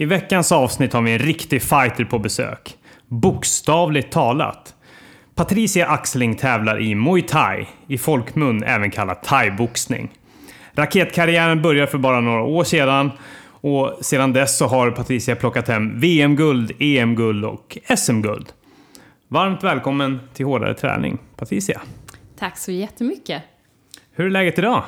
I 0.00 0.04
veckans 0.04 0.52
avsnitt 0.52 0.92
har 0.92 1.02
vi 1.02 1.12
en 1.12 1.18
riktig 1.18 1.62
fighter 1.62 2.04
på 2.04 2.18
besök. 2.18 2.76
Bokstavligt 3.08 4.12
talat. 4.12 4.74
Patricia 5.34 5.86
Axling 5.86 6.36
tävlar 6.36 6.80
i 6.80 6.94
Muay 6.94 7.22
Thai, 7.22 7.66
i 7.86 7.98
folkmun 7.98 8.62
även 8.62 8.90
kallat 8.90 9.22
thaiboxning. 9.22 10.10
Raketkarriären 10.72 11.62
började 11.62 11.90
för 11.90 11.98
bara 11.98 12.20
några 12.20 12.42
år 12.42 12.64
sedan 12.64 13.10
och 13.60 13.98
sedan 14.00 14.32
dess 14.32 14.58
så 14.58 14.66
har 14.66 14.90
Patricia 14.90 15.36
plockat 15.36 15.68
hem 15.68 16.00
VM-guld, 16.00 16.72
EM-guld 16.78 17.44
och 17.44 17.78
SM-guld. 17.96 18.52
Varmt 19.28 19.64
välkommen 19.64 20.20
till 20.34 20.46
Hårdare 20.46 20.74
träning, 20.74 21.18
Patricia. 21.36 21.80
Tack 22.38 22.58
så 22.58 22.72
jättemycket. 22.72 23.42
Hur 24.12 24.26
är 24.26 24.30
läget 24.30 24.58
idag? 24.58 24.84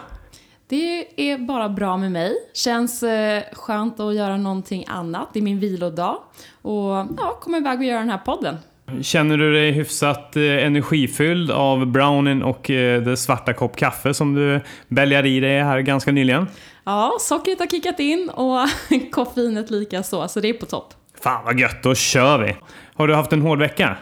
Det 0.73 1.07
är 1.31 1.39
bara 1.39 1.69
bra 1.69 1.97
med 1.97 2.12
mig. 2.12 2.35
Känns 2.55 3.03
eh, 3.03 3.43
skönt 3.53 4.01
att 4.01 4.15
göra 4.15 4.37
någonting 4.37 4.85
annat. 4.89 5.29
Det 5.33 5.39
är 5.39 5.43
min 5.43 5.61
vilodag. 5.61 6.19
Och 6.63 6.91
ja, 7.17 7.39
komma 7.41 7.57
iväg 7.57 7.79
och 7.79 7.85
göra 7.85 7.99
den 7.99 8.11
här 8.11 8.19
podden. 8.19 8.57
Känner 9.03 9.39
du 9.39 9.53
dig 9.53 9.71
hyfsat 9.71 10.37
eh, 10.37 10.43
energifylld 10.43 11.51
av 11.51 11.87
brownin 11.87 12.43
och 12.43 12.71
eh, 12.71 13.03
det 13.03 13.16
svarta 13.16 13.53
kopp 13.53 13.77
kaffe 13.77 14.15
som 14.15 14.35
du 14.35 14.61
bälgade 14.89 15.29
i 15.29 15.41
dig 15.41 15.63
här 15.63 15.80
ganska 15.80 16.13
nyligen? 16.13 16.47
Ja, 16.85 17.13
sockret 17.21 17.59
har 17.59 17.66
kickat 17.66 18.01
in 18.01 18.30
och 18.30 18.69
koffeinet 19.13 19.71
lika 19.71 20.02
så, 20.02 20.29
så 20.29 20.41
det 20.41 20.49
är 20.49 20.55
på 20.55 20.66
topp. 20.66 20.95
Fan 21.21 21.45
vad 21.45 21.61
gött, 21.61 21.83
då 21.83 21.95
kör 21.95 22.39
vi! 22.39 22.57
Har 22.95 23.07
du 23.07 23.15
haft 23.15 23.33
en 23.33 23.43
hård 23.43 23.59
vecka? 23.59 23.96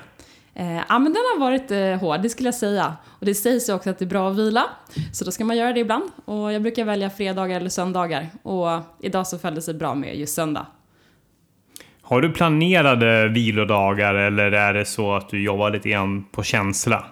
Eh, 0.61 0.83
ja, 0.89 0.98
men 0.98 1.12
den 1.12 1.22
har 1.33 1.41
varit 1.41 1.70
eh, 1.70 2.00
hård, 2.00 2.22
det 2.22 2.28
skulle 2.28 2.47
jag 2.47 2.55
säga. 2.55 2.97
Och 3.08 3.27
det 3.27 3.34
sägs 3.34 3.69
ju 3.69 3.75
också 3.75 3.91
att 3.91 3.98
det 3.98 4.05
är 4.05 4.06
bra 4.06 4.30
att 4.30 4.36
vila, 4.36 4.64
så 5.12 5.25
då 5.25 5.30
ska 5.30 5.44
man 5.44 5.56
göra 5.56 5.72
det 5.72 5.80
ibland. 5.80 6.05
Och 6.25 6.53
jag 6.53 6.62
brukar 6.62 6.84
välja 6.84 7.11
fredagar 7.11 7.56
eller 7.56 7.70
söndagar. 7.70 8.27
Och 8.42 8.69
idag 9.00 9.27
så 9.27 9.38
föll 9.38 9.55
det 9.55 9.62
sig 9.62 9.75
bra 9.75 9.94
med 9.94 10.16
just 10.16 10.34
söndag. 10.34 10.66
Har 12.03 12.20
du 12.20 12.33
planerade 12.33 13.28
vilodagar 13.28 14.14
eller 14.14 14.53
är 14.53 14.75
det 14.75 14.84
så 14.84 15.14
att 15.14 15.28
du 15.28 15.42
jobbar 15.42 15.70
lite 15.70 15.88
grann 15.88 16.25
på 16.25 16.42
känsla? 16.42 17.05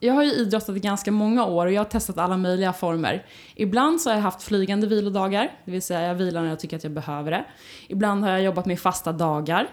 Jag 0.00 0.14
har 0.14 0.22
ju 0.22 0.32
idrottat 0.32 0.76
i 0.76 0.80
ganska 0.80 1.12
många 1.12 1.44
år 1.44 1.66
och 1.66 1.72
jag 1.72 1.80
har 1.80 1.90
testat 1.90 2.18
alla 2.18 2.36
möjliga 2.36 2.72
former. 2.72 3.26
Ibland 3.54 4.00
så 4.00 4.10
har 4.10 4.14
jag 4.14 4.22
haft 4.22 4.42
flygande 4.42 4.86
vilodagar, 4.86 5.50
det 5.64 5.70
vill 5.72 5.82
säga 5.82 6.02
jag 6.02 6.14
vilar 6.14 6.42
när 6.42 6.48
jag 6.48 6.60
tycker 6.60 6.76
att 6.76 6.84
jag 6.84 6.92
behöver 6.92 7.30
det. 7.30 7.44
Ibland 7.88 8.24
har 8.24 8.30
jag 8.30 8.42
jobbat 8.42 8.66
med 8.66 8.80
fasta 8.80 9.12
dagar. 9.12 9.68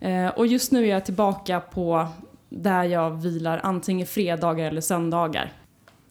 Eh, 0.00 0.28
och 0.28 0.46
just 0.46 0.72
nu 0.72 0.84
är 0.84 0.90
jag 0.90 1.04
tillbaka 1.04 1.60
på 1.60 2.08
där 2.48 2.84
jag 2.84 3.10
vilar 3.10 3.60
antingen 3.62 4.06
fredagar 4.06 4.66
eller 4.66 4.80
söndagar. 4.80 5.52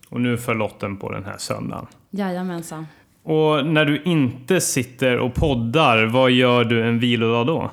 Och 0.10 0.22
nu 0.22 0.38
för 0.38 0.56
lotten 0.56 0.98
på 0.98 1.12
den 1.12 1.26
här 1.26 1.38
söndagen. 1.38 1.88
Jajamensan. 2.10 2.88
Och 3.24 3.66
när 3.66 3.86
du 3.86 4.04
inte 4.04 4.62
sitter 4.62 5.18
och 5.20 5.34
poddar, 5.34 6.06
vad 6.06 6.32
gör 6.32 6.64
du 6.64 6.88
en 6.88 7.00
vilodag 7.00 7.48
då? 7.48 7.72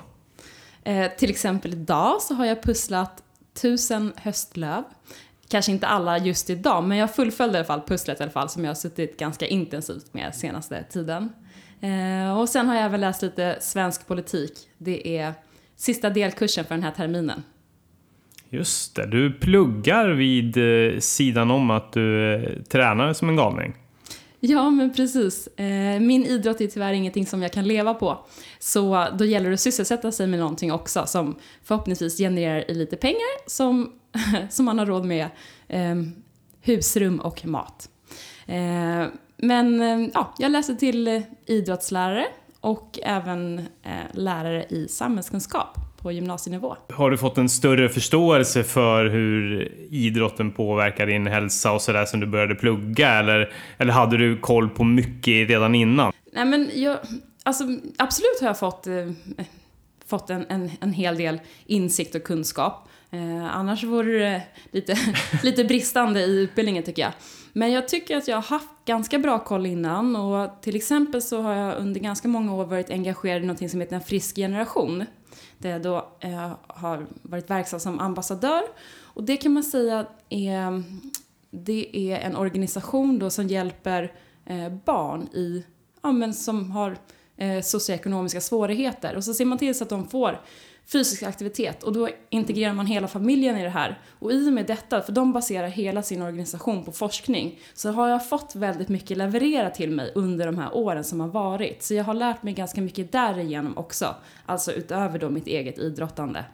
Eh, 0.84 1.10
till 1.18 1.30
exempel 1.30 1.72
idag 1.72 2.22
så 2.22 2.34
har 2.34 2.44
jag 2.44 2.62
pusslat 2.62 3.22
tusen 3.62 4.12
höstlöv. 4.16 4.82
Kanske 5.48 5.72
inte 5.72 5.86
alla 5.86 6.18
just 6.18 6.50
idag, 6.50 6.84
men 6.84 6.98
jag 6.98 7.14
fullföljde 7.14 7.58
i 7.58 7.58
alla 7.58 7.66
fall 7.66 7.82
pusslet 7.86 8.20
i 8.20 8.22
alla 8.22 8.32
fall 8.32 8.48
som 8.48 8.64
jag 8.64 8.70
har 8.70 8.74
suttit 8.74 9.18
ganska 9.18 9.46
intensivt 9.46 10.14
med 10.14 10.34
senaste 10.34 10.84
tiden. 10.84 11.32
Eh, 11.80 12.38
och 12.38 12.48
sen 12.48 12.68
har 12.68 12.74
jag 12.74 12.84
även 12.84 13.00
läst 13.00 13.22
lite 13.22 13.56
svensk 13.60 14.06
politik. 14.06 14.52
Det 14.78 15.18
är 15.18 15.32
sista 15.82 16.10
delkursen 16.10 16.64
för 16.64 16.74
den 16.74 16.84
här 16.84 16.90
terminen. 16.90 17.42
Just 18.50 18.94
det, 18.94 19.06
du 19.06 19.32
pluggar 19.32 20.08
vid 20.08 20.56
eh, 20.56 20.98
sidan 20.98 21.50
om 21.50 21.70
att 21.70 21.92
du 21.92 22.34
eh, 22.34 22.62
tränar 22.62 23.12
som 23.12 23.28
en 23.28 23.36
galning. 23.36 23.74
Ja, 24.40 24.70
men 24.70 24.92
precis. 24.94 25.46
Eh, 25.46 26.00
min 26.00 26.24
idrott 26.24 26.60
är 26.60 26.66
tyvärr 26.66 26.92
ingenting 26.92 27.26
som 27.26 27.42
jag 27.42 27.52
kan 27.52 27.68
leva 27.68 27.94
på. 27.94 28.26
Så 28.58 29.08
då 29.18 29.24
gäller 29.24 29.48
det 29.48 29.54
att 29.54 29.60
sysselsätta 29.60 30.12
sig 30.12 30.26
med 30.26 30.38
någonting 30.38 30.72
också 30.72 31.06
som 31.06 31.36
förhoppningsvis 31.64 32.18
genererar 32.18 32.74
lite 32.74 32.96
pengar 32.96 33.48
som, 33.50 33.92
som 34.50 34.64
man 34.64 34.78
har 34.78 34.86
råd 34.86 35.04
med 35.04 35.26
eh, 35.68 35.94
husrum 36.60 37.20
och 37.20 37.46
mat. 37.46 37.88
Men 39.36 39.80
ja, 40.14 40.34
jag 40.38 40.52
läser 40.52 40.74
till 40.74 41.22
idrottslärare 41.46 42.26
och 42.62 42.98
även 43.02 43.60
lärare 44.12 44.64
i 44.68 44.88
samhällskunskap 44.88 45.78
på 46.02 46.12
gymnasienivå. 46.12 46.76
Har 46.92 47.10
du 47.10 47.18
fått 47.18 47.38
en 47.38 47.48
större 47.48 47.88
förståelse 47.88 48.64
för 48.64 49.06
hur 49.06 49.68
idrotten 49.90 50.52
påverkar 50.52 51.06
din 51.06 51.26
hälsa 51.26 51.72
och 51.72 51.82
sådär 51.82 52.04
som 52.04 52.20
du 52.20 52.26
började 52.26 52.54
plugga? 52.54 53.08
Eller, 53.08 53.52
eller 53.78 53.92
hade 53.92 54.16
du 54.16 54.38
koll 54.38 54.68
på 54.68 54.84
mycket 54.84 55.48
redan 55.48 55.74
innan? 55.74 56.12
Nej 56.32 56.44
men 56.44 56.70
jag, 56.74 56.98
alltså 57.42 57.64
absolut 57.96 58.40
har 58.40 58.46
jag 58.46 58.58
fått, 58.58 58.86
eh, 58.86 59.10
fått 60.06 60.30
en, 60.30 60.46
en, 60.48 60.70
en 60.80 60.92
hel 60.92 61.16
del 61.16 61.40
insikt 61.66 62.14
och 62.14 62.24
kunskap. 62.24 62.88
Eh, 63.10 63.56
annars 63.56 63.84
vore 63.84 64.18
det 64.18 64.42
lite, 64.70 64.98
lite 65.42 65.64
bristande 65.64 66.20
i 66.20 66.40
utbildningen 66.40 66.82
tycker 66.82 67.02
jag. 67.02 67.12
Men 67.52 67.72
jag 67.72 67.88
tycker 67.88 68.16
att 68.16 68.28
jag 68.28 68.36
har 68.36 68.42
haft 68.42 68.68
ganska 68.84 69.18
bra 69.18 69.38
koll 69.38 69.66
innan 69.66 70.16
och 70.16 70.62
till 70.62 70.76
exempel 70.76 71.22
så 71.22 71.42
har 71.42 71.54
jag 71.54 71.78
under 71.78 72.00
ganska 72.00 72.28
många 72.28 72.54
år 72.54 72.64
varit 72.64 72.90
engagerad 72.90 73.42
i 73.42 73.46
något 73.46 73.70
som 73.70 73.80
heter 73.80 73.96
en 73.96 74.02
frisk 74.02 74.36
generation 74.36 75.04
där 75.58 75.70
jag 75.70 75.82
då 75.82 76.08
eh, 76.20 76.52
har 76.66 77.06
varit 77.22 77.50
verksam 77.50 77.80
som 77.80 78.00
ambassadör. 78.00 78.62
Och 79.00 79.24
det 79.24 79.36
kan 79.36 79.52
man 79.52 79.62
säga 79.62 80.06
är, 80.28 80.82
det 81.50 81.96
är 81.96 82.18
en 82.18 82.36
organisation 82.36 83.18
då 83.18 83.30
som 83.30 83.46
hjälper 83.46 84.12
eh, 84.46 84.68
barn 84.84 85.28
i, 85.32 85.64
ja, 86.02 86.12
men 86.12 86.34
som 86.34 86.70
har 86.70 86.96
eh, 87.36 87.62
socioekonomiska 87.62 88.40
svårigheter. 88.40 89.16
Och 89.16 89.24
så 89.24 89.34
ser 89.34 89.44
man 89.44 89.58
till 89.58 89.74
så 89.74 89.84
att 89.84 89.90
de 89.90 90.08
får 90.08 90.40
fysisk 90.86 91.22
aktivitet 91.22 91.82
och 91.82 91.92
då 91.92 92.08
integrerar 92.30 92.74
man 92.74 92.86
hela 92.86 93.08
familjen 93.08 93.58
i 93.58 93.62
det 93.62 93.68
här. 93.68 93.98
Och 94.18 94.32
i 94.32 94.48
och 94.48 94.52
med 94.52 94.66
detta, 94.66 95.02
för 95.02 95.12
de 95.12 95.32
baserar 95.32 95.68
hela 95.68 96.02
sin 96.02 96.22
organisation 96.22 96.84
på 96.84 96.92
forskning, 96.92 97.60
så 97.74 97.92
har 97.92 98.08
jag 98.08 98.28
fått 98.28 98.56
väldigt 98.56 98.88
mycket 98.88 99.16
levererat 99.16 99.74
till 99.74 99.90
mig 99.90 100.12
under 100.14 100.46
de 100.46 100.58
här 100.58 100.76
åren 100.76 101.04
som 101.04 101.20
har 101.20 101.28
varit. 101.28 101.82
Så 101.82 101.94
jag 101.94 102.04
har 102.04 102.14
lärt 102.14 102.42
mig 102.42 102.54
ganska 102.54 102.80
mycket 102.80 103.12
därigenom 103.12 103.78
också, 103.78 104.14
alltså 104.46 104.72
utöver 104.72 105.18
då 105.18 105.30
mitt 105.30 105.46
eget 105.46 105.78
idrottande. 105.78 106.44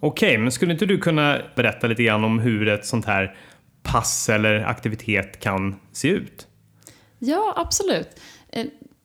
Okej, 0.00 0.28
okay, 0.28 0.38
men 0.38 0.52
skulle 0.52 0.72
inte 0.72 0.86
du 0.86 0.98
kunna 0.98 1.38
berätta 1.56 1.86
lite 1.86 2.02
grann 2.02 2.24
om 2.24 2.38
hur 2.38 2.68
ett 2.68 2.86
sånt 2.86 3.06
här 3.06 3.36
pass 3.82 4.28
eller 4.28 4.64
aktivitet 4.64 5.40
kan 5.40 5.76
se 5.92 6.08
ut? 6.08 6.46
Ja, 7.18 7.54
absolut. 7.56 8.08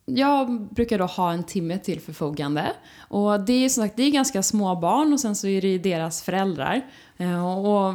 Jag 0.06 0.68
brukar 0.74 0.98
då 0.98 1.04
ha 1.04 1.32
en 1.32 1.44
timme 1.44 1.78
till 1.78 2.00
förfogande. 2.00 2.72
Och 2.98 3.40
det 3.40 3.64
är 3.64 3.68
som 3.68 3.84
sagt, 3.84 3.96
det 3.96 4.02
är 4.02 4.10
ganska 4.10 4.42
små 4.42 4.76
barn 4.76 5.12
och 5.12 5.20
sen 5.20 5.36
så 5.36 5.46
är 5.46 5.60
det 5.60 5.78
deras 5.78 6.22
föräldrar. 6.22 6.86
Eh, 7.16 7.58
och 7.58 7.94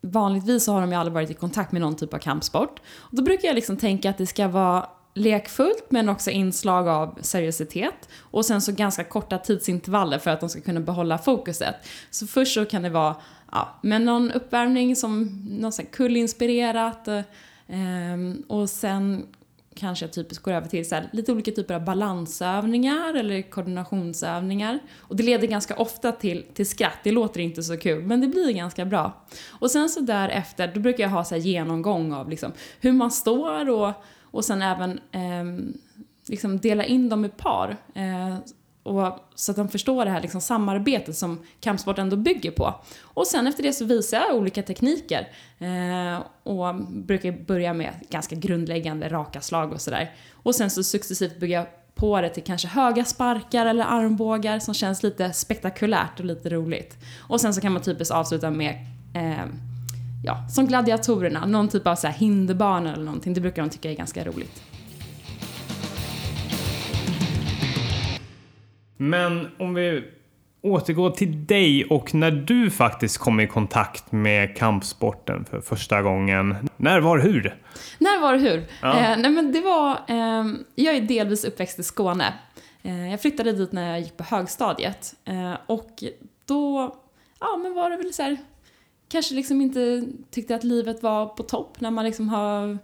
vanligtvis 0.00 0.64
så 0.64 0.72
har 0.72 0.80
de 0.80 0.90
ju 0.90 0.96
aldrig 0.96 1.14
varit 1.14 1.30
i 1.30 1.34
kontakt 1.34 1.72
med 1.72 1.80
någon 1.80 1.96
typ 1.96 2.14
av 2.14 2.18
kampsport. 2.18 2.80
Och 2.98 3.16
då 3.16 3.22
brukar 3.22 3.48
jag 3.48 3.54
liksom 3.54 3.76
tänka 3.76 4.10
att 4.10 4.18
det 4.18 4.26
ska 4.26 4.48
vara 4.48 4.88
lekfullt 5.14 5.86
men 5.88 6.08
också 6.08 6.30
inslag 6.30 6.88
av 6.88 7.18
seriositet. 7.20 8.08
Och 8.18 8.44
sen 8.44 8.60
så 8.60 8.72
ganska 8.72 9.04
korta 9.04 9.38
tidsintervaller 9.38 10.18
för 10.18 10.30
att 10.30 10.40
de 10.40 10.48
ska 10.48 10.60
kunna 10.60 10.80
behålla 10.80 11.18
fokuset. 11.18 11.74
Så 12.10 12.26
först 12.26 12.54
så 12.54 12.64
kan 12.64 12.82
det 12.82 12.90
vara 12.90 13.16
ja, 13.52 13.78
men 13.82 14.04
någon 14.04 14.30
uppvärmning 14.30 14.96
som 14.96 15.42
någon 15.60 15.72
kullinspirerat. 15.72 17.08
Eh, 17.08 17.24
och 18.46 18.70
sen 18.70 19.26
kanske 19.78 20.04
jag 20.04 20.12
typiskt 20.12 20.44
går 20.44 20.52
över 20.52 20.68
till 20.68 20.88
så 20.88 20.94
här, 20.94 21.08
lite 21.12 21.32
olika 21.32 21.50
typer 21.50 21.74
av 21.74 21.84
balansövningar 21.84 23.14
eller 23.14 23.42
koordinationsövningar. 23.42 24.78
Och 24.98 25.16
det 25.16 25.22
leder 25.22 25.46
ganska 25.46 25.76
ofta 25.76 26.12
till, 26.12 26.44
till 26.54 26.66
skratt, 26.66 26.98
det 27.04 27.12
låter 27.12 27.40
inte 27.40 27.62
så 27.62 27.76
kul 27.76 28.04
men 28.04 28.20
det 28.20 28.28
blir 28.28 28.52
ganska 28.52 28.84
bra. 28.84 29.26
Och 29.48 29.70
sen 29.70 29.88
så 29.88 30.00
därefter, 30.00 30.72
då 30.74 30.80
brukar 30.80 31.04
jag 31.04 31.10
ha 31.10 31.24
så 31.24 31.34
här 31.34 31.42
genomgång 31.42 32.12
av 32.12 32.28
liksom 32.28 32.52
hur 32.80 32.92
man 32.92 33.10
står 33.10 33.70
och, 33.70 33.92
och 34.22 34.44
sen 34.44 34.62
även 34.62 35.00
eh, 35.12 35.70
liksom 36.28 36.58
dela 36.58 36.84
in 36.84 37.08
dem 37.08 37.24
i 37.24 37.28
par. 37.28 37.76
Eh, 37.94 38.36
och, 38.82 39.18
så 39.34 39.52
att 39.52 39.56
de 39.56 39.68
förstår 39.68 40.04
det 40.04 40.10
här 40.10 40.20
liksom, 40.20 40.40
samarbetet 40.40 41.16
som 41.16 41.38
kampsport 41.60 41.98
ändå 41.98 42.16
bygger 42.16 42.50
på. 42.50 42.74
Och 43.02 43.26
sen 43.26 43.46
efter 43.46 43.62
det 43.62 43.72
så 43.72 43.84
visar 43.84 44.18
jag 44.18 44.36
olika 44.36 44.62
tekniker. 44.62 45.28
Eh, 45.58 46.22
och 46.42 46.74
brukar 46.88 47.32
börja 47.32 47.72
med 47.72 47.94
ganska 48.10 48.36
grundläggande 48.36 49.08
raka 49.08 49.40
slag 49.40 49.72
och 49.72 49.80
sådär. 49.80 50.12
Och 50.32 50.54
sen 50.54 50.70
så 50.70 50.82
successivt 50.82 51.40
bygga 51.40 51.66
på 51.94 52.20
det 52.20 52.28
till 52.28 52.42
kanske 52.42 52.68
höga 52.68 53.04
sparkar 53.04 53.66
eller 53.66 53.84
armbågar 53.84 54.58
som 54.58 54.74
känns 54.74 55.02
lite 55.02 55.32
spektakulärt 55.32 56.20
och 56.20 56.24
lite 56.24 56.48
roligt. 56.48 56.96
Och 57.18 57.40
sen 57.40 57.54
så 57.54 57.60
kan 57.60 57.72
man 57.72 57.82
typiskt 57.82 58.14
avsluta 58.14 58.50
med 58.50 58.86
eh, 59.14 59.46
ja, 60.24 60.48
som 60.48 60.66
gladiatorerna, 60.66 61.46
någon 61.46 61.68
typ 61.68 61.86
av 61.86 61.94
så 61.96 62.06
här 62.06 62.14
hinderbana 62.14 62.92
eller 62.92 63.04
någonting. 63.04 63.34
Det 63.34 63.40
brukar 63.40 63.62
de 63.62 63.70
tycka 63.70 63.90
är 63.90 63.94
ganska 63.94 64.24
roligt. 64.24 64.62
Men 68.98 69.48
om 69.58 69.74
vi 69.74 70.04
återgå 70.62 71.10
till 71.10 71.46
dig 71.46 71.84
och 71.84 72.14
när 72.14 72.30
du 72.30 72.70
faktiskt 72.70 73.18
kom 73.18 73.40
i 73.40 73.46
kontakt 73.46 74.12
med 74.12 74.56
kampsporten 74.56 75.44
för 75.44 75.60
första 75.60 76.02
gången. 76.02 76.68
När, 76.76 77.00
var, 77.00 77.18
hur? 77.18 77.56
När, 77.98 78.20
var, 78.20 78.36
hur? 78.36 78.66
Ja. 78.82 78.98
Eh, 78.98 79.18
nej 79.18 79.30
men 79.30 79.52
det 79.52 79.60
var, 79.60 79.90
eh, 79.90 80.46
jag 80.74 80.96
är 80.96 81.00
delvis 81.00 81.44
uppväxt 81.44 81.78
i 81.78 81.82
Skåne. 81.82 82.34
Eh, 82.82 83.10
jag 83.10 83.20
flyttade 83.20 83.52
dit 83.52 83.72
när 83.72 83.90
jag 83.90 84.00
gick 84.00 84.16
på 84.16 84.24
högstadiet. 84.24 85.14
Eh, 85.24 85.54
och 85.66 86.04
då, 86.46 86.94
ja 87.40 87.56
men 87.56 87.74
var 87.74 87.90
det 87.90 87.96
väl 87.96 88.12
så 88.12 88.22
här, 88.22 88.36
kanske 89.08 89.34
liksom 89.34 89.60
inte 89.60 90.04
tyckte 90.30 90.54
att 90.54 90.64
livet 90.64 91.02
var 91.02 91.26
på 91.26 91.42
topp 91.42 91.80
när 91.80 91.90
man 91.90 92.04
liksom 92.04 92.28
har 92.28 92.78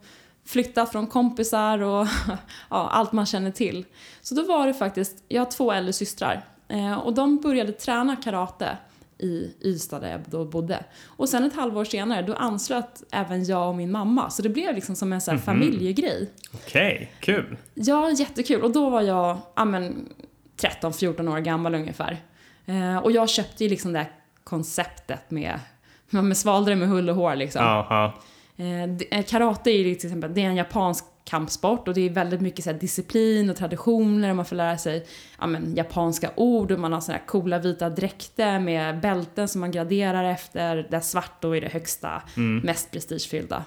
flyttat 0.47 0.93
från 0.93 1.07
kompisar 1.07 1.79
och 1.83 2.07
ja, 2.71 2.89
allt 2.91 3.13
man 3.13 3.27
känner 3.27 3.51
till. 3.51 3.85
Så 4.23 4.35
då 4.35 4.43
var 4.43 4.67
det 4.67 4.75
faktiskt, 4.75 5.25
jag 5.29 5.41
har 5.45 5.51
två 5.51 5.73
äldre 5.73 5.93
systrar 5.93 6.45
eh, 6.69 6.95
och 6.99 7.15
de 7.15 7.37
började 7.41 7.73
träna 7.73 8.17
karate 8.17 8.77
i 9.19 9.55
Ystad 9.65 9.99
där 10.01 10.11
jag 10.11 10.21
då 10.27 10.45
bodde. 10.45 10.85
Och 11.07 11.29
sen 11.29 11.45
ett 11.45 11.55
halvår 11.55 11.85
senare 11.85 12.23
då 12.23 12.35
anslöt 12.35 13.03
även 13.13 13.45
jag 13.45 13.69
och 13.69 13.75
min 13.75 13.91
mamma 13.93 14.31
så 14.31 14.43
det 14.43 14.49
blev 14.49 14.75
liksom 14.75 14.97
som 14.97 15.13
en 15.13 15.21
sån 15.21 15.35
här 15.37 15.43
familjegrej. 15.43 16.31
Okej, 16.55 17.13
kul. 17.21 17.57
Ja, 17.75 18.11
jättekul. 18.11 18.63
Och 18.63 18.73
då 18.73 18.91
var 18.91 19.03
jag, 19.03 19.39
ja 19.57 19.65
men 19.65 20.09
13-14 20.57 21.33
år 21.33 21.39
gammal 21.39 21.75
ungefär. 21.75 22.19
Eh, 22.67 22.97
och 22.97 23.13
jag 23.13 23.29
köpte 23.29 23.65
ju 23.65 23.71
liksom 23.71 23.93
det 23.93 23.99
här 23.99 24.13
konceptet 24.45 25.31
med, 25.31 25.61
med 26.11 26.37
svaldre 26.37 26.77
med 26.77 26.89
hull 26.89 27.11
och 27.11 27.17
hår 27.17 27.35
liksom. 27.37 27.63
Eh, 27.65 27.67
det- 27.89 28.13
eh, 28.57 29.25
karate 29.25 29.71
är 29.71 29.79
ju 29.79 29.95
till 29.95 30.09
exempel, 30.09 30.35
det 30.35 30.43
är 30.43 30.47
en 30.47 30.57
japansk 30.57 31.05
kampsport 31.25 31.89
och 31.89 31.95
det 31.95 32.01
är 32.01 32.11
väldigt 32.11 32.41
mycket 32.41 32.65
så 32.65 32.73
disciplin 32.73 33.51
och 33.51 33.57
traditioner 33.57 34.31
och 34.31 34.37
man 34.37 34.45
får 34.45 34.57
lära 34.57 34.79
sig 34.79 35.07
ja, 35.41 35.47
men, 35.47 35.75
japanska 35.75 36.31
ord 36.37 36.73
och 36.73 36.79
man 36.79 36.93
har 36.93 37.01
såna 37.01 37.19
här 37.19 37.27
coola 37.27 37.59
vita 37.59 37.91
dräkter 37.91 38.59
med 38.59 39.01
bälten 39.01 39.49
som 39.49 39.61
man 39.61 39.71
graderar 39.71 40.25
efter 40.25 40.87
där 40.91 41.01
svart 41.01 41.43
då 41.43 41.57
är 41.57 41.61
det 41.61 41.69
högsta, 41.69 42.23
mest 42.63 42.91
prestigefyllda. 42.91 43.65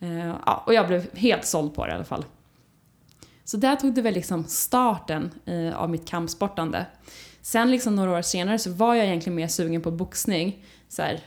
Eh, 0.00 0.26
ja, 0.46 0.62
och 0.66 0.74
jag 0.74 0.86
blev 0.86 1.16
helt 1.16 1.44
såld 1.44 1.74
på 1.74 1.86
det 1.86 1.92
i 1.92 1.94
alla 1.94 2.04
fall. 2.04 2.24
Så 3.44 3.56
där 3.56 3.76
tog 3.76 3.94
det 3.94 4.02
väl 4.02 4.14
liksom 4.14 4.44
starten 4.44 5.30
eh, 5.44 5.76
av 5.76 5.90
mitt 5.90 6.08
kampsportande. 6.08 6.86
Sen 7.42 7.70
liksom 7.70 7.96
några 7.96 8.18
år 8.18 8.22
senare 8.22 8.58
så 8.58 8.70
var 8.70 8.94
jag 8.94 9.06
egentligen 9.06 9.36
mer 9.36 9.48
sugen 9.48 9.82
på 9.82 9.90
boxning. 9.90 10.64
Så 10.88 11.02
här, 11.02 11.20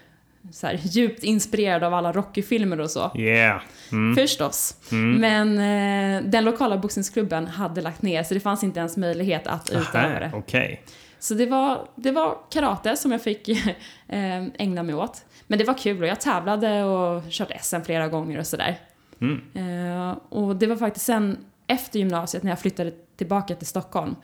så 0.51 0.67
här, 0.67 0.79
djupt 0.83 1.23
inspirerad 1.23 1.83
av 1.83 1.93
alla 1.93 2.11
Rocky-filmer 2.11 2.79
och 2.79 2.91
så. 2.91 3.11
Yeah. 3.15 3.61
Mm. 3.91 4.15
Förstås. 4.15 4.77
Men 4.91 5.57
eh, 5.57 6.23
den 6.23 6.45
lokala 6.45 6.77
boxningsklubben 6.77 7.47
hade 7.47 7.81
lagt 7.81 8.01
ner 8.01 8.23
så 8.23 8.33
det 8.33 8.39
fanns 8.39 8.63
inte 8.63 8.79
ens 8.79 8.97
möjlighet 8.97 9.47
att 9.47 9.69
utöva 9.69 10.19
det. 10.19 10.31
Okej. 10.33 10.83
Så 11.19 11.33
det 11.33 11.45
var, 11.45 11.87
det 11.95 12.11
var 12.11 12.37
karate 12.49 12.97
som 12.97 13.11
jag 13.11 13.21
fick 13.21 13.49
eh, 14.07 14.45
ägna 14.57 14.83
mig 14.83 14.95
åt. 14.95 15.25
Men 15.47 15.59
det 15.59 15.65
var 15.65 15.77
kul 15.77 16.01
och 16.01 16.07
jag 16.07 16.21
tävlade 16.21 16.83
och 16.83 17.23
kört 17.29 17.51
SM 17.61 17.81
flera 17.81 18.07
gånger 18.07 18.39
och 18.39 18.47
sådär. 18.47 18.79
Mm. 19.21 19.41
Eh, 19.53 20.17
och 20.29 20.55
det 20.55 20.67
var 20.67 20.75
faktiskt 20.75 21.05
sen 21.05 21.37
efter 21.67 21.99
gymnasiet 21.99 22.43
när 22.43 22.51
jag 22.51 22.59
flyttade 22.59 22.91
tillbaka 23.17 23.55
till 23.55 23.67
Stockholm. 23.67 24.15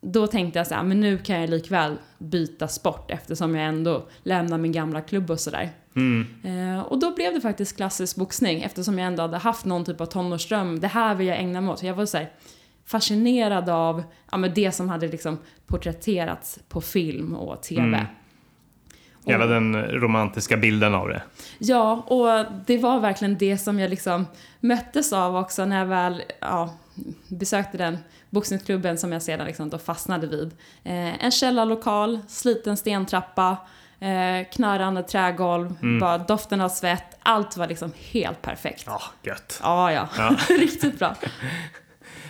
Då 0.00 0.26
tänkte 0.26 0.58
jag 0.58 0.66
så 0.66 0.74
här, 0.74 0.82
men 0.82 1.00
nu 1.00 1.18
kan 1.18 1.40
jag 1.40 1.50
likväl 1.50 1.96
byta 2.18 2.68
sport 2.68 3.10
eftersom 3.10 3.54
jag 3.54 3.68
ändå 3.68 4.08
lämnar 4.22 4.58
min 4.58 4.72
gamla 4.72 5.00
klubb 5.00 5.30
och 5.30 5.40
sådär. 5.40 5.70
Mm. 5.96 6.26
Eh, 6.44 6.80
och 6.80 6.98
då 6.98 7.14
blev 7.14 7.34
det 7.34 7.40
faktiskt 7.40 7.76
klassisk 7.76 8.16
boxning 8.16 8.62
eftersom 8.62 8.98
jag 8.98 9.06
ändå 9.06 9.22
hade 9.22 9.36
haft 9.38 9.64
någon 9.64 9.84
typ 9.84 10.00
av 10.00 10.06
tonårsdröm. 10.06 10.80
Det 10.80 10.86
här 10.88 11.14
vill 11.14 11.26
jag 11.26 11.38
ägna 11.38 11.60
mig 11.60 11.72
åt. 11.72 11.82
Jag 11.82 11.94
var 11.94 12.06
så 12.06 12.16
här 12.16 12.30
fascinerad 12.86 13.68
av 13.68 14.02
ja, 14.30 14.36
men 14.36 14.54
det 14.54 14.72
som 14.72 14.88
hade 14.88 15.08
liksom 15.08 15.38
porträtterats 15.66 16.58
på 16.68 16.80
film 16.80 17.34
och 17.34 17.62
TV. 17.62 17.82
Mm. 17.82 18.04
Och- 19.12 19.32
Hela 19.32 19.46
den 19.46 19.76
romantiska 19.82 20.56
bilden 20.56 20.94
av 20.94 21.08
det. 21.08 21.22
Ja, 21.58 21.92
och 22.06 22.52
det 22.66 22.78
var 22.78 23.00
verkligen 23.00 23.38
det 23.38 23.58
som 23.58 23.78
jag 23.78 23.90
liksom 23.90 24.26
möttes 24.60 25.12
av 25.12 25.36
också 25.36 25.64
när 25.64 25.78
jag 25.78 25.86
väl 25.86 26.22
ja, 26.40 26.74
besökte 27.28 27.78
den 27.78 27.98
boxningsklubben 28.36 28.98
som 28.98 29.12
jag 29.12 29.22
sedan 29.22 29.46
liksom 29.46 29.70
då 29.70 29.78
fastnade 29.78 30.26
vid. 30.26 30.50
Eh, 30.84 31.24
en 31.24 31.30
källarlokal, 31.30 32.18
sliten 32.28 32.76
stentrappa, 32.76 33.56
eh, 34.00 34.48
knarrande 34.52 35.02
trägolv, 35.02 35.98
bara 36.00 36.18
doften 36.18 36.60
av 36.60 36.68
svett. 36.68 37.16
Allt 37.22 37.56
var 37.56 37.66
liksom 37.66 37.92
helt 38.12 38.42
perfekt. 38.42 38.84
Ja, 38.86 39.00
gött. 39.22 39.60
Ja, 39.62 39.92
ja. 39.92 40.08
Ja. 40.18 40.36
Riktigt 40.58 40.98
bra. 40.98 41.14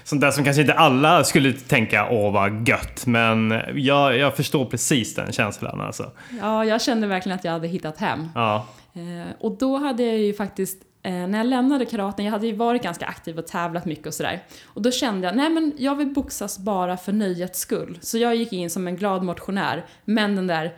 Sånt 0.04 0.20
där 0.20 0.30
som 0.30 0.44
kanske 0.44 0.60
inte 0.60 0.74
alla 0.74 1.24
skulle 1.24 1.52
tänka, 1.52 2.08
åh 2.10 2.32
vad 2.32 2.68
gött. 2.68 3.06
Men 3.06 3.60
jag, 3.74 4.16
jag 4.18 4.36
förstår 4.36 4.64
precis 4.64 5.14
den 5.14 5.32
känslan 5.32 5.80
alltså. 5.80 6.10
Ja, 6.40 6.64
jag 6.64 6.82
kände 6.82 7.06
verkligen 7.06 7.38
att 7.38 7.44
jag 7.44 7.52
hade 7.52 7.68
hittat 7.68 7.98
hem. 7.98 8.28
Ja. 8.34 8.66
Eh, 8.94 9.32
och 9.40 9.58
då 9.58 9.76
hade 9.76 10.02
jag 10.02 10.18
ju 10.18 10.34
faktiskt, 10.34 10.78
när 11.10 11.38
jag 11.38 11.46
lämnade 11.46 11.84
karaten, 11.86 12.24
jag 12.24 12.32
hade 12.32 12.46
ju 12.46 12.54
varit 12.54 12.82
ganska 12.82 13.06
aktiv 13.06 13.38
och 13.38 13.46
tävlat 13.46 13.84
mycket 13.84 14.06
och 14.06 14.14
sådär. 14.14 14.42
Och 14.64 14.82
då 14.82 14.90
kände 14.90 15.26
jag, 15.26 15.36
nej 15.36 15.50
men 15.50 15.72
jag 15.76 15.94
vill 15.96 16.08
boxas 16.08 16.58
bara 16.58 16.96
för 16.96 17.12
nöjets 17.12 17.58
skull. 17.58 17.98
Så 18.00 18.18
jag 18.18 18.36
gick 18.36 18.52
in 18.52 18.70
som 18.70 18.86
en 18.86 18.96
glad 18.96 19.22
motionär, 19.22 19.84
men 20.04 20.36
den 20.36 20.46
där 20.46 20.72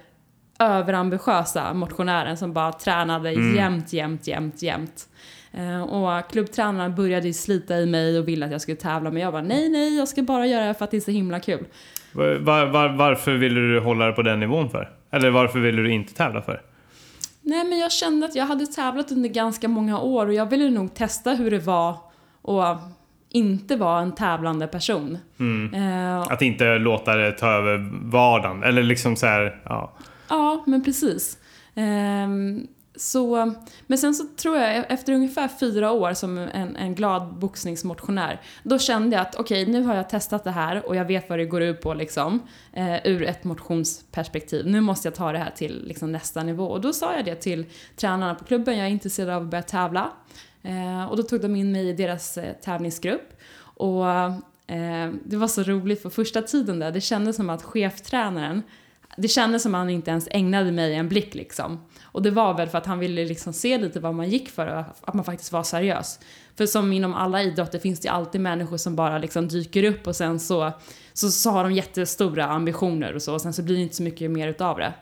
överambitiösa 0.59 1.75
motionären 1.75 2.37
som 2.37 2.53
bara 2.53 2.73
tränade 2.73 3.33
jämt, 3.33 3.93
jämt, 3.93 4.27
jämt, 4.27 4.63
jämt. 4.63 5.09
Eh, 5.53 5.83
och 5.83 6.31
klubbtränarna 6.31 6.91
började 6.91 7.27
ju 7.27 7.33
slita 7.33 7.79
i 7.79 7.87
mig 7.87 8.19
och 8.19 8.29
ville 8.29 8.47
att 8.47 8.53
jag 8.53 8.61
skulle 8.61 8.77
tävla, 8.77 9.11
men 9.11 9.23
jag 9.23 9.33
bara 9.33 9.43
nej, 9.43 9.69
nej, 9.69 9.99
jag 9.99 10.09
ska 10.09 10.23
bara 10.23 10.47
göra 10.47 10.67
det 10.67 10.75
för 10.75 10.85
att 10.85 10.91
det 10.91 10.97
är 10.97 11.01
så 11.01 11.11
himla 11.11 11.41
kul. 11.41 11.65
Var, 12.13 12.67
var, 12.67 12.89
varför 12.89 13.33
ville 13.33 13.61
du 13.61 13.81
hålla 13.81 14.07
det 14.07 14.13
på 14.13 14.23
den 14.23 14.41
nivån 14.41 14.71
för? 14.71 14.91
Eller 15.11 15.31
varför 15.31 15.59
ville 15.59 15.83
du 15.83 15.93
inte 15.93 16.15
tävla 16.15 16.43
för? 16.43 16.63
Nej, 17.49 17.65
men 17.65 17.79
jag 17.79 17.93
kände 17.93 18.27
att 18.27 18.35
jag 18.35 18.47
hade 18.47 18.67
tävlat 18.67 19.13
under 19.13 19.29
ganska 19.29 19.69
många 19.69 19.99
år 20.01 20.27
och 20.27 20.35
jag 20.35 20.47
ville 20.51 20.71
nog 20.71 20.95
testa 20.95 21.31
hur 21.31 21.51
det 21.51 21.59
var 21.59 21.91
att 22.45 22.81
inte 23.31 23.77
vara 23.77 24.01
en 24.01 24.15
tävlande 24.15 24.67
person. 24.67 25.19
Eh, 25.75 26.21
Att 26.21 26.43
inte 26.43 26.79
låta 26.79 27.17
det 27.17 27.33
ta 27.33 27.47
över 27.51 27.91
vardagen. 28.11 28.63
Eller 28.63 28.83
liksom 28.83 29.17
så 29.17 29.27
här, 29.27 29.61
ja. 29.65 29.93
ja, 30.29 30.63
men 30.67 30.85
precis. 30.85 31.39
Ehm, 31.75 32.67
så, 32.99 33.55
men 33.87 33.99
sen 33.99 34.15
så 34.15 34.25
tror 34.37 34.57
jag, 34.57 34.77
e- 34.77 34.87
efter 34.89 35.13
ungefär 35.13 35.49
fyra 35.49 35.93
år 35.93 36.15
som 36.15 36.39
en, 36.39 36.77
en 36.77 36.95
glad 36.95 37.35
boxningsmotionär, 37.35 38.41
då 38.63 38.79
kände 38.79 39.17
jag 39.17 39.23
att 39.23 39.35
okej, 39.35 39.67
nu 39.67 39.83
har 39.83 39.95
jag 39.95 40.09
testat 40.09 40.45
det 40.45 40.51
här 40.51 40.87
och 40.87 40.97
jag 40.97 41.05
vet 41.05 41.29
vad 41.29 41.39
det 41.39 41.45
går 41.45 41.63
ut 41.63 41.81
på 41.81 41.95
liksom, 41.95 42.43
eh, 42.73 43.07
ur 43.07 43.23
ett 43.23 43.45
motionsperspektiv. 43.45 44.67
Nu 44.67 44.81
måste 44.81 45.09
jag 45.09 45.15
ta 45.15 45.33
det 45.33 45.39
här 45.39 45.51
till 45.51 45.85
liksom, 45.87 46.13
nästa 46.13 46.43
nivå. 46.43 46.65
Och 46.65 46.81
då 46.81 46.93
sa 46.93 47.17
jag 47.17 47.25
det 47.25 47.35
till 47.35 47.67
tränarna 47.97 48.35
på 48.35 48.45
klubben, 48.45 48.79
jag 48.79 48.87
är 48.87 48.91
intresserad 48.91 49.31
av 49.31 49.43
att 49.43 49.49
börja 49.49 49.63
tävla. 49.63 50.13
Eh, 50.63 51.05
och 51.05 51.17
då 51.17 51.23
tog 51.23 51.41
de 51.41 51.57
in 51.57 51.73
mig 51.73 51.89
i 51.89 51.93
deras 51.93 52.39
eh, 52.39 52.53
tävlingsgrupp. 52.53 53.41
Och 53.61 54.07
eh, 54.11 55.13
det 55.25 55.37
var 55.37 55.49
så 55.49 55.63
roligt 55.63 56.03
för 56.03 56.11
första 56.11 56.43
tiden 56.43 56.79
där, 56.79 56.91
det 56.91 57.01
kändes 57.01 57.37
som 57.37 57.51
att 57.51 57.63
cheftränaren 57.63 58.63
det 59.19 59.29
kändes 59.29 59.63
som 59.63 59.75
att 59.75 59.79
han 59.79 59.91
inte 59.91 60.11
ens 60.11 60.29
ägnade 60.31 60.73
mig 60.73 60.95
en 60.95 61.09
blick 61.09 61.35
liksom. 61.35 61.81
Och 62.19 62.25
det 62.25 62.31
var 62.31 62.55
väl 62.55 62.69
för 62.69 62.79
att 62.79 62.87
han 62.87 62.99
ville 62.99 63.25
liksom 63.25 63.53
se 63.53 63.79
lite 63.79 64.01
vad 64.01 64.15
man 64.15 64.29
gick 64.29 64.49
för 64.49 64.67
och 64.67 64.85
att 65.09 65.15
man 65.15 65.25
faktiskt 65.25 65.53
var 65.53 65.63
seriös. 65.63 66.21
För 66.57 66.67
som 66.67 66.93
inom 66.93 67.15
alla 67.15 67.43
idrotter 67.43 67.79
finns 67.79 68.01
det 68.01 68.09
alltid 68.09 68.41
människor 68.41 68.77
som 68.77 68.97
bara 68.97 69.19
liksom 69.19 69.49
dyker 69.49 69.85
upp 69.85 70.07
och 70.07 70.17
sen 70.17 70.41
så, 70.41 70.73
så, 71.13 71.31
så 71.31 71.51
har 71.51 71.65
de 71.65 71.73
jättestora 71.73 72.47
ambitioner 72.47 73.15
och 73.15 73.23
så 73.23 73.35
och 73.35 73.41
sen 73.41 73.53
så 73.53 73.63
blir 73.63 73.77
det 73.77 73.83
inte 73.83 73.95
så 73.95 74.03
mycket 74.03 74.31
mer 74.31 74.49
utav 74.49 74.79
det. 74.79 74.93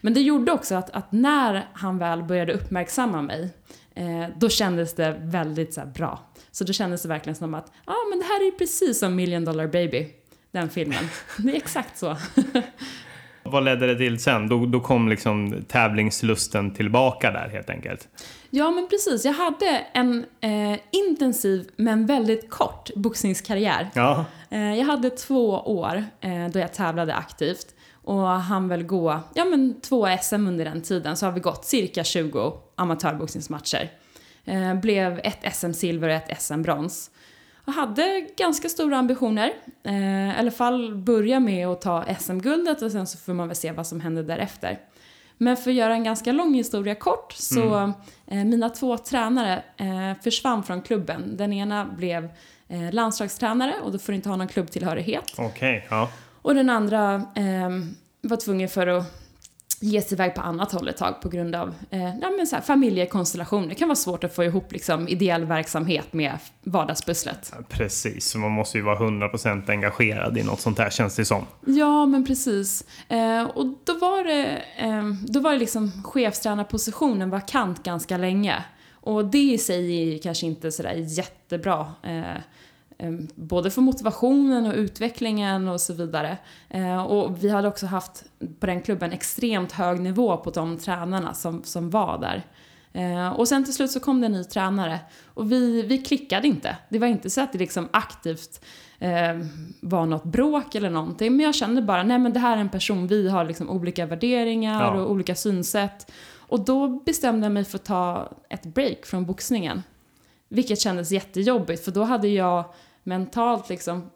Men 0.00 0.14
det 0.14 0.20
gjorde 0.20 0.52
också 0.52 0.74
att, 0.74 0.90
att 0.90 1.12
när 1.12 1.68
han 1.72 1.98
väl 1.98 2.22
började 2.22 2.52
uppmärksamma 2.52 3.22
mig 3.22 3.50
eh, 3.94 4.26
då 4.36 4.48
kändes 4.48 4.94
det 4.94 5.16
väldigt 5.20 5.74
så 5.74 5.80
här, 5.80 5.88
bra. 5.88 6.30
Så 6.50 6.64
då 6.64 6.72
kändes 6.72 7.02
det 7.02 7.08
verkligen 7.08 7.36
som 7.36 7.54
att 7.54 7.72
ja 7.86 7.92
ah, 7.92 8.08
men 8.10 8.18
det 8.18 8.24
här 8.24 8.40
är 8.40 8.44
ju 8.44 8.52
precis 8.52 8.98
som 8.98 9.16
Million 9.16 9.44
Dollar 9.44 9.66
Baby, 9.66 10.08
den 10.50 10.70
filmen. 10.70 11.04
Det 11.38 11.52
är 11.52 11.56
exakt 11.56 11.98
så. 11.98 12.16
Vad 13.44 13.64
ledde 13.64 13.86
det 13.86 13.96
till 13.96 14.18
sen? 14.18 14.48
Då, 14.48 14.66
då 14.66 14.80
kom 14.80 15.08
liksom 15.08 15.64
tävlingslusten 15.68 16.74
tillbaka 16.74 17.30
där 17.30 17.48
helt 17.48 17.70
enkelt. 17.70 18.08
Ja, 18.50 18.70
men 18.70 18.88
precis. 18.88 19.24
Jag 19.24 19.32
hade 19.32 19.86
en 19.92 20.24
eh, 20.40 20.78
intensiv 20.90 21.68
men 21.76 22.06
väldigt 22.06 22.50
kort 22.50 22.90
boxningskarriär. 22.94 23.90
Ja. 23.94 24.24
Eh, 24.50 24.78
jag 24.78 24.84
hade 24.84 25.10
två 25.10 25.50
år 25.50 26.04
eh, 26.20 26.48
då 26.52 26.58
jag 26.58 26.72
tävlade 26.72 27.14
aktivt 27.14 27.66
och 28.04 28.26
han 28.28 28.68
väl 28.68 28.82
gå, 28.82 29.20
ja 29.34 29.44
men 29.44 29.80
två 29.80 30.08
SM 30.22 30.46
under 30.46 30.64
den 30.64 30.82
tiden 30.82 31.16
så 31.16 31.26
har 31.26 31.32
vi 31.32 31.40
gått 31.40 31.64
cirka 31.64 32.04
20 32.04 32.52
amatörboxningsmatcher. 32.76 33.90
Eh, 34.44 34.74
blev 34.74 35.20
ett 35.24 35.54
SM-silver 35.56 36.08
och 36.08 36.14
ett 36.14 36.42
SM-brons. 36.42 37.10
Och 37.64 37.72
hade 37.72 38.26
ganska 38.36 38.68
stora 38.68 38.96
ambitioner. 38.98 39.52
Eh, 39.82 40.28
I 40.28 40.34
alla 40.38 40.50
fall 40.50 40.94
börja 40.94 41.40
med 41.40 41.68
att 41.68 41.80
ta 41.80 42.04
SM-guldet 42.20 42.82
och 42.82 42.92
sen 42.92 43.06
så 43.06 43.18
får 43.18 43.34
man 43.34 43.48
väl 43.48 43.56
se 43.56 43.72
vad 43.72 43.86
som 43.86 44.00
händer 44.00 44.22
därefter. 44.22 44.78
Men 45.38 45.56
för 45.56 45.70
att 45.70 45.76
göra 45.76 45.94
en 45.94 46.04
ganska 46.04 46.32
lång 46.32 46.54
historia 46.54 46.94
kort 46.94 47.32
så 47.32 47.92
eh, 48.26 48.44
mina 48.44 48.70
två 48.70 48.98
tränare 48.98 49.62
eh, 49.76 50.22
försvann 50.22 50.62
från 50.62 50.82
klubben. 50.82 51.36
Den 51.36 51.52
ena 51.52 51.84
blev 51.84 52.28
eh, 52.68 52.92
landslagstränare 52.92 53.74
och 53.82 53.92
då 53.92 53.98
får 53.98 54.12
du 54.12 54.16
inte 54.16 54.28
ha 54.28 54.36
någon 54.36 54.48
klubbtillhörighet. 54.48 55.32
Okej, 55.38 55.86
ja. 55.90 56.10
Och 56.42 56.54
den 56.54 56.70
andra 56.70 57.14
eh, 57.14 57.70
var 58.20 58.36
tvungen 58.36 58.68
för 58.68 58.86
att 58.86 59.23
ge 59.80 60.02
sig 60.02 60.12
iväg 60.12 60.34
på 60.34 60.40
annat 60.40 60.72
håll 60.72 60.88
ett 60.88 60.96
tag 60.96 61.20
på 61.20 61.28
grund 61.28 61.54
av 61.54 61.74
eh, 61.90 62.18
ja, 62.18 62.30
men 62.36 62.46
så 62.46 62.56
här, 62.56 62.62
familjekonstellation. 62.62 63.68
Det 63.68 63.74
kan 63.74 63.88
vara 63.88 63.96
svårt 63.96 64.24
att 64.24 64.34
få 64.34 64.44
ihop 64.44 64.72
liksom, 64.72 65.08
ideell 65.08 65.44
verksamhet 65.44 66.12
med 66.12 66.38
vardagspusslet. 66.62 67.52
Precis, 67.68 68.34
man 68.34 68.50
måste 68.50 68.78
ju 68.78 68.84
vara 68.84 68.98
100% 68.98 69.70
engagerad 69.70 70.38
i 70.38 70.42
något 70.42 70.60
sånt 70.60 70.78
här 70.78 70.90
känns 70.90 71.16
det 71.16 71.24
som. 71.24 71.46
Ja, 71.66 72.06
men 72.06 72.26
precis. 72.26 72.84
Eh, 73.08 73.42
och 73.42 73.66
då 73.84 73.98
var 73.98 74.24
det, 74.24 74.62
eh, 74.78 75.04
då 75.28 75.40
var 75.40 75.52
det 75.52 75.58
liksom 75.58 76.02
chefstränarpositionen 76.04 77.30
vakant 77.30 77.82
ganska 77.82 78.16
länge. 78.16 78.64
Och 79.04 79.24
det 79.24 79.38
i 79.52 79.58
sig 79.58 80.14
är 80.14 80.18
kanske 80.18 80.46
inte 80.46 80.72
sådär 80.72 80.94
jättebra. 80.94 81.92
Eh, 82.02 82.40
både 83.34 83.70
för 83.70 83.80
motivationen 83.80 84.66
och 84.66 84.74
utvecklingen 84.74 85.68
och 85.68 85.80
så 85.80 85.94
vidare. 85.94 86.38
Ehm, 86.70 87.00
och 87.00 87.44
vi 87.44 87.48
hade 87.50 87.68
också 87.68 87.86
haft 87.86 88.24
på 88.60 88.66
den 88.66 88.82
klubben 88.82 89.12
extremt 89.12 89.72
hög 89.72 90.00
nivå 90.00 90.36
på 90.36 90.50
de 90.50 90.78
tränarna 90.78 91.34
som, 91.34 91.64
som 91.64 91.90
var 91.90 92.18
där. 92.18 92.42
Ehm, 92.92 93.32
och 93.32 93.48
sen 93.48 93.64
till 93.64 93.74
slut 93.74 93.90
så 93.90 94.00
kom 94.00 94.20
det 94.20 94.26
en 94.26 94.32
ny 94.32 94.44
tränare 94.44 95.00
och 95.34 95.52
vi, 95.52 95.82
vi 95.82 95.98
klickade 95.98 96.48
inte. 96.48 96.76
Det 96.88 96.98
var 96.98 97.06
inte 97.06 97.30
så 97.30 97.40
att 97.40 97.52
det 97.52 97.58
liksom 97.58 97.88
aktivt 97.92 98.64
eh, 98.98 99.38
var 99.80 100.06
något 100.06 100.24
bråk 100.24 100.74
eller 100.74 100.90
någonting. 100.90 101.36
Men 101.36 101.46
jag 101.46 101.54
kände 101.54 101.82
bara, 101.82 102.02
nej 102.02 102.18
men 102.18 102.32
det 102.32 102.40
här 102.40 102.56
är 102.56 102.60
en 102.60 102.68
person, 102.68 103.06
vi 103.06 103.28
har 103.28 103.44
liksom 103.44 103.70
olika 103.70 104.06
värderingar 104.06 104.80
ja. 104.80 105.02
och 105.02 105.10
olika 105.10 105.34
synsätt. 105.34 106.12
Och 106.36 106.64
då 106.64 106.88
bestämde 106.88 107.44
jag 107.44 107.52
mig 107.52 107.64
för 107.64 107.78
att 107.78 107.84
ta 107.84 108.32
ett 108.48 108.62
break 108.62 109.06
från 109.06 109.26
boxningen. 109.26 109.82
Vilket 110.54 110.80
kändes 110.80 111.10
jättejobbigt 111.10 111.84
för 111.84 111.92
då 111.92 112.02
hade 112.02 112.28
jag 112.28 112.64
mentalt 113.02 113.68
liksom 113.68 114.10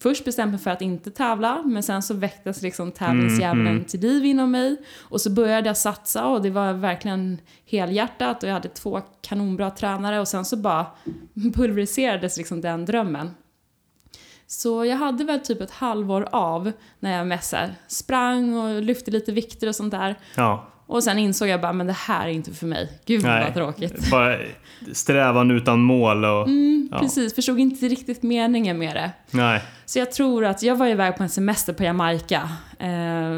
först 0.00 0.24
bestämt 0.24 0.50
mig 0.50 0.60
för 0.60 0.70
att 0.70 0.82
inte 0.82 1.10
tävla 1.10 1.62
men 1.62 1.82
sen 1.82 2.02
så 2.02 2.14
väcktes 2.14 2.62
liksom 2.62 2.92
tävlingsdjävulen 2.92 3.66
mm, 3.66 3.76
mm. 3.76 3.84
till 3.88 4.00
liv 4.00 4.24
inom 4.24 4.50
mig. 4.50 4.76
Och 5.00 5.20
så 5.20 5.30
började 5.30 5.68
jag 5.68 5.76
satsa 5.76 6.26
och 6.26 6.42
det 6.42 6.50
var 6.50 6.72
verkligen 6.72 7.38
helhjärtat 7.66 8.42
och 8.42 8.48
jag 8.48 8.54
hade 8.54 8.68
två 8.68 9.00
kanonbra 9.20 9.70
tränare 9.70 10.20
och 10.20 10.28
sen 10.28 10.44
så 10.44 10.56
bara 10.56 10.86
pulveriserades 11.54 12.36
liksom 12.36 12.60
den 12.60 12.84
drömmen. 12.84 13.30
Så 14.46 14.84
jag 14.84 14.96
hade 14.96 15.24
väl 15.24 15.40
typ 15.40 15.60
ett 15.60 15.70
halvår 15.70 16.28
av 16.32 16.72
när 17.00 17.16
jag 17.16 17.26
mest 17.26 17.54
sprang 17.88 18.54
och 18.54 18.82
lyfte 18.82 19.10
lite 19.10 19.32
vikter 19.32 19.68
och 19.68 19.76
sånt 19.76 19.90
där. 19.90 20.18
Ja. 20.36 20.71
Och 20.92 21.04
sen 21.04 21.18
insåg 21.18 21.48
jag 21.48 21.60
bara, 21.60 21.72
men 21.72 21.86
det 21.86 21.92
här 21.92 22.28
är 22.28 22.32
inte 22.32 22.50
för 22.50 22.66
mig. 22.66 22.88
Gud 23.06 23.22
Nej, 23.22 23.44
vad 23.44 23.54
tråkigt. 23.54 24.10
Bara 24.10 24.38
strävan 24.92 25.50
utan 25.50 25.80
mål 25.80 26.24
och... 26.24 26.48
Mm, 26.48 26.88
ja. 26.92 26.98
Precis, 26.98 27.34
förstod 27.34 27.58
inte 27.58 27.88
riktigt 27.88 28.22
meningen 28.22 28.78
med 28.78 28.96
det. 28.96 29.10
Nej. 29.30 29.62
Så 29.84 29.98
jag 29.98 30.12
tror 30.12 30.44
att, 30.44 30.62
jag 30.62 30.76
var 30.76 30.86
iväg 30.86 31.16
på 31.16 31.22
en 31.22 31.28
semester 31.28 31.72
på 31.72 31.82
Jamaica. 31.82 32.50
Eh, 32.78 33.32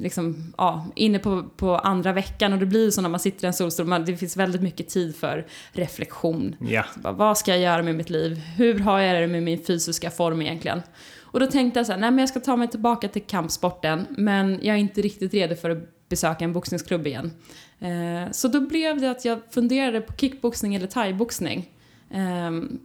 liksom, 0.00 0.52
ja, 0.58 0.86
inne 0.94 1.18
på, 1.18 1.42
på 1.56 1.76
andra 1.76 2.12
veckan 2.12 2.52
och 2.52 2.58
det 2.58 2.66
blir 2.66 2.90
så 2.90 3.00
när 3.00 3.08
man 3.08 3.20
sitter 3.20 3.44
i 3.44 3.46
en 3.46 3.52
solstol, 3.52 4.04
det 4.04 4.16
finns 4.16 4.36
väldigt 4.36 4.62
mycket 4.62 4.88
tid 4.88 5.16
för 5.16 5.46
reflektion. 5.72 6.56
Ja. 6.60 6.84
Bara, 6.96 7.12
vad 7.12 7.38
ska 7.38 7.50
jag 7.50 7.60
göra 7.60 7.82
med 7.82 7.94
mitt 7.94 8.10
liv? 8.10 8.36
Hur 8.36 8.78
har 8.78 9.00
jag 9.00 9.22
det 9.22 9.26
med 9.26 9.42
min 9.42 9.64
fysiska 9.64 10.10
form 10.10 10.42
egentligen? 10.42 10.82
Och 11.20 11.40
då 11.40 11.46
tänkte 11.46 11.80
jag 11.80 11.86
så 11.86 11.92
här, 11.92 11.98
nej 12.00 12.10
men 12.10 12.18
jag 12.18 12.28
ska 12.28 12.40
ta 12.40 12.56
mig 12.56 12.68
tillbaka 12.68 13.08
till 13.08 13.22
kampsporten, 13.22 14.06
men 14.10 14.58
jag 14.62 14.76
är 14.76 14.80
inte 14.80 15.00
riktigt 15.00 15.34
redo 15.34 15.56
för 15.56 15.70
att 15.70 15.99
besöka 16.10 16.44
en 16.44 16.52
boxningsklubb 16.52 17.06
igen. 17.06 17.32
Eh, 17.78 18.32
så 18.32 18.48
då 18.48 18.60
blev 18.60 19.00
det 19.00 19.10
att 19.10 19.24
jag 19.24 19.40
funderade 19.50 20.00
på 20.00 20.12
kickboxning 20.16 20.74
eller 20.74 20.86
thaiboxning. 20.86 21.70
Ehm, 22.10 22.78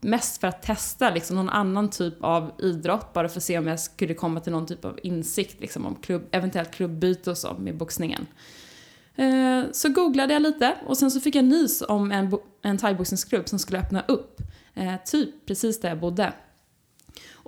mest 0.00 0.40
för 0.40 0.48
att 0.48 0.62
testa 0.62 1.10
liksom, 1.10 1.36
någon 1.36 1.48
annan 1.48 1.90
typ 1.90 2.14
av 2.20 2.52
idrott, 2.58 3.12
bara 3.12 3.28
för 3.28 3.36
att 3.36 3.44
se 3.44 3.58
om 3.58 3.66
jag 3.66 3.80
skulle 3.80 4.14
komma 4.14 4.40
till 4.40 4.52
någon 4.52 4.66
typ 4.66 4.84
av 4.84 4.98
insikt 5.02 5.60
liksom, 5.60 5.86
om 5.86 5.94
klubb, 5.94 6.28
eventuellt 6.30 6.70
klubbyte 6.70 7.30
och 7.30 7.38
så 7.38 7.54
med 7.54 7.76
boxningen. 7.76 8.26
Eh, 9.16 9.62
så 9.72 9.88
googlade 9.88 10.32
jag 10.32 10.42
lite 10.42 10.74
och 10.86 10.98
sen 10.98 11.10
så 11.10 11.20
fick 11.20 11.34
jag 11.34 11.44
nys 11.44 11.82
om 11.88 12.12
en, 12.12 12.38
en 12.62 12.78
thaiboxningsklubb 12.78 13.48
som 13.48 13.58
skulle 13.58 13.78
öppna 13.78 14.04
upp, 14.08 14.40
eh, 14.74 14.94
typ 15.04 15.46
precis 15.46 15.80
där 15.80 15.88
jag 15.88 15.98
bodde. 16.00 16.32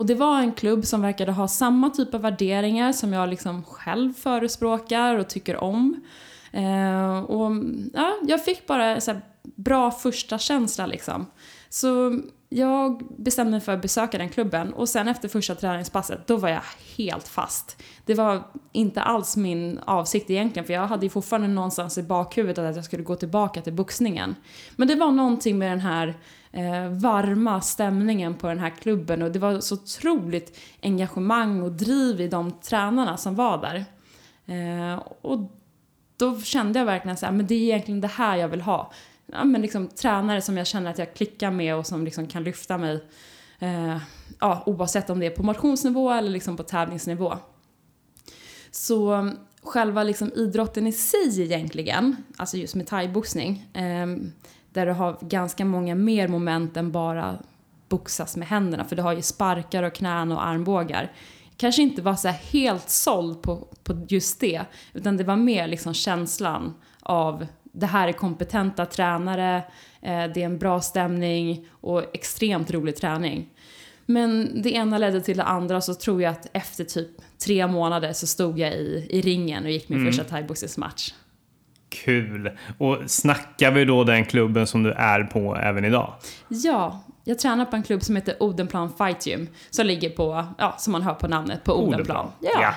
Och 0.02 0.08
det 0.08 0.14
var 0.14 0.40
en 0.40 0.52
klubb 0.52 0.84
som 0.84 1.02
verkade 1.02 1.32
ha 1.32 1.48
samma 1.48 1.90
typ 1.90 2.14
av 2.14 2.20
värderingar 2.20 2.92
som 2.92 3.12
jag 3.12 3.28
liksom 3.28 3.64
själv 3.64 4.12
förespråkar 4.12 5.18
och 5.18 5.28
tycker 5.28 5.56
om. 5.56 6.00
Eh, 6.52 7.18
och 7.18 7.50
ja, 7.92 8.14
jag 8.22 8.44
fick 8.44 8.66
bara 8.66 9.00
så 9.00 9.20
bra 9.42 9.90
första 9.90 10.38
känsla 10.38 10.86
liksom. 10.86 11.26
Så 11.68 12.20
jag 12.48 13.02
bestämde 13.18 13.50
mig 13.50 13.60
för 13.60 13.72
att 13.72 13.82
besöka 13.82 14.18
den 14.18 14.28
klubben 14.28 14.72
och 14.72 14.88
sen 14.88 15.08
efter 15.08 15.28
första 15.28 15.54
träningspasset, 15.54 16.26
då 16.26 16.36
var 16.36 16.48
jag 16.48 16.62
helt 16.96 17.28
fast. 17.28 17.82
Det 18.04 18.14
var 18.14 18.42
inte 18.72 19.02
alls 19.02 19.36
min 19.36 19.78
avsikt 19.84 20.30
egentligen, 20.30 20.66
för 20.66 20.72
jag 20.74 20.86
hade 20.86 21.06
ju 21.06 21.10
fortfarande 21.10 21.48
någonstans 21.48 21.98
i 21.98 22.02
bakhuvudet 22.02 22.58
att 22.58 22.76
jag 22.76 22.84
skulle 22.84 23.02
gå 23.02 23.16
tillbaka 23.16 23.62
till 23.62 23.72
boxningen. 23.72 24.34
Men 24.76 24.88
det 24.88 24.94
var 24.94 25.10
någonting 25.10 25.58
med 25.58 25.70
den 25.70 25.80
här 25.80 26.18
eh, 26.52 26.88
varma 26.88 27.60
stämningen 27.60 28.34
på 28.34 28.46
den 28.46 28.58
här 28.58 28.70
klubben 28.70 29.22
och 29.22 29.32
det 29.32 29.38
var 29.38 29.60
så 29.60 29.74
otroligt 29.74 30.58
engagemang 30.82 31.62
och 31.62 31.72
driv 31.72 32.20
i 32.20 32.28
de 32.28 32.50
tränarna 32.50 33.16
som 33.16 33.34
var 33.34 33.58
där. 33.58 33.84
Eh, 34.46 35.02
och 35.22 35.38
då 36.16 36.40
kände 36.40 36.78
jag 36.78 36.86
verkligen 36.86 37.16
så 37.16 37.26
här, 37.26 37.32
men 37.32 37.46
det 37.46 37.54
är 37.54 37.62
egentligen 37.62 38.00
det 38.00 38.08
här 38.08 38.36
jag 38.36 38.48
vill 38.48 38.60
ha. 38.60 38.92
Ja, 39.26 39.44
men 39.44 39.62
liksom, 39.62 39.88
tränare 39.88 40.42
som 40.42 40.56
jag 40.56 40.66
känner 40.66 40.90
att 40.90 40.98
jag 40.98 41.14
klickar 41.14 41.50
med 41.50 41.76
och 41.76 41.86
som 41.86 42.04
liksom 42.04 42.26
kan 42.26 42.44
lyfta 42.44 42.78
mig 42.78 43.04
eh, 43.58 43.96
ja, 44.40 44.62
oavsett 44.66 45.10
om 45.10 45.20
det 45.20 45.26
är 45.26 45.30
på 45.30 45.42
motionsnivå 45.42 46.10
eller 46.10 46.30
liksom 46.30 46.56
på 46.56 46.62
tävlingsnivå. 46.62 47.38
Så 48.70 49.12
mm, 49.12 49.36
själva 49.62 50.02
liksom 50.02 50.32
idrotten 50.36 50.86
i 50.86 50.92
sig 50.92 51.42
egentligen, 51.42 52.16
alltså 52.36 52.56
just 52.56 52.74
med 52.74 52.86
thaiboxning, 52.86 53.66
eh, 53.74 54.06
där 54.72 54.86
du 54.86 54.92
har 54.92 55.18
ganska 55.20 55.64
många 55.64 55.94
mer 55.94 56.28
moment 56.28 56.76
än 56.76 56.92
bara 56.92 57.38
boxas 57.88 58.36
med 58.36 58.48
händerna. 58.48 58.84
För 58.84 58.96
du 58.96 59.02
har 59.02 59.12
ju 59.12 59.22
sparkar 59.22 59.82
och 59.82 59.94
knän 59.94 60.32
och 60.32 60.46
armbågar. 60.46 61.12
Kanske 61.56 61.82
inte 61.82 62.02
var 62.02 62.14
så 62.14 62.28
helt 62.28 62.90
såld 62.90 63.42
på, 63.42 63.68
på 63.84 64.06
just 64.08 64.40
det. 64.40 64.62
Utan 64.92 65.16
det 65.16 65.24
var 65.24 65.36
mer 65.36 65.66
liksom 65.66 65.94
känslan 65.94 66.74
av 67.00 67.46
det 67.72 67.86
här 67.86 68.08
är 68.08 68.12
kompetenta 68.12 68.86
tränare, 68.86 69.56
eh, 70.00 70.24
det 70.34 70.42
är 70.42 70.44
en 70.44 70.58
bra 70.58 70.80
stämning 70.80 71.68
och 71.70 72.14
extremt 72.14 72.70
rolig 72.70 72.96
träning. 72.96 73.48
Men 74.06 74.62
det 74.62 74.70
ena 74.70 74.98
ledde 74.98 75.20
till 75.20 75.36
det 75.36 75.44
andra 75.44 75.80
så 75.80 75.94
tror 75.94 76.22
jag 76.22 76.30
att 76.30 76.46
efter 76.52 76.84
typ 76.84 77.10
tre 77.44 77.66
månader 77.66 78.12
så 78.12 78.26
stod 78.26 78.58
jag 78.58 78.72
i, 78.74 79.06
i 79.10 79.20
ringen 79.20 79.64
och 79.64 79.70
gick 79.70 79.88
min 79.88 79.98
mm. 79.98 80.12
första 80.12 80.24
thaiboxningsmatch. 80.24 81.12
Kul! 81.92 82.50
Och 82.78 82.98
snackar 83.06 83.70
vi 83.70 83.84
då 83.84 84.04
den 84.04 84.24
klubben 84.24 84.66
som 84.66 84.82
du 84.82 84.92
är 84.92 85.24
på 85.24 85.56
även 85.56 85.84
idag? 85.84 86.12
Ja, 86.48 87.04
jag 87.24 87.38
tränar 87.38 87.64
på 87.64 87.76
en 87.76 87.82
klubb 87.82 88.02
som 88.02 88.16
heter 88.16 88.42
Odenplan 88.42 88.92
Fight 88.98 89.26
Gym. 89.26 89.48
Som 89.70 89.86
ligger 89.86 90.10
på, 90.10 90.44
ja, 90.58 90.74
som 90.78 90.92
man 90.92 91.02
hör 91.02 91.14
på 91.14 91.28
namnet, 91.28 91.64
på 91.64 91.72
Odenplan. 91.72 92.16
Odenplan. 92.16 92.32
Ja. 92.40 92.62
ja. 92.62 92.74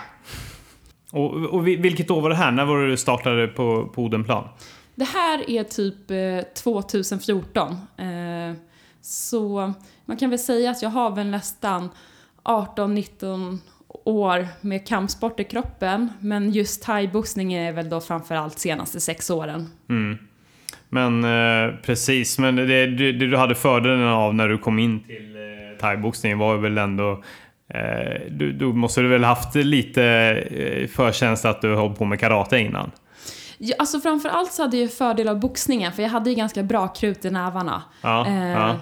Och, 1.12 1.34
och 1.34 1.68
vilket 1.68 2.12
år 2.12 2.22
var 2.22 2.30
det 2.30 2.36
här? 2.36 2.52
När 2.52 2.66
var 2.66 2.78
det 2.78 2.90
du 2.90 2.98
startade 2.98 3.48
på, 3.48 3.90
på 3.96 4.04
Odenplan? 4.04 4.48
Det 4.96 5.06
här 5.06 5.50
är 5.50 5.64
typ 5.64 6.12
eh, 6.12 6.54
2014. 6.54 7.72
Eh, 7.98 8.58
så 9.02 9.74
man 10.06 10.18
kan 10.18 10.30
väl 10.30 10.40
säga 10.40 10.72
att 10.72 10.82
jag 10.82 10.90
har 10.90 11.12
väl 11.12 11.28
nästan 11.28 11.90
18-19 12.44 13.58
år 14.06 14.48
med 14.62 14.88
kampsport 14.88 15.40
i 15.40 15.44
kroppen. 15.44 16.10
Men 16.20 16.52
just 16.52 16.84
thaiboxning 16.84 17.54
är 17.54 17.72
väl 17.72 17.90
då 17.90 18.02
framförallt 18.02 18.60
senaste 18.60 19.00
sex 19.00 19.30
åren. 19.30 19.70
Mm. 19.90 20.18
Men 20.90 21.24
eh, 21.24 21.76
precis, 21.76 22.40
men 22.40 22.56
det, 22.56 22.66
det, 22.66 23.12
det, 23.12 23.28
du 23.28 23.38
hade 23.38 23.56
fördelen 23.56 24.08
av 24.08 24.36
när 24.36 24.48
du 24.48 24.58
kom 24.58 24.80
in 24.80 25.04
till 25.04 25.36
eh, 25.36 25.80
thaiboxningen 25.80 26.38
var 26.38 26.58
väl 26.58 26.78
ändå 26.78 27.24
eh, 27.74 28.22
du, 28.30 28.52
du 28.52 28.66
måste 28.66 29.02
du 29.02 29.08
väl 29.08 29.24
haft 29.24 29.56
lite 29.56 30.04
eh, 30.04 30.88
förtjänst 30.88 31.46
att 31.46 31.62
du 31.62 31.76
höll 31.76 31.96
på 31.96 32.06
med 32.06 32.20
karate 32.20 32.60
innan? 32.60 32.92
Ja, 33.58 33.76
alltså 33.80 34.00
framförallt 34.00 34.52
så 34.52 34.62
hade 34.62 34.78
jag 34.78 34.94
fördel 34.94 35.28
av 35.28 35.40
boxningen 35.40 35.92
för 35.92 36.04
jag 36.04 36.10
hade 36.10 36.30
ju 36.30 36.36
ganska 36.36 36.64
bra 36.64 36.88
krut 36.88 37.26
i 37.26 37.32
nävarna. 37.32 37.84
Ja, 38.02 38.28
eh, 38.28 38.52
ja. 38.52 38.76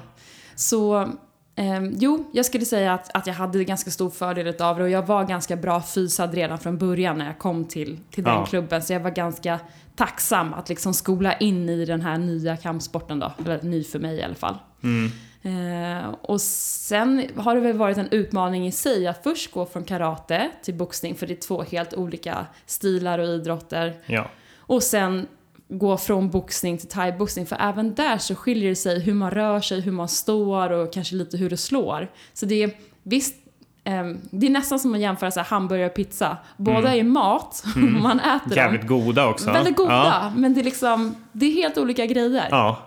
Så 0.55 1.09
Eh, 1.55 1.83
jo, 1.83 2.29
jag 2.31 2.45
skulle 2.45 2.65
säga 2.65 2.93
att, 2.93 3.15
att 3.15 3.27
jag 3.27 3.33
hade 3.33 3.63
ganska 3.63 3.91
stor 3.91 4.10
fördel 4.10 4.62
av 4.62 4.77
det 4.77 4.83
och 4.83 4.89
jag 4.89 5.07
var 5.07 5.24
ganska 5.24 5.55
bra 5.55 5.81
fysad 5.81 6.33
redan 6.33 6.60
från 6.60 6.77
början 6.77 7.17
när 7.17 7.25
jag 7.25 7.39
kom 7.39 7.65
till, 7.65 8.00
till 8.12 8.24
den 8.24 8.33
ja. 8.33 8.45
klubben. 8.45 8.81
Så 8.81 8.93
jag 8.93 9.00
var 9.00 9.12
ganska 9.12 9.60
tacksam 9.95 10.53
att 10.53 10.69
liksom 10.69 10.93
skola 10.93 11.38
in 11.38 11.69
i 11.69 11.86
den 11.86 12.01
här 12.01 12.17
nya 12.17 12.57
kampsporten 12.57 13.19
då. 13.19 13.33
Eller 13.45 13.62
ny 13.62 13.83
för 13.83 14.00
mig 14.00 14.17
i 14.17 14.24
alla 14.24 14.36
fall. 14.36 14.57
Mm. 14.83 15.12
Eh, 15.45 16.10
och 16.22 16.41
sen 16.41 17.25
har 17.36 17.55
det 17.55 17.62
väl 17.62 17.77
varit 17.77 17.98
en 17.98 18.10
utmaning 18.12 18.67
i 18.67 18.72
sig 18.72 19.07
att 19.07 19.24
först 19.24 19.51
gå 19.51 19.65
från 19.65 19.83
karate 19.83 20.50
till 20.63 20.74
boxning 20.74 21.15
för 21.15 21.27
det 21.27 21.33
är 21.33 21.48
två 21.48 21.63
helt 21.63 21.93
olika 21.93 22.45
stilar 22.65 23.19
och 23.19 23.27
idrotter. 23.27 23.93
Ja. 24.05 24.25
Och 24.57 24.83
sen 24.83 25.27
gå 25.73 25.97
från 25.97 26.29
boxning 26.29 26.77
till 26.77 26.89
thaiboxning 26.89 27.45
för 27.45 27.57
även 27.59 27.95
där 27.95 28.17
så 28.17 28.35
skiljer 28.35 28.69
det 28.69 28.75
sig 28.75 28.99
hur 28.99 29.13
man 29.13 29.31
rör 29.31 29.61
sig, 29.61 29.81
hur 29.81 29.91
man 29.91 30.07
står 30.07 30.69
och 30.71 30.93
kanske 30.93 31.15
lite 31.15 31.37
hur 31.37 31.49
det 31.49 31.57
slår. 31.57 32.11
Så 32.33 32.45
det 32.45 32.63
är, 32.63 32.71
visst 33.03 33.35
ehm, 33.83 34.17
det 34.31 34.45
är 34.45 34.49
nästan 34.51 34.79
som 34.79 34.93
att 34.93 34.99
jämföra 34.99 35.31
så 35.31 35.39
här, 35.39 35.47
hamburgare 35.47 35.87
och 35.89 35.95
pizza. 35.95 36.37
Båda 36.57 36.95
är 36.95 37.03
mat, 37.03 37.63
man 38.01 38.19
äter 38.19 38.49
dem. 38.49 38.55
Jävligt 38.57 38.87
goda 38.87 39.27
också. 39.27 39.51
Väldigt 39.51 39.75
goda, 39.77 39.93
Ja. 39.93 40.31
men 40.35 40.53
det 40.53 40.61
är 40.61 40.63
liksom, 40.63 41.15
det 41.31 41.45
är 41.45 41.51
helt 41.51 41.77
olika 41.77 42.05
grejer. 42.05 42.47
ja. 42.51 42.77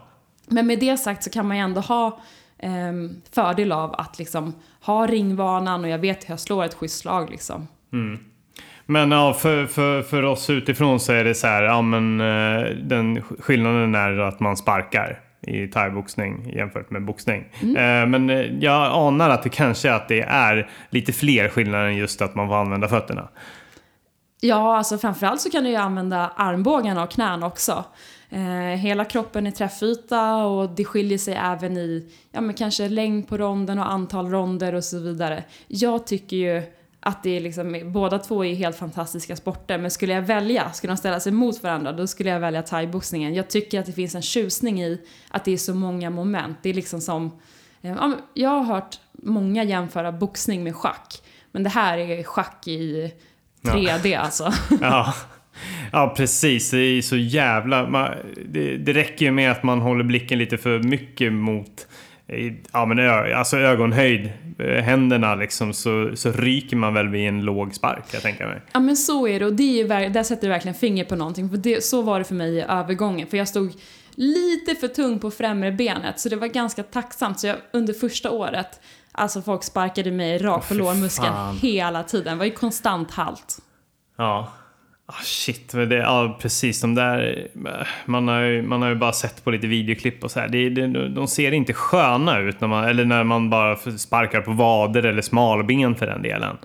Men 0.49 0.67
med 0.67 0.79
det 0.79 0.97
sagt 0.97 1.25
så 1.25 1.31
kan 1.31 1.49
man 1.49 1.57
ju 1.57 1.63
ändå 1.63 1.81
ha 1.81 2.21
ehm, 2.59 3.21
fördel 3.33 3.73
av 3.73 3.95
att 3.95 4.19
liksom 4.19 4.55
ha 4.81 5.07
ringvanan 5.07 5.85
och 5.85 5.91
jag 5.91 5.99
vet 5.99 6.25
hur 6.25 6.33
jag 6.33 6.41
slår 6.41 6.65
ett 6.65 6.75
schysst 6.75 6.99
slag 6.99 7.31
liksom. 7.31 7.69
Men 8.87 9.11
ja, 9.11 9.33
för, 9.33 9.67
för, 9.67 10.03
för 10.03 10.23
oss 10.23 10.51
utifrån 10.51 11.01
så 11.01 11.13
är 11.13 11.25
det 11.25 11.35
så 11.35 11.47
här, 11.47 11.63
ja 11.63 11.83
men 11.83 12.21
eh, 12.21 12.71
den 12.71 13.23
skillnaden 13.23 13.95
är 13.95 14.19
att 14.19 14.41
man 14.41 14.57
sparkar 14.57 15.21
i 15.47 15.67
thaiboxning 15.67 16.53
jämfört 16.55 16.91
med 16.91 17.05
boxning. 17.05 17.45
Eh, 17.63 18.07
Men 18.07 18.31
eh, 18.31 18.41
jag 18.61 18.93
anar 18.93 19.31
att 19.31 19.43
det 19.43 19.49
kanske 19.49 19.93
att 19.93 20.09
det 20.09 20.21
är 20.21 20.71
lite 20.91 21.13
fler 21.13 21.49
skillnader 21.49 21.85
än 21.85 21.97
just 21.97 22.23
att 22.23 22.35
man 22.35 22.49
får 22.49 22.57
använda 22.57 22.89
fötterna. 22.89 23.29
Ja, 24.41 24.77
alltså 24.77 24.99
framförallt 24.99 25.41
så 25.41 25.51
kan 25.51 25.65
du 25.65 25.71
ju 25.71 25.77
använda 25.77 26.33
armbågarna 26.37 27.03
och 27.03 27.11
knäna 27.11 27.47
också. 27.47 27.85
Eh, 28.31 28.79
hela 28.79 29.05
kroppen 29.05 29.47
är 29.47 29.51
träffyta 29.51 30.37
och 30.37 30.71
det 30.71 30.85
skiljer 30.85 31.19
sig 31.19 31.35
även 31.35 31.77
i 31.77 32.09
ja, 32.33 32.41
men 32.41 32.55
kanske 32.55 32.89
längd 32.89 33.29
på 33.29 33.39
ronden 33.39 33.79
och 33.79 33.91
antal 33.93 34.31
ronder 34.31 34.75
och 34.75 34.85
så 34.85 34.99
vidare. 34.99 35.45
Jag 35.69 36.07
tycker 36.07 36.37
ju 36.37 36.63
att 37.07 37.23
det 37.23 37.37
är 37.37 37.41
liksom, 37.41 37.81
båda 37.85 38.19
två 38.19 38.45
är 38.45 38.55
helt 38.55 38.77
fantastiska 38.77 39.37
sporter 39.37 39.79
men 39.79 39.91
skulle 39.91 40.13
jag 40.13 40.23
välja, 40.23 40.73
skulle 40.73 40.91
de 40.93 40.97
ställa 40.97 41.21
sig 41.21 41.33
mot 41.33 41.63
varandra, 41.63 41.93
då 41.93 42.07
skulle 42.07 42.31
jag 42.31 42.41
välja 42.41 42.63
thaiboxningen. 42.63 43.35
Jag 43.35 43.49
tycker 43.49 43.81
att 43.81 43.87
det 43.87 43.93
finns 43.93 44.15
en 44.15 44.23
tjusning 44.23 44.83
i 44.83 45.01
att 45.29 45.45
det 45.45 45.53
är 45.53 45.57
så 45.57 45.75
många 45.75 46.11
moment. 46.11 46.59
Det 46.63 46.71
är 46.71 46.75
liksom 46.75 47.01
som, 47.01 47.41
eh, 47.83 47.91
ja, 47.91 48.13
jag 48.35 48.51
har 48.51 48.63
hört 48.63 48.99
många 49.13 49.65
jämföra 49.65 50.13
boxning 50.13 50.65
med 50.65 50.77
schack. 50.77 51.23
Men 51.53 51.63
det 51.63 51.71
här 51.71 51.99
är 51.99 52.23
schack 52.23 52.69
i 52.69 53.13
3D 53.63 54.19
alltså. 54.19 54.53
Ja. 54.81 55.15
ja, 55.93 56.15
precis. 56.17 56.71
Det 56.71 56.79
är 56.79 57.03
så 57.03 57.17
jävla... 57.17 57.89
Man, 57.89 58.11
det, 58.47 58.77
det 58.77 58.93
räcker 58.93 59.27
ju 59.27 59.33
med 59.33 59.51
att 59.51 59.63
man 59.63 59.81
håller 59.81 60.05
blicken 60.05 60.39
lite 60.39 60.59
för 60.59 60.79
mycket 60.79 61.33
mot 61.33 61.87
eh, 62.27 62.53
ja, 62.73 62.87
men 62.87 62.99
ö, 62.99 63.35
alltså 63.35 63.59
ögonhöjd, 63.59 64.33
händerna 64.59 65.35
liksom, 65.35 65.73
så, 65.73 66.11
så 66.15 66.33
ryker 66.33 66.77
man 66.77 66.95
väl 66.95 67.09
vid 67.09 67.29
en 67.29 67.41
låg 67.41 67.75
spark, 67.75 68.05
jag 68.13 68.23
tänker 68.23 68.47
mig. 68.47 68.63
Ja 68.73 68.81
men 68.81 68.97
så 68.97 69.29
är 69.29 69.41
det 69.41 69.47
och 69.47 69.53
det 69.53 69.63
är 69.63 70.01
ju, 70.03 70.09
där 70.09 70.23
sätter 70.23 70.43
du 70.43 70.49
verkligen 70.49 70.75
finger 70.75 71.05
på 71.05 71.17
någonting. 71.17 71.51
För 71.51 71.57
det, 71.57 71.85
så 71.85 72.03
var 72.03 72.19
det 72.19 72.25
för 72.25 72.35
mig 72.35 72.57
i 72.57 72.61
övergången. 72.61 73.27
För 73.27 73.37
jag 73.37 73.49
stod 73.49 73.73
lite 74.15 74.75
för 74.75 74.89
tung 74.89 75.19
på 75.19 75.31
främre 75.31 75.73
benet 75.73 76.21
så 76.21 76.29
det 76.29 76.37
var 76.37 76.47
ganska 76.47 76.83
tacksamt. 76.83 77.41
Så 77.41 77.47
jag, 77.47 77.57
under 77.73 77.95
första 77.95 78.31
året, 78.31 78.81
alltså 79.13 79.43
folk 79.43 79.65
sparkade 79.65 80.11
mig 80.11 80.39
rakt 80.39 80.69
på 80.69 80.75
fy 80.75 80.79
lårmuskeln 80.79 81.35
hela 81.63 82.03
tiden. 82.03 82.33
Det 82.33 82.39
var 82.39 82.45
ju 82.45 82.53
konstant 82.53 83.11
halt. 83.11 83.59
Ja. 84.17 84.53
Ah, 85.09 85.23
shit, 85.23 85.73
det, 85.73 85.95
ja 85.95 86.39
precis 86.41 86.81
de 86.81 86.95
där... 86.95 87.49
Man 88.05 88.29
har, 88.29 88.41
ju, 88.41 88.63
man 88.63 88.83
har 88.83 88.89
ju 88.89 88.95
bara 88.95 89.13
sett 89.13 89.45
på 89.45 89.51
lite 89.51 89.67
videoklipp 89.67 90.25
och 90.25 90.31
så 90.31 90.41
här. 90.41 90.49
Det, 90.49 90.69
det, 90.69 91.09
de 91.09 91.29
ser 91.29 91.53
inte 91.53 91.73
sköna 91.73 92.39
ut 92.39 92.61
när 92.61 92.69
man, 92.69 92.85
eller 92.85 93.05
när 93.05 93.25
man 93.25 93.51
bara 93.51 93.77
sparkar 93.77 94.41
på 94.41 94.53
vader 94.53 95.03
eller 95.03 95.23
smalben 95.23 95.95
för 95.95 96.07
den 96.07 96.23
delen. 96.23 96.57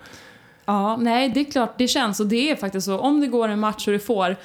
Ja, 0.65 0.98
nej 0.98 1.29
det 1.29 1.39
är 1.39 1.51
klart 1.51 1.77
det 1.77 1.88
känns 1.88 2.19
och 2.19 2.27
det 2.27 2.51
är 2.51 2.55
faktiskt 2.55 2.86
så. 2.86 3.00
Om 3.00 3.21
det 3.21 3.27
går 3.27 3.48
en 3.50 3.60
match 3.60 3.88
och 3.88 3.93
du 3.93 4.00
får, 4.00 4.36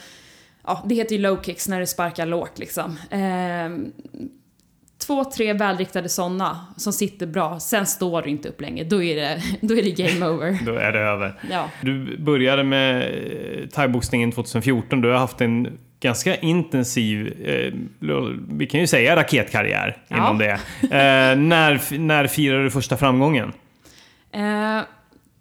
ja 0.65 0.85
det 0.87 0.95
heter 0.95 1.17
ju 1.17 1.23
low 1.23 1.43
kicks 1.43 1.69
när 1.69 1.81
du 1.81 1.87
sparkar 1.87 2.26
lågt 2.26 2.59
liksom. 2.59 2.99
Eh, 3.11 3.69
två, 5.07 5.25
tre 5.25 5.53
välriktade 5.53 6.09
sådana 6.09 6.67
som 6.77 6.93
sitter 6.93 7.27
bra, 7.27 7.61
sen 7.61 7.87
står 7.87 8.23
du 8.23 8.31
inte 8.31 8.49
upp 8.49 8.61
länge. 8.61 8.85
Då 8.85 9.03
är 9.03 9.17
det, 9.17 9.43
då 9.61 9.75
är 9.77 9.83
det 9.83 9.91
game 9.91 10.27
over. 10.27 10.59
Då 10.67 10.73
är 10.75 10.93
det 10.93 10.99
över. 10.99 11.41
Ja. 11.51 11.71
Du 11.81 12.19
började 12.19 12.65
med 12.65 13.03
eh, 13.03 13.67
thaiboxningen 13.69 14.33
2014. 14.33 15.00
Du 15.00 15.09
har 15.11 15.19
haft 15.19 15.41
en 15.41 15.78
ganska 16.00 16.37
intensiv, 16.37 17.26
eh, 17.49 17.73
vi 18.49 18.67
kan 18.67 18.80
ju 18.80 18.87
säga 18.87 19.17
raketkarriär 19.17 19.97
Ja. 20.09 20.17
inom 20.17 20.39
det. 20.39 20.50
Eh, 20.83 21.37
när, 21.39 21.99
när 21.99 22.26
firade 22.26 22.63
du 22.65 22.71
första 22.71 22.97
framgången? 22.97 23.52
Eh, 24.33 24.80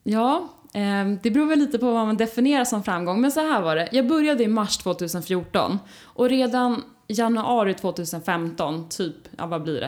ja, 0.04 0.50
eh, 0.74 1.08
det 1.24 1.32
beror 1.32 1.46
väl 1.46 1.60
lite 1.60 1.78
på 1.78 1.92
vad 1.92 2.06
man 2.06 2.18
definierar 2.18 2.66
som 2.66 2.84
framgång. 2.84 3.22
Men 3.22 3.32
så 3.32 3.40
här 3.40 3.62
var 3.62 3.76
det. 3.76 3.90
Jag 3.92 4.08
började 4.08 4.44
i 4.44 4.48
mars 4.48 4.78
2014 4.78 5.80
och 6.04 6.30
redan 6.30 6.84
januari 7.08 7.74
2015, 7.74 8.90
typ, 8.90 9.16
ja 9.38 9.46
vad 9.46 9.64
blir 9.64 9.82
det, 9.82 9.88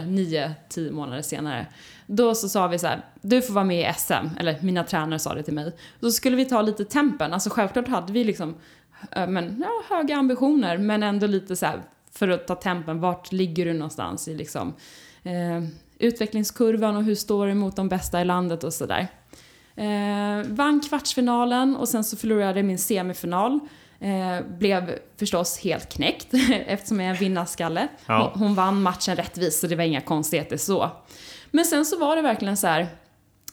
9-10 0.70 0.92
månader 0.92 1.22
senare. 1.22 1.68
Då 2.06 2.36
så 2.36 2.50
sa 2.50 2.68
vi 2.68 2.80
så 2.80 2.88
här, 2.88 3.06
du 3.22 3.42
får 3.42 3.54
vara 3.54 3.66
med 3.66 3.90
i 3.90 3.94
SM, 3.98 4.28
eller 4.40 4.62
mina 4.62 4.84
tränare 4.84 5.20
sa 5.20 5.34
det 5.34 5.44
till 5.44 5.54
mig. 5.54 5.76
Då 6.00 6.12
skulle 6.12 6.36
vi 6.36 6.46
ta 6.46 6.62
lite 6.62 6.86
tempen, 6.86 7.34
alltså 7.34 7.50
självklart 7.50 7.88
hade 7.88 8.14
vi 8.14 8.24
liksom 8.24 8.56
men, 9.12 9.64
ja, 9.66 9.96
höga 9.96 10.16
ambitioner 10.16 10.78
men 10.78 11.04
ändå 11.04 11.28
lite 11.28 11.56
så 11.56 11.66
här 11.66 11.82
för 12.12 12.28
att 12.28 12.48
ta 12.48 12.56
tempen, 12.56 13.00
vart 13.00 13.32
ligger 13.32 13.66
du 13.66 13.74
någonstans 13.74 14.28
i 14.28 14.36
liksom 14.36 14.74
eh, 15.24 15.64
utvecklingskurvan 16.00 16.96
och 16.96 17.04
hur 17.04 17.16
står 17.16 17.48
du 17.48 17.54
mot 17.54 17.76
de 17.76 17.90
bästa 17.90 18.22
i 18.22 18.26
landet 18.26 18.64
och 18.64 18.74
sådär. 18.74 19.08
Eh, 19.76 20.48
vann 20.48 20.80
kvartsfinalen 20.80 21.76
och 21.76 21.90
sen 21.90 22.04
så 22.04 22.18
förlorade 22.18 22.60
jag 22.60 22.66
min 22.66 22.78
semifinal. 22.78 23.60
Eh, 24.00 24.46
blev 24.58 25.00
förstås 25.20 25.60
helt 25.60 25.90
knäckt 25.94 26.28
eftersom 26.68 27.00
jag 27.00 27.08
är 27.08 27.14
en 27.14 27.20
vinnarskalle. 27.20 27.88
Ja. 28.06 28.32
Hon, 28.34 28.44
hon 28.44 28.56
vann 28.56 28.82
matchen 28.82 29.16
rättvist 29.16 29.60
så 29.60 29.68
det 29.68 29.76
var 29.76 29.84
inga 29.84 30.02
konstigheter 30.02 30.58
så. 30.58 30.92
Men 31.52 31.66
sen 31.66 31.86
så 31.86 31.98
var 31.98 32.16
det 32.16 32.22
verkligen 32.22 32.58
så 32.58 32.68
här. 32.68 32.88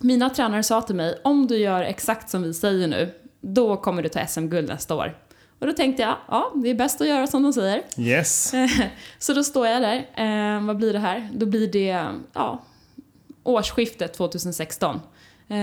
Mina 0.01 0.31
tränare 0.31 0.63
sa 0.63 0.83
till 0.83 0.95
mig, 0.95 1.21
om 1.25 1.47
du 1.47 1.57
gör 1.57 1.83
exakt 1.83 2.31
som 2.31 2.43
vi 2.43 2.55
säger 2.55 2.89
nu, 2.89 3.15
då 3.41 3.77
kommer 3.77 4.03
du 4.03 4.09
ta 4.09 4.27
SM-guld 4.27 4.69
nästa 4.69 4.95
år. 4.95 5.19
Och 5.59 5.67
då 5.67 5.73
tänkte 5.73 6.03
jag, 6.03 6.17
ja, 6.29 6.53
det 6.55 6.71
är 6.71 6.75
bäst 6.75 7.01
att 7.01 7.07
göra 7.07 7.27
som 7.27 7.43
de 7.43 7.53
säger. 7.53 7.83
Yes. 7.99 8.55
Så 9.19 9.33
då 9.33 9.45
står 9.45 9.67
jag 9.67 9.83
där. 9.83 9.97
Eh, 9.97 10.67
vad 10.67 10.77
blir 10.77 10.93
det 10.93 10.99
här? 10.99 11.31
Då 11.33 11.47
blir 11.47 11.69
det 11.73 12.07
ja, 12.33 12.65
årsskiftet 13.43 14.15
2016. 14.15 15.01
Eh, 15.49 15.57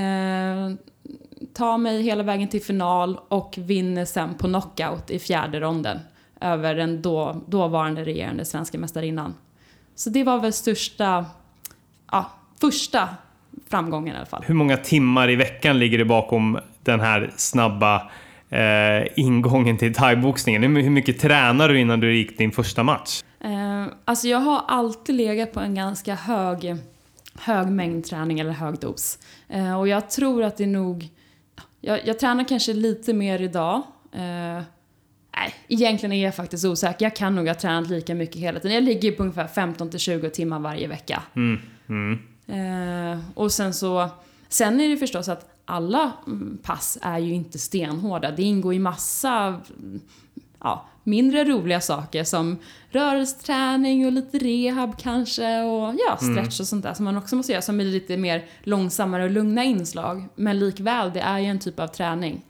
tar 1.54 1.78
mig 1.78 2.02
hela 2.02 2.24
vägen 2.24 2.48
till 2.48 2.62
final 2.62 3.20
och 3.28 3.56
vinner 3.58 4.06
sen 4.06 4.34
på 4.34 4.48
knockout 4.48 5.12
i 5.12 5.20
fjärde 5.20 5.60
ronden 5.60 6.00
över 6.42 6.76
den 6.76 7.02
då, 7.02 7.42
dåvarande 7.48 8.06
regerande 8.06 8.46
svenska 8.46 8.78
mästarinnan. 8.78 9.34
Så 9.96 10.10
det 10.10 10.24
var 10.24 10.40
väl 10.40 10.54
största, 10.54 11.26
ja, 12.12 12.32
första 12.62 13.10
framgången 13.70 14.16
i 14.16 14.18
alla 14.18 14.26
fall. 14.26 14.44
Hur 14.46 14.56
många 14.56 14.78
timmar 14.78 15.30
i 15.30 15.36
veckan 15.36 15.80
ligger 15.80 15.98
det 15.98 16.06
bakom 16.06 16.60
den 16.84 17.00
här 17.00 17.32
snabba 17.36 18.12
eh, 18.50 19.08
ingången 19.16 19.78
till 19.78 19.94
thaiboxningen? 19.94 20.76
Hur, 20.76 20.90
mycket 20.90 21.20
tränar 21.20 21.70
du 21.70 21.80
innan 21.80 22.00
du 22.00 22.16
gick 22.16 22.38
din 22.38 22.52
första 22.52 22.84
match? 22.84 23.24
Eh, 23.40 23.86
alltså 24.06 24.28
jag 24.28 24.40
har 24.40 24.62
alltid 24.68 25.16
legat 25.16 25.54
på 25.54 25.60
en 25.60 25.76
ganska 25.76 26.16
hög, 26.16 26.76
hög 27.40 27.68
mängd 27.68 28.06
träning 28.06 28.40
eller 28.40 28.52
hög 28.52 28.80
dos. 28.80 29.20
Eh, 29.50 29.80
och 29.80 29.88
jag 29.88 30.10
tror 30.10 30.44
att 30.44 30.58
det 30.58 30.64
är 30.64 30.68
nog... 30.68 31.10
Jag, 31.82 32.08
jag 32.08 32.20
tränar 32.20 32.44
kanske 32.44 32.74
lite 32.74 33.14
mer 33.14 33.42
idag. 33.42 33.82
Eh, 34.12 34.62
nej, 35.36 35.54
egentligen 35.68 36.14
är 36.14 36.24
jag 36.24 36.36
faktiskt 36.36 36.66
osäker. 36.66 37.06
Jag 37.06 37.16
kan 37.16 37.36
nog 37.36 37.48
ha 37.48 37.56
tränat 37.56 37.90
lika 37.90 38.16
mycket 38.16 38.36
hela 38.36 38.60
tiden. 38.60 38.76
Jag 38.76 38.84
ligger 38.84 39.12
på 39.12 39.24
ungefär 39.24 39.48
15-20 39.48 40.30
timmar 40.30 40.60
varje 40.60 40.88
vecka. 40.88 41.24
Mm, 41.36 41.60
mm. 41.90 42.20
Eh, 43.14 43.20
och 43.34 43.52
sen 43.52 43.74
så... 43.74 44.10
Sen 44.50 44.80
är 44.80 44.90
det 44.90 44.98
förstås 44.98 45.30
att 45.30 45.50
alla 45.66 46.12
mm, 46.28 46.58
pass 46.64 46.98
är 47.02 47.20
ju 47.20 47.34
inte 47.34 47.60
stenhårda. 47.60 48.32
Det 48.32 48.44
ingår 48.44 48.74
i 48.74 48.80
massa 48.80 49.62
ja, 50.64 50.86
mindre 51.04 51.46
roliga 51.46 51.82
saker 51.82 52.24
som 52.24 52.58
rörelseträning 52.90 54.06
och 54.06 54.12
lite 54.12 54.38
rehab 54.38 54.98
kanske 54.98 55.62
och 55.62 55.96
ja, 56.08 56.18
stretch 56.18 56.60
och 56.60 56.68
sånt 56.68 56.84
där 56.84 56.94
som 56.94 57.06
man 57.06 57.18
också 57.18 57.36
måste 57.36 57.52
göra 57.52 57.62
som 57.62 57.80
är 57.80 57.84
lite 57.84 58.18
mer 58.18 58.46
långsammare 58.64 59.24
och 59.24 59.32
lugna 59.32 59.64
inslag. 59.64 60.26
Men 60.36 60.60
likväl, 60.60 61.12
det 61.14 61.20
är 61.20 61.40
ju 61.40 61.46
en 61.46 61.60
typ 61.60 61.80
av 61.80 61.88
träning. 61.88 62.46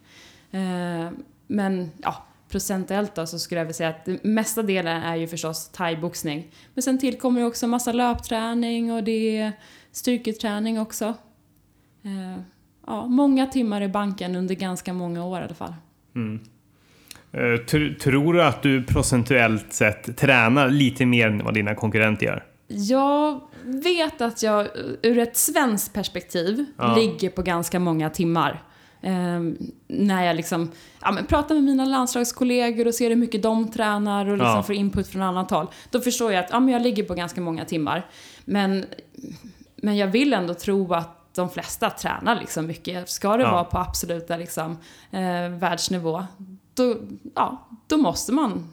Eh, 0.52 1.10
men 1.48 1.92
ja, 1.98 2.26
procentuellt 2.50 3.16
då 3.16 3.28
så 3.28 3.40
skulle 3.40 3.60
jag 3.60 3.66
vilja 3.66 3.74
säga 3.74 3.90
att 3.90 4.06
den 4.06 4.20
mesta 4.24 4.64
delen 4.64 5.02
är 5.02 5.16
ju 5.16 5.28
förstås 5.28 5.70
thaiboxning. 5.70 6.52
Men 6.74 6.82
sen 6.84 6.98
tillkommer 7.00 7.42
ju 7.42 7.48
också 7.48 7.68
massa 7.68 7.92
löpträning 7.92 8.92
och 8.94 9.04
det 9.04 9.38
är 9.38 9.52
styrketräning 9.92 10.80
också. 10.80 11.06
Eh, 12.04 12.42
ja, 12.88 13.08
många 13.08 13.48
timmar 13.48 13.82
i 13.82 13.88
banken 13.88 14.36
under 14.36 14.56
ganska 14.56 14.94
många 14.94 15.26
år 15.26 15.40
i 15.42 15.44
alla 15.44 15.54
fall. 15.54 15.74
Tr- 16.14 16.40
tror 18.02 18.34
du 18.34 18.44
att 18.44 18.62
du 18.64 18.84
procentuellt 18.84 19.74
sett 19.74 20.18
tränar 20.18 20.70
lite 20.70 21.06
mer 21.06 21.28
än 21.28 21.44
vad 21.44 21.54
dina 21.54 21.76
konkurrenter 21.76 22.26
gör? 22.26 22.44
Jag 22.68 23.42
vet 23.64 24.22
att 24.22 24.44
jag 24.44 24.68
ur 25.04 25.18
ett 25.18 25.38
svenskt 25.38 25.94
perspektiv 25.94 26.66
Ja. 26.78 26.96
ligger 26.96 27.30
på 27.30 27.42
ganska 27.42 27.80
många 27.80 28.10
timmar. 28.10 28.64
Ehm, 29.04 29.58
när 29.88 30.26
jag 30.26 30.36
liksom 30.36 30.72
ja, 31.02 31.18
pratar 31.28 31.56
med 31.56 31.64
mina 31.64 31.86
landslagskollegor 31.86 32.88
och 32.88 32.94
ser 32.96 33.10
hur 33.10 33.16
mycket 33.16 33.44
de 33.44 33.72
tränar 33.72 34.26
och 34.26 34.38
liksom 34.38 34.56
Ja. 34.56 34.64
får 34.64 34.76
input 34.76 35.08
från 35.08 35.22
annat 35.22 35.52
håll. 35.52 35.68
Då 35.90 36.00
förstår 36.02 36.32
jag 36.32 36.44
att 36.46 36.52
ja, 36.52 36.60
men 36.60 36.74
jag 36.74 36.82
ligger 36.82 37.04
på 37.04 37.14
ganska 37.14 37.42
många 37.42 37.66
timmar. 37.66 38.06
Men, 38.46 38.86
men 39.76 39.98
jag 39.98 40.08
vill 40.08 40.34
ändå 40.34 40.54
tro 40.54 40.94
att 40.94 41.18
de 41.36 41.50
flesta 41.50 41.90
tränar 41.90 42.40
liksom 42.40 42.68
mycket. 42.68 43.10
Ska 43.10 43.38
det 43.38 43.44
Ja. 43.44 43.52
vara 43.52 43.64
på 43.64 43.78
absoluta 43.78 44.38
liksom, 44.38 44.78
eh, 45.12 45.50
världsnivå, 45.60 46.24
då, 46.74 46.96
ja, 47.36 47.68
då, 47.88 47.98
måste 47.98 48.34
man, 48.34 48.68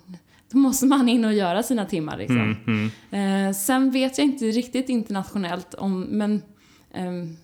då 0.52 0.58
måste 0.58 0.86
man 0.86 1.08
in 1.08 1.24
och 1.24 1.34
göra 1.34 1.62
sina 1.62 1.84
timmar. 1.84 2.16
Liksom. 2.16 2.56
Mm, 2.66 2.90
mm. 3.12 3.48
Eh, 3.48 3.54
sen 3.54 3.90
vet 3.90 4.18
jag 4.18 4.26
inte 4.26 4.44
riktigt 4.44 4.88
internationellt 4.88 5.74
om, 5.74 6.00
men 6.00 6.42
ehm, 6.94 7.36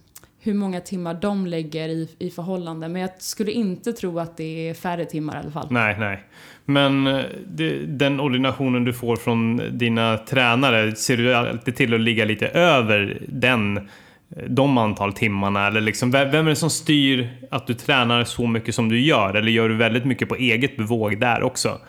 hur 0.44 0.54
många 0.54 0.80
timmar 0.80 1.14
de 1.14 1.46
lägger 1.46 1.88
i, 1.88 2.08
i 2.18 2.30
förhållande. 2.30 2.88
Men 2.88 3.02
jag 3.02 3.10
skulle 3.18 3.52
inte 3.52 3.92
tro 3.92 4.18
att 4.18 4.36
det 4.36 4.68
är 4.68 4.74
färre 4.74 5.04
timmar 5.04 5.36
i 5.36 5.38
alla 5.38 5.50
fall. 5.50 5.66
Nej, 5.70 5.96
nej. 5.98 6.24
Men 6.64 7.06
eh, 7.06 7.24
det, 7.46 7.86
den 7.86 8.20
ordinationen 8.20 8.84
du 8.84 8.92
får 8.92 9.16
från 9.16 9.60
dina 9.78 10.18
tränare, 10.18 10.96
ser 10.96 11.16
du 11.16 11.34
alltid 11.34 11.76
till 11.76 11.94
att 11.94 12.00
ligga 12.00 12.24
lite 12.24 12.48
över 12.48 13.22
den, 13.28 13.76
eh, 13.76 13.82
de 14.28 14.78
antal 14.78 15.12
timmarna? 15.12 15.66
Eller 15.66 15.80
liksom, 15.80 16.10
vem 16.10 16.34
är 16.34 16.50
det 16.50 16.56
som 16.56 16.70
styr 16.70 17.36
att 17.50 17.66
du 17.66 17.74
tränar 17.74 18.24
så 18.24 18.46
mycket 18.46 18.74
som 18.74 18.88
du 18.88 19.00
gör? 19.00 19.34
Eller 19.34 19.50
gör 19.50 19.68
du 19.68 19.76
väldigt 19.76 20.04
mycket 20.04 20.28
på 20.28 20.34
eget 20.34 20.76
bevåg 20.76 21.20
där 21.20 21.42
också? 21.42 21.80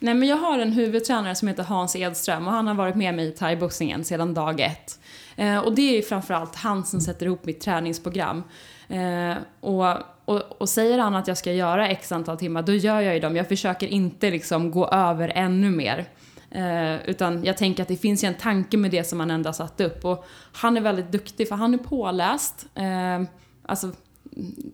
Nej, 0.00 0.14
men 0.14 0.28
jag 0.28 0.36
har 0.36 0.58
en 0.58 0.72
huvudtränare 0.72 1.34
som 1.34 1.48
heter 1.48 1.62
Hans 1.62 1.96
Edström 1.96 2.46
och 2.46 2.52
han 2.52 2.66
har 2.66 2.74
varit 2.74 2.94
med 2.94 3.14
mig 3.14 3.28
i 3.28 3.30
thaiboxningen 3.30 4.04
sedan 4.04 4.34
dag 4.34 4.60
ett. 4.60 4.98
Eh, 5.36 5.58
och 5.58 5.74
det 5.74 5.82
är 5.82 5.96
ju 5.96 6.02
framförallt 6.02 6.56
han 6.56 6.84
som 6.84 7.00
sätter 7.00 7.26
ihop 7.26 7.44
mitt 7.44 7.60
träningsprogram. 7.60 8.42
Eh, 8.88 9.34
och, 9.60 9.96
och, 10.24 10.42
och 10.58 10.68
säger 10.68 10.98
han 10.98 11.14
att 11.14 11.28
jag 11.28 11.38
ska 11.38 11.52
göra 11.52 11.88
x 11.88 12.12
antal 12.12 12.38
timmar, 12.38 12.62
då 12.62 12.72
gör 12.72 13.00
jag 13.00 13.14
ju 13.14 13.20
dem. 13.20 13.36
Jag 13.36 13.48
försöker 13.48 13.86
inte 13.86 14.30
liksom 14.30 14.70
gå 14.70 14.88
över 14.88 15.32
ännu 15.34 15.70
mer. 15.70 16.06
Eh, 16.50 17.10
utan 17.10 17.44
jag 17.44 17.56
tänker 17.56 17.82
att 17.82 17.88
det 17.88 17.96
finns 17.96 18.24
ju 18.24 18.28
en 18.28 18.34
tanke 18.34 18.76
med 18.76 18.90
det 18.90 19.04
som 19.04 19.20
han 19.20 19.30
ändå 19.30 19.52
satt 19.52 19.80
upp. 19.80 20.04
Och 20.04 20.26
han 20.52 20.76
är 20.76 20.80
väldigt 20.80 21.12
duktig 21.12 21.48
för 21.48 21.56
han 21.56 21.74
är 21.74 21.78
påläst. 21.78 22.66
Eh, 22.74 23.28
alltså 23.66 23.92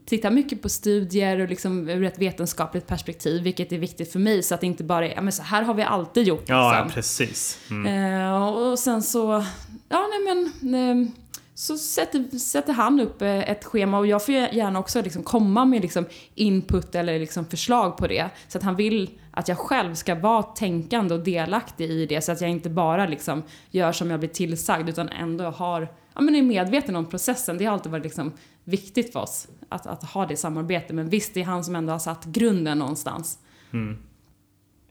tittar 0.06 0.30
mycket 0.30 0.62
på 0.62 0.68
studier 0.68 1.40
och 1.40 1.48
liksom 1.48 1.88
ur 1.88 2.04
ett 2.04 2.18
vetenskapligt 2.18 2.86
perspektiv, 2.86 3.42
vilket 3.42 3.72
är 3.72 3.78
viktigt 3.78 4.12
för 4.12 4.18
mig 4.18 4.42
så 4.42 4.54
att 4.54 4.60
det 4.60 4.66
inte 4.66 4.84
bara 4.84 5.08
är, 5.08 5.14
ja 5.14 5.20
men 5.20 5.32
så 5.32 5.42
här 5.42 5.62
har 5.62 5.74
vi 5.74 5.82
alltid 5.82 6.26
gjort. 6.26 6.44
Ja, 6.46 6.70
liksom. 6.70 6.88
ja 6.88 6.94
precis. 6.94 7.58
Mm. 7.70 8.22
Eh, 8.22 8.42
och 8.42 8.78
sen 8.78 9.02
så, 9.02 9.44
ja 9.88 10.06
nej 10.10 10.50
men, 10.60 10.74
eh, 10.74 11.08
så 11.54 11.78
sätter, 11.78 12.38
sätter 12.38 12.72
han 12.72 13.00
upp 13.00 13.22
eh, 13.22 13.50
ett 13.50 13.64
schema 13.64 13.98
och 13.98 14.06
jag 14.06 14.24
får 14.24 14.34
gärna 14.34 14.78
också 14.78 15.02
liksom 15.02 15.22
komma 15.22 15.64
med 15.64 15.82
liksom 15.82 16.06
input 16.34 16.94
eller 16.94 17.18
liksom 17.18 17.46
förslag 17.46 17.96
på 17.96 18.06
det. 18.06 18.30
Så 18.48 18.58
att 18.58 18.64
han 18.64 18.76
vill 18.76 19.10
att 19.30 19.48
jag 19.48 19.58
själv 19.58 19.94
ska 19.94 20.14
vara 20.14 20.42
tänkande 20.42 21.14
och 21.14 21.20
delaktig 21.24 21.90
i 21.90 22.06
det 22.06 22.20
så 22.20 22.32
att 22.32 22.40
jag 22.40 22.50
inte 22.50 22.70
bara 22.70 23.06
liksom 23.06 23.42
gör 23.70 23.92
som 23.92 24.10
jag 24.10 24.20
blir 24.20 24.30
tillsagd 24.30 24.88
utan 24.88 25.08
ändå 25.08 25.44
har, 25.44 25.88
ja 26.14 26.20
men 26.20 26.34
är 26.34 26.42
medveten 26.42 26.96
om 26.96 27.06
processen. 27.06 27.58
Det 27.58 27.64
har 27.64 27.72
alltid 27.72 27.92
varit 27.92 28.04
liksom 28.04 28.32
viktigt 28.64 29.12
för 29.12 29.20
oss 29.20 29.48
att, 29.68 29.86
att 29.86 30.04
ha 30.04 30.26
det 30.26 30.36
samarbetet. 30.36 30.96
Men 30.96 31.08
visst, 31.08 31.34
det 31.34 31.40
är 31.40 31.44
han 31.44 31.64
som 31.64 31.76
ändå 31.76 31.92
har 31.92 31.98
satt 31.98 32.24
grunden 32.24 32.78
någonstans. 32.78 33.38
Mm. 33.72 33.98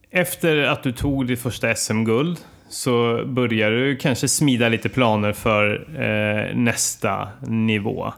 Efter 0.09 0.57
att 0.57 0.83
du 0.83 0.91
tog 0.91 1.27
ditt 1.27 1.41
första 1.41 1.75
SM-guld 1.75 2.39
så 2.73 3.25
började 3.25 3.85
du 3.85 3.97
kanske 3.97 4.27
smida 4.27 4.69
lite 4.69 4.89
planer 4.89 5.33
för 5.33 5.87
eh, 6.01 6.55
nästa 6.55 7.27
nivå. 7.47 8.13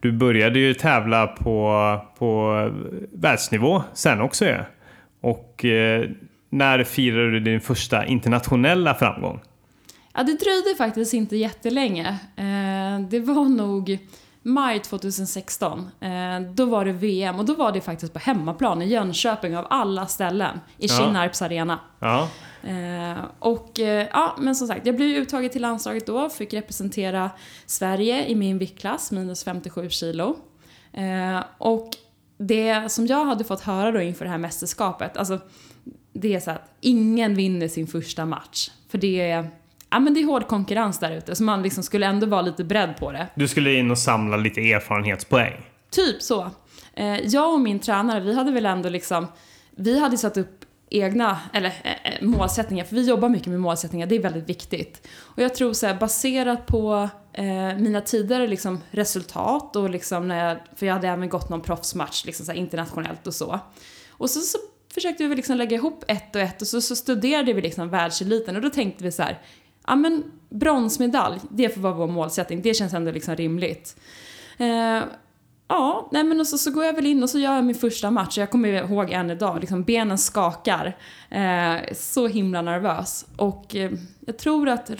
Du 0.00 0.12
började 0.12 0.58
ju 0.58 0.74
tävla 0.74 1.26
på, 1.26 2.00
på 2.18 2.52
världsnivå 3.12 3.82
sen 3.94 4.20
också 4.20 4.44
ju. 4.44 4.58
Och 5.20 5.64
eh, 5.64 6.04
när 6.50 6.84
firade 6.84 7.30
du 7.30 7.40
din 7.40 7.60
första 7.60 8.06
internationella 8.06 8.94
framgång? 8.94 9.40
Ja, 10.14 10.22
det 10.22 10.32
dröjde 10.32 10.74
faktiskt 10.78 11.14
inte 11.14 11.36
jättelänge. 11.36 12.08
Eh, 12.36 13.00
det 13.10 13.20
var 13.20 13.48
nog 13.48 13.98
maj 14.42 14.80
2016. 14.80 15.90
Eh, 16.00 16.40
då 16.54 16.64
var 16.64 16.84
det 16.84 16.92
VM 16.92 17.38
och 17.38 17.44
då 17.44 17.54
var 17.54 17.72
det 17.72 17.80
faktiskt 17.80 18.12
på 18.12 18.18
hemmaplan 18.18 18.82
i 18.82 18.86
Jönköping 18.86 19.56
av 19.56 19.66
alla 19.70 20.06
ställen. 20.06 20.60
I 20.78 20.86
Ja. 20.86 20.94
Kinnarps 20.98 21.42
arena. 21.42 21.78
Ja, 21.98 22.28
Eh, 22.62 23.24
och 23.38 23.80
eh, 23.80 24.06
ja, 24.12 24.36
men 24.38 24.54
som 24.54 24.68
sagt, 24.68 24.86
jag 24.86 24.96
blev 24.96 25.08
uttagen 25.08 25.50
till 25.50 25.62
landslaget 25.62 26.06
då, 26.06 26.30
fick 26.30 26.54
representera 26.54 27.30
Sverige 27.66 28.26
i 28.26 28.34
min 28.34 28.58
viktklass, 28.58 29.12
minus 29.12 29.44
57 29.44 29.90
kilo. 29.90 30.36
Eh, 30.92 31.44
och 31.58 31.90
det 32.38 32.92
som 32.92 33.06
jag 33.06 33.24
hade 33.24 33.44
fått 33.44 33.60
höra 33.60 33.92
då 33.92 34.00
inför 34.00 34.24
det 34.24 34.30
här 34.30 34.38
mästerskapet, 34.38 35.16
alltså 35.16 35.38
det 36.12 36.34
är 36.34 36.40
så 36.40 36.50
att 36.50 36.76
ingen 36.80 37.34
vinner 37.34 37.68
sin 37.68 37.86
första 37.86 38.26
match. 38.26 38.70
För 38.88 38.98
det 38.98 39.30
är, 39.30 39.50
ja 39.90 40.00
men 40.00 40.14
det 40.14 40.20
är 40.20 40.24
hård 40.24 40.46
konkurrens 40.46 40.98
där 40.98 41.16
ute, 41.16 41.36
så 41.36 41.42
man 41.42 41.62
liksom 41.62 41.82
skulle 41.82 42.06
ändå 42.06 42.26
vara 42.26 42.42
lite 42.42 42.64
beredd 42.64 42.96
på 42.98 43.12
det. 43.12 43.26
du 43.34 43.48
skulle 43.48 43.74
in 43.74 43.90
och 43.90 43.98
samla 43.98 44.36
lite 44.36 44.60
erfarenhetspoäng. 44.60 45.52
Typ 45.90 46.22
så. 46.22 46.50
Eh, 46.94 47.16
jag 47.16 47.54
och 47.54 47.60
min 47.60 47.78
tränare, 47.78 48.20
vi 48.20 48.34
hade 48.34 48.52
väl 48.52 48.66
ändå 48.66 48.88
liksom, 48.88 49.26
vi 49.70 50.00
hade 50.00 50.18
satt 50.18 50.36
upp 50.36 50.61
egna, 50.92 51.40
eller 51.52 51.74
eh, 51.84 52.12
eh, 52.12 52.22
målsättningar, 52.22 52.84
för 52.84 52.94
vi 52.94 53.08
jobbar 53.08 53.28
mycket 53.28 53.46
med 53.46 53.60
målsättningar, 53.60 54.06
det 54.06 54.16
är 54.16 54.22
väldigt 54.22 54.48
viktigt. 54.48 55.08
Och 55.20 55.42
jag 55.42 55.54
tror 55.54 55.72
så 55.72 55.86
här, 55.86 55.94
baserat 55.94 56.66
på 56.66 57.08
eh, 57.32 57.76
mina 57.78 58.00
tidigare 58.00 58.46
liksom, 58.46 58.80
resultat 58.90 59.76
och 59.76 59.90
liksom 59.90 60.28
när 60.28 60.48
jag, 60.48 60.58
för 60.76 60.86
jag 60.86 60.94
hade 60.94 61.08
även 61.08 61.28
gått 61.28 61.48
någon 61.48 61.60
proffsmatch 61.60 62.24
liksom, 62.24 62.46
så 62.46 62.52
här, 62.52 62.58
internationellt 62.58 63.26
och 63.26 63.34
så. 63.34 63.60
Och 64.10 64.30
så, 64.30 64.40
så 64.40 64.58
försökte 64.94 65.24
vi 65.24 65.34
liksom 65.34 65.56
lägga 65.56 65.76
ihop 65.76 66.04
ett 66.08 66.36
och 66.36 66.42
ett 66.42 66.62
och 66.62 66.68
så, 66.68 66.80
så 66.80 66.96
studerade 66.96 67.52
vi 67.52 67.62
liksom 67.62 67.88
världseliten 67.88 68.56
och 68.56 68.62
då 68.62 68.70
tänkte 68.70 69.04
vi 69.04 69.12
så 69.12 69.22
här, 69.22 69.38
ja 69.86 69.96
men 69.96 70.24
bronsmedalj, 70.48 71.40
det 71.50 71.68
får 71.68 71.80
vara 71.80 71.94
vår 71.94 72.08
målsättning, 72.08 72.62
det 72.62 72.74
känns 72.74 72.94
ändå 72.94 73.10
liksom 73.10 73.36
rimligt. 73.36 73.96
Eh, 74.58 75.02
Ja, 75.72 76.08
nej 76.12 76.24
men 76.24 76.40
och 76.40 76.46
så, 76.46 76.58
så 76.58 76.70
går 76.70 76.84
jag 76.84 76.92
väl 76.92 77.06
in 77.06 77.22
och 77.22 77.30
så 77.30 77.38
gör 77.38 77.54
jag 77.54 77.64
min 77.64 77.74
första 77.74 78.10
match. 78.10 78.38
Jag 78.38 78.50
kommer 78.50 78.68
ihåg 78.68 79.10
än 79.10 79.30
idag, 79.30 79.60
liksom 79.60 79.82
benen 79.82 80.18
skakar. 80.18 80.96
Eh, 81.30 81.94
så 81.94 82.26
himla 82.26 82.62
nervös. 82.62 83.26
Och 83.36 83.76
eh, 83.76 83.90
jag 84.26 84.38
tror 84.38 84.68
att 84.68 84.90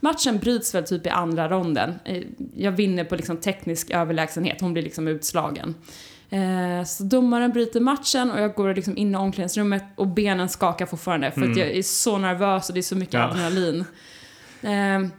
matchen 0.00 0.38
bryts 0.38 0.74
väl 0.74 0.84
typ 0.84 1.06
i 1.06 1.08
andra 1.08 1.48
ronden. 1.48 1.94
Eh, 2.04 2.22
jag 2.56 2.72
vinner 2.72 3.04
på 3.04 3.16
liksom 3.16 3.36
teknisk 3.36 3.90
överlägsenhet, 3.90 4.60
hon 4.60 4.72
blir 4.72 4.82
liksom 4.82 5.08
utslagen. 5.08 5.74
Eh, 6.30 6.84
så 6.86 7.02
domaren 7.02 7.50
bryter 7.52 7.80
matchen 7.80 8.30
och 8.30 8.40
jag 8.40 8.54
går 8.54 8.74
liksom 8.74 8.96
in 8.96 9.14
i 9.14 9.16
omklädningsrummet 9.16 9.84
och 9.96 10.06
benen 10.06 10.48
skakar 10.48 10.86
fortfarande 10.86 11.30
för 11.30 11.40
att 11.50 11.56
jag 11.56 11.68
är 11.70 11.82
så 11.82 12.18
nervös 12.18 12.68
och 12.68 12.74
det 12.74 12.80
är 12.80 12.82
så 12.82 12.96
mycket 12.96 13.14
Ja. 13.14 13.24
adrenalin. 13.30 13.84
Eh, 14.62 15.10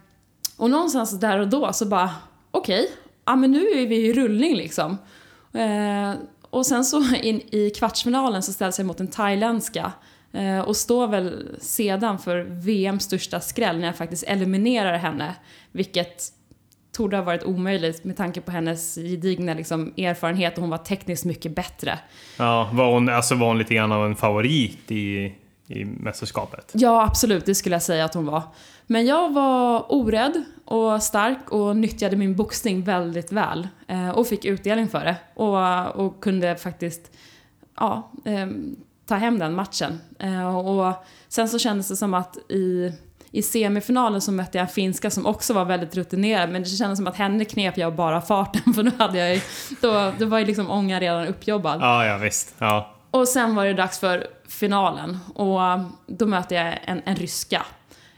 och 0.57 0.69
någonstans 0.69 1.19
där 1.19 1.39
och 1.39 1.47
då 1.47 1.73
så 1.73 1.85
bara, 1.85 2.09
okej, 2.51 2.89
ja 3.25 3.36
men 3.36 3.51
nu 3.51 3.59
är 3.59 3.88
vi 3.88 3.95
i 3.95 4.13
rullning 4.13 4.55
liksom. 4.55 4.97
Eh, 5.53 6.13
och 6.49 6.65
sen 6.65 6.86
så 6.86 7.15
in, 7.21 7.41
i 7.51 7.69
kvartsfinalen 7.69 8.43
så 8.43 8.53
ställs 8.53 8.79
jag 8.79 8.86
mot 8.86 8.99
en 8.99 9.07
thailändska 9.07 9.91
eh, 10.33 10.59
och 10.59 10.77
står 10.77 11.07
väl 11.07 11.55
sedan 11.62 12.19
för 12.19 12.43
VMs 12.43 13.03
största 13.03 13.39
skräll 13.39 13.79
när 13.79 13.86
jag 13.86 13.95
faktiskt 13.95 14.23
eliminerar 14.23 14.97
henne. 14.97 15.36
Vilket 15.71 16.23
torde 16.91 17.17
ha 17.17 17.23
varit 17.23 17.43
omöjligt 17.43 18.03
med 18.03 18.17
tanke 18.17 18.41
på 18.41 18.51
hennes 18.51 18.95
gedigna 18.95 19.53
liksom, 19.53 19.93
erfarenhet 19.97 20.53
och 20.53 20.62
hon 20.62 20.69
var 20.69 20.77
tekniskt 20.77 21.25
mycket 21.25 21.55
bättre. 21.55 21.99
Ja, 22.38 22.69
var 22.73 22.91
hon, 22.91 23.09
alltså 23.09 23.36
var 23.36 23.47
hon 23.47 23.57
lite 23.57 23.73
grann 23.73 23.91
av 23.91 24.05
en 24.05 24.15
favorit 24.15 24.91
i, 24.91 25.36
i 25.73 25.86
mästerskapet? 25.86 26.71
Ja, 26.73 27.03
absolut, 27.03 27.45
det 27.45 27.55
skulle 27.55 27.75
jag 27.75 27.83
säga 27.83 28.05
att 28.05 28.13
hon 28.13 28.25
var. 28.25 28.41
Men 28.88 29.05
jag 29.05 29.33
var 29.33 29.86
orädd 29.93 30.43
och 30.65 31.03
stark 31.03 31.49
och 31.49 31.75
nyttjade 31.77 32.15
min 32.15 32.36
boxning 32.36 32.83
väldigt 32.83 33.31
väl. 33.31 33.67
Eh, 33.88 34.09
och 34.09 34.27
fick 34.27 34.45
utdelning 34.45 34.88
för 34.88 35.05
det. 35.05 35.15
Och, 35.33 36.05
och 36.05 36.23
kunde 36.23 36.55
faktiskt 36.55 37.12
ja, 37.79 38.12
ehm, 38.25 38.75
ta 39.05 39.15
hem 39.15 39.39
den 39.39 39.55
matchen. 39.55 39.99
Eh, 40.19 40.57
och 40.57 40.93
sen 41.27 41.49
så 41.49 41.59
kändes 41.59 41.88
det 41.88 41.95
som 41.95 42.13
att 42.13 42.38
i, 42.51 42.91
i 43.31 43.41
semifinalen 43.41 44.21
så 44.21 44.31
mötte 44.31 44.57
jag 44.57 44.67
en 44.67 44.73
finska 44.73 45.09
som 45.09 45.25
också 45.25 45.53
var 45.53 45.65
väldigt 45.65 45.95
rutinerad. 45.95 46.49
Men 46.49 46.63
det 46.63 46.69
kändes 46.69 46.99
som 46.99 47.07
att 47.07 47.15
henne 47.15 47.45
knep 47.45 47.77
jag 47.77 47.95
bara 47.95 48.21
farten 48.21 48.73
för 48.75 48.83
då 48.83 48.91
hade 48.97 49.19
jag 49.19 49.36
ju, 49.36 49.41
då, 49.81 50.12
då 50.19 50.25
var 50.25 50.39
ju 50.39 50.45
liksom 50.45 50.69
ångan 50.69 50.99
redan 50.99 51.27
uppjobbad. 51.27 51.81
Ja, 51.81 52.05
ja 52.05 52.17
visst. 52.17 52.55
Ja. 52.59 52.92
Och 53.13 53.28
sen 53.28 53.56
var 53.56 53.65
det 53.65 53.73
dags 53.73 53.99
för 53.99 54.28
finalen 54.47 55.19
och 55.36 55.60
då 56.08 56.26
möter 56.26 56.56
jag 56.56 56.80
en, 56.86 57.02
en 57.06 57.15
ryska. 57.15 57.65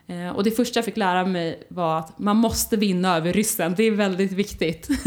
Eh, 0.08 0.30
och 0.36 0.44
det 0.44 0.52
första 0.52 0.78
jag 0.78 0.86
fick 0.86 0.98
lära 0.98 1.26
mig 1.26 1.64
var 1.70 2.00
att 2.00 2.20
man 2.20 2.38
måste 2.38 2.78
vinna 2.78 3.18
över 3.18 3.34
ryssen, 3.34 3.74
det 3.78 3.84
är 3.84 3.92
väldigt 3.92 4.32
viktigt. 4.32 4.88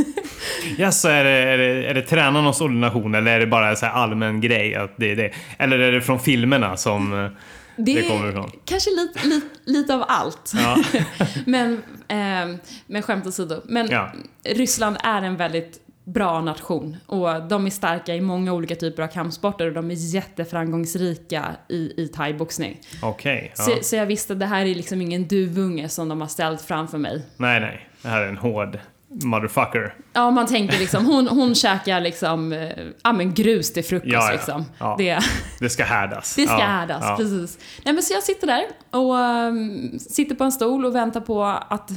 Ja, 0.79 0.93
så 0.93 1.09
är 1.09 1.25
det, 1.25 1.31
är, 1.31 1.59
det, 1.59 1.87
är 1.87 1.95
det 1.95 2.03
tränarnas 2.03 2.61
ordination 2.61 3.15
eller 3.15 3.31
är 3.33 3.41
det 3.41 3.47
bara 3.47 3.69
en 3.71 3.77
så 3.77 3.87
allmän 3.87 4.41
grej? 4.41 4.75
Att 4.75 4.97
det 4.97 5.13
är 5.13 5.17
det? 5.17 5.33
Eller 5.59 5.79
är 5.79 5.93
det 5.93 6.01
från 6.01 6.21
filmerna 6.21 6.77
som 6.77 7.25
eh, 7.25 7.31
det, 7.77 8.03
kommer 8.03 8.29
ifrån? 8.29 8.51
kanske 8.65 8.91
lite, 8.91 9.27
lite, 9.27 9.47
lite 9.65 9.95
av 9.95 10.05
allt. 10.09 10.53
Ja. 10.55 10.77
men, 11.47 11.83
eh, 12.09 12.59
men 12.87 13.03
skämt 13.03 13.27
åsido. 13.27 13.63
Men 13.65 13.89
Ja. 13.91 14.13
Ryssland 14.45 14.97
är 15.05 15.23
en 15.23 15.37
väldigt 15.37 15.88
bra 16.15 16.41
nation 16.41 16.97
och 17.07 17.49
de 17.49 17.67
är 17.67 17.71
starka 17.71 18.15
i 18.15 18.21
många 18.21 18.53
olika 18.53 18.75
typer 18.75 19.03
av 19.03 19.09
kampsporter 19.09 19.67
och 19.67 19.73
de 19.73 19.91
är 19.91 19.95
jätteframgångsrika 19.95 21.45
i, 21.69 22.03
i 22.03 22.09
thaiboxning. 22.09 22.81
Okej. 23.03 23.53
Så, 23.55 23.71
ja. 23.71 23.77
så 23.83 23.97
jag 23.97 24.07
visste 24.07 24.33
att 24.33 24.41
det 24.41 24.47
här 24.47 24.67
är 24.67 24.75
liksom 24.75 25.01
ingen 25.03 25.29
duvunge 25.29 25.89
som 25.89 26.09
de 26.09 26.21
har 26.21 26.29
ställt 26.29 26.63
framför 26.63 26.99
mig. 26.99 27.23
Nej, 27.37 27.61
nej. 27.61 27.89
Det 28.03 28.09
här 28.09 28.23
är 28.23 28.29
en 28.29 28.37
hård, 28.37 28.79
motherfucker. 29.09 29.95
Ja, 30.13 30.31
man 30.31 30.47
tänker 30.47 30.79
liksom, 30.79 31.07
hon, 31.07 31.29
hon 31.29 31.55
käkar 31.55 32.01
liksom, 32.01 32.53
eh, 32.53 32.69
ja 33.03 33.13
men 33.13 33.35
grus 33.35 33.73
till 33.73 33.85
frukost 33.85 34.13
Ja, 34.13 34.27
ja. 34.27 34.33
liksom. 34.33 34.65
Ja. 34.79 34.95
Det, 34.99 35.19
Det 35.61 35.69
ska 35.71 35.85
härdas. 35.85 36.37
det 36.37 36.43
ska 36.43 36.53
Ja, 36.59 36.65
härdas, 36.67 37.19
precis. 37.19 37.59
Nej 37.85 37.95
men 37.95 38.03
så 38.03 38.15
jag 38.15 38.23
sitter 38.23 38.47
där 38.47 38.65
och 38.91 39.19
ehm, 39.19 39.99
sitter 39.99 40.35
på 40.35 40.45
en 40.45 40.53
stol 40.53 40.85
och 40.85 40.95
väntar 40.95 41.21
på 41.21 41.45
att 41.45 41.91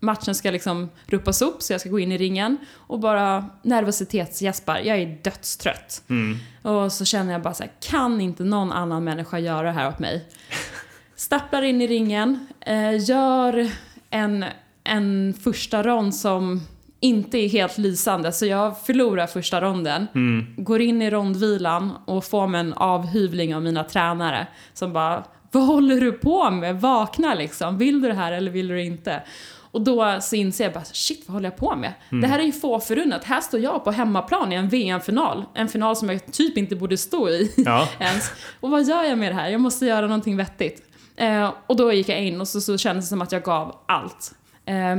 matchen 0.00 0.34
ska 0.34 0.50
liksom 0.50 0.88
ruppas 1.06 1.42
upp 1.42 1.62
så 1.62 1.72
jag 1.72 1.80
ska 1.80 1.90
gå 1.90 1.98
in 1.98 2.12
i 2.12 2.18
ringen 2.18 2.58
och 2.74 3.00
bara 3.00 3.44
nervositetsgäspar. 3.62 4.78
Jag 4.78 4.98
är 4.98 5.18
dödstrött. 5.22 6.02
Mm. 6.08 6.38
Och 6.62 6.92
så 6.92 7.04
känner 7.04 7.32
jag 7.32 7.42
bara 7.42 7.54
så 7.54 7.62
här, 7.62 7.72
kan 7.80 8.20
inte 8.20 8.44
någon 8.44 8.72
annan 8.72 9.04
människa 9.04 9.38
göra 9.38 9.62
det 9.62 9.72
här 9.72 9.88
åt 9.88 9.98
mig? 9.98 10.28
Stapplar 11.16 11.62
in 11.62 11.82
i 11.82 11.86
ringen, 11.86 12.46
eh, 12.60 13.04
gör 13.04 13.70
en, 14.10 14.44
en 14.84 15.34
första 15.42 15.82
rond 15.82 16.14
som 16.14 16.60
inte 17.00 17.38
är 17.38 17.48
helt 17.48 17.78
lysande, 17.78 18.32
så 18.32 18.46
jag 18.46 18.80
förlorar 18.80 19.26
första 19.26 19.60
ronden. 19.60 20.06
Mm. 20.14 20.54
Går 20.56 20.80
in 20.80 21.02
i 21.02 21.10
rondvilan 21.10 21.92
och 22.04 22.24
får 22.24 22.46
mig 22.46 22.60
en 22.60 22.72
avhyvling 22.72 23.54
av 23.54 23.62
mina 23.62 23.84
tränare 23.84 24.46
som 24.74 24.92
bara 24.92 25.24
Vad 25.50 25.66
håller 25.66 26.00
du 26.00 26.12
på 26.12 26.50
med? 26.50 26.80
Vakna 26.80 27.34
liksom. 27.34 27.78
Vill 27.78 28.02
du 28.02 28.08
det 28.08 28.14
här 28.14 28.32
eller 28.32 28.50
vill 28.50 28.68
du 28.68 28.82
inte? 28.82 29.22
Och 29.70 29.80
då 29.80 30.18
så 30.20 30.36
inser 30.36 30.64
jag 30.64 30.72
bara 30.72 30.84
shit 30.84 31.24
vad 31.26 31.32
håller 31.34 31.46
jag 31.46 31.56
på 31.56 31.76
med? 31.76 31.92
Det 32.10 32.26
här 32.26 32.38
är 32.38 32.42
ju 32.42 32.52
få 32.52 32.80
förunnat. 32.80 33.24
Här 33.24 33.40
står 33.40 33.60
jag 33.60 33.84
på 33.84 33.90
hemmaplan 33.90 34.52
i 34.52 34.54
en 34.56 34.68
VM-final. 34.68 35.44
En 35.54 35.68
final 35.68 35.96
som 35.96 36.08
jag 36.08 36.32
typ 36.32 36.58
inte 36.58 36.76
borde 36.76 36.96
stå 36.96 37.28
i 37.28 37.52
Ja. 37.56 37.88
ens. 37.98 38.30
Och 38.60 38.70
vad 38.70 38.84
gör 38.84 39.02
jag 39.04 39.18
med 39.18 39.30
det 39.32 39.36
här? 39.36 39.48
Jag 39.48 39.60
måste 39.60 39.86
göra 39.86 40.06
någonting 40.06 40.36
vettigt. 40.36 40.82
Eh, 41.16 41.52
och 41.66 41.76
då 41.76 41.92
gick 41.92 42.08
jag 42.08 42.24
in 42.24 42.40
och 42.40 42.48
så, 42.48 42.60
så 42.60 42.78
kändes 42.78 43.04
det 43.04 43.08
som 43.08 43.22
att 43.22 43.32
jag 43.32 43.42
gav 43.42 43.76
allt. 43.86 44.34
Eh, 44.66 44.96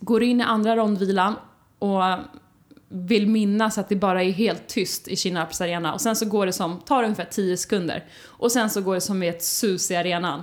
går 0.00 0.22
in 0.22 0.40
i 0.40 0.44
andra 0.44 0.76
rondvilan 0.76 1.34
och 1.78 2.02
vill 2.88 3.26
minnas 3.26 3.78
att 3.78 3.88
det 3.88 3.96
bara 3.96 4.22
är 4.22 4.30
helt 4.30 4.66
tyst 4.68 5.08
i 5.08 5.16
Kinnarps 5.16 5.60
arena. 5.60 5.94
Och 5.94 6.00
sen 6.00 6.16
så 6.16 6.26
går 6.26 6.46
det 6.46 6.52
som, 6.52 6.80
tar 6.80 7.02
ungefär 7.02 7.24
10 7.24 7.56
sekunder. 7.56 8.04
Och 8.26 8.52
sen 8.52 8.70
så 8.70 8.80
går 8.80 8.94
det 8.94 9.00
som 9.00 9.22
i 9.22 9.28
ett 9.28 9.44
sus 9.44 9.90
i 9.90 9.96
arenan. 9.96 10.42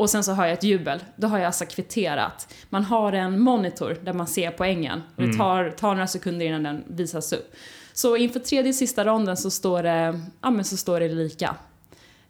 Och 0.00 0.10
sen 0.10 0.24
så 0.24 0.32
hör 0.32 0.44
jag 0.44 0.52
ett 0.52 0.64
jubel. 0.64 1.00
Då 1.16 1.26
har 1.28 1.38
jag 1.38 1.46
alltså 1.46 1.64
kvitterat. 1.64 2.54
Man 2.68 2.84
har 2.84 3.12
en 3.12 3.40
monitor 3.40 3.96
där 4.02 4.12
man 4.12 4.26
ser 4.26 4.50
poängen. 4.50 5.02
Och 5.16 5.22
det 5.22 5.32
tar, 5.32 5.70
tar 5.70 5.94
några 5.94 6.06
sekunder 6.06 6.46
innan 6.46 6.62
den 6.62 6.84
visas 6.88 7.32
upp. 7.32 7.54
Så 7.92 8.16
inför 8.16 8.40
tredje 8.40 8.72
sista 8.72 9.04
ronden 9.04 9.36
så 9.36 9.50
står 9.50 9.82
det, 9.82 10.20
ja 10.40 10.50
men 10.50 10.64
så 10.64 10.76
står 10.76 11.00
det 11.00 11.08
lika. 11.08 11.54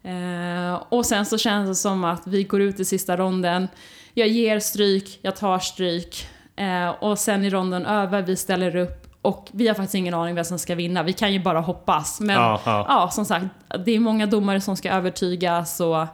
Eh, 0.03 0.83
och 0.89 1.05
sen 1.05 1.25
så 1.25 1.37
känns 1.37 1.69
det 1.69 1.75
som 1.75 2.03
att 2.03 2.27
vi 2.27 2.43
går 2.43 2.61
ut 2.61 2.79
i 2.79 2.85
sista 2.85 3.17
ronden. 3.17 3.67
Jag 4.13 4.27
ger 4.27 4.59
stryk, 4.59 5.19
jag 5.21 5.35
tar 5.35 5.59
stryk. 5.59 6.27
Eh, 6.55 6.89
och 6.89 7.19
sen 7.19 7.45
i 7.45 7.49
ronden 7.49 7.85
över, 7.85 8.21
vi 8.21 8.35
ställer 8.35 8.75
upp. 8.75 9.07
Och 9.21 9.47
vi 9.51 9.67
har 9.67 9.75
faktiskt 9.75 9.95
ingen 9.95 10.13
aning 10.13 10.35
vem 10.35 10.45
som 10.45 10.59
ska 10.59 10.75
vinna. 10.75 11.03
Vi 11.03 11.13
kan 11.13 11.33
ju 11.33 11.39
bara 11.39 11.59
hoppas. 11.59 12.19
Men 12.19 12.35
Ja, 12.35 12.61
ja, 12.65 12.85
ja. 12.87 13.09
som 13.11 13.25
sagt, 13.25 13.45
det 13.85 13.91
är 13.91 13.99
många 13.99 14.25
domare 14.25 14.61
som 14.61 14.77
ska 14.77 14.91
övertygas. 14.91 15.79
Och, 15.79 16.07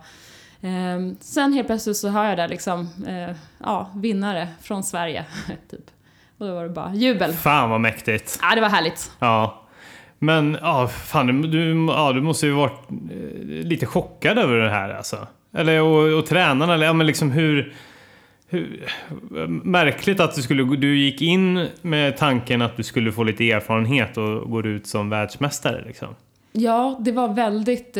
eh, 0.61 1.13
sen 1.19 1.53
helt 1.53 1.67
plötsligt 1.67 1.97
så 1.97 2.09
hör 2.09 2.25
jag 2.25 2.37
där 2.37 2.47
liksom, 2.47 2.89
eh, 3.07 3.35
ja, 3.63 3.91
vinnare 3.95 4.47
från 4.61 4.83
Sverige. 4.83 5.25
typ. 5.71 5.91
Och 6.37 6.47
då 6.47 6.55
var 6.55 6.63
det 6.63 6.69
bara 6.69 6.95
jubel. 6.95 7.33
Fan 7.33 7.69
vad 7.69 7.81
mäktigt. 7.81 8.39
Ja, 8.41 8.55
det 8.55 8.61
var 8.61 8.69
härligt. 8.69 9.11
Ja. 9.19 9.63
Men 10.19 10.57
ja, 10.61 10.87
fan, 10.87 11.41
du, 11.41 11.85
ja, 11.89 12.13
du 12.13 12.21
måste 12.21 12.45
ju 12.45 12.51
varit 12.51 12.89
eh, 12.91 13.67
lite 13.67 13.85
chockad 13.85 14.37
över 14.37 14.55
det 14.55 14.69
här 14.69 14.89
alltså. 14.89 15.27
Eller 15.53 15.81
och, 15.81 16.19
och 16.19 16.25
tränarna, 16.25 16.73
eller 16.73 16.85
ja, 16.85 16.93
men 16.93 17.07
liksom 17.07 17.31
hur, 17.31 17.73
hur... 18.47 18.89
Märkligt 19.63 20.19
att 20.19 20.35
du 20.35 20.41
skulle... 20.41 20.75
Du 20.75 20.97
gick 20.97 21.21
in 21.21 21.67
med 21.81 22.17
tanken 22.17 22.61
att 22.61 22.77
du 22.77 22.83
skulle 22.83 23.11
få 23.11 23.23
lite 23.23 23.51
erfarenhet 23.51 24.17
och 24.17 24.51
går 24.51 24.67
ut 24.67 24.87
som 24.87 25.09
världsmästare 25.09 25.83
liksom. 25.87 26.07
Ja, 26.51 26.97
det 26.99 27.11
var 27.11 27.33
väldigt... 27.33 27.97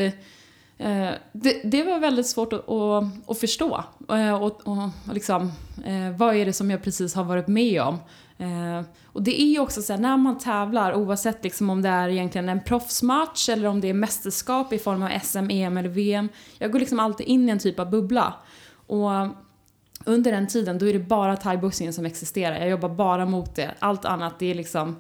Eh, 0.78 1.12
det, 1.32 1.62
det 1.64 1.84
var 1.84 2.00
väldigt 2.00 2.28
svårt 2.28 2.54
att, 2.54 2.70
att, 2.70 3.04
att 3.28 3.40
förstå. 3.40 3.84
Och, 4.08 4.44
och, 4.44 4.68
och 4.68 4.90
liksom, 5.14 5.52
eh, 5.86 6.18
vad 6.18 6.36
är 6.36 6.46
det 6.46 6.54
som 6.54 6.72
jag 6.72 6.84
precis 6.84 7.16
har 7.16 7.24
varit 7.24 7.48
med 7.48 7.82
om? 7.82 8.00
Och 9.06 9.24
det 9.24 9.42
är 9.42 9.46
ju 9.46 9.60
också 9.60 9.82
så 9.82 9.94
här, 9.94 10.00
när 10.00 10.18
man 10.18 10.38
tävlar, 10.38 10.94
oavsett 10.94 11.44
liksom 11.44 11.70
om 11.70 11.82
det 11.82 11.90
är 11.90 12.10
egentligen 12.10 12.50
en 12.50 12.64
proffsmatch 12.64 13.50
eller 13.50 13.68
om 13.68 13.82
det 13.82 13.88
är 13.88 13.94
mästerskap 13.94 14.74
i 14.74 14.80
form 14.80 15.04
av 15.04 15.10
SM, 15.24 15.50
EM 15.50 15.78
eller 15.78 15.90
VM. 15.90 16.30
Jag 16.58 16.72
går 16.72 16.80
liksom 16.80 17.00
alltid 17.00 17.28
in 17.28 17.50
i 17.50 17.52
en 17.52 17.60
typ 17.60 17.80
av 17.80 17.90
bubbla. 17.90 18.34
Och 18.88 19.10
under 20.06 20.32
den 20.32 20.48
tiden, 20.48 20.78
då 20.78 20.88
är 20.88 20.94
det 20.94 21.00
bara 21.00 21.38
thaiboxningen 21.38 21.94
som 21.94 22.06
existerar. 22.06 22.60
Jag 22.60 22.70
jobbar 22.70 22.90
bara 22.90 23.26
mot 23.26 23.56
det. 23.56 23.72
Allt 23.80 24.06
annat, 24.06 24.40
det 24.40 24.52
är 24.52 24.56
liksom 24.56 24.96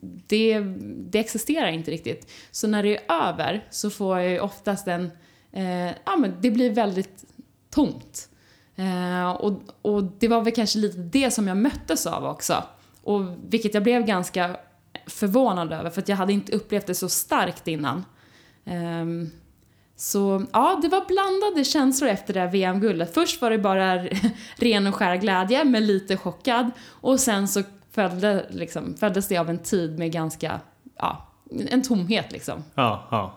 det, 0.00 0.60
det 1.10 1.18
existerar 1.18 1.68
inte 1.68 1.90
riktigt. 1.90 2.30
Så 2.50 2.68
när 2.68 2.82
det 2.82 2.96
är 2.96 3.28
över 3.28 3.66
så 3.70 3.90
får 3.90 4.18
jag 4.18 4.30
ju 4.30 4.40
oftast 4.40 4.88
en... 4.88 5.10
Eh, 5.52 5.86
ja, 5.86 6.16
men 6.18 6.34
det 6.40 6.50
blir 6.50 6.70
väldigt 6.70 7.24
tomt. 7.70 8.28
Eh, 8.76 9.30
och, 9.30 9.62
och 9.82 10.04
det 10.18 10.28
var 10.28 10.42
väl 10.42 10.54
kanske 10.54 10.78
lite 10.78 10.98
det 10.98 11.30
som 11.30 11.48
jag 11.48 11.56
möttes 11.56 12.06
av 12.06 12.24
också. 12.24 12.64
Och 13.02 13.22
vilket 13.48 13.74
jag 13.74 13.82
blev 13.82 14.06
ganska 14.06 14.56
förvånad 15.06 15.72
över 15.72 15.90
för 15.90 16.02
att 16.02 16.08
jag 16.08 16.16
hade 16.16 16.32
inte 16.32 16.52
upplevt 16.52 16.86
det 16.86 16.94
så 16.94 17.08
starkt 17.08 17.68
innan. 17.68 18.04
Um, 18.64 19.30
så 19.96 20.46
ja, 20.52 20.78
det 20.82 20.88
var 20.88 21.04
blandade 21.04 21.64
känslor 21.64 22.10
efter 22.10 22.34
det 22.34 22.40
här 22.40 22.50
VM-guldet. 22.50 23.14
Först 23.14 23.40
var 23.40 23.50
det 23.50 23.58
bara 23.58 24.04
ren 24.56 24.86
och 24.86 24.94
skär 24.94 25.16
glädje, 25.16 25.64
men 25.64 25.86
lite 25.86 26.16
chockad. 26.16 26.70
Och 26.88 27.20
sen 27.20 27.48
så 27.48 27.62
följde, 27.92 28.46
liksom, 28.50 28.96
följdes 29.00 29.28
det 29.28 29.38
av 29.38 29.50
en 29.50 29.58
tid 29.58 29.98
med 29.98 30.12
ganska, 30.12 30.60
ja, 30.96 31.26
en 31.70 31.82
tomhet 31.82 32.32
liksom. 32.32 32.64
Ja, 32.74 33.08
ja. 33.10 33.34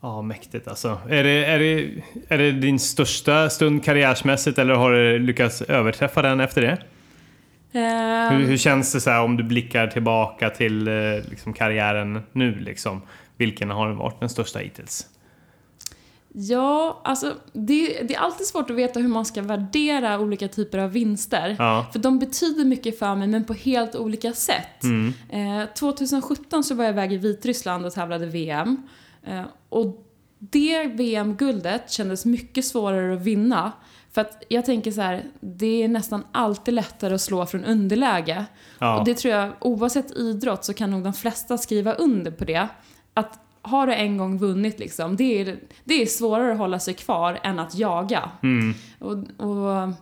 Ja, 0.00 0.22
mäktigt 0.22 0.68
alltså. 0.68 0.98
Är 1.08 1.24
det, 1.24 1.44
är, 1.44 1.58
det, 1.58 2.02
är 2.28 2.38
det 2.38 2.52
din 2.52 2.78
största 2.78 3.50
stund 3.50 3.84
karriärsmässigt 3.84 4.58
eller 4.58 4.74
har 4.74 4.92
du 4.92 5.18
lyckats 5.18 5.62
överträffa 5.62 6.22
den 6.22 6.40
efter 6.40 6.62
det? 6.62 6.78
Ehm, 7.78 8.36
Hur, 8.36 8.46
hur 8.46 8.56
känns 8.56 8.92
det 8.92 9.00
så 9.00 9.10
här 9.10 9.22
om 9.22 9.36
du 9.36 9.42
blickar 9.42 9.86
tillbaka 9.86 10.50
till 10.50 10.88
eh, 10.88 10.94
liksom, 11.30 11.52
karriären 11.52 12.22
nu 12.32 12.54
liksom? 12.54 13.02
Vilken 13.36 13.70
har 13.70 13.90
varit 13.92 14.20
den 14.20 14.28
största 14.28 14.58
hittills? 14.58 15.06
Ja, 16.32 17.00
alltså 17.04 17.34
det, 17.52 18.02
det 18.02 18.14
är 18.14 18.18
alltid 18.18 18.46
svårt 18.46 18.70
att 18.70 18.76
veta 18.76 19.00
hur 19.00 19.08
man 19.08 19.24
ska 19.24 19.42
värdera 19.42 20.20
olika 20.20 20.48
typer 20.48 20.78
av 20.78 20.90
vinster. 20.90 21.56
Ja. 21.58 21.86
För 21.92 21.98
de 21.98 22.18
betyder 22.18 22.64
mycket 22.64 22.98
för 22.98 23.14
mig, 23.14 23.28
men 23.28 23.44
på 23.44 23.54
helt 23.54 23.96
olika 23.96 24.32
sätt. 24.32 24.82
Mm. 24.82 25.12
Eh, 25.62 25.68
2017 25.68 26.64
så 26.64 26.74
var 26.74 26.84
jag 26.84 26.92
iväg 26.92 27.12
i 27.12 27.16
Vitryssland 27.16 27.86
och 27.86 27.92
tävlade 27.92 28.26
VM. 28.26 28.88
Eh, 29.24 29.42
och 29.68 30.04
det 30.38 30.86
VM-guldet 30.86 31.90
kändes 31.90 32.24
mycket 32.24 32.64
svårare 32.64 33.14
att 33.14 33.20
vinna. 33.20 33.72
För 34.12 34.20
att 34.20 34.42
jag 34.48 34.64
tänker 34.64 34.90
så 34.90 35.00
här, 35.00 35.24
det 35.40 35.82
är 35.82 35.88
nästan 35.88 36.24
alltid 36.32 36.74
lättare 36.74 37.14
att 37.14 37.20
slå 37.20 37.46
från 37.46 37.64
underläge. 37.64 38.44
Ja. 38.78 38.98
Och 38.98 39.04
det 39.04 39.14
tror 39.14 39.34
jag, 39.34 39.52
oavsett 39.60 40.16
idrott 40.16 40.64
så 40.64 40.74
kan 40.74 40.90
nog 40.90 41.02
de 41.02 41.12
flesta 41.12 41.58
skriva 41.58 41.92
under 41.92 42.30
på 42.30 42.44
det. 42.44 42.68
Att 43.14 43.40
har 43.62 43.86
du 43.86 43.94
en 43.94 44.16
gång 44.16 44.38
vunnit 44.38 44.78
liksom, 44.78 45.16
det 45.16 45.40
är, 45.40 45.58
det 45.84 46.02
är 46.02 46.06
svårare 46.06 46.52
att 46.52 46.58
hålla 46.58 46.78
sig 46.78 46.94
kvar 46.94 47.40
än 47.42 47.58
att 47.58 47.74
jaga. 47.74 48.30
Mm. 48.42 48.74
Och, 48.98 49.46
och 49.46 49.94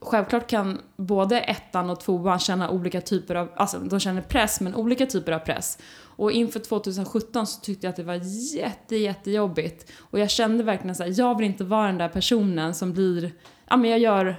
självklart 0.00 0.46
kan 0.46 0.78
både 0.96 1.40
ettan 1.40 1.90
och 1.90 2.00
tvåan 2.00 2.38
känna 2.38 2.70
olika 2.70 3.00
typer 3.00 3.34
av, 3.34 3.48
alltså 3.56 3.78
de 3.78 4.00
känner 4.00 4.22
press 4.22 4.60
men 4.60 4.74
olika 4.74 5.06
typer 5.06 5.32
av 5.32 5.38
press. 5.38 5.78
Och 6.16 6.32
inför 6.32 6.60
2017 6.60 7.46
så 7.46 7.60
tyckte 7.60 7.86
jag 7.86 7.90
att 7.90 7.96
det 7.96 8.02
var 8.02 8.20
jätte, 8.56 8.96
jättejobbigt. 8.96 9.90
Och 9.98 10.18
jag 10.18 10.30
kände 10.30 10.64
verkligen 10.64 10.94
så 10.94 11.02
här, 11.02 11.14
jag 11.18 11.38
vill 11.38 11.46
inte 11.46 11.64
vara 11.64 11.86
den 11.86 11.98
där 11.98 12.08
personen 12.08 12.74
som 12.74 12.92
blir, 12.92 13.32
ja 13.68 13.76
men 13.76 13.90
jag 13.90 13.98
gör 13.98 14.36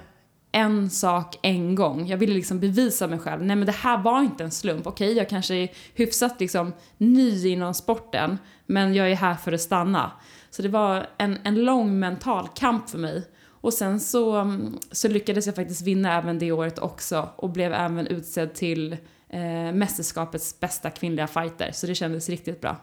en 0.54 0.89
sak 0.89 1.39
en 1.42 1.76
gång. 1.76 2.08
Jag 2.08 2.18
ville 2.18 2.34
liksom 2.34 2.60
bevisa 2.60 3.08
mig 3.08 3.20
själv. 3.20 3.44
Nej 3.44 3.56
men 3.56 3.66
det 3.66 3.72
här 3.72 3.98
var 3.98 4.22
inte 4.22 4.44
en 4.44 4.52
slump. 4.52 4.88
Okej, 4.88 5.13
jag 5.13 5.30
kanske 5.30 5.56
är 5.56 5.70
hyfsat 5.94 6.39
liksom 6.39 6.74
ny 6.98 7.48
inom 7.48 7.74
sporten, 7.74 8.38
men 8.66 8.94
jag 8.94 9.12
är 9.12 9.16
här 9.16 9.36
för 9.36 9.52
att 9.52 9.62
stanna. 9.62 10.12
Så 10.50 10.62
det 10.62 10.70
var 10.70 11.08
en, 11.18 11.38
en 11.44 11.63
lång 11.63 12.00
mental 12.00 12.48
kamp 12.56 12.89
för 12.89 12.98
mig. 12.98 13.24
Och 13.46 13.74
sen 13.74 14.00
så, 14.00 14.52
så 14.92 15.08
lyckades 15.08 15.46
jag 15.46 15.56
faktiskt 15.56 15.82
vinna 15.82 16.18
även 16.18 16.39
det 16.39 16.52
året 16.52 16.80
också 16.80 17.30
och 17.36 17.50
blev 17.50 17.74
även 17.74 18.08
utsedd 18.08 18.54
till 18.54 18.94
eh, 19.30 19.74
mästerskapets 19.74 20.60
bästa 20.60 20.89
kvinnliga 20.89 21.28
fighter. 21.28 21.72
Så 21.74 21.88
det 21.88 21.96
kändes 21.96 22.30
riktigt 22.30 22.62
bra. 22.62 22.78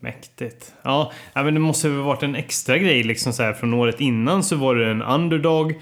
Mäktigt. 0.00 0.74
Ja, 0.82 1.12
ja, 1.32 1.42
men 1.42 1.54
det 1.54 1.60
måste 1.60 1.88
ha 1.88 2.02
varit 2.02 2.22
en 2.22 2.34
extra 2.34 2.78
grej 2.78 3.02
liksom 3.02 3.32
så 3.32 3.42
här 3.42 3.52
från 3.52 3.74
året 3.74 4.00
innan 4.00 4.44
så 4.44 4.56
var 4.56 4.74
du 4.74 4.90
en 4.90 5.02
underdog. 5.02 5.80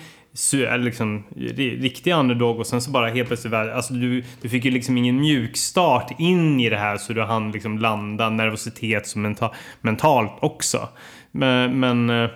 Eller 0.55 0.79
liksom, 0.79 1.25
riktig 1.57 2.13
underdog 2.13 2.59
och 2.59 2.67
sen 2.67 2.83
så 2.83 2.91
bara 2.91 3.09
helt 3.09 3.29
plötsligt 3.29 3.55
alltså 3.55 3.95
du, 3.95 4.25
du 4.41 4.49
fick 4.49 4.65
ju 4.65 4.71
liksom 4.71 4.99
ingen 4.99 5.21
mjuk 5.21 5.57
start 5.57 6.11
in 6.19 6.61
i 6.61 6.69
det 6.69 6.77
här 6.77 6.97
så 6.97 7.13
du 7.13 7.23
hann 7.23 7.53
liksom 7.53 7.79
landa 7.79 8.31
nervositet 8.31 9.07
som 9.07 9.23
menta, 9.23 9.51
mentalt 9.81 10.33
också. 10.41 10.89
Men, 11.31 11.81
men 11.81 12.29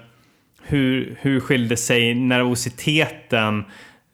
hur, 0.62 1.18
hur 1.20 1.40
skilde 1.40 1.76
sig 1.76 2.14
nervositeten 2.14 3.64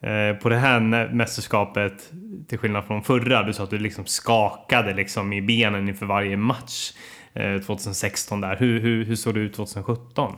eh, 0.02 0.36
på 0.42 0.48
det 0.48 0.56
här 0.56 1.08
mästerskapet, 1.12 2.12
till 2.48 2.58
skillnad 2.58 2.84
från 2.84 3.02
förra, 3.02 3.42
du 3.42 3.52
sa 3.52 3.62
att 3.62 3.70
du 3.70 3.78
liksom 3.78 4.06
skakade 4.06 4.94
liksom 4.94 5.32
i 5.32 5.42
benen 5.42 5.88
inför 5.88 6.06
varje 6.06 6.36
match 6.36 6.92
eh, 7.34 7.58
2016 7.58 8.40
där. 8.40 8.56
Hur, 8.56 8.80
hur, 8.80 9.04
hur 9.04 9.16
såg 9.16 9.34
det 9.34 9.40
ut 9.40 9.54
2017? 9.54 10.36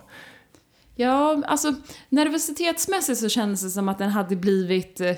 Ja, 0.97 1.43
alltså 1.47 1.75
nervositetsmässigt 2.09 3.21
så 3.21 3.29
kändes 3.29 3.63
det 3.63 3.71
som 3.71 3.89
att 3.89 3.99
den 3.99 4.11
hade 4.11 4.37
blivit 4.37 5.01
eh, 5.01 5.17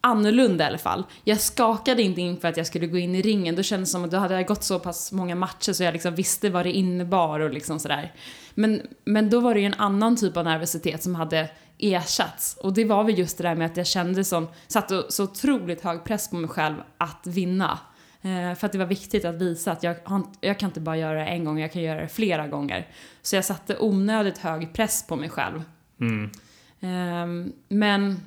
annorlunda 0.00 0.64
i 0.64 0.66
alla 0.66 0.78
fall. 0.78 1.04
Jag 1.24 1.40
skakade 1.40 2.02
inte 2.02 2.20
inför 2.20 2.48
att 2.48 2.56
jag 2.56 2.66
skulle 2.66 2.86
gå 2.86 2.98
in 2.98 3.14
i 3.14 3.22
ringen. 3.22 3.56
Då 3.56 3.62
kändes 3.62 3.88
det 3.88 3.92
som 3.92 4.04
att 4.04 4.10
då 4.10 4.16
hade 4.16 4.34
jag 4.34 4.46
gått 4.46 4.64
så 4.64 4.78
pass 4.78 5.12
många 5.12 5.34
matcher 5.34 5.72
så 5.72 5.82
jag 5.82 5.92
liksom 5.92 6.14
visste 6.14 6.50
vad 6.50 6.66
det 6.66 6.72
innebar 6.72 7.40
och 7.40 7.50
liksom 7.50 7.78
sådär. 7.78 8.14
Men, 8.54 8.82
men 9.04 9.30
då 9.30 9.40
var 9.40 9.54
det 9.54 9.60
ju 9.60 9.66
en 9.66 9.74
annan 9.74 10.16
typ 10.16 10.36
av 10.36 10.44
nervositet 10.44 11.02
som 11.02 11.14
hade 11.14 11.48
ersatts. 11.78 12.56
Och 12.62 12.72
det 12.72 12.84
var 12.84 13.04
väl 13.04 13.18
just 13.18 13.38
det 13.38 13.42
där 13.42 13.54
med 13.54 13.66
att 13.66 13.76
jag 13.76 13.86
kände 13.86 14.24
som, 14.24 14.48
satte 14.68 15.04
så 15.08 15.24
otroligt 15.24 15.80
hög 15.80 16.04
press 16.04 16.30
på 16.30 16.36
mig 16.36 16.50
själv 16.50 16.76
att 16.98 17.26
vinna. 17.26 17.78
Eh, 18.22 18.54
för 18.54 18.66
att 18.66 18.72
det 18.72 18.78
var 18.78 18.86
viktigt 18.86 19.24
att 19.24 19.34
visa 19.34 19.72
att 19.72 19.82
jag, 19.82 19.96
jag 20.40 20.58
kan 20.58 20.68
inte 20.68 20.80
bara 20.80 20.96
göra 20.96 21.18
det 21.18 21.26
en 21.26 21.44
gång, 21.44 21.60
jag 21.60 21.72
kan 21.72 21.82
göra 21.82 22.00
det 22.00 22.08
flera 22.08 22.48
gånger. 22.48 22.88
Så 23.22 23.36
jag 23.36 23.44
satte 23.44 23.78
onödigt 23.78 24.38
hög 24.38 24.72
press 24.72 25.06
på 25.06 25.16
mig 25.16 25.28
själv. 25.28 25.62
Mm. 26.00 26.30
Ehm, 26.80 27.52
men 27.68 28.20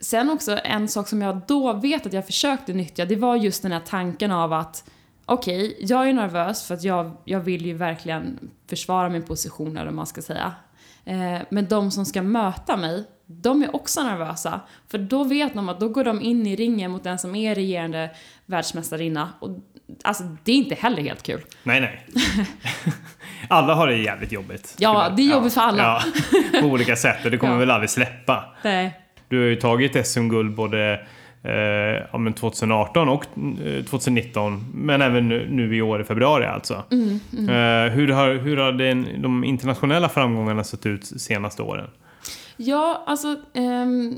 sen 0.00 0.30
också 0.30 0.58
en 0.64 0.88
sak 0.88 1.08
som 1.08 1.22
jag 1.22 1.40
då 1.48 1.72
vet 1.72 2.06
att 2.06 2.12
jag 2.12 2.26
försökte 2.26 2.72
nyttja, 2.72 3.04
det 3.04 3.16
var 3.16 3.36
just 3.36 3.62
den 3.62 3.72
här 3.72 3.82
tanken 3.86 4.30
av 4.32 4.52
att 4.52 4.90
okej, 5.24 5.76
jag 5.80 6.08
är 6.08 6.12
nervös 6.12 6.66
för 6.66 6.74
att 6.74 6.84
jag, 6.84 7.16
jag 7.24 7.40
vill 7.40 7.66
ju 7.66 7.74
verkligen 7.74 8.50
försvara 8.66 9.08
min 9.08 9.22
position 9.22 9.76
eller 9.76 9.86
vad 9.86 9.94
man 9.94 10.06
ska 10.06 10.22
säga. 10.22 10.54
Eh, 11.10 11.42
men 11.48 11.68
de 11.68 11.90
som 11.90 12.04
ska 12.04 12.22
möta 12.22 12.76
mig, 12.76 13.04
de 13.26 13.62
är 13.62 13.76
också 13.76 14.02
nervösa. 14.02 14.60
För 14.90 14.98
då 14.98 15.24
vet 15.24 15.54
de 15.54 15.68
att 15.68 15.80
då 15.80 15.88
går 15.88 16.04
de 16.04 16.20
in 16.20 16.46
i 16.46 16.56
ringen 16.56 16.90
mot 16.90 17.04
den 17.04 17.18
som 17.18 17.34
är 17.34 17.54
regerande 17.54 18.10
världsmästarinna. 18.46 19.28
Och 19.40 19.50
alltså, 20.04 20.24
det 20.44 20.52
är 20.52 20.56
inte 20.56 20.74
heller 20.74 21.02
helt 21.02 21.22
kul. 21.22 21.40
Nej, 21.62 21.80
nej. 21.80 22.06
alla 23.48 23.74
har 23.74 23.86
det 23.86 23.96
jävligt 23.96 24.32
jobbigt. 24.32 24.74
Ja, 24.78 25.12
det 25.16 25.22
är 25.22 25.26
jobbigt 25.34 25.54
för 25.54 25.60
alla. 25.60 25.82
Ja, 25.82 26.02
på 26.60 26.66
olika 26.66 26.96
sätt 26.96 27.24
och 27.24 27.30
det 27.30 27.38
kommer 27.38 27.52
Ja. 27.54 27.58
väl 27.58 27.70
aldrig 27.70 27.90
släppa. 27.90 28.56
Nej. 28.62 29.00
Du 29.28 29.38
har 29.38 29.46
ju 29.46 29.56
tagit 29.56 30.06
SM-guld 30.06 30.54
både 30.54 31.06
eh, 31.42 31.52
ja, 32.12 32.18
men 32.18 32.32
2018 32.32 33.08
och 33.08 33.24
eh, 33.64 33.84
2019, 33.84 34.64
men 34.74 35.02
även 35.02 35.28
nu, 35.28 35.48
nu 35.50 35.76
i 35.76 35.82
år 35.82 36.00
i 36.00 36.04
februari 36.04 36.46
alltså. 36.46 36.74
Eh, 36.74 37.92
hur 37.92 38.08
har, 38.08 38.34
hur 38.34 38.56
har 38.56 38.72
den, 38.72 39.22
de 39.22 39.44
internationella 39.44 40.08
framgångarna 40.08 40.64
sett 40.64 40.86
ut 40.86 41.04
senaste 41.06 41.62
åren? 41.62 41.90
Ja, 42.56 43.02
alltså 43.06 43.36
ehm, 43.54 44.16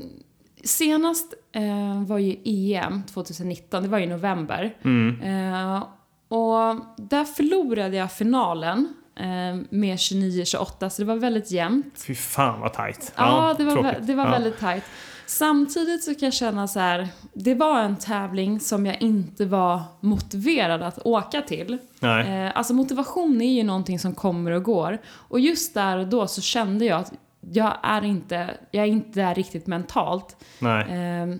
senast 0.63 1.33
eh, 1.55 2.03
var 2.07 2.17
ju 2.17 2.35
EM 2.45 3.03
2019, 3.03 3.83
det 3.83 3.89
var 3.89 3.99
i 3.99 4.07
november. 4.07 4.73
Mm. 4.83 5.21
Eh, 5.21 5.83
och 6.27 6.75
där 6.97 7.23
förlorade 7.25 7.97
jag 7.97 8.11
finalen 8.11 8.93
eh, 9.19 9.25
med 9.69 9.95
29-28, 9.97 10.89
så 10.89 11.01
det 11.01 11.07
var 11.07 11.15
väldigt 11.15 11.51
jämnt. 11.51 12.03
Fy 12.07 12.15
fan 12.15 12.59
vad 12.61 12.73
tajt. 12.73 13.13
Ja, 13.17 13.55
det 13.57 13.63
var, 13.63 13.95
det 14.01 14.13
var 14.15 14.25
Ja. 14.25 14.31
väldigt 14.31 14.59
tajt. 14.59 14.83
Samtidigt 15.25 16.03
så 16.03 16.15
kan 16.15 16.25
jag 16.25 16.33
känna 16.33 16.67
så 16.67 16.79
här, 16.79 17.07
det 17.33 17.55
var 17.55 17.79
en 17.79 17.95
tävling 17.95 18.59
som 18.59 18.85
jag 18.85 19.01
inte 19.01 19.45
var 19.45 19.81
motiverad 19.99 20.81
att 20.81 21.05
åka 21.05 21.41
till. 21.41 21.77
Nej. 21.99 22.45
Eh, 22.45 22.51
alltså 22.55 22.73
motivation 22.73 23.41
är 23.41 23.53
ju 23.53 23.63
någonting 23.63 23.99
som 23.99 24.15
kommer 24.15 24.51
och 24.51 24.63
går. 24.63 24.97
Och 25.07 25.39
just 25.39 25.73
där 25.73 25.97
och 25.97 26.07
då 26.07 26.27
så 26.27 26.41
kände 26.41 26.85
jag 26.85 26.99
att 26.99 27.13
jag 27.51 27.73
är 27.83 28.05
inte, 28.05 28.57
jag 28.71 28.83
är 28.83 28.87
inte 28.87 29.19
där 29.19 29.35
riktigt 29.35 29.67
mentalt. 29.67 30.35
Nej. 30.59 30.85
Ehm, 30.89 31.39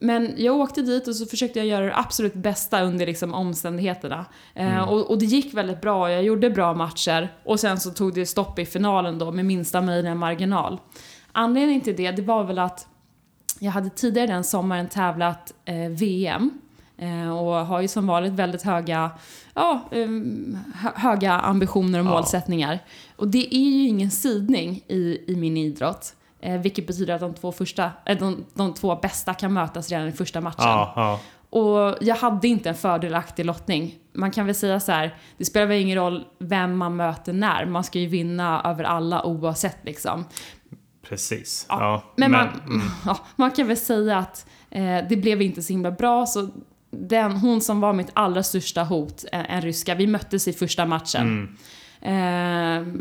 men 0.00 0.34
jag 0.36 0.56
åkte 0.56 0.82
dit 0.82 1.08
och 1.08 1.16
så 1.16 1.26
försökte 1.26 1.58
jag 1.58 1.68
göra 1.68 1.86
det 1.86 1.96
absolut 1.96 2.34
bästa 2.34 2.82
under 2.82 3.06
liksom 3.06 3.34
omständigheterna. 3.34 4.24
Eh, 4.54 4.88
och, 4.88 5.10
och 5.10 5.18
det 5.18 5.24
gick 5.24 5.54
väldigt 5.54 5.80
bra, 5.80 6.10
jag 6.10 6.22
gjorde 6.22 6.50
bra 6.50 6.74
matcher. 6.74 7.32
Och 7.44 7.60
sen 7.60 7.80
så 7.80 7.90
tog 7.90 8.14
det 8.14 8.26
stopp 8.26 8.58
i 8.58 8.66
finalen 8.66 9.18
då 9.18 9.32
med 9.32 9.44
minsta 9.44 9.80
möjliga 9.80 10.14
marginal. 10.14 10.80
Anledningen 11.32 11.80
till 11.80 11.96
det, 11.96 12.10
det 12.10 12.22
var 12.22 12.44
väl 12.44 12.58
att 12.58 12.86
jag 13.62 13.72
hade 13.72 13.90
tidigare 13.90 14.26
den 14.26 14.44
sommaren 14.44 14.88
tävlat 14.88 15.52
eh, 15.64 15.88
VM. 15.90 16.50
Eh, 16.98 17.36
och 17.38 17.66
har 17.66 17.80
ju 17.80 17.88
som 17.88 18.06
vanligt 18.06 18.32
väldigt 18.32 18.62
höga, 18.62 19.10
ja, 19.54 19.80
em, 19.92 20.58
hö- 20.74 20.92
höga 20.94 21.32
ambitioner 21.32 21.98
och 22.00 22.06
Ja. 22.06 22.10
målsättningar. 22.10 22.78
Och 23.16 23.28
det 23.28 23.54
är 23.54 23.58
ju 23.70 23.88
ingen 23.88 24.10
sidning 24.10 24.82
i, 24.88 25.18
i 25.26 25.36
min 25.36 25.56
idrott. 25.56 26.14
Eh, 26.40 26.60
vilket 26.60 26.86
betyder 26.86 27.14
att 27.14 27.20
de 27.20 27.34
två, 27.34 27.52
första, 27.52 27.90
eh, 28.06 28.18
de, 28.18 28.44
de 28.54 28.74
två 28.74 28.96
bästa 28.96 29.34
kan 29.34 29.52
mötas 29.52 29.90
redan 29.90 30.08
i 30.08 30.12
första 30.12 30.40
matchen. 30.40 30.64
Ja, 30.68 30.92
ja. 30.96 31.20
Och 31.60 31.94
jag 32.00 32.16
hade 32.16 32.48
inte 32.48 32.68
en 32.68 32.74
fördelaktig 32.74 33.44
lottning. 33.46 33.94
Man 34.12 34.30
kan 34.30 34.46
väl 34.46 34.54
säga 34.54 34.80
så 34.80 34.92
här, 34.92 35.14
det 35.36 35.44
spelar 35.44 35.66
väl 35.66 35.80
ingen 35.80 35.98
roll 35.98 36.24
vem 36.38 36.76
man 36.78 36.96
möter 36.96 37.32
när. 37.32 37.66
Man 37.66 37.84
ska 37.84 37.98
ju 37.98 38.06
vinna 38.06 38.62
över 38.64 38.84
alla 38.84 39.24
oavsett 39.24 39.78
liksom. 39.84 40.24
Precis. 41.12 41.66
Ja, 41.68 41.80
Ja. 41.80 42.02
Men, 42.16 42.30
man, 42.30 42.48
mm. 42.66 42.80
ja, 43.06 43.18
man 43.36 43.50
kan 43.50 43.66
väl 43.68 43.76
säga 43.76 44.16
att 44.18 44.46
eh, 44.70 44.98
det 45.08 45.16
blev 45.16 45.42
inte 45.42 45.62
så 45.62 45.72
himla 45.72 45.90
bra. 45.90 46.26
Så 46.26 46.48
den, 46.90 47.32
hon 47.32 47.60
som 47.60 47.80
var 47.80 47.92
mitt 47.92 48.10
allra 48.12 48.42
största 48.42 48.82
hot, 48.84 49.24
en, 49.32 49.44
en 49.46 49.62
ryska, 49.62 49.94
vi 49.94 50.06
möttes 50.06 50.48
i 50.48 50.52
första 50.52 50.86
matchen. 50.86 51.48
Mm. 52.02 52.88
Eh, 52.88 52.94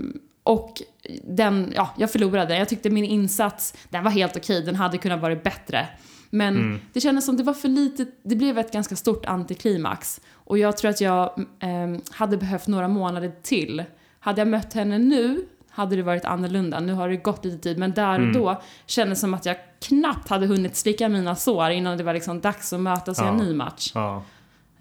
och 0.43 0.81
den, 1.23 1.73
ja, 1.75 1.89
jag 1.97 2.11
förlorade. 2.11 2.57
Jag 2.57 2.69
tyckte 2.69 2.89
min 2.89 3.05
insats, 3.05 3.73
den 3.89 4.03
var 4.03 4.11
helt 4.11 4.37
okej. 4.37 4.61
Den 4.65 4.75
hade 4.75 4.97
kunnat 4.97 5.21
vara 5.21 5.35
bättre. 5.35 5.87
Men 6.29 6.55
Mm. 6.55 6.79
det 6.93 7.01
kändes 7.01 7.25
som 7.25 7.37
det 7.37 7.43
var 7.43 7.53
för 7.53 7.67
lite, 7.67 8.05
det 8.23 8.35
blev 8.35 8.57
ett 8.57 8.71
ganska 8.73 8.95
stort 8.95 9.25
antiklimax. 9.25 10.21
Och 10.33 10.57
jag 10.57 10.77
tror 10.77 10.91
att 10.91 11.01
jag 11.01 11.39
eh, 11.59 12.01
hade 12.11 12.37
behövt 12.37 12.67
några 12.67 12.87
månader 12.87 13.31
till. 13.43 13.83
Hade 14.19 14.41
jag 14.41 14.47
mött 14.47 14.73
henne 14.73 14.97
nu 14.97 15.45
hade 15.71 15.95
det 15.95 16.03
varit 16.03 16.25
annorlunda. 16.25 16.79
Nu 16.79 16.93
har 16.93 17.09
det 17.09 17.15
gått 17.15 17.45
lite 17.45 17.57
tid, 17.57 17.77
men 17.77 17.91
där 17.91 18.09
och 18.09 18.15
Mm. 18.15 18.33
då 18.33 18.61
kändes 18.85 19.17
det 19.19 19.21
som 19.21 19.33
att 19.33 19.45
jag 19.45 19.55
knappt 19.87 20.29
hade 20.29 20.47
hunnit 20.47 20.75
slicka 20.75 21.09
mina 21.09 21.35
sår 21.35 21.69
innan 21.69 21.97
det 21.97 22.03
var 22.03 22.13
liksom 22.13 22.41
dags 22.41 22.73
att 22.73 22.79
mötas 22.79 23.19
i 23.19 23.21
en 23.21 23.27
Ja. 23.39 23.43
ny 23.43 23.53
match. 23.53 23.91
Ja. 23.95 24.23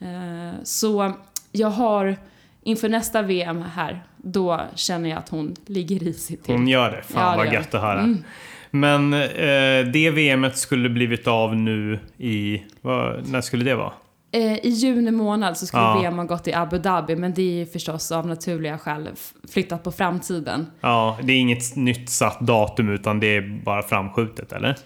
Eh, 0.01 0.55
så 0.65 1.13
jag 1.53 1.69
har, 1.71 2.17
inför 2.63 2.89
nästa 2.89 3.23
VM 3.23 3.63
här, 3.75 4.03
då 4.17 4.61
känner 4.75 5.11
jag 5.11 5.19
att 5.19 5.29
hon 5.29 5.55
ligger 5.67 5.99
risigt 5.99 6.45
till. 6.45 6.55
Hon 6.55 6.69
gör 6.69 6.91
det. 6.91 7.03
Fan 7.03 7.23
Ja, 7.25 7.31
det 7.31 7.37
vad 7.37 7.47
gör 7.47 7.53
gött 7.53 7.75
att 7.75 7.81
höra. 7.81 8.01
Mm. 8.01 8.25
Men 8.71 9.13
eh, 9.15 9.93
det 9.93 10.11
VMet 10.11 10.59
skulle 10.59 10.89
blivit 10.89 11.27
av 11.27 11.57
nu 11.57 11.99
i... 12.19 12.63
Vad, 12.81 13.29
när 13.29 13.41
skulle 13.41 13.65
det 13.65 13.75
vara? 13.75 13.93
Eh, 14.33 14.67
I 14.67 14.69
juni 14.69 15.11
månad 15.11 15.57
så 15.59 15.67
skulle 15.67 15.83
Ja. 15.83 16.01
VM 16.01 16.19
ha 16.19 16.25
gått 16.25 16.49
i 16.49 16.53
Abu 16.55 16.79
Dhabi, 16.79 17.17
men 17.17 17.35
det 17.35 17.43
är 17.43 17.53
ju 17.55 17.67
förstås 17.67 18.13
av 18.13 18.27
naturliga 18.27 18.79
skäl 18.79 19.09
flyttat 19.51 19.83
på 19.83 19.93
framtiden. 19.93 20.67
Ja, 20.81 21.19
det 21.23 21.33
är 21.33 21.37
inget 21.39 21.77
nytt 21.77 22.11
satt 22.11 22.41
datum 22.41 22.89
utan 22.89 23.21
det 23.21 23.37
är 23.37 23.63
bara 23.65 23.83
framskjutet, 23.83 24.53
eller? 24.53 24.77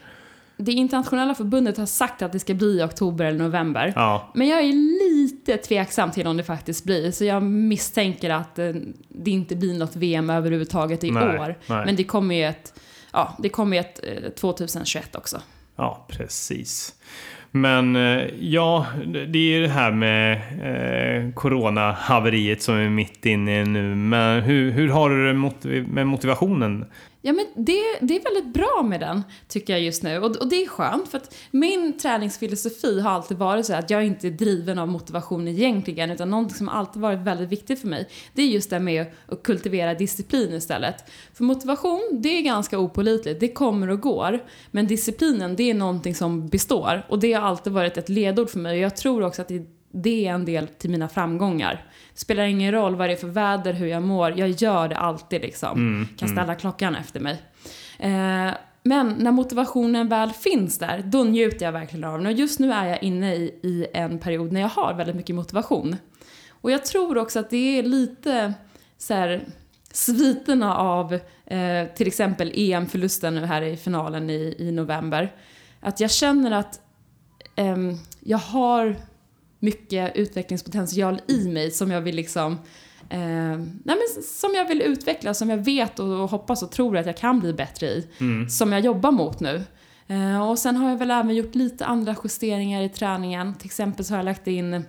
Det 0.56 0.72
internationella 0.72 1.34
förbundet 1.34 1.76
har 1.76 1.86
sagt 1.86 2.22
att 2.22 2.32
det 2.32 2.38
ska 2.38 2.54
bli 2.54 2.78
i 2.78 2.82
oktober 2.82 3.24
eller 3.24 3.38
november. 3.38 3.92
Ja, 3.96 4.30
Men 4.34 4.48
jag 4.48 4.60
är 4.60 4.72
lite 5.12 5.56
tveksam 5.56 6.10
till 6.10 6.26
om 6.26 6.36
det 6.36 6.42
faktiskt 6.44 6.84
blir, 6.84 7.10
så 7.10 7.24
jag 7.24 7.42
misstänker 7.42 8.30
att 8.30 8.58
eh, 8.58 8.72
det 9.08 9.30
inte 9.30 9.56
blir 9.56 9.78
något 9.78 9.96
VM 9.96 10.30
överhuvudtaget 10.30 11.04
i 11.04 11.10
Nej, 11.10 11.38
år. 11.38 11.58
nej. 11.66 11.86
Men 11.86 11.96
det 11.96 12.04
kommer 12.04 12.34
ju 12.34 12.44
ett, 12.44 12.80
ja, 13.12 13.36
det 13.38 13.48
kommer 13.48 13.80
ett 13.80 14.00
eh, 14.24 14.30
2021 14.30 15.16
också. 15.16 15.40
ja 15.76 16.06
precis. 16.08 16.94
Men 17.56 17.96
eh, 17.96 18.26
ja, 18.40 18.86
det 19.06 19.38
är 19.38 19.56
ju 19.56 19.62
det 19.62 19.68
här 19.68 19.92
med 19.92 20.32
eh, 20.62 21.32
coronahaveriet 21.32 22.62
som 22.62 22.74
är 22.74 22.88
mitt 22.88 23.26
inne 23.26 23.60
i 23.60 23.64
nu. 23.64 23.94
Men 23.94 24.42
hur, 24.42 24.70
hur 24.70 24.88
har 24.88 25.10
du 25.10 25.26
det 25.26 25.82
med 25.82 26.06
motivationen? 26.06 26.84
Ja, 27.26 27.32
men 27.32 27.46
det, 27.54 27.82
det 28.00 28.16
är 28.16 28.24
väldigt 28.24 28.54
bra 28.54 28.82
med 28.84 29.00
den, 29.00 29.22
tycker 29.48 29.72
jag 29.72 29.82
just 29.82 30.02
nu. 30.02 30.18
Och, 30.18 30.36
och 30.36 30.48
det 30.48 30.62
är 30.62 30.66
skönt, 30.66 31.08
för 31.08 31.18
att 31.18 31.34
min 31.50 31.98
träningsfilosofi 31.98 33.00
har 33.00 33.10
alltid 33.10 33.36
varit 33.36 33.66
så 33.66 33.74
att 33.74 33.90
jag 33.90 34.06
inte 34.06 34.26
är 34.26 34.30
driven 34.30 34.78
av 34.78 34.88
motivation 34.88 35.48
egentligen, 35.48 36.10
utan 36.10 36.30
någonting 36.30 36.56
som 36.56 36.68
alltid 36.68 37.02
varit 37.02 37.18
väldigt 37.18 37.48
viktigt 37.48 37.80
för 37.80 37.88
mig, 37.88 38.08
det 38.34 38.42
är 38.42 38.46
just 38.46 38.70
det 38.70 38.80
med 38.80 39.06
att 39.26 39.42
kultivera 39.42 39.94
disciplin 39.94 40.54
istället. 40.54 41.10
För 41.34 41.44
motivation, 41.44 42.08
det 42.12 42.28
är 42.28 42.42
ganska 42.42 42.78
opolitligt, 42.78 43.40
det 43.40 43.48
kommer 43.48 43.90
och 43.90 44.00
går. 44.00 44.44
Men 44.70 44.86
disciplinen, 44.86 45.56
det 45.56 45.70
är 45.70 45.74
någonting 45.74 46.14
som 46.14 46.48
består. 46.48 47.06
Och 47.08 47.18
det 47.18 47.32
har 47.32 47.48
alltid 47.48 47.72
varit 47.72 47.96
ett 47.96 48.08
ledord 48.08 48.50
för 48.50 48.58
mig. 48.58 48.72
Och 48.72 48.84
jag 48.84 48.96
tror 48.96 49.22
också 49.22 49.42
att 49.42 49.48
det, 49.48 49.66
det 49.92 50.26
är 50.26 50.32
en 50.32 50.44
del 50.44 50.66
till 50.66 50.90
mina 50.90 51.08
framgångar. 51.08 51.86
Spelar 52.14 52.44
ingen 52.44 52.72
roll 52.72 52.96
vad 52.96 53.08
det 53.08 53.12
är 53.12 53.16
för 53.16 53.28
väder, 53.28 53.72
hur 53.72 53.86
jag 53.86 54.02
mår, 54.02 54.38
jag 54.38 54.48
gör 54.48 54.88
det 54.88 54.96
alltid 54.96 55.40
liksom. 55.40 56.08
kan 56.18 56.28
ställa 56.28 56.54
klockan 56.54 56.94
efter 56.94 57.20
mig. 57.20 57.42
Eh, 57.98 58.54
men 58.82 59.08
när 59.18 59.30
motivationen 59.30 60.08
väl 60.08 60.30
finns 60.30 60.78
där, 60.78 61.02
då 61.06 61.24
njuter 61.24 61.64
jag 61.66 61.72
verkligen 61.72 62.04
av 62.04 62.18
den. 62.18 62.26
Och 62.26 62.32
just 62.32 62.58
nu 62.58 62.72
är 62.72 62.86
jag 62.86 63.02
inne 63.02 63.34
i, 63.34 63.60
i 63.62 63.86
en 63.94 64.18
period 64.18 64.52
när 64.52 64.60
jag 64.60 64.68
har 64.68 64.94
väldigt 64.94 65.16
mycket 65.16 65.36
motivation. 65.36 65.96
Och 66.50 66.70
jag 66.70 66.84
tror 66.84 67.18
också 67.18 67.38
att 67.38 67.50
det 67.50 67.78
är 67.78 67.82
lite 67.82 68.54
så 68.98 69.14
här, 69.14 69.44
sviterna 69.92 70.76
av 70.76 71.14
eh, 71.46 71.88
till 71.94 72.06
exempel 72.06 72.52
EM-förlusten 72.54 73.34
nu 73.34 73.46
här 73.46 73.62
i 73.62 73.76
finalen 73.76 74.30
i, 74.30 74.54
i 74.58 74.72
november. 74.72 75.32
Att 75.80 76.00
jag 76.00 76.10
känner 76.10 76.50
att 76.50 76.80
eh, 77.56 77.76
jag 78.20 78.38
har 78.38 78.96
mycket 79.64 80.16
utvecklingspotential 80.16 81.20
i 81.28 81.48
mig 81.48 81.70
som 81.70 81.90
jag 81.90 82.00
vill 82.00 82.16
liksom 82.16 82.52
eh, 83.08 83.58
nej 83.58 83.96
men 83.96 84.22
som 84.22 84.54
jag 84.54 84.68
vill 84.68 84.82
utveckla, 84.82 85.34
som 85.34 85.50
jag 85.50 85.56
vet 85.56 85.98
och, 85.98 86.20
och 86.22 86.30
hoppas 86.30 86.62
och 86.62 86.70
tror 86.70 86.96
att 86.96 87.06
jag 87.06 87.16
kan 87.16 87.40
bli 87.40 87.52
bättre 87.52 87.86
i. 87.86 88.08
Mm. 88.20 88.48
Som 88.48 88.72
jag 88.72 88.80
jobbar 88.80 89.10
mot 89.10 89.40
nu. 89.40 89.62
Eh, 90.06 90.50
och 90.50 90.58
sen 90.58 90.76
har 90.76 90.90
jag 90.90 90.96
väl 90.96 91.10
även 91.10 91.34
gjort 91.34 91.54
lite 91.54 91.86
andra 91.86 92.16
justeringar 92.24 92.82
i 92.82 92.88
träningen. 92.88 93.54
Till 93.54 93.66
exempel 93.66 94.04
så 94.04 94.12
har 94.12 94.18
jag 94.18 94.24
lagt 94.24 94.46
in 94.46 94.84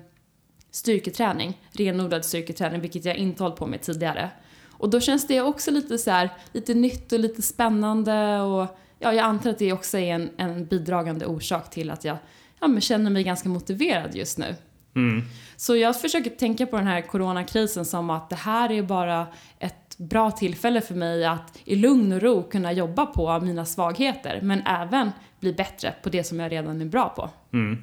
styrketräning, 0.71 1.61
renodlad 1.71 2.25
styrketräning, 2.25 2.81
vilket 2.81 3.05
jag 3.05 3.17
inte 3.17 3.43
hållit 3.43 3.57
på 3.57 3.67
med 3.67 3.81
tidigare. 3.81 4.29
Och 4.77 4.89
då 4.89 4.99
känns 4.99 5.27
det 5.27 5.41
också 5.41 5.71
lite 5.71 5.97
så 5.97 6.11
här, 6.11 6.29
lite 6.51 6.73
nytt 6.73 7.11
och 7.11 7.19
lite 7.19 7.41
spännande 7.41 8.39
och 8.39 8.77
ja, 8.99 9.13
jag 9.13 9.25
antar 9.25 9.49
att 9.49 9.59
det 9.59 9.73
också 9.73 9.97
är 9.97 10.13
en, 10.13 10.29
en 10.37 10.65
bidragande 10.65 11.25
orsak 11.25 11.69
till 11.69 11.89
att 11.89 12.05
jag 12.05 12.17
ja, 12.65 12.69
men 12.69 12.81
känner 12.81 13.11
mig 13.11 13.23
ganska 13.23 13.49
motiverad 13.49 14.15
just 14.15 14.37
nu. 14.37 14.55
Mm. 14.95 15.23
Så 15.55 15.75
jag 15.75 16.01
försöker 16.01 16.29
tänka 16.29 16.65
på 16.65 16.77
den 16.77 16.87
här 16.87 17.01
coronakrisen 17.01 17.85
som 17.85 18.09
att 18.09 18.29
det 18.29 18.35
här 18.35 18.71
är 18.71 18.83
bara 18.83 19.27
ett 19.59 19.97
bra 19.97 20.31
tillfälle 20.31 20.81
för 20.81 20.95
mig 20.95 21.25
att 21.25 21.59
i 21.65 21.75
lugn 21.75 22.13
och 22.13 22.21
ro 22.21 22.43
kunna 22.43 22.71
jobba 22.71 23.05
på 23.05 23.39
mina 23.39 23.65
svagheter 23.65 24.39
men 24.41 24.61
även 24.61 25.11
bli 25.39 25.53
bättre 25.53 25.93
på 26.03 26.09
det 26.09 26.23
som 26.23 26.39
jag 26.39 26.51
redan 26.51 26.81
är 26.81 26.85
bra 26.85 27.09
på. 27.09 27.29
Mm. 27.53 27.81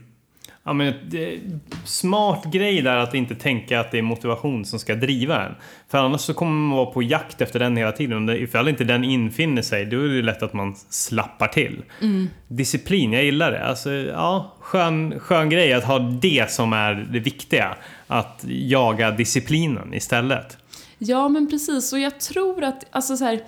Ja, 0.64 0.72
men 0.72 0.94
det, 1.10 1.40
smart 1.84 2.44
grej 2.44 2.82
där 2.82 2.96
att 2.96 3.14
inte 3.14 3.34
tänka 3.34 3.80
att 3.80 3.90
det 3.90 3.98
är 3.98 4.02
motivation 4.02 4.64
som 4.64 4.78
ska 4.78 4.94
driva 4.94 5.46
en. 5.46 5.54
För 5.88 5.98
annars 5.98 6.20
så 6.20 6.34
kommer 6.34 6.52
man 6.52 6.76
vara 6.76 6.86
på 6.86 7.02
jakt 7.02 7.40
efter 7.40 7.58
den 7.58 7.76
hela 7.76 7.92
tiden. 7.92 8.28
Och 8.28 8.36
ifall 8.36 8.68
inte 8.68 8.84
den 8.84 9.04
infinner 9.04 9.62
sig, 9.62 9.84
då 9.84 10.00
är 10.00 10.08
det 10.08 10.22
lätt 10.22 10.42
att 10.42 10.52
man 10.52 10.74
slappar 10.88 11.48
till. 11.48 11.82
Mm. 12.00 12.28
Disciplin, 12.48 13.12
jag 13.12 13.24
gillar 13.24 13.52
det. 13.52 13.66
Alltså, 13.66 13.90
ja, 13.90 14.56
skön, 14.60 15.20
skön 15.20 15.50
grej 15.50 15.72
att 15.72 15.84
ha 15.84 15.98
det 15.98 16.50
som 16.50 16.72
är 16.72 16.94
det 16.94 17.20
viktiga. 17.20 17.76
Att 18.06 18.44
jaga 18.48 19.10
disciplinen 19.10 19.94
istället. 19.94 20.58
Ja, 20.98 21.28
men 21.28 21.50
precis. 21.50 21.92
Och 21.92 21.98
jag 21.98 22.20
tror 22.20 22.64
att, 22.64 22.84
alltså 22.90 23.16
så 23.16 23.24
här, 23.24 23.40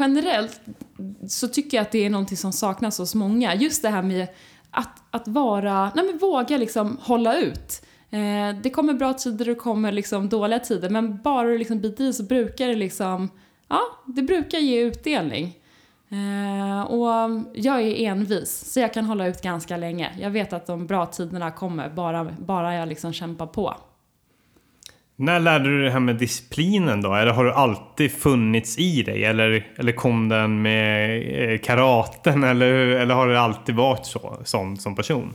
generellt 0.00 0.60
så 1.28 1.48
tycker 1.48 1.76
jag 1.76 1.82
att 1.82 1.92
det 1.92 2.04
är 2.04 2.10
någonting 2.10 2.36
som 2.36 2.52
saknas 2.52 2.98
hos 2.98 3.14
många. 3.14 3.54
Just 3.54 3.82
det 3.82 3.88
här 3.88 4.02
med 4.02 4.26
att, 4.76 5.02
att 5.10 5.28
vara, 5.28 5.92
nej 5.94 6.04
men 6.04 6.18
våga 6.18 6.56
liksom 6.56 6.98
hålla 7.02 7.38
ut. 7.38 7.82
Eh, 8.10 8.60
det 8.62 8.70
kommer 8.70 8.94
bra 8.94 9.12
tider 9.12 9.48
och 9.48 9.54
det 9.54 9.60
kommer 9.60 9.92
liksom 9.92 10.28
dåliga 10.28 10.58
tider, 10.58 10.90
men 10.90 11.22
bara 11.22 11.48
du 11.48 11.58
liksom 11.58 11.80
biter 11.80 12.04
i 12.04 12.12
så 12.12 12.22
brukar 12.22 12.68
det 12.68 12.74
liksom, 12.74 13.30
ja, 13.68 13.80
det 14.06 14.22
brukar 14.22 14.58
ge 14.58 14.80
utdelning. 14.80 15.58
Eh, 16.08 16.82
och 16.82 17.30
jag 17.54 17.80
är 17.82 18.08
envis, 18.10 18.72
så 18.72 18.80
jag 18.80 18.94
kan 18.94 19.04
hålla 19.04 19.26
ut 19.26 19.42
ganska 19.42 19.76
länge. 19.76 20.12
Jag 20.20 20.30
vet 20.30 20.52
att 20.52 20.66
de 20.66 20.86
bra 20.86 21.06
tiderna 21.06 21.50
kommer, 21.50 21.88
bara, 21.88 22.24
bara 22.24 22.74
jag 22.74 22.88
liksom 22.88 23.12
kämpar 23.12 23.46
på. 23.46 23.74
När 25.18 25.40
lärde 25.40 25.64
du 25.64 25.76
dig 25.76 25.84
det 25.84 25.90
här 25.92 26.00
med 26.00 26.16
disciplinen 26.16 27.02
då? 27.02 27.14
Eller 27.14 27.32
har 27.32 27.44
du 27.44 27.52
alltid 27.52 28.12
funnits 28.12 28.78
i 28.78 29.02
dig? 29.02 29.24
Eller, 29.24 29.66
eller 29.78 29.92
kom 29.92 30.28
den 30.28 30.62
med 30.62 31.22
eh, 31.52 31.58
karaten? 31.58 32.44
Eller, 32.50 32.72
eller 32.74 33.14
har 33.14 33.28
det 33.28 33.40
alltid 33.40 33.74
varit 33.74 34.06
så, 34.06 34.36
sån 34.44 34.76
som 34.76 34.96
person? 34.96 35.34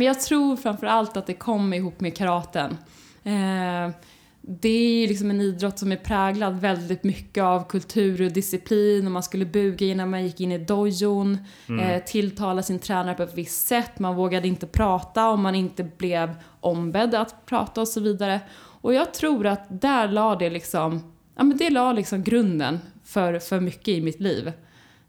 Jag 0.00 0.20
tror 0.20 0.56
framför 0.56 0.86
allt 0.86 1.16
att 1.16 1.26
det 1.26 1.34
kom 1.34 1.72
ihop 1.72 2.00
med 2.00 2.16
karaten. 2.16 2.76
Eh, 3.24 3.94
det 4.40 4.68
är 5.04 5.08
liksom 5.08 5.30
en 5.30 5.40
idrott 5.40 5.78
som 5.78 5.92
är 5.92 5.96
präglad 5.96 6.60
väldigt 6.60 7.04
mycket 7.04 7.44
av 7.44 7.68
kultur 7.68 8.22
och 8.26 8.32
disciplin 8.32 9.06
och 9.06 9.12
man 9.12 9.22
skulle 9.22 9.44
buga 9.46 9.86
innan 9.86 10.10
man 10.10 10.24
gick 10.24 10.40
in 10.40 10.52
i 10.52 10.58
dojon, 10.58 11.38
Mm. 11.68 11.80
eh, 11.90 12.02
tilltala 12.04 12.62
sin 12.62 12.78
tränare 12.78 13.14
på 13.14 13.22
ett 13.22 13.34
visst 13.34 13.66
sätt, 13.68 13.98
man 13.98 14.14
vågade 14.16 14.48
inte 14.48 14.66
prata 14.66 15.28
om 15.28 15.42
man 15.42 15.54
inte 15.54 15.84
blev 15.84 16.34
ombedd 16.60 17.14
att 17.14 17.46
prata 17.46 17.80
och 17.80 17.88
så 17.88 18.00
vidare. 18.00 18.40
Och 18.82 18.94
jag 18.94 19.14
tror 19.14 19.46
att 19.46 19.80
där 19.80 20.08
la 20.08 20.36
det 20.36 20.50
liksom, 20.50 21.12
ja 21.34 21.42
men 21.42 21.56
det 21.56 21.70
la 21.70 21.92
liksom 21.92 22.22
grunden 22.22 22.78
för, 23.04 23.38
för 23.38 23.60
mycket 23.60 23.88
i 23.88 24.00
mitt 24.00 24.20
liv. 24.20 24.52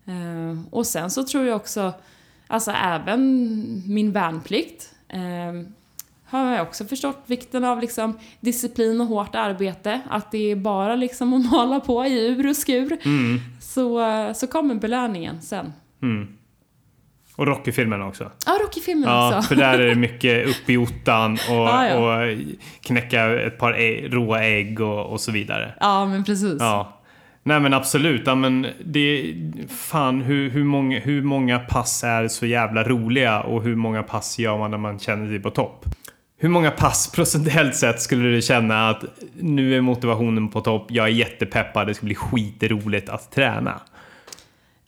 Eh, 0.05 0.59
och 0.69 0.87
sen 0.87 1.09
så 1.09 1.23
tror 1.23 1.45
jag 1.45 1.55
också, 1.55 1.93
alltså 2.47 2.71
även 2.71 3.83
min 3.87 4.11
värnplikt, 4.11 4.93
eh, 5.07 5.67
har 6.25 6.53
jag 6.53 6.67
också 6.67 6.85
förstått 6.85 7.23
vikten 7.25 7.63
av 7.63 7.81
liksom 7.81 8.19
disciplin 8.39 9.01
och 9.01 9.07
hårt 9.07 9.35
arbete. 9.35 10.01
Att 10.09 10.31
det 10.31 10.51
är 10.51 10.55
bara 10.55 10.95
liksom 10.95 11.33
att 11.33 11.45
mala 11.51 11.79
på 11.79 12.05
i 12.05 12.27
ur 12.27 12.49
och 12.49 12.57
skur. 12.57 12.97
Mm. 13.05 13.39
Så, 13.61 14.01
så 14.35 14.47
kommer 14.47 14.75
belöningen 14.75 15.41
sen. 15.41 15.73
Mm. 16.01 16.37
Och 17.35 17.47
Rocky-filmen 17.47 18.01
också. 18.01 18.31
Ja, 18.45 18.57
Rocky-filmen 18.63 19.09
Ja, 19.09 19.37
också. 19.37 19.47
för 19.47 19.55
där 19.55 19.79
är 19.79 19.87
det 19.87 19.95
mycket 20.09 20.47
upp 20.47 20.69
i 20.69 20.77
ottan 20.77 21.33
och, 21.33 21.39
Ja, 21.55 21.87
ja. 21.87 21.95
och 22.23 22.37
knäcka 22.81 23.39
ett 23.41 23.57
par 23.57 23.73
råa 24.09 24.43
ägg 24.43 24.79
och, 24.79 25.05
och 25.05 25.21
så 25.21 25.31
vidare. 25.31 25.73
Ja, 25.79 26.05
men 26.05 26.23
precis. 26.23 26.57
Ja. 26.59 26.99
Nej 27.45 27.59
men 27.59 27.73
absolut, 27.73 28.21
ja, 28.25 28.35
men 28.35 28.67
det, 28.85 29.35
fan 29.69 30.21
hur, 30.21 30.49
hur, 30.49 30.63
många, 30.63 30.99
hur 30.99 31.21
många 31.21 31.59
pass 31.59 32.03
är 32.03 32.27
så 32.27 32.45
jävla 32.45 32.83
roliga 32.83 33.41
och 33.41 33.63
hur 33.63 33.75
många 33.75 34.03
pass 34.03 34.39
gör 34.39 34.57
man 34.57 34.71
när 34.71 34.77
man 34.77 34.99
känner 34.99 35.27
sig 35.27 35.39
på 35.39 35.49
topp? 35.49 35.85
Hur 36.37 36.49
många 36.49 36.71
pass 36.71 37.11
procentuellt 37.15 37.75
sett 37.75 38.01
skulle 38.01 38.29
du 38.29 38.41
känna 38.41 38.89
att 38.89 39.03
nu 39.39 39.75
är 39.77 39.81
motivationen 39.81 40.49
på 40.49 40.61
topp, 40.61 40.85
jag 40.89 41.05
är 41.05 41.11
jättepeppad, 41.11 41.87
det 41.87 41.93
ska 41.93 42.05
bli 42.05 42.15
skitroligt 42.15 43.09
att 43.09 43.31
träna? 43.31 43.81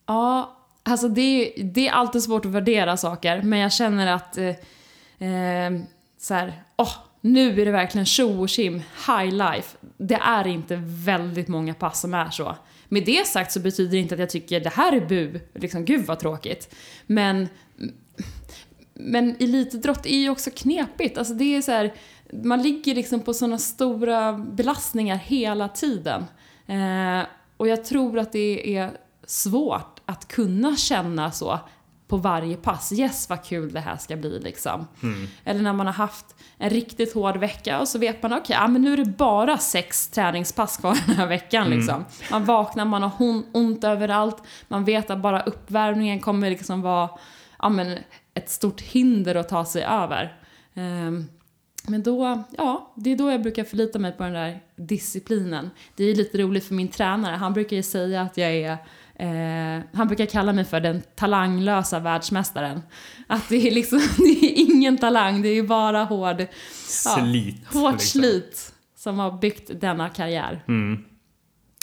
Ja, 0.08 0.52
alltså 0.86 1.08
det, 1.10 1.22
är- 1.22 1.64
det 1.64 1.88
är 1.88 1.92
alltid 1.92 2.24
svårt 2.24 2.46
att 2.46 2.52
värdera 2.52 2.98
saker, 2.98 3.42
men 3.42 3.60
jag 3.60 3.74
känner 3.74 4.08
att 4.14 4.38
eh, 4.38 4.48
eh, 5.30 5.80
så 6.18 6.34
här, 6.34 6.64
oh, 6.78 6.92
nu 7.22 7.62
är 7.62 7.66
det 7.66 7.72
verkligen 7.72 8.06
tjo 8.06 8.42
och 8.42 8.50
tjim, 8.50 8.74
high 9.08 9.32
life. 9.34 9.78
Det 9.98 10.16
är 10.22 10.48
inte 10.48 10.80
väldigt 10.86 11.48
många 11.48 11.74
pass 11.74 12.02
som 12.02 12.14
är 12.14 12.30
så. 12.30 12.56
Med 12.90 13.06
det 13.06 13.28
sagt 13.28 13.52
så 13.52 13.60
betyder 13.60 13.92
det 13.92 13.98
inte 13.98 14.16
att 14.16 14.20
jag 14.20 14.30
tycker 14.30 14.60
det 14.60 14.70
här 14.74 14.92
är 14.96 15.06
bu, 15.06 15.40
liksom 15.54 15.86
gud 15.86 16.06
vad 16.06 16.20
tråkigt. 16.20 16.76
Men 17.08 17.48
men 18.94 19.36
elitidrott 19.40 20.06
är 20.06 20.18
ju 20.18 20.30
också 20.30 20.50
knepigt. 20.56 21.18
Alltså 21.18 21.34
det 21.34 21.56
är 21.56 21.62
så 21.62 21.72
här, 21.72 21.94
man 22.44 22.62
ligger 22.62 22.96
liksom 22.96 23.20
på 23.20 23.34
sådana 23.34 23.58
stora 23.58 24.34
belastningar 24.34 25.16
hela 25.16 25.68
tiden. 25.70 26.26
Eh, 26.68 27.26
och 27.58 27.68
jag 27.68 27.86
tror 27.86 28.20
att 28.20 28.32
det 28.32 28.78
är 28.78 28.92
svårt 29.26 29.95
att 30.06 30.28
kunna 30.28 30.76
känna 30.76 31.32
så 31.32 31.60
på 32.08 32.18
varje 32.18 32.58
pass. 32.58 32.92
Yes, 32.92 33.30
vad 33.30 33.44
kul 33.44 33.72
det 33.74 33.80
här 33.80 33.98
ska 33.98 34.16
bli 34.16 34.40
liksom. 34.40 34.88
Eller 35.44 35.62
när 35.62 35.74
man 35.74 35.86
har 35.86 35.94
haft 35.94 36.36
en 36.58 36.70
riktigt 36.70 37.14
hård 37.14 37.38
vecka 37.38 37.80
och 37.80 37.88
så 37.88 38.00
vet 38.00 38.24
man 38.24 38.34
okej, 38.34 38.56
ja, 38.60 38.68
men 38.68 38.82
nu 38.82 38.94
är 38.94 38.98
det 38.98 39.06
bara 39.06 39.58
sex 39.58 40.08
träningspass 40.08 40.78
kvar 40.78 40.98
den 41.08 41.16
här 41.16 41.28
veckan 41.28 41.70
liksom. 41.70 42.06
Man 42.32 42.46
vaknar, 42.46 42.86
man 42.86 43.04
har 43.04 43.44
ont 43.54 43.84
överallt, 43.84 44.44
man 44.68 44.86
vet 44.86 45.10
att 45.10 45.22
bara 45.22 45.42
uppvärmningen 45.42 46.20
kommer 46.20 46.50
liksom 46.50 46.82
vara 46.82 47.10
ja, 47.60 47.70
men 47.70 47.98
ett 48.34 48.50
stort 48.50 48.82
hinder 48.82 49.36
att 49.36 49.50
ta 49.50 49.66
sig 49.66 49.84
över. 49.84 50.38
Ehm, 50.74 51.26
men 51.88 52.04
då, 52.04 52.44
ja, 52.58 52.94
det 52.96 53.12
är 53.12 53.16
då 53.16 53.32
jag 53.32 53.42
brukar 53.42 53.64
förlita 53.64 54.00
mig 54.00 54.12
på 54.12 54.24
den 54.24 54.34
där 54.34 54.60
disciplinen. 54.76 55.70
Det 55.96 56.04
är 56.04 56.16
lite 56.16 56.38
roligt 56.38 56.66
för 56.66 56.74
min 56.74 56.88
tränare, 56.88 57.36
han 57.36 57.54
brukar 57.54 57.76
ju 57.76 57.84
säga 57.84 58.22
att 58.22 58.38
jag 58.38 58.52
är 58.52 58.78
Eh, 59.20 59.84
han 59.94 60.08
brukar 60.08 60.26
kalla 60.26 60.54
mig 60.54 60.66
för 60.66 60.80
den 60.80 61.04
talanglösa 61.16 62.00
världsmästaren. 62.00 62.82
Att 63.28 63.50
det 63.50 63.68
är 63.68 63.72
liksom, 63.72 64.00
det 64.18 64.46
är 64.46 64.60
ingen 64.72 64.98
talang, 64.98 65.42
det 65.42 65.50
är 65.50 65.64
bara 65.64 66.04
hård, 66.04 66.42
ja, 66.42 66.48
Slit. 67.18 67.68
hårt 67.68 67.92
liksom. 67.92 68.22
slit 68.22 68.74
som 68.96 69.20
har 69.20 69.32
byggt 69.32 69.82
denna 69.82 70.10
karriär. 70.10 70.64
Mm. 70.68 71.06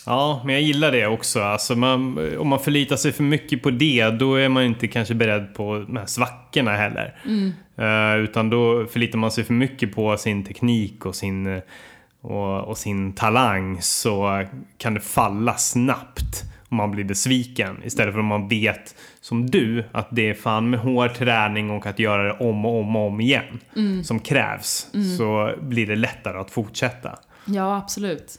Ja, 0.06 0.42
men 0.44 0.54
jag 0.54 0.62
gillar 0.62 0.92
det 0.92 1.06
också. 1.06 1.40
Alltså 1.40 1.76
man, 1.76 2.18
om 2.38 2.48
man 2.48 2.60
förlitar 2.60 2.96
sig 2.96 3.12
för 3.12 3.22
mycket 3.22 3.62
på 3.62 3.70
det, 3.70 4.10
då 4.10 4.34
är 4.34 4.48
man 4.48 4.62
inte 4.62 4.88
kanske 4.88 5.14
beredd 5.14 5.54
på 5.54 5.78
de 5.78 5.96
här 5.96 6.06
svackorna 6.06 6.76
heller. 6.76 7.16
Eh, 7.76 8.16
utan 8.16 8.50
då 8.50 8.86
förlitar 8.86 9.18
man 9.18 9.30
sig 9.30 9.44
för 9.44 9.54
mycket 9.54 9.94
på 9.94 10.16
sin 10.16 10.44
teknik 10.44 11.06
och 11.06 11.14
sin, 11.14 11.46
eh, 11.46 11.62
och, 12.20 12.60
och 12.60 12.78
sin 12.78 13.12
talang 13.12 13.82
så 13.82 14.44
kan 14.78 14.94
det 14.94 15.00
falla 15.00 15.56
snabbt 15.56 16.51
man 16.76 16.90
blir 16.90 17.04
besviken. 17.04 17.82
Istället 17.84 18.14
för 18.14 18.20
om 18.20 18.26
man 18.26 18.48
vet, 18.48 18.94
som 19.20 19.50
du, 19.50 19.84
att 19.92 20.08
det 20.10 20.30
är 20.30 20.34
fan 20.34 20.70
med 20.70 20.80
hård 20.80 21.14
träning 21.14 21.70
och 21.70 21.86
att 21.86 21.98
göra 21.98 22.22
det 22.22 22.44
om 22.48 22.64
och 22.64 22.80
om 22.80 22.96
och 22.96 23.06
om 23.06 23.20
igen 23.20 23.60
som 24.04 24.18
krävs. 24.20 24.90
Så 25.18 25.54
blir 25.60 25.86
det 25.86 25.96
lättare 25.96 26.38
att 26.38 26.50
fortsätta. 26.50 27.18
Ja, 27.44 27.76
absolut. 27.76 28.38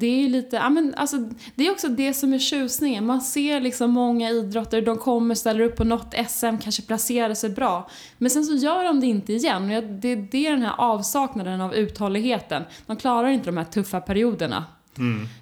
Det 0.00 0.06
är 0.06 0.28
lite, 0.28 0.56
ja 0.56 0.70
men 0.70 0.94
alltså, 0.96 1.16
det 1.54 1.66
är 1.66 1.70
också 1.70 1.88
det 1.88 2.14
som 2.14 2.34
är 2.34 2.38
tjusningen. 2.38 3.06
Man 3.06 3.20
ser 3.20 3.60
liksom 3.60 3.90
många 3.90 4.30
idrottare, 4.30 4.80
de 4.80 4.98
kommer, 4.98 5.34
ställer 5.34 5.60
upp 5.60 5.76
på 5.76 5.84
något 5.84 6.14
SM, 6.28 6.56
kanske 6.62 6.82
placerar 6.82 7.34
sig 7.34 7.50
bra. 7.50 7.88
Men 8.18 8.30
sen 8.30 8.44
så 8.44 8.54
gör 8.54 8.84
de 8.84 9.00
det 9.00 9.06
inte 9.06 9.32
igen. 9.32 9.68
Det, 10.00 10.14
det 10.14 10.46
är 10.46 10.50
den 10.50 10.62
här 10.62 10.74
avsaknaden 10.78 11.60
av 11.60 11.74
uthålligheten. 11.74 12.62
De 12.86 12.96
klarar 12.96 13.28
inte 13.28 13.46
de 13.46 13.56
här 13.56 13.64
tuffa 13.64 14.00
perioderna. 14.00 14.64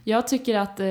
Jag 0.05 0.28
tycker 0.28 0.59
att 0.59 0.80
eh, 0.80 0.86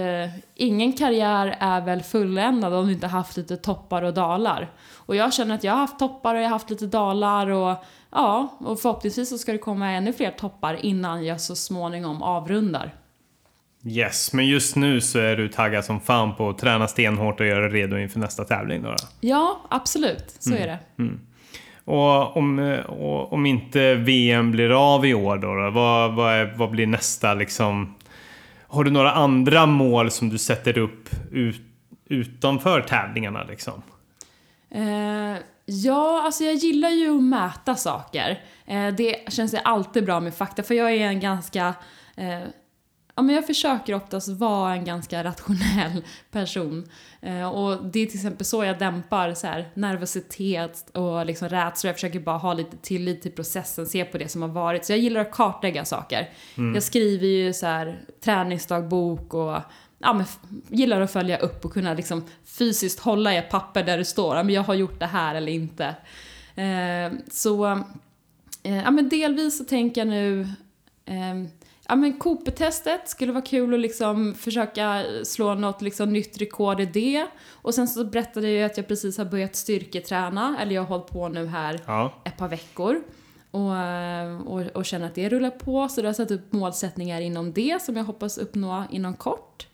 ingen 0.56 0.94
karriär 0.94 1.58
är 1.60 1.82
väl 1.82 2.02
fulländad 2.02 2.74
om 2.74 2.88
du 2.88 2.94
inte 2.94 3.08
haft 3.08 3.38
lite 3.38 3.58
toppar 3.58 4.02
och 4.02 4.14
dalar. 4.14 4.72
Och 4.96 5.16
jag 5.16 5.34
känner 5.34 5.56
att 5.56 5.64
jag 5.64 5.74
har 5.74 5.80
haft 5.80 6.00
toppar 6.00 6.36
och 6.36 6.42
jag 6.42 6.46
har 6.46 6.52
haft 6.52 6.70
lite 6.70 6.86
dalar 6.86 7.50
och 7.50 7.84
ja, 8.12 8.58
och 8.60 8.80
förhoppningsvis 8.80 9.30
så 9.30 9.38
ska 9.38 9.52
det 9.52 9.58
komma 9.58 9.92
ännu 9.92 10.14
fler 10.14 10.32
toppar 10.32 10.86
innan 10.86 11.26
jag 11.26 11.42
så 11.42 11.56
småningom 11.56 12.22
avrundar. 12.22 12.96
Yes, 13.86 14.34
men 14.34 14.48
just 14.48 14.76
nu 14.76 15.02
så 15.02 15.20
är 15.20 15.36
du 15.36 15.48
taggad 15.48 15.86
som 15.86 16.00
fan 16.00 16.36
på 16.36 16.50
att 16.50 16.58
träna 16.58 16.88
stenhårt 16.88 17.40
och 17.40 17.46
göra 17.46 17.70
redo 17.70 17.98
inför 17.98 18.20
nästa 18.20 18.44
tävling 18.44 18.84
då? 18.84 18.96
Ja, 19.20 19.62
absolut. 19.70 20.36
Så 20.40 20.54
är 20.54 20.68
det. 20.68 20.80
Och 21.86 22.38
om, 22.38 22.80
och 22.88 23.34
om 23.34 23.46
inte 23.46 23.96
VM 23.96 24.52
blir 24.52 24.96
av 24.96 25.06
i 25.06 25.14
år 25.14 25.38
då, 25.38 25.56
då 25.56 25.70
vad, 25.70 26.14
vad, 26.14 26.34
är, 26.34 26.54
vad 26.58 26.72
blir 26.72 26.88
nästa 26.88 27.34
liksom? 27.34 27.96
Har 28.72 28.84
du 28.84 28.92
några 28.92 29.12
andra 29.12 29.66
mål 29.66 30.12
som 30.12 30.30
du 30.30 30.38
sätter 30.38 30.78
upp 30.78 31.10
ut, 31.32 31.62
utanför 32.06 32.82
tävlingarna 32.82 33.44
liksom? 33.44 33.82
Eh, 34.70 35.38
ja, 35.66 36.22
alltså 36.26 36.44
jag 36.44 36.56
gillar 36.56 36.90
ju 36.90 37.16
att 37.16 37.24
mäta 37.24 37.76
saker. 37.76 38.44
Eh, 38.66 38.88
det 38.88 39.34
känns 39.34 39.54
ju 39.54 39.58
alltid 39.58 40.06
bra 40.06 40.20
med 40.20 40.34
fakta, 40.34 40.64
för 40.64 40.74
jag 40.74 40.92
är 40.92 41.08
en 41.08 41.20
ganska... 41.20 41.74
Eh, 42.16 42.40
ja, 43.16 43.22
men 43.22 43.36
jag 43.36 43.48
försöker 43.48 43.94
oftast 43.94 44.30
vara 44.30 44.74
en 44.74 44.86
ganska 44.86 45.24
rationell 45.24 46.04
person. 46.32 46.90
Eh, 47.22 47.50
och 47.50 47.86
det 47.86 48.00
är 48.00 48.06
till 48.06 48.16
exempel 48.16 48.46
så 48.46 48.64
jag 48.64 48.80
dämpar 48.80 49.34
så 49.34 49.48
här, 49.48 49.70
nervositet 49.74 50.90
och 50.94 51.26
liksom 51.26 51.50
rädsla. 51.50 51.88
Jag 51.88 51.96
försöker 51.96 52.20
bara 52.20 52.38
ha 52.38 52.54
lite 52.54 52.78
tillit 52.78 53.22
till 53.22 53.32
processen, 53.32 53.86
se 53.86 54.06
på 54.06 54.18
det 54.18 54.28
som 54.28 54.42
har 54.42 54.50
varit. 54.50 54.86
Så 54.86 54.92
jag 54.92 55.00
gillar 55.00 55.22
att 55.22 55.32
kartlägga 55.32 55.86
saker. 55.86 56.30
Jag 56.74 56.84
skriver 56.84 57.28
ju 57.28 57.54
så 57.54 57.66
här 57.66 58.02
träningsdagbok 58.24 59.34
och 59.34 59.58
ja, 60.02 60.14
men 60.14 60.26
gillar 60.70 61.02
att 61.02 61.12
följa 61.12 61.38
upp 61.38 61.66
och 61.66 61.74
kunna 61.74 61.94
liksom 61.94 62.24
fysiskt 62.46 63.00
hålla 63.00 63.34
i 63.34 63.38
ett 63.38 63.50
papper 63.50 63.84
där 63.84 63.98
det 63.98 64.06
står 64.06 64.36
att 64.36 64.52
jag 64.52 64.64
har 64.64 64.74
gjort 64.74 65.00
det 65.00 65.06
här 65.06 65.36
eller 65.36 65.52
inte. 65.52 65.86
Eh, 66.56 67.20
så 67.32 67.66
eh, 68.64 68.78
ja, 68.84 68.92
men 68.92 69.10
delvis 69.10 69.58
så 69.58 69.64
tänker 69.64 70.02
jag 70.02 70.08
nu 70.08 70.42
eh, 71.06 71.36
Ja 71.92 71.96
men 71.96 72.14
Cooper-testet 72.20 73.10
skulle 73.10 73.32
vara 73.32 73.44
kul 73.44 73.74
att 73.74 73.80
liksom 73.80 74.36
försöka 74.36 75.04
slå 75.24 75.54
något 75.54 75.82
liksom 75.82 76.14
nytt 76.14 76.42
rekord 76.42 76.80
i 76.80 76.86
det. 76.86 77.28
Och 77.52 77.74
sen 77.74 77.88
så 77.88 78.06
berättade 78.06 78.48
jag 78.50 78.58
ju 78.58 78.64
att 78.64 78.78
jag 78.78 78.88
precis 78.88 79.18
har 79.18 79.26
börjat 79.26 79.56
styrketräna, 79.56 80.58
eller 80.62 80.76
jag 80.76 80.82
har 80.82 80.88
hållit 80.88 81.08
på 81.08 81.30
nu 81.30 81.46
här 81.46 81.80
Ja. 81.86 82.14
ett 82.26 82.38
par 82.38 82.48
veckor. 82.48 83.02
Och, 83.52 83.78
eh, 83.78 84.42
och, 84.42 84.62
och 84.62 84.86
känner 84.86 85.06
att 85.06 85.16
det 85.16 85.30
rullar 85.30 85.50
på, 85.50 85.90
så 85.90 86.02
då 86.02 86.06
har 86.06 86.10
jag 86.10 86.16
satt 86.16 86.32
upp 86.32 86.54
målsättningar 86.54 87.22
inom 87.22 87.54
det 87.54 87.82
som 87.82 87.98
jag 87.98 88.04
hoppas 88.04 88.38
uppnå 88.38 88.84
inom 88.92 89.14
kort. 89.14 89.68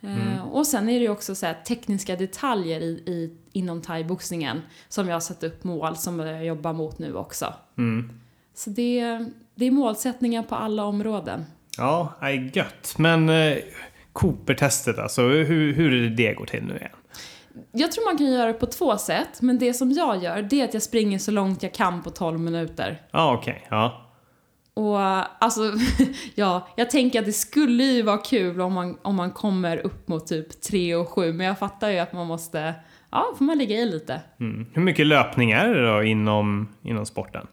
Eh, 0.00 0.48
och 0.48 0.66
sen 0.66 0.88
är 0.88 0.92
det 0.98 1.04
ju 1.04 1.10
också 1.10 1.34
så 1.34 1.54
tekniska 1.66 2.16
detaljer 2.16 2.80
i, 2.80 3.02
i, 3.06 3.36
inom 3.52 3.82
thaiboxningen 3.82 4.62
som 4.88 5.08
jag 5.08 5.14
har 5.14 5.20
satt 5.20 5.44
upp 5.44 5.64
mål 5.64 5.96
som 5.96 6.18
jag 6.20 6.46
jobbar 6.46 6.72
mot 6.72 6.98
nu 6.98 7.14
också. 7.14 7.54
Mm. 7.78 8.10
Så 8.54 8.70
det, 8.70 9.26
det 9.58 9.66
är 9.66 9.70
målsättningar 9.70 10.42
på 10.42 10.54
alla 10.54 10.84
områden. 10.84 11.44
Ja, 11.78 12.12
är 12.20 12.56
gött. 12.56 12.94
Men 12.98 13.28
eh, 13.28 13.56
Cooper-testet 14.12 14.98
alltså, 14.98 15.22
hur, 15.22 15.74
hur 15.74 15.94
är 15.94 16.02
det 16.02 16.16
det 16.16 16.34
går 16.34 16.46
till 16.46 16.64
nu 16.64 16.76
igen? 16.76 16.90
Jag 17.72 17.92
tror 17.92 18.04
man 18.04 18.18
kan 18.18 18.26
göra 18.26 18.46
det 18.46 18.52
på 18.52 18.66
två 18.66 18.96
sätt, 18.96 19.42
men 19.42 19.58
det 19.58 19.74
som 19.74 19.92
jag 19.92 20.22
gör 20.22 20.42
det 20.42 20.60
är 20.60 20.64
att 20.64 20.74
jag 20.74 20.82
springer 20.82 21.18
så 21.18 21.30
långt 21.30 21.62
jag 21.62 21.74
kan 21.74 22.02
på 22.02 22.10
12 22.10 22.40
minuter. 22.40 23.02
Ja, 23.10 23.34
okej. 23.34 23.66
Ja. 23.70 24.04
Och 24.74 24.98
alltså, 25.44 25.72
ja, 26.34 26.68
jag 26.76 26.90
tänker 26.90 27.18
att 27.18 27.26
det 27.26 27.32
skulle 27.32 27.84
ju 27.84 28.02
vara 28.02 28.18
kul 28.18 28.60
om 28.60 28.72
man, 28.72 28.98
om 29.02 29.16
man 29.16 29.30
kommer 29.30 29.76
upp 29.76 30.08
mot 30.08 30.26
typ 30.26 30.60
3 30.60 30.94
och 30.94 31.08
7, 31.08 31.32
men 31.32 31.46
jag 31.46 31.58
fattar 31.58 31.90
ju 31.90 31.98
att 31.98 32.12
man 32.12 32.26
måste, 32.26 32.74
ja, 33.10 33.34
får 33.38 33.44
man 33.44 33.58
ligga 33.58 33.76
i 33.76 33.84
lite. 33.84 34.20
Mm. 34.40 34.66
Hur 34.72 34.82
mycket 34.82 35.06
löpning 35.06 35.50
är 35.50 35.68
det 35.68 35.92
då 35.92 36.02
inom, 36.02 36.68
inom 36.82 37.06
sporten? 37.06 37.46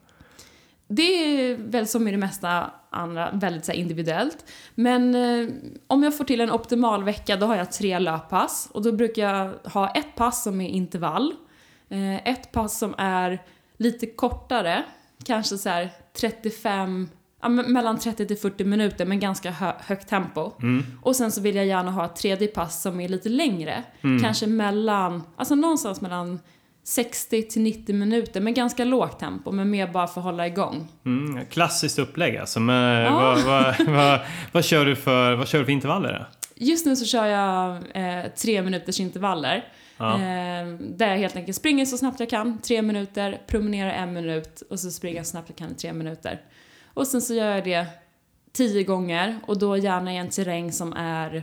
Det 0.88 1.02
är 1.02 1.56
väl 1.56 1.88
som 1.88 2.08
i 2.08 2.12
det 2.12 2.18
mesta 2.18 2.72
andra 2.90 3.32
väldigt 3.32 3.66
så 3.66 3.72
individuellt. 3.72 4.46
Men 4.76 5.16
eh, 5.16 5.50
om 5.88 6.04
jag 6.04 6.18
får 6.18 6.26
till 6.26 6.42
en 6.42 6.52
optimal 6.52 7.04
vecka 7.04 7.36
då 7.36 7.46
har 7.46 7.56
jag 7.56 7.72
tre 7.72 8.00
löppass. 8.00 8.70
Och 8.72 8.82
då 8.84 8.92
brukar 8.92 9.22
jag 9.34 9.72
ha 9.72 9.90
ett 9.90 10.16
pass 10.16 10.44
som 10.44 10.62
är 10.62 10.70
intervall. 10.70 11.34
Eh, 11.90 12.28
ett 12.28 12.52
pass 12.52 12.78
som 12.80 12.96
är 12.98 13.44
lite 13.78 14.06
kortare. 14.06 14.84
Kanske 15.26 15.58
så 15.58 15.70
här 15.70 15.90
35, 16.20 17.10
ja, 17.42 17.50
mellan 17.50 18.00
30 18.00 18.28
till 18.28 18.38
40 18.38 18.64
minuter 18.64 19.06
men 19.06 19.20
ganska 19.20 19.52
hö 19.52 19.72
högt 19.80 20.10
tempo. 20.10 20.52
Och 21.02 21.16
sen 21.16 21.32
så 21.32 21.42
vill 21.42 21.56
jag 21.56 21.66
gärna 21.66 21.92
ha 21.92 22.06
ett 22.06 22.16
tredje 22.16 22.48
pass 22.48 22.82
som 22.82 23.00
är 23.00 23.10
lite 23.10 23.30
längre. 23.30 23.84
Kanske 24.22 24.48
mellan, 24.48 25.24
alltså 25.36 25.56
någonstans 25.56 26.02
mellan 26.02 26.40
60 26.88 27.42
till 27.44 27.62
90 27.62 27.96
minuter 27.96 28.42
med 28.42 28.56
ganska 28.56 28.86
lågt 28.86 29.20
tempo 29.20 29.52
men 29.52 29.70
mer 29.70 29.88
bara 29.88 30.08
för 30.08 30.22
att 30.22 30.26
hålla 30.26 30.48
igång. 30.48 30.88
Mm, 31.06 31.46
klassiskt 31.46 32.00
upplägg 32.00 32.38
alltså. 32.38 32.60
Men 32.60 33.02
Ja. 33.04 33.12
vad, 33.20 33.44
vad, 33.44 33.88
vad, 33.88 34.20
vad, 34.52 34.66
kör 34.66 34.86
du 34.86 34.96
för, 34.96 35.36
vad 35.36 35.48
kör 35.48 35.60
du 35.60 35.66
för 35.66 35.72
intervaller 35.72 36.14
då? 36.20 36.26
Just 36.56 36.86
nu 36.86 36.96
så 36.96 37.06
kör 37.06 37.26
jag 37.26 37.76
eh, 37.94 38.26
tre 38.36 38.62
minuters 38.62 39.00
intervaller. 39.00 39.68
Ja. 39.98 40.14
Eh, 40.14 40.68
där 40.80 41.08
jag 41.10 41.18
helt 41.18 41.36
enkelt 41.36 41.58
springer 41.58 41.86
så 41.86 41.98
snabbt 41.98 42.20
jag 42.20 42.30
kan, 42.30 42.58
tre 42.62 42.82
minuter, 42.82 43.42
promenerar 43.48 43.92
en 43.92 44.14
minut 44.14 44.64
och 44.70 44.80
så 44.80 44.92
springer 44.92 45.18
jag 45.18 45.26
så 45.26 45.30
snabbt 45.32 45.50
jag 45.50 45.58
kan 45.58 45.72
i 45.72 45.76
tre 45.76 45.94
minuter. 45.94 46.42
Och 46.94 47.08
sen 47.08 47.22
så 47.22 47.34
gör 47.34 47.56
jag 47.56 47.64
det 47.64 47.86
tio 48.54 48.84
gånger 48.84 49.40
och 49.48 49.60
då 49.60 49.78
gärna 49.78 50.14
i 50.14 50.18
en 50.18 50.30
terräng 50.30 50.72
som 50.72 50.94
är 50.94 51.36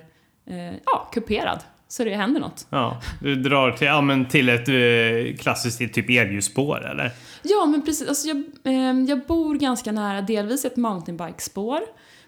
eh, 0.47 0.75
ja, 0.85 1.11
kuperad. 1.13 1.59
Så 1.93 2.05
det 2.05 2.15
händer 2.15 2.41
något. 2.41 2.67
Ja, 2.71 3.01
du 3.21 3.37
drar 3.37 3.73
till, 3.73 3.87
ja, 3.87 4.01
men 4.01 4.29
till 4.29 4.49
ett 4.49 4.69
eh, 4.69 5.37
klassiskt 5.39 5.95
typ 5.95 6.11
elljusspår 6.11 6.87
eller? 6.91 7.11
Ja, 7.43 7.67
men 7.67 7.83
precis. 7.83 8.09
Alltså 8.09 8.29
jag, 8.29 8.37
eh, 8.65 9.05
jag 9.09 9.27
bor 9.27 9.55
ganska 9.55 9.93
nära 9.93 10.21
delvis 10.21 10.65
ett 10.65 10.77
mountainbikespår. 10.77 11.81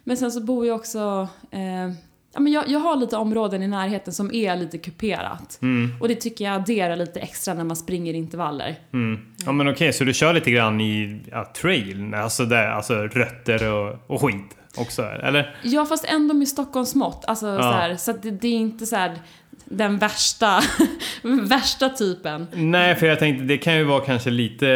Men 0.05 0.17
sen 0.17 0.33
så 0.33 0.41
bor 0.41 0.67
jag 0.67 0.77
också... 0.77 1.29
Eh, 1.51 1.61
ja, 2.35 2.41
men 2.41 2.53
jag, 2.53 2.69
jag 2.69 2.81
har 2.81 2.97
lite 2.97 3.17
områden 3.17 3.63
i 3.63 3.69
närheten 3.69 4.13
som 4.13 4.35
är 4.35 4.57
lite 4.57 4.79
kuperat. 4.79 5.61
Och 6.01 6.09
det 6.09 6.15
tycker 6.15 6.45
jag 6.45 6.55
adderar 6.55 6.97
lite 6.97 7.21
extra 7.21 7.55
när 7.55 7.65
man 7.65 7.77
springer 7.77 8.15
intervaller. 8.15 8.77
Mm. 8.93 9.21
Ja 9.47 9.53
men 9.53 9.69
okej, 9.69 9.93
så 9.93 10.05
du 10.05 10.15
kör 10.15 10.33
lite 10.33 10.51
grann 10.51 10.81
i 10.81 11.21
ja, 11.31 11.53
trail, 11.57 12.15
alltså, 12.15 12.45
där, 12.45 12.67
alltså 12.67 12.95
rötter 12.95 13.73
och, 13.73 13.99
och 14.07 14.21
skit 14.21 14.57
också, 14.77 15.03
eller? 15.03 15.57
Ja, 15.63 15.87
fast 15.87 16.05
ändå 16.05 16.35
med 16.35 16.49
Stockholmsmått. 16.49 17.25
Alltså, 17.25 17.57
så, 17.57 17.63
här, 17.63 17.97
så 17.97 18.13
det, 18.13 18.31
det 18.31 18.49
är 18.49 18.59
inte 18.59 18.87
så 18.87 18.97
här 18.97 19.19
den 19.65 19.99
värsta, 19.99 20.61
värsta 21.23 21.89
typen. 21.89 22.47
Nej, 22.53 22.95
för 22.95 23.07
jag 23.07 23.19
tänkte 23.19 23.45
det 23.45 23.59
kan 23.59 23.77
ju 23.77 23.85
vara 23.85 24.01
kanske 24.01 24.31
lite, 24.31 24.67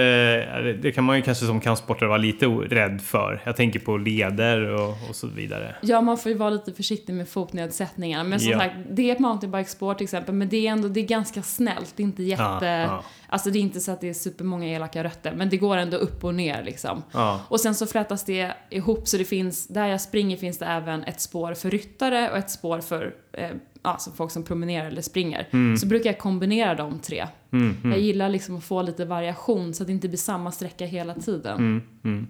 det 0.83 0.93
kan 0.93 1.05
man 1.05 1.17
ju 1.17 1.23
kanske 1.23 1.47
som 1.47 1.61
kampsportare 1.61 2.09
vara 2.09 2.19
lite 2.19 2.47
rädd 2.47 3.01
för. 3.03 3.43
Jag 3.45 3.57
tänker 3.57 3.81
på 3.81 3.97
leder 3.97 4.61
och, 4.75 4.89
och 5.09 5.17
så 5.17 5.27
vidare. 5.27 5.75
Ja, 5.83 6.01
man 6.01 6.19
får 6.19 6.33
ju 6.33 6.39
vara 6.39 6.51
lite 6.51 6.73
försiktig 6.73 7.15
med 7.15 7.29
fotnedsättningar. 7.29 8.25
Men 8.25 8.41
som 8.41 8.51
Ja. 8.51 8.59
sagt, 8.59 8.75
det 8.91 9.09
är 9.11 9.13
ett 9.13 9.19
mountainbikespår 9.21 9.95
till 9.95 10.05
exempel, 10.05 10.35
men 10.35 10.49
det 10.49 10.67
är 10.67 10.71
ändå 10.73 10.89
det 10.89 11.01
är 11.01 11.07
ganska 11.07 11.43
snällt. 11.43 11.93
Det 11.97 12.03
är 12.03 12.05
inte 12.05 12.23
jätte... 12.23 12.43
Ja, 12.67 12.77
ja. 12.81 13.05
Alltså 13.31 13.51
det 13.51 13.59
är 13.59 13.61
inte 13.61 13.81
så 13.81 13.93
att 13.93 14.01
det 14.01 14.09
är 14.09 14.15
supermånga 14.15 14.67
elaka 14.69 15.05
rötter, 15.05 15.33
men 15.37 15.49
det 15.49 15.57
går 15.57 15.77
ändå 15.77 15.97
upp 15.97 16.25
och 16.25 16.35
ner 16.35 16.63
liksom. 16.63 17.03
Och 17.49 17.61
sen 17.61 17.75
så 17.75 17.87
flätas 17.87 18.25
det 18.25 18.53
ihop 18.71 19.09
så 19.09 19.17
det 19.17 19.25
finns, 19.25 19.67
där 19.69 19.87
jag 19.87 20.01
springer 20.01 20.37
finns 20.37 20.59
det 20.59 20.67
även 20.67 21.05
ett 21.05 21.21
spår 21.21 21.55
för 21.55 21.71
ryttare 21.71 22.31
och 22.31 22.37
ett 22.39 22.51
spår 22.51 22.81
för 22.81 23.15
eh, 23.33 23.49
alltså 23.93 24.11
folk 24.11 24.31
som 24.31 24.43
promenerar 24.45 24.87
eller 24.87 25.03
springer. 25.03 25.77
Så 25.77 25.87
brukar 25.87 26.11
jag 26.11 26.19
kombinera 26.19 26.75
de 26.75 26.99
tre. 26.99 27.27
Mm, 27.53 27.77
mm, 27.85 27.91
Jag 27.93 28.01
gillar 28.01 28.29
liksom 28.29 28.57
att 28.57 28.65
få 28.65 28.83
lite 28.83 29.05
variation 29.05 29.75
så 29.75 29.83
att 29.83 29.87
det 29.87 29.93
inte 29.93 30.09
blir 30.09 30.19
samma 30.19 30.53
sträcka 30.53 30.87
hela 30.87 31.15
tiden. 31.15 31.59
mm, 31.59 31.83
mm. 32.05 32.27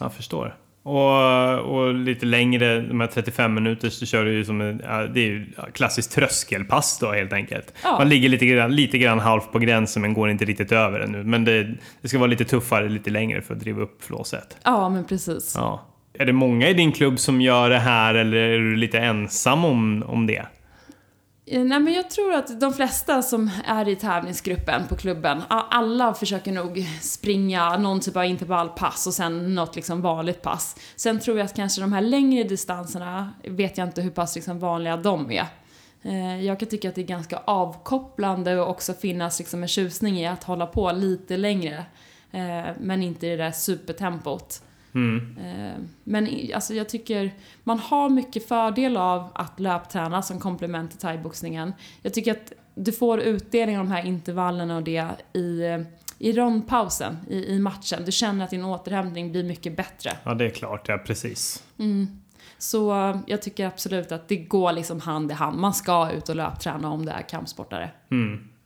Jag 0.00 0.12
förstår. 0.14 0.56
Och, 0.82 1.58
och 1.58 1.94
lite 1.94 2.26
längre, 2.26 2.80
de 2.80 3.00
här 3.00 3.06
35 3.06 3.54
minuter 3.54 3.88
så 3.90 4.06
kör 4.06 4.24
du 4.24 4.32
ju 4.32 4.44
som 4.44 4.60
en, 4.60 4.76
det 5.14 5.20
är 5.20 5.26
ju 5.26 5.46
klassiskt 5.72 6.12
tröskelpass 6.12 6.98
då 6.98 7.12
helt 7.12 7.32
enkelt. 7.32 7.72
Ja. 7.84 7.98
Man 7.98 8.08
ligger 8.08 8.28
lite 8.28 8.46
grann, 8.46 8.74
lite 8.74 8.98
grann 8.98 9.18
halvt 9.18 9.52
på 9.52 9.58
gränsen 9.58 10.02
men 10.02 10.14
går 10.14 10.30
inte 10.30 10.44
riktigt 10.44 10.72
över 10.72 11.00
ännu. 11.00 11.24
Men 11.24 11.44
det, 11.44 11.74
det 12.00 12.08
ska 12.08 12.18
vara 12.18 12.30
lite 12.30 12.44
tuffare, 12.44 12.88
lite 12.88 13.10
längre 13.10 13.42
för 13.42 13.54
att 13.54 13.60
driva 13.60 13.82
upp 13.82 14.04
flåset. 14.04 14.56
Ja, 14.64 14.88
men 14.88 15.04
precis. 15.04 15.54
Ja. 15.56 15.86
Är 16.18 16.26
det 16.26 16.32
många 16.32 16.68
i 16.68 16.74
din 16.74 16.92
klubb 16.92 17.18
som 17.18 17.40
gör 17.40 17.70
det 17.70 17.78
här 17.78 18.14
eller 18.14 18.36
är 18.36 18.58
du 18.58 18.76
lite 18.76 18.98
ensam 18.98 19.64
om, 19.64 20.02
om 20.06 20.26
det? 20.26 20.46
Eh, 21.48 21.64
nej, 21.64 21.80
men 21.80 21.92
jag 21.92 22.10
tror 22.10 22.34
att 22.34 22.60
de 22.60 22.72
flesta 22.72 23.22
som 23.22 23.50
är 23.64 23.88
i 23.88 23.96
tävlingsgruppen 23.96 24.86
på 24.88 24.96
klubben, 24.96 25.42
alla 25.48 26.14
försöker 26.14 26.52
nog 26.52 26.86
springa 27.00 27.76
någon 27.76 28.00
typ 28.00 28.16
av 28.16 28.24
intervallpass 28.24 29.06
och 29.06 29.14
sen 29.14 29.54
något 29.54 29.76
liksom 29.76 30.02
vanligt 30.02 30.42
pass. 30.42 30.76
Sen 30.96 31.20
tror 31.20 31.38
jag 31.38 31.44
att 31.44 31.56
kanske 31.56 31.80
de 31.80 31.92
här 31.92 32.00
längre 32.00 32.44
distanserna, 32.44 33.32
vet 33.44 33.78
jag 33.78 33.88
inte 33.88 34.02
hur 34.02 34.10
pass 34.10 34.34
liksom 34.34 34.58
vanliga 34.58 34.96
de 34.96 35.30
är. 35.30 35.46
Eh, 36.02 36.44
jag 36.44 36.58
kan 36.58 36.68
tycka 36.68 36.88
att 36.88 36.94
det 36.94 37.00
är 37.00 37.06
ganska 37.06 37.36
avkopplande 37.44 38.60
och 38.60 38.70
också 38.70 38.94
finnas 38.94 39.38
liksom 39.38 39.62
en 39.62 39.68
tjusning 39.68 40.18
i 40.18 40.26
att 40.26 40.44
hålla 40.44 40.66
på 40.66 40.92
lite 40.92 41.36
längre. 41.36 41.84
Eh, 42.32 42.66
men 42.80 43.02
inte 43.02 43.26
i 43.26 43.30
det 43.30 43.36
där 43.36 43.52
supertempot. 43.52 44.62
Eh, 44.96 45.82
Men 46.04 46.28
alltså 46.54 46.74
jag 46.74 46.88
tycker 46.88 47.30
man 47.64 47.78
har 47.78 48.08
mycket 48.08 48.48
fördel 48.48 48.96
av 48.96 49.28
att 49.34 49.60
löpträna 49.60 50.22
som 50.22 50.40
komplement 50.40 50.90
till 50.90 51.00
thaiboxningen. 51.00 51.72
Jag 52.02 52.14
tycker 52.14 52.32
att 52.32 52.52
du 52.74 52.92
får 52.92 53.20
utdelning 53.20 53.78
av 53.78 53.84
de 53.84 53.92
här 53.92 54.04
intervallerna 54.06 54.76
och 54.76 54.82
det 54.82 55.04
i, 55.32 55.62
i 56.18 56.32
rondpausen 56.32 57.16
i, 57.28 57.44
i 57.54 57.58
matchen. 57.58 58.04
Du 58.04 58.12
känner 58.12 58.44
att 58.44 58.50
din 58.50 58.64
återhämtning 58.64 59.32
blir 59.32 59.44
mycket 59.44 59.76
bättre. 59.76 60.10
Ja, 60.24 60.34
det 60.34 60.44
är 60.44 60.50
klart. 60.50 60.88
Ja, 60.88 60.98
precis. 60.98 61.62
Så 62.58 63.08
eh, 63.08 63.16
jag 63.26 63.42
tycker 63.42 63.66
absolut 63.66 64.12
att 64.12 64.28
det 64.28 64.36
går 64.36 64.72
liksom 64.72 65.00
hand 65.00 65.30
i 65.30 65.34
hand. 65.34 65.58
Man 65.58 65.74
ska 65.74 66.10
ut 66.10 66.28
och 66.28 66.36
löpträna 66.36 66.90
om 66.90 67.04
det 67.06 67.12
är 67.12 67.22
kampsportare. 67.22 67.90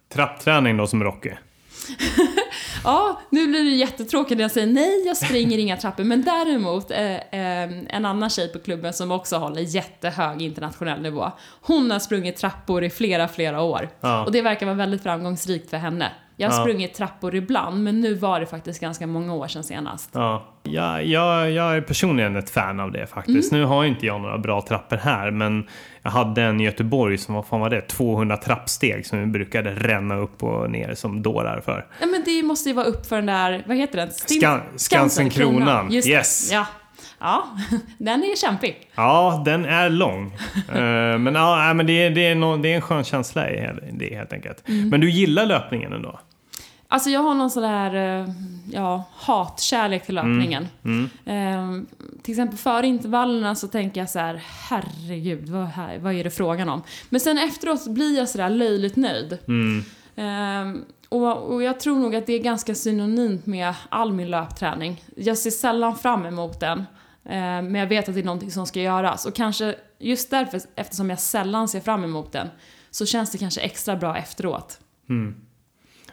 Trappträning 0.08 0.76
då 0.76 0.86
som 0.86 1.04
Rocky. 1.04 1.30
Ja, 2.84 3.20
nu 3.30 3.46
blir 3.46 3.64
det 3.64 3.70
jättetråkigt 3.70 4.36
när 4.36 4.44
jag 4.44 4.50
säger 4.50 4.66
nej, 4.66 5.06
jag 5.06 5.16
springer 5.16 5.58
inga 5.58 5.76
trappor. 5.76 6.04
Men 6.04 6.22
däremot, 6.22 6.90
eh, 6.90 7.14
eh, 7.14 7.70
en 7.88 8.04
annan 8.04 8.30
tjej 8.30 8.48
på 8.48 8.58
klubben 8.58 8.92
som 8.92 9.10
också 9.10 9.36
håller 9.36 9.62
jättehög 9.62 10.42
internationell 10.42 11.02
nivå. 11.02 11.32
Hon 11.60 11.90
har 11.90 11.98
sprungit 11.98 12.36
trappor 12.36 12.84
i 12.84 12.90
flera, 12.90 13.28
flera 13.28 13.62
år. 13.62 13.88
Ja. 14.00 14.24
Och 14.24 14.32
det 14.32 14.42
verkar 14.42 14.66
vara 14.66 14.76
väldigt 14.76 15.02
framgångsrikt 15.02 15.70
för 15.70 15.76
henne. 15.76 16.12
Jag 16.40 16.50
har 16.50 16.56
Ja. 16.58 16.62
sprungit 16.62 16.94
trappor 16.94 17.34
ibland, 17.34 17.84
men 17.84 18.00
nu 18.00 18.14
var 18.14 18.40
det 18.40 18.46
faktiskt 18.46 18.80
ganska 18.80 19.06
många 19.06 19.34
år 19.34 19.48
sedan 19.48 19.64
senast. 19.64 20.10
Ja, 20.12 20.44
jag, 20.62 21.04
jag, 21.06 21.50
jag 21.50 21.76
är 21.76 21.80
personligen 21.80 22.36
ett 22.36 22.50
fan 22.50 22.80
av 22.80 22.92
det 22.92 23.06
faktiskt. 23.06 23.52
Nu 23.52 23.64
har 23.64 23.84
inte 23.84 24.06
jag 24.06 24.20
några 24.20 24.38
bra 24.38 24.60
trappor 24.62 24.96
här, 24.96 25.30
men 25.30 25.66
jag 26.02 26.10
hade 26.10 26.42
en 26.42 26.60
i 26.60 26.64
Göteborg 26.64 27.18
som, 27.18 27.34
vad 27.34 27.46
fan 27.46 27.60
var 27.60 27.70
det, 27.70 27.80
200 27.80 28.36
trappsteg 28.36 29.06
som 29.06 29.20
vi 29.20 29.26
brukade 29.26 29.70
ränna 29.74 30.16
upp 30.16 30.42
och 30.42 30.70
ner 30.70 30.94
som 30.94 31.22
dårar 31.22 31.60
för. 31.64 31.86
Ja, 32.00 32.06
men 32.06 32.22
det 32.24 32.42
måste 32.42 32.68
ju 32.68 32.74
vara 32.74 32.86
upp 32.86 33.06
för 33.06 33.16
den 33.16 33.26
där, 33.26 33.64
vad 33.66 33.76
heter 33.76 33.96
den? 33.96 34.08
Stin- 34.10 34.40
Skan- 34.42 34.60
Skansenkronan. 34.76 35.92
Yes. 35.92 36.52
Ja. 36.52 36.66
ja, 37.20 37.44
den 37.98 38.22
är 38.22 38.36
kämpig. 38.36 38.76
Ja, 38.94 39.42
den 39.44 39.64
är 39.64 39.90
lång. 39.90 40.36
Eh, 40.74 41.18
men 41.18 41.34
ja, 41.34 41.74
men 41.74 41.86
det, 41.86 41.92
är- 42.06 42.10
det, 42.10 42.26
är 42.26 42.34
no, 42.34 42.56
det 42.56 42.68
är 42.72 42.74
en 42.76 42.80
skön 42.82 43.04
känsla 43.04 43.50
i 43.50 43.68
det 43.92 44.14
helt 44.14 44.32
enkelt. 44.32 44.62
Men 44.66 45.00
du 45.00 45.10
gillar 45.10 45.46
löpningen 45.46 45.92
ändå? 45.92 46.20
Alltså 46.92 47.10
jag 47.10 47.20
har 47.20 47.34
någon 47.34 47.50
sån 47.50 47.62
där, 47.62 47.94
eh, 47.94 48.28
ja, 48.72 49.04
hatkärlek 49.12 50.06
till 50.06 50.14
löpningen. 50.14 50.68
Mm. 50.84 51.10
Ehm, 51.24 51.86
till 52.22 52.32
exempel 52.32 52.58
före 52.58 52.86
intervallerna 52.86 53.54
så 53.54 53.68
tänker 53.68 54.00
jag 54.00 54.10
så 54.10 54.18
här, 54.18 54.42
herregud, 54.68 55.48
vad, 55.48 55.66
här, 55.66 55.98
vad 55.98 56.14
är 56.14 56.24
det 56.24 56.30
frågan 56.30 56.68
om? 56.68 56.82
Men 57.08 57.20
sen 57.20 57.38
efteråt 57.38 57.86
blir 57.88 58.18
jag 58.18 58.28
sådär 58.28 58.50
löjligt 58.50 58.96
nöjd. 58.96 59.38
Mm. 59.48 59.84
Ehm, 60.16 60.84
och, 61.08 61.36
och 61.52 61.62
jag 61.62 61.80
tror 61.80 61.98
nog 61.98 62.16
att 62.16 62.26
det 62.26 62.32
är 62.32 62.42
ganska 62.42 62.74
synonymt 62.74 63.46
med 63.46 63.74
all 63.88 64.12
min 64.12 64.30
löpträning. 64.30 65.04
Jag 65.16 65.38
ser 65.38 65.50
sällan 65.50 65.96
fram 65.96 66.26
emot 66.26 66.60
den. 66.60 66.78
ehm, 67.24 67.72
men 67.72 67.74
jag 67.74 67.86
vet 67.86 68.08
att 68.08 68.14
det 68.14 68.20
är 68.20 68.24
någonting 68.24 68.50
som 68.50 68.66
ska 68.66 68.80
göras. 68.80 69.26
Och 69.26 69.34
kanske 69.34 69.74
just 69.98 70.30
därför, 70.30 70.60
eftersom 70.76 71.10
jag 71.10 71.18
sällan 71.20 71.68
ser 71.68 71.80
fram 71.80 72.04
emot 72.04 72.32
den, 72.32 72.48
så 72.90 73.06
känns 73.06 73.30
det 73.30 73.38
kanske 73.38 73.60
extra 73.60 73.96
bra 73.96 74.16
efteråt. 74.18 74.80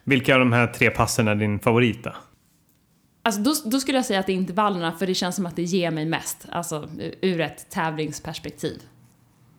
Vilka 0.09 0.33
av 0.33 0.39
de 0.39 0.53
här 0.53 0.67
tre 0.67 0.89
passen 0.89 1.27
är 1.27 1.35
din 1.35 1.59
favorit 1.59 2.03
då? 2.03 2.11
Alltså 3.23 3.41
då, 3.41 3.53
då 3.65 3.79
skulle 3.79 3.97
jag 3.97 4.05
säga 4.05 4.19
att 4.19 4.25
det 4.25 4.31
är 4.31 4.35
intervallerna 4.37 4.91
för 4.91 5.07
det 5.07 5.13
känns 5.13 5.35
som 5.35 5.45
att 5.45 5.55
det 5.55 5.61
ger 5.63 5.91
mig 5.91 6.05
mest. 6.05 6.45
Alltså 6.51 6.89
ur 7.21 7.41
ett 7.41 7.69
tävlingsperspektiv. 7.69 8.81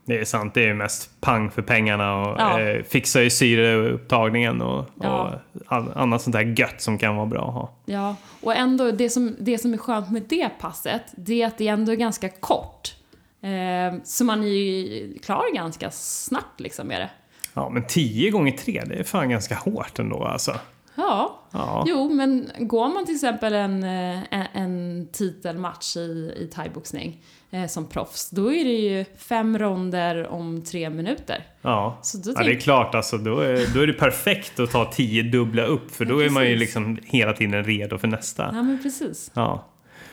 Det 0.05 0.19
är 0.21 0.25
sant, 0.25 0.55
det 0.55 0.69
är 0.69 0.75
mest 0.75 1.21
pang 1.21 1.51
för 1.51 1.63
pengarna 1.63 2.15
och 2.21 2.37
Ja. 2.41 2.61
eh, 2.61 2.83
fixa 2.83 3.23
i 3.23 3.31
syreupptagningen 3.31 4.63
och, 4.63 4.87
Ja. 5.01 5.41
och 5.55 5.63
all, 5.67 5.93
annat 5.95 6.23
sånt 6.23 6.33
där 6.37 6.55
gött 6.61 6.81
som 6.83 6.99
kan 6.99 7.17
vara 7.17 7.27
bra 7.27 7.49
att 7.49 7.55
ha. 7.55 7.75
Ja, 7.87 8.17
och 8.43 8.57
ändå 8.57 8.91
det 8.91 9.11
som, 9.11 9.37
det 9.39 9.59
som 9.59 9.73
är 9.75 9.79
skönt 9.79 10.11
med 10.11 10.23
det 10.29 10.49
passet, 10.61 11.03
det 11.17 11.43
är 11.43 11.47
att 11.47 11.59
det 11.59 11.69
ändå 11.69 11.93
är 11.93 11.97
ganska 11.97 12.29
kort. 12.29 12.95
Eh, 13.43 14.01
så 14.05 14.25
man 14.25 14.43
är 14.43 14.47
ju 14.47 15.19
klar 15.19 15.55
ganska 15.55 15.91
snabbt 15.91 16.61
liksom 16.61 16.89
med 16.89 17.01
det. 17.01 17.11
Ja, 17.55 17.69
men 17.69 17.87
10 17.87 18.31
gånger 18.31 18.53
3 18.53 18.83
det 18.87 18.95
är 18.95 19.05
fan 19.05 19.29
ganska 19.31 19.55
hårt 19.55 19.99
ändå 19.99 20.25
alltså. 20.25 20.55
Ja, 20.95 21.35
Ja. 21.53 21.85
jo 21.87 22.09
men 22.15 22.51
går 22.59 22.89
man 22.89 23.07
till 23.07 23.15
exempel 23.15 23.53
en, 23.55 23.83
eh, 23.85 24.19
en, 24.31 24.47
en 24.55 25.09
titelmatch 25.13 25.97
i, 25.97 26.35
i 26.37 26.51
thaiboxning 26.55 27.23
eh, 27.51 27.67
som 27.67 27.87
proffs, 27.89 28.31
då 28.31 28.53
är 28.53 28.65
det 28.65 28.71
ju 28.71 29.05
fem 29.19 29.59
ronder 29.59 30.27
om 30.29 30.65
tre 30.65 30.91
minuter. 30.91 31.47
Ja. 31.63 31.99
Så 32.03 32.19
då 32.19 32.33
ja, 32.37 32.43
det 32.43 32.51
är 32.53 32.61
klart 32.61 32.95
alltså. 32.95 33.19
Då 33.19 33.41
är, 33.41 33.75
då 33.75 33.81
är 33.81 33.87
det 33.87 33.93
perfekt 33.93 34.61
att 34.61 34.71
ta 34.71 34.85
10 34.85 35.23
dubbla 35.23 35.63
upp 35.65 35.91
för 35.91 36.05
då 36.05 36.23
Ja, 36.23 36.27
är 36.27 36.31
man 36.31 36.47
ju 36.49 36.57
liksom 36.57 36.99
hela 37.05 37.33
tiden 37.33 37.65
redo 37.65 37.99
för 37.99 38.09
nästa. 38.09 38.43
Ja 38.55 38.63
men 38.63 38.83
precis. 38.83 39.31
Ja. 39.35 39.65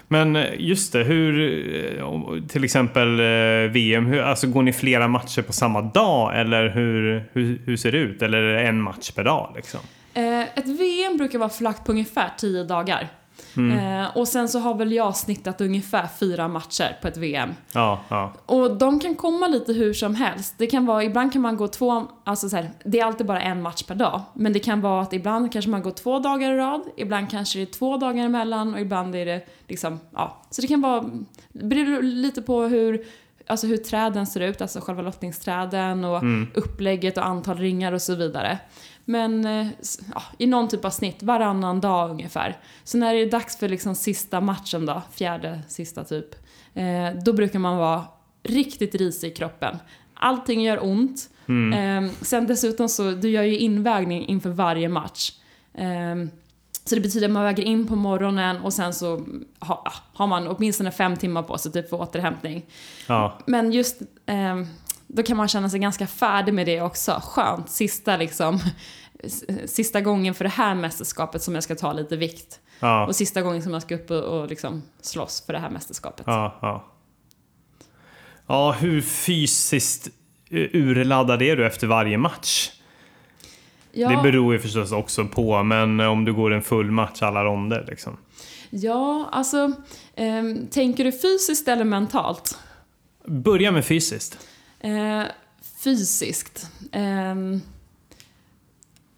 Men 0.08 0.36
eh, 0.36 0.50
just 0.58 0.94
det, 0.94 1.04
hur, 1.04 1.40
eh, 2.00 2.48
till 2.48 2.64
exempel 2.64 3.20
eh, 3.20 3.72
VM, 3.72 4.06
hur, 4.06 4.22
alltså 4.22 4.48
går 4.48 4.64
ni 4.64 4.74
flera 4.74 5.08
matcher 5.08 5.42
på 5.42 5.54
samma 5.54 5.82
dag 5.82 6.40
eller 6.40 6.70
hur, 6.70 7.24
hur, 7.34 7.62
hur 7.66 7.78
ser 7.78 7.92
det 7.92 7.98
ut? 7.98 8.22
Eller 8.22 8.38
är 8.38 8.54
det 8.54 8.68
en 8.68 8.82
match 8.82 9.12
per 9.12 9.24
dag 9.24 9.54
liksom? 9.56 9.80
Ett 10.56 10.68
VM 10.68 11.18
brukar 11.18 11.40
vara 11.40 11.50
förlagt 11.50 11.86
på 11.86 11.92
ungefär 11.92 12.30
tio 12.38 12.64
dagar. 12.64 13.08
Eh, 13.58 14.18
och 14.18 14.28
sen 14.28 14.50
så 14.50 14.60
har 14.60 14.76
väl 14.76 14.92
jag 14.92 15.16
snittat 15.18 15.62
ungefär 15.62 16.08
fyra 16.20 16.48
matcher 16.48 16.98
på 17.02 17.08
ett 17.08 17.18
VM. 17.18 17.54
Ja, 17.74 18.02
ja. 18.10 18.34
Och 18.46 18.78
de 18.78 19.00
kan 19.00 19.16
komma 19.16 19.48
lite 19.48 19.74
hur 19.74 19.94
som 19.94 20.16
helst. 20.16 20.56
Det 20.58 20.68
kan 20.68 20.86
vara, 20.86 21.04
ibland 21.04 21.34
kan 21.34 21.42
man 21.42 21.58
gå 21.58 21.68
två, 21.68 22.04
alltså 22.24 22.50
så 22.50 22.56
här, 22.56 22.70
det 22.86 23.00
är 23.00 23.06
alltid 23.06 23.28
bara 23.28 23.42
en 23.42 23.62
match 23.62 23.84
per 23.84 23.96
dag. 23.96 24.22
Men 24.34 24.54
det 24.54 24.60
kan 24.60 24.82
vara 24.82 25.02
att 25.02 25.14
ibland 25.14 25.52
kanske 25.52 25.72
man 25.72 25.82
går 25.82 25.92
två 25.92 26.20
dagar 26.20 26.52
i 26.52 26.58
rad, 26.58 26.82
ibland 26.98 27.30
kanske 27.32 27.60
det 27.60 27.64
är 27.64 27.74
två 27.74 27.98
dagar 27.98 28.26
emellan 28.26 28.74
och 28.74 28.80
ibland 28.80 29.16
är 29.16 29.26
det 29.26 29.48
liksom, 29.68 30.00
ja. 30.14 30.42
Så 30.50 30.62
det 30.62 30.68
kan 30.68 30.82
vara, 30.82 31.06
det 31.50 31.66
beror 31.66 32.02
lite 32.02 32.42
på 32.42 32.62
hur, 32.64 33.04
alltså 33.48 33.68
hur 33.68 33.78
träden 33.78 34.28
ser 34.28 34.40
ut, 34.40 34.62
alltså 34.62 34.80
själva 34.82 35.02
lottningsträden 35.02 36.06
och 36.06 36.24
upplägget 36.54 37.18
och 37.18 37.26
antal 37.26 37.58
ringar 37.58 37.92
och 37.92 38.02
så 38.02 38.16
vidare. 38.16 38.60
Men 39.06 39.46
eh, 39.46 39.68
ja, 40.14 40.24
i 40.38 40.48
någon 40.48 40.68
typ 40.68 40.86
av 40.86 40.90
snitt, 40.90 41.24
varannan 41.24 41.82
dag 41.82 42.12
ungefär. 42.12 42.58
Så 42.84 42.98
när 42.98 43.14
det 43.14 43.20
är 43.20 43.32
dags 43.32 43.58
för 43.58 43.70
liksom 43.70 43.96
sista 43.96 44.42
matchen 44.42 44.86
då, 44.86 45.02
fjärde 45.12 45.62
sista 45.68 46.04
typ, 46.04 46.36
eh, 46.74 47.24
då 47.26 47.34
brukar 47.34 47.60
man 47.60 47.78
vara 47.78 48.04
riktigt 48.44 48.96
risig 48.96 49.32
i 49.32 49.34
kroppen. 49.34 49.78
Allting 50.14 50.62
gör 50.62 50.84
ont. 50.84 51.30
Eh, 51.74 52.12
sen 52.22 52.48
dessutom 52.48 52.90
så, 52.90 53.12
du 53.12 53.30
gör 53.30 53.44
ju 53.44 53.58
invägning 53.58 54.28
inför 54.28 54.50
varje 54.50 54.90
match. 54.90 55.32
Eh, 55.74 56.16
så 56.86 56.96
det 56.96 57.02
betyder 57.02 57.28
att 57.28 57.34
man 57.34 57.44
väger 57.44 57.64
in 57.64 57.88
på 57.88 57.96
morgonen 57.96 58.58
och 58.58 58.74
sen 58.74 58.94
så 58.94 59.26
ha, 59.60 59.92
har 60.14 60.28
man 60.28 60.48
åtminstone 60.48 60.92
fem 60.92 61.18
timmar 61.18 61.44
på 61.44 61.58
sig 61.58 61.72
typ 61.72 61.90
för 61.90 62.02
återhämtning. 62.02 62.66
ja. 63.08 63.38
Men 63.46 63.72
just 63.72 64.02
ehm, 64.26 64.68
då 65.16 65.24
kan 65.24 65.38
man 65.38 65.48
känna 65.48 65.70
sig 65.70 65.80
ganska 65.80 66.08
färdig 66.08 66.54
med 66.54 66.66
det 66.66 66.82
också. 66.82 67.22
Skönt, 67.24 67.70
sista 67.70 68.18
liksom 68.18 68.60
sista 69.66 70.02
gången 70.02 70.34
för 70.34 70.44
det 70.44 70.50
här 70.50 70.76
mästerskapet 70.76 71.42
som 71.42 71.54
jag 71.56 71.64
ska 71.64 71.76
ta 71.76 71.94
lite 71.94 72.18
vikt. 72.18 72.60
ja. 72.80 73.06
Och 73.08 73.16
sista 73.16 73.42
gången 73.42 73.62
som 73.62 73.74
jag 73.74 73.82
ska 73.82 73.96
upp 73.96 74.12
och, 74.12 74.24
och 74.24 74.50
liksom 74.50 74.84
slåss 75.02 75.46
för 75.46 75.54
det 75.54 75.60
här 75.60 75.70
mästerskapet. 75.70 76.24
Ja, 76.28 76.58
ja. 76.62 76.86
Ja, 78.48 78.72
hur 78.72 79.02
fysiskt 79.02 80.08
eh, 80.50 80.68
urladdad 80.74 81.42
är 81.42 81.56
du 81.56 81.66
efter 81.66 81.88
varje 81.88 82.18
match? 82.18 82.72
Ja, 83.92 84.10
Det 84.10 84.32
beror 84.32 84.54
ju 84.54 84.60
förstås 84.60 84.92
också 84.92 85.26
på, 85.26 85.64
men 85.64 86.00
om 86.00 86.26
du 86.26 86.34
går 86.34 86.54
en 86.54 86.62
full 86.62 86.92
match 86.92 87.22
alla 87.22 87.44
ronder 87.44 87.86
liksom. 87.88 88.18
ja 88.70 89.30
alltså, 89.32 89.72
ehm, 90.16 90.68
tänker 90.68 91.04
du 91.04 91.12
fysiskt 91.12 91.68
eller 91.68 91.84
mentalt? 91.84 92.58
Börja 93.26 93.72
med 93.72 93.86
fysiskt. 93.86 94.38
Eh, 94.80 95.24
fysiskt. 95.84 96.72
Eh, 96.92 97.36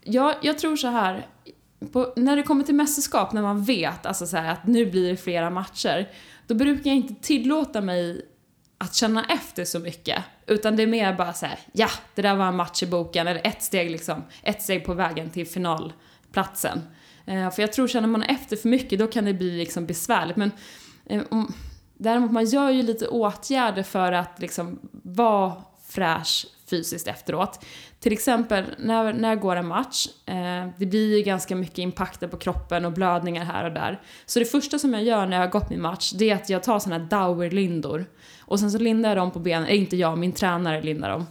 ja, 0.04 0.34
jag 0.42 0.58
tror 0.58 0.76
så 0.76 0.88
här. 0.88 1.28
På, 1.92 2.14
när 2.16 2.36
det 2.36 2.44
kommer 2.44 2.64
till 2.64 2.76
mästerskap, 2.76 3.34
när 3.34 3.42
man 3.42 3.64
vet 3.64 4.06
alltså 4.06 4.28
så 4.28 4.38
här, 4.38 4.52
att 4.52 4.68
nu 4.68 4.86
blir 4.86 5.10
det 5.10 5.18
flera 5.18 5.50
matcher, 5.50 6.10
då 6.48 6.56
brukar 6.56 6.90
jag 6.90 6.98
inte 6.98 7.16
tillåta 7.28 7.82
mig 7.82 8.26
att 8.78 8.96
känna 8.96 9.26
efter 9.26 9.66
så 9.66 9.80
mycket. 9.80 10.24
Utan 10.48 10.76
det 10.76 10.84
är 10.84 10.88
mer 10.88 11.14
bara 11.14 11.34
så 11.34 11.46
här, 11.46 11.60
ja, 11.72 11.90
det 12.16 12.22
där 12.22 12.36
var 12.36 12.48
en 12.48 12.56
match 12.56 12.84
i 12.84 12.86
boken, 12.86 13.28
eller 13.28 13.48
ett 13.48 13.64
steg 13.64 13.92
liksom, 13.92 14.24
ett 14.44 14.62
steg 14.62 14.86
på 14.86 14.94
vägen 14.94 15.30
till 15.30 15.48
finalplatsen. 15.48 16.82
Eh, 17.26 17.52
för 17.52 17.62
jag 17.62 17.74
tror, 17.74 17.88
känner 17.88 18.08
man 18.08 18.24
efter 18.24 18.56
för 18.56 18.70
mycket, 18.70 19.00
då 19.00 19.08
kan 19.08 19.26
det 19.26 19.34
bli 19.34 19.58
liksom 19.58 19.86
besvärligt. 19.86 20.38
Men 20.38 20.52
eh, 21.06 21.24
om, 21.30 21.54
däremot, 21.98 22.32
man 22.32 22.46
gör 22.46 22.70
ju 22.70 22.84
lite 22.84 23.08
åtgärder 23.08 23.84
för 23.84 24.12
att 24.12 24.40
liksom 24.42 24.80
vara 24.92 25.54
fräsch 25.88 26.48
fysiskt 26.70 27.08
efteråt. 27.08 27.66
Till 28.00 28.14
exempel, 28.14 28.66
när, 28.80 29.14
när 29.14 29.36
går 29.36 29.56
en 29.56 29.68
match? 29.68 30.08
Eh, 30.26 30.68
det 30.78 30.86
blir 30.86 31.18
ju 31.18 31.24
ganska 31.24 31.56
mycket 31.56 31.78
impakter 31.78 32.28
på 32.28 32.38
kroppen 32.38 32.86
och 32.86 32.92
blödningar 32.92 33.46
här 33.46 33.66
och 33.66 33.72
där. 33.72 34.02
Så 34.26 34.40
det 34.40 34.46
första 34.46 34.80
som 34.80 34.94
jag 34.94 35.04
gör 35.04 35.26
när 35.26 35.38
jag 35.38 35.44
har 35.44 35.52
gått 35.52 35.70
min 35.70 35.82
match, 35.82 36.12
det 36.16 36.30
är 36.30 36.36
att 36.36 36.50
jag 36.50 36.64
tar 36.64 36.80
såna 36.80 36.98
här 36.98 37.06
Dauer-lindor. 37.06 38.06
Och 38.42 38.60
sen 38.60 38.72
så 38.72 38.78
lindar 38.78 39.10
jag 39.10 39.18
dem 39.18 39.32
på 39.32 39.40
benen, 39.40 39.68
eller 39.68 39.78
inte 39.80 39.96
jag, 39.98 40.18
min 40.18 40.32
tränare 40.32 40.82
lindar 40.82 41.10
dem 41.10 41.26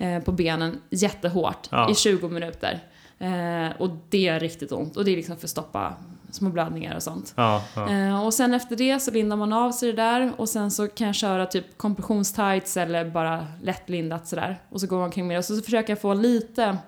eh, 0.00 0.22
på 0.22 0.32
benen 0.32 0.80
jättehårt 0.90 1.68
Ja. 1.70 1.90
i 1.90 1.94
20 1.94 2.28
minuter. 2.28 2.80
Eh, 3.18 3.76
och 3.78 3.90
det 4.10 4.18
gör 4.18 4.40
riktigt 4.40 4.72
ont. 4.72 4.96
Och 4.96 5.04
det 5.04 5.10
är 5.12 5.16
liksom 5.16 5.36
för 5.36 5.46
att 5.46 5.50
stoppa, 5.50 5.94
små 6.34 6.50
blödningar 6.50 6.96
och 6.96 7.02
sånt. 7.02 7.32
Ja, 7.36 7.62
ja. 7.74 7.90
Eh, 7.90 8.24
och 8.26 8.34
sen 8.34 8.54
efter 8.54 8.76
det 8.76 9.00
så 9.00 9.10
lindar 9.10 9.36
man 9.36 9.52
av 9.52 9.72
sig 9.72 9.92
det 9.92 10.02
där 10.02 10.32
och 10.36 10.48
sen 10.48 10.70
så 10.70 10.88
kan 10.88 11.06
jag 11.06 11.16
köra 11.16 11.46
typ 11.46 11.78
kompressionstights 11.78 12.76
eller 12.76 13.10
bara 13.10 13.46
lättlindat 13.62 14.28
sådär. 14.28 14.60
Och 14.70 14.80
så 14.80 14.86
går 14.86 14.96
man 14.96 15.04
omkring 15.04 15.26
med 15.26 15.34
det 15.34 15.38
och 15.38 15.44
så 15.44 15.62
försöker 15.62 15.92
jag 15.92 16.00
få 16.00 16.14
lite 16.14 16.78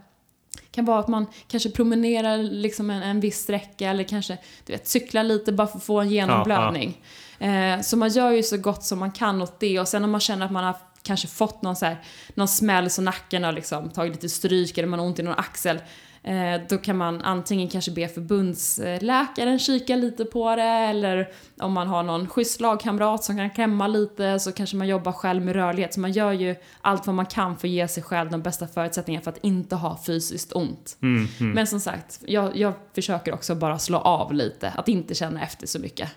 kan 0.77 0.85
vara 0.85 1.01
att 1.01 1.09
man 1.09 1.27
kanske 1.49 1.71
promenerar 1.71 2.39
liksom 2.39 2.91
en, 2.91 3.03
en 3.03 3.21
viss 3.21 3.39
sträcka 3.39 3.91
eller 3.91 4.05
kanske 4.05 4.39
du 4.67 4.73
vet, 4.73 4.89
cyklar 4.89 5.23
lite 5.23 5.53
bara 5.53 5.67
för 5.67 5.79
att 5.79 5.85
få 5.85 6.01
en 6.01 6.11
genomblödning. 6.11 7.03
Eh, 7.39 7.81
så 7.81 7.97
man 7.97 8.09
gör 8.09 8.31
ju 8.31 8.43
så 8.43 8.57
gott 8.57 8.85
som 8.85 8.99
man 8.99 9.11
kan 9.13 9.43
åt 9.43 9.61
det 9.61 9.81
och 9.81 9.89
sen 9.89 10.05
om 10.05 10.11
man 10.11 10.21
känner 10.21 10.47
att 10.47 10.53
man 10.53 10.65
har 10.65 10.77
kanske 11.03 11.29
fått 11.29 11.63
någon, 11.63 11.77
så 11.77 11.87
här, 11.87 11.97
någon 12.35 12.49
smäll 12.49 12.91
så 12.91 13.03
nacken 13.03 13.45
har 13.45 13.53
liksom 13.53 13.91
tagit 13.91 14.13
lite 14.13 14.29
stryk 14.29 14.79
eller 14.79 14.89
man 14.89 14.99
har 14.99 15.07
ont 15.07 15.19
i 15.19 15.23
någon 15.23 15.39
axel. 15.39 15.79
Eh, 16.27 16.61
då 16.69 16.79
kan 16.79 16.97
man 16.97 17.23
antingen 17.23 17.69
kanske 17.69 17.91
be 17.91 18.09
förbundsläkaren 18.09 19.59
kika 19.59 19.97
lite 19.97 20.25
på 20.25 20.57
det 20.57 20.63
eller 20.63 21.29
om 21.61 21.73
man 21.73 21.89
har 21.89 22.03
någon 22.03 22.29
schysst 22.29 22.61
lagkamrat 22.61 23.25
som 23.25 23.37
kan 23.37 23.51
klämma 23.51 23.87
lite 23.87 24.41
så 24.41 24.53
kanske 24.53 24.77
man 24.77 24.89
jobbar 24.89 25.13
själv 25.13 25.45
med 25.45 25.55
rörlighet. 25.55 25.95
Så 25.95 26.01
man 26.01 26.13
gör 26.13 26.33
ju 26.33 26.55
allt 26.81 27.07
vad 27.07 27.15
man 27.15 27.27
kan 27.27 27.57
för 27.57 27.69
att 27.69 27.73
ge 27.73 27.89
sig 27.89 28.03
själv 28.03 28.31
de 28.31 28.43
bästa 28.43 28.69
förutsättningarna 28.69 29.25
för 29.25 29.31
att 29.31 29.45
inte 29.45 29.77
ha 29.77 30.01
fysiskt 30.07 30.53
ont. 30.53 30.99
Mm, 31.03 31.29
mm. 31.41 31.53
Men 31.53 31.67
som 31.67 31.81
sagt, 31.81 32.21
jag, 32.27 32.57
jag 32.57 32.73
försöker 32.95 33.35
också 33.35 33.55
bara 33.55 33.79
slå 33.79 33.99
av 33.99 34.33
lite, 34.33 34.71
att 34.71 34.89
inte 34.89 35.15
känna 35.15 35.43
efter 35.43 35.67
så 35.67 35.79
mycket. 35.79 36.09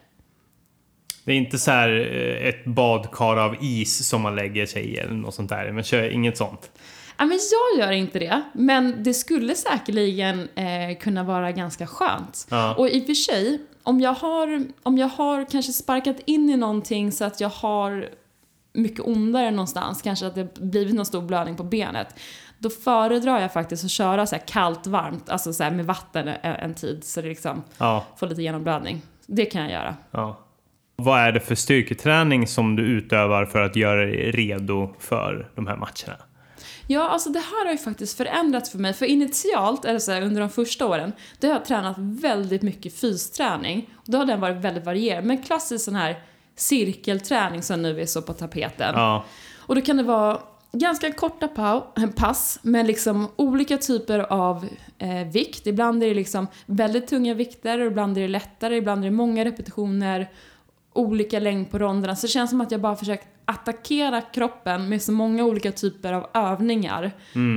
Det 1.23 1.31
är 1.31 1.37
inte 1.37 1.59
så 1.59 1.71
här 1.71 1.89
eh, 1.89 2.47
ett 2.47 2.65
badkar 2.65 3.37
av 3.37 3.55
is 3.61 4.07
som 4.09 4.21
man 4.21 4.35
lägger 4.35 4.65
sig 4.65 4.83
i 4.83 4.97
eller 4.97 5.13
något 5.13 5.35
sånt 5.35 5.49
där. 5.49 5.71
Men 5.71 5.83
kör 5.83 6.09
inget 6.09 6.37
sånt. 6.37 6.71
Ja, 7.19 7.25
men 7.25 7.39
jag 7.51 7.79
gör 7.85 7.91
inte 7.91 8.19
det, 8.19 8.41
men 8.53 9.03
det 9.03 9.13
skulle 9.13 9.55
säkerligen 9.55 10.49
eh, 10.55 10.97
kunna 10.99 11.23
vara 11.23 11.51
ganska 11.51 11.87
skönt. 11.87 12.47
Ja. 12.49 12.75
Och 12.75 12.89
i 12.89 13.01
och 13.01 13.05
för 13.05 13.13
sig, 13.13 13.61
om 13.83 13.99
jag, 14.01 14.13
har, 14.13 14.63
om 14.83 14.97
jag 14.97 15.07
har 15.07 15.45
kanske 15.51 15.73
sparkat 15.73 16.15
in 16.25 16.49
i 16.49 16.57
någonting 16.57 17.11
så 17.11 17.25
att 17.25 17.41
jag 17.41 17.49
har 17.49 18.09
mycket 18.73 18.99
ondare 19.07 19.51
någonstans, 19.51 20.01
kanske 20.01 20.27
att 20.27 20.35
det 20.35 20.53
blivit 20.59 20.95
någon 20.95 21.05
stor 21.05 21.21
blödning 21.21 21.55
på 21.55 21.63
benet, 21.63 22.07
då 22.59 22.69
föredrar 22.69 23.39
jag 23.39 23.53
faktiskt 23.53 23.83
att 23.85 23.91
köra 23.91 24.25
så 24.25 24.37
kallt, 24.45 24.87
varmt, 24.87 25.29
alltså 25.29 25.53
så 25.53 25.63
med 25.63 25.85
vatten 25.85 26.27
en, 26.27 26.55
en 26.55 26.73
tid 26.73 27.03
så 27.03 27.21
det 27.21 27.27
liksom 27.27 27.63
Ja, 27.77 28.05
får 28.17 28.27
lite 28.27 28.41
genomblödning. 28.41 29.01
Det 29.25 29.45
kan 29.45 29.61
jag 29.61 29.71
göra. 29.71 29.95
ja. 30.11 30.39
Vad 30.95 31.19
är 31.19 31.31
det 31.31 31.39
för 31.39 31.55
styrketräning 31.55 32.47
som 32.47 32.75
du 32.75 32.83
utövar 32.83 33.45
för 33.45 33.61
att 33.61 33.75
göra 33.75 34.05
dig 34.05 34.31
redo 34.31 34.93
för 34.99 35.51
de 35.55 35.67
här 35.67 35.75
matcherna? 35.75 36.23
Ja, 36.91 37.09
alltså 37.09 37.29
det 37.29 37.39
här 37.39 37.65
har 37.65 37.71
ju 37.71 37.77
faktiskt 37.77 38.17
förändrats 38.17 38.69
för 38.69 38.77
mig. 38.77 38.93
För 38.93 39.05
initialt, 39.05 39.85
eller 39.85 39.99
så 39.99 40.11
här, 40.11 40.21
under 40.21 40.41
de 40.41 40.49
första 40.49 40.87
åren, 40.87 41.13
då 41.39 41.47
har 41.47 41.53
jag 41.53 41.65
tränat 41.65 41.95
väldigt 41.97 42.61
mycket 42.61 42.93
fysträning. 42.99 43.89
Och 43.95 44.03
då 44.05 44.17
har 44.17 44.25
den 44.25 44.39
varit 44.39 44.57
väldigt 44.57 44.85
varierad. 44.85 45.25
Men 45.25 45.43
klassisk 45.43 45.85
sån 45.85 45.95
här 45.95 46.23
cirkelträning 46.55 47.63
som 47.63 47.81
nu 47.81 48.01
är 48.01 48.05
så 48.05 48.21
på 48.21 48.33
tapeten. 48.33 48.93
Ja, 48.95 49.25
Och 49.57 49.75
då 49.75 49.81
kan 49.81 49.97
det 49.97 50.03
vara 50.03 50.39
ganska 50.71 51.13
korta 51.13 51.47
pass 52.15 52.59
med 52.61 52.87
liksom 52.87 53.27
olika 53.35 53.77
typer 53.77 54.19
av 54.19 54.67
eh, 54.97 55.27
vikt. 55.33 55.67
Ibland 55.67 56.03
är 56.03 56.07
det 56.07 56.13
liksom 56.13 56.47
väldigt 56.65 57.07
tunga 57.07 57.33
vikter, 57.33 57.79
och 57.79 57.87
ibland 57.87 58.17
är 58.17 58.21
det 58.21 58.27
lättare, 58.27 58.77
ibland 58.77 59.01
är 59.01 59.09
det 59.09 59.15
många 59.15 59.45
repetitioner, 59.45 60.29
olika 60.93 61.39
längd 61.39 61.71
på 61.71 61.79
ronderna. 61.79 62.15
Så 62.15 62.27
det 62.27 62.31
känns 62.31 62.49
som 62.49 62.61
att 62.61 62.71
jag 62.71 62.81
bara 62.81 62.95
försökt 62.95 63.27
attackera 63.45 64.21
kroppen 64.21 64.89
med 64.89 65.01
så 65.01 65.11
många 65.11 65.43
olika 65.43 65.71
typer 65.71 66.13
av 66.13 66.29
övningar 66.33 67.11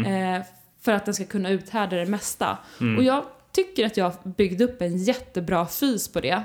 eh, 0.06 0.44
för 0.80 0.92
att 0.92 1.04
den 1.04 1.14
ska 1.14 1.24
kunna 1.24 1.50
uthärda 1.50 1.96
det 1.96 2.06
mesta. 2.06 2.58
Och 2.98 3.04
jag 3.04 3.24
tycker 3.52 3.86
att 3.86 3.96
jag 3.96 4.12
byggde 4.24 4.64
upp 4.64 4.82
en 4.82 4.98
jättebra 4.98 5.66
fys 5.66 6.08
på 6.12 6.20
det. 6.20 6.42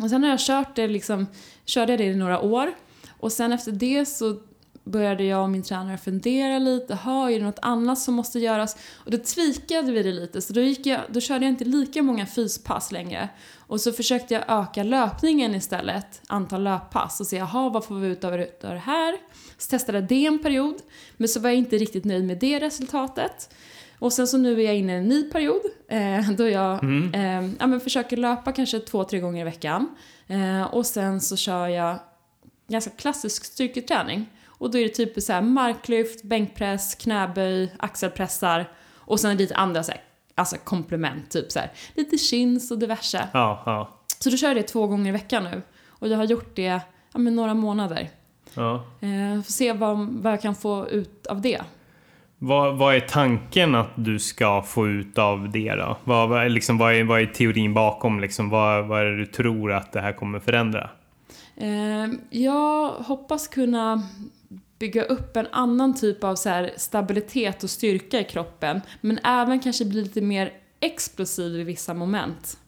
Och 0.00 0.10
sen 0.10 0.22
har 0.22 0.30
jag 0.30 0.40
kört 0.40 0.76
det 0.76 0.88
liksom, 0.88 1.26
körde 1.64 1.92
jag 1.92 2.00
det 2.00 2.04
i 2.04 2.14
några 2.14 2.40
år. 2.40 2.72
Och 3.18 3.32
sen 3.32 3.52
efter 3.52 3.72
det 3.72 4.06
så 4.06 4.36
började 4.90 5.24
jag 5.24 5.42
och 5.42 5.50
min 5.50 5.62
tränare 5.62 5.98
fundera 5.98 6.58
lite, 6.58 6.94
ha 6.94 7.30
är 7.30 7.38
det 7.38 7.44
något 7.44 7.58
annat 7.62 7.98
som 7.98 8.14
måste 8.14 8.38
göras? 8.38 8.76
Och 9.04 9.10
då 9.10 9.18
tweakade 9.18 9.92
vi 9.92 10.02
det 10.02 10.12
lite, 10.12 10.42
så 10.42 10.52
då, 10.52 10.60
gick 10.60 10.86
jag, 10.86 11.00
då 11.08 11.20
körde 11.20 11.44
jag 11.44 11.52
inte 11.52 11.64
lika 11.64 12.02
många 12.02 12.26
fyspass 12.26 12.92
längre. 12.92 13.28
Och 13.58 13.80
så 13.80 13.92
försökte 13.92 14.34
jag 14.34 14.44
öka 14.48 14.82
löpningen 14.82 15.54
istället, 15.54 16.22
antal 16.26 16.62
löppass 16.62 17.20
och 17.20 17.26
se, 17.26 17.36
jaha 17.36 17.68
vad 17.68 17.84
får 17.84 17.94
vi 17.94 18.08
ut 18.08 18.24
av 18.24 18.32
det 18.60 18.82
här? 18.84 19.16
Så 19.58 19.70
testade 19.70 19.98
jag 19.98 20.08
det 20.08 20.26
en 20.26 20.38
period, 20.38 20.76
men 21.16 21.28
så 21.28 21.40
var 21.40 21.50
jag 21.50 21.58
inte 21.58 21.76
riktigt 21.76 22.04
nöjd 22.04 22.24
med 22.24 22.38
det 22.38 22.60
resultatet. 22.60 23.54
Och 23.98 24.12
sen 24.12 24.26
så 24.26 24.38
nu 24.38 24.60
är 24.60 24.64
jag 24.64 24.76
inne 24.76 24.92
i 24.92 24.96
en 24.96 25.08
ny 25.08 25.30
period 25.30 25.60
eh, 25.88 26.30
då 26.30 26.48
jag 26.48 26.84
eh, 27.14 27.50
ja, 27.58 27.66
men 27.66 27.80
försöker 27.80 28.16
löpa 28.16 28.52
kanske 28.52 28.80
två, 28.80 29.04
tre 29.04 29.20
gånger 29.20 29.40
i 29.40 29.44
veckan. 29.44 29.96
Eh, 30.26 30.62
och 30.62 30.86
sen 30.86 31.20
så 31.20 31.36
kör 31.36 31.68
jag 31.68 31.98
ganska 32.68 32.90
klassisk 32.90 33.44
styrketräning. 33.44 34.26
Och 34.60 34.70
då 34.70 34.78
är 34.78 34.82
det 34.82 34.88
typ 34.88 35.22
så 35.22 35.32
här 35.32 35.42
marklyft, 35.42 36.22
bänkpress, 36.22 36.94
knäböj, 36.94 37.72
axelpressar 37.78 38.68
och 38.96 39.20
sen 39.20 39.36
lite 39.36 39.54
andra 39.54 39.82
så 39.82 39.92
här, 39.92 40.00
alltså 40.34 40.56
komplement, 40.64 41.30
typ 41.30 41.52
så 41.52 41.58
här, 41.58 41.70
lite 41.94 42.18
chins 42.18 42.70
och 42.70 42.78
diverse. 42.78 43.28
ja, 43.32 43.62
ja. 43.66 43.96
Så 44.18 44.30
då 44.30 44.36
kör 44.36 44.54
det 44.54 44.62
två 44.62 44.86
gånger 44.86 45.08
i 45.08 45.12
veckan 45.12 45.44
nu. 45.44 45.62
Och 45.88 46.08
jag 46.08 46.16
har 46.16 46.24
gjort 46.24 46.56
det 46.56 46.80
ja, 47.12 47.18
men 47.18 47.36
några 47.36 47.54
månader. 47.54 48.08
ja. 48.54 48.74
Eh, 49.00 49.42
får 49.42 49.52
se 49.52 49.72
vad, 49.72 50.08
vad 50.08 50.32
jag 50.32 50.42
kan 50.42 50.54
få 50.54 50.88
ut 50.88 51.26
av 51.26 51.40
det. 51.40 51.60
Vad, 52.38 52.78
vad 52.78 52.94
är 52.94 53.00
tanken 53.00 53.74
att 53.74 53.90
du 53.94 54.18
ska 54.18 54.62
få 54.62 54.88
ut 54.88 55.18
av 55.18 55.50
det 55.50 55.74
då? 55.74 55.96
Vad, 56.04 56.50
liksom, 56.50 56.78
vad, 56.78 56.94
är, 56.94 57.04
vad 57.04 57.20
är 57.20 57.26
teorin 57.26 57.74
bakom? 57.74 58.20
Liksom, 58.20 58.50
vad, 58.50 58.86
vad 58.86 59.00
är 59.00 59.04
det 59.04 59.16
du 59.16 59.26
tror 59.26 59.72
att 59.72 59.92
det 59.92 60.00
här 60.00 60.12
kommer 60.12 60.40
förändra? 60.40 60.90
Eh, 61.56 62.06
jag 62.30 62.88
hoppas 62.88 63.48
kunna 63.48 64.02
bygga 64.80 65.02
upp 65.02 65.36
en 65.36 65.46
annan 65.52 65.94
typ 65.94 66.24
av 66.24 66.36
så 66.36 66.48
här 66.48 66.70
stabilitet 66.76 67.62
och 67.62 67.70
styrka 67.70 68.20
i 68.20 68.24
kroppen. 68.24 68.80
Men 69.00 69.18
även 69.24 69.60
kanske 69.60 69.84
bli 69.84 70.02
lite 70.02 70.20
mer 70.20 70.52
explosiv 70.80 71.60
i 71.60 71.64
vissa 71.64 71.94
moment. 71.94 72.58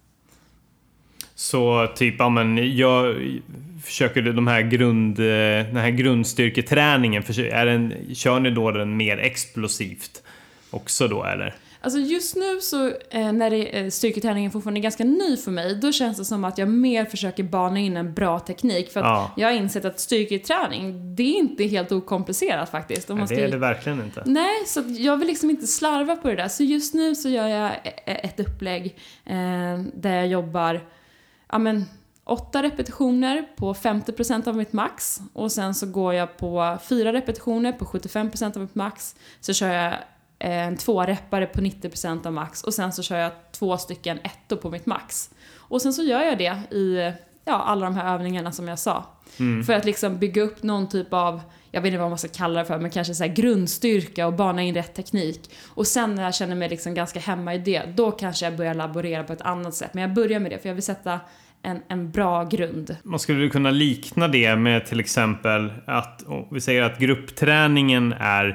Så 1.34 1.88
typ, 1.96 2.14
ja 2.18 2.28
men 2.28 2.76
jag 2.76 3.16
försöker 3.84 4.22
de 4.22 4.46
här 4.46 4.62
grund, 4.62 5.16
den 5.16 5.76
här 5.76 5.90
grundstyrketräningen, 5.90 7.22
är 7.22 7.66
den, 7.66 7.94
kör 8.14 8.40
ni 8.40 8.50
då 8.50 8.70
den 8.70 8.96
mer 8.96 9.18
explosivt 9.18 10.22
också 10.70 11.08
då 11.08 11.24
eller? 11.24 11.54
Alltså 11.84 11.98
just 11.98 12.36
nu 12.36 12.60
så 12.60 12.86
eh, 13.10 13.32
när 13.32 13.50
det, 13.50 13.78
eh, 13.80 13.90
styrketräningen 13.90 14.50
fortfarande 14.50 14.80
är 14.80 14.82
ganska 14.82 15.04
ny 15.04 15.36
för 15.36 15.50
mig, 15.50 15.74
då 15.74 15.92
känns 15.92 16.18
det 16.18 16.24
som 16.24 16.44
att 16.44 16.58
jag 16.58 16.68
mer 16.68 17.04
försöker 17.04 17.42
bana 17.42 17.78
in 17.78 17.96
en 17.96 18.14
bra 18.14 18.40
teknik. 18.40 18.92
För 18.92 19.00
att 19.00 19.06
Ja. 19.06 19.30
jag 19.36 19.48
har 19.48 19.54
insett 19.54 19.84
att 19.84 20.00
styrketräning, 20.00 21.14
det 21.16 21.22
är 21.22 21.38
inte 21.38 21.64
helt 21.64 21.92
okomplicerat 21.92 22.70
faktiskt. 22.70 23.08
Nej, 23.08 23.26
ska 23.26 23.36
det 23.36 23.42
är 23.44 23.50
det 23.50 23.56
verkligen 23.58 24.02
inte. 24.04 24.22
Nej, 24.26 24.66
så 24.66 24.82
jag 24.88 25.16
vill 25.16 25.28
liksom 25.28 25.50
inte 25.50 25.66
slarva 25.66 26.16
på 26.16 26.28
det 26.28 26.36
där. 26.36 26.48
Så 26.48 26.62
just 26.62 26.94
nu 26.94 27.14
så 27.14 27.28
gör 27.28 27.48
jag 27.48 27.70
e- 27.84 27.90
ett 28.04 28.40
upplägg 28.40 28.98
eh, 29.24 29.34
där 29.94 30.14
jag 30.14 30.26
jobbar 30.26 30.80
ja, 31.52 31.58
men, 31.58 31.84
åtta 32.24 32.62
repetitioner 32.62 33.44
på 33.56 33.74
50% 33.74 34.48
av 34.48 34.56
mitt 34.56 34.72
max. 34.72 35.20
Och 35.32 35.52
sen 35.52 35.74
så 35.74 35.86
går 35.86 36.14
jag 36.14 36.36
på 36.36 36.78
fyra 36.88 37.12
repetitioner 37.12 37.72
på 37.72 37.84
75% 37.84 38.56
av 38.56 38.62
mitt 38.62 38.74
max. 38.74 39.16
Så 39.40 39.52
kör 39.52 39.68
jag 39.68 39.86
eh, 39.86 39.98
en 40.50 40.76
tvåreppare 40.76 41.46
på 41.46 41.60
90% 41.60 42.26
av 42.26 42.32
max. 42.32 42.62
Och 42.62 42.74
sen 42.74 42.92
så 42.92 43.02
kör 43.02 43.18
jag 43.18 43.32
två 43.52 43.78
stycken 43.78 44.18
ettor 44.24 44.56
på 44.56 44.70
mitt 44.70 44.86
max. 44.86 45.30
Och 45.56 45.82
sen 45.82 45.92
så 45.92 46.02
gör 46.02 46.22
jag 46.22 46.38
det 46.38 46.76
i 46.76 47.12
ja, 47.44 47.52
alla 47.52 47.86
de 47.86 47.96
här 47.96 48.14
övningarna 48.14 48.52
som 48.52 48.68
jag 48.68 48.78
sa. 48.78 49.06
För 49.66 49.72
att 49.72 49.84
liksom 49.84 50.18
bygga 50.18 50.42
upp 50.42 50.62
någon 50.62 50.88
typ 50.88 51.12
av, 51.12 51.40
jag 51.70 51.80
vet 51.80 51.88
inte 51.88 52.00
vad 52.00 52.10
man 52.10 52.18
ska 52.18 52.28
kalla 52.28 52.60
det 52.60 52.66
för, 52.66 52.78
men 52.78 52.90
kanske 52.90 53.14
så 53.14 53.26
grundstyrka 53.26 54.26
och 54.26 54.32
bana 54.32 54.62
in 54.62 54.74
rätt 54.74 54.94
teknik. 54.94 55.50
Och 55.68 55.86
sen 55.86 56.14
när 56.14 56.22
jag 56.22 56.34
känner 56.34 56.54
mig 56.54 56.68
liksom 56.68 56.94
ganska 56.94 57.20
hemma 57.20 57.54
i 57.54 57.58
det, 57.58 57.82
då 57.94 58.10
kanske 58.10 58.46
jag 58.46 58.56
börjar 58.56 58.74
laborera 58.74 59.24
på 59.24 59.32
ett 59.32 59.42
annat 59.42 59.74
sätt. 59.74 59.94
Men 59.94 60.02
jag 60.02 60.12
börjar 60.12 60.40
med 60.40 60.50
det, 60.50 60.58
för 60.58 60.68
jag 60.68 60.74
vill 60.74 60.84
sätta 60.84 61.20
en, 61.62 61.82
en 61.88 62.10
bra 62.10 62.44
grund. 62.44 62.96
Man 63.02 63.18
skulle 63.18 63.48
kunna 63.48 63.70
likna 63.70 64.28
det 64.28 64.56
med 64.56 64.86
till 64.86 65.00
exempel 65.00 65.72
att 65.86 66.24
vi 66.50 66.60
säger 66.60 66.82
att 66.82 66.98
gruppträningen 66.98 68.12
är 68.12 68.48
eh, 68.48 68.54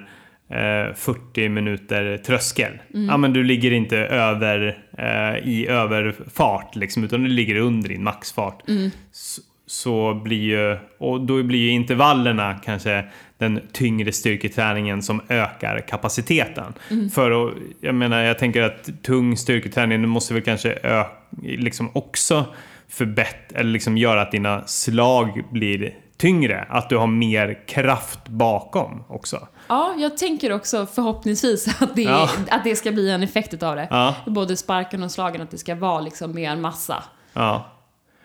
40 0.95 1.49
minuter 1.49 2.17
tröskel. 2.17 2.71
Ja, 3.07 3.17
men 3.17 3.33
du 3.33 3.43
ligger 3.43 3.71
inte 3.71 3.97
över 3.97 4.77
eh, 4.97 5.47
i 5.47 5.67
överfart 5.67 6.75
liksom, 6.75 7.03
utan 7.03 7.23
du 7.23 7.29
ligger 7.29 7.55
under 7.55 7.89
din 7.89 8.03
maxfart. 8.03 8.63
Så, 9.11 9.41
så 9.67 10.13
blir 10.13 10.41
ju, 10.41 10.77
och 10.97 11.21
då 11.21 11.43
blir 11.43 11.59
ju 11.59 11.69
intervallerna 11.69 12.59
kanske 12.65 13.03
den 13.37 13.61
tyngre 13.71 14.11
styrketräningen 14.11 15.01
som 15.01 15.21
ökar 15.29 15.79
kapaciteten. 15.79 16.73
För 17.13 17.47
att, 17.47 17.53
jag 17.81 17.95
menar, 17.95 18.23
jag 18.23 18.39
tänker 18.39 18.61
att 18.61 18.89
tung 19.03 19.37
styrketräning 19.37 20.09
måste 20.09 20.33
väl 20.33 20.43
kanske 20.43 20.71
ö, 20.83 21.03
liksom 21.41 21.89
också 21.93 22.45
förbättra, 22.89 23.59
eller 23.59 23.71
liksom 23.71 23.97
göra 23.97 24.21
att 24.21 24.31
dina 24.31 24.67
slag 24.67 25.43
blir 25.51 25.93
tyngre. 26.17 26.65
Att 26.69 26.89
du 26.89 26.97
har 26.97 27.07
mer 27.07 27.67
kraft 27.67 28.27
bakom 28.27 29.03
också. 29.07 29.47
Ja, 29.67 29.95
jag 29.97 30.17
tänker 30.17 30.51
också 30.51 30.85
förhoppningsvis 30.85 31.67
att 31.81 31.95
det, 31.95 32.01
Ja. 32.01 32.29
att 32.49 32.63
det 32.63 32.75
ska 32.75 32.91
bli 32.91 33.11
en 33.11 33.23
effekt 33.23 33.53
utav 33.53 33.75
det. 33.75 33.87
Ja. 33.89 34.15
Både 34.25 34.57
sparken 34.57 35.03
och 35.03 35.11
slagen, 35.11 35.41
att 35.41 35.51
det 35.51 35.57
ska 35.57 35.75
vara 35.75 36.01
liksom 36.01 36.35
mer 36.35 36.55
massa. 36.55 37.03
Ja. 37.33 37.65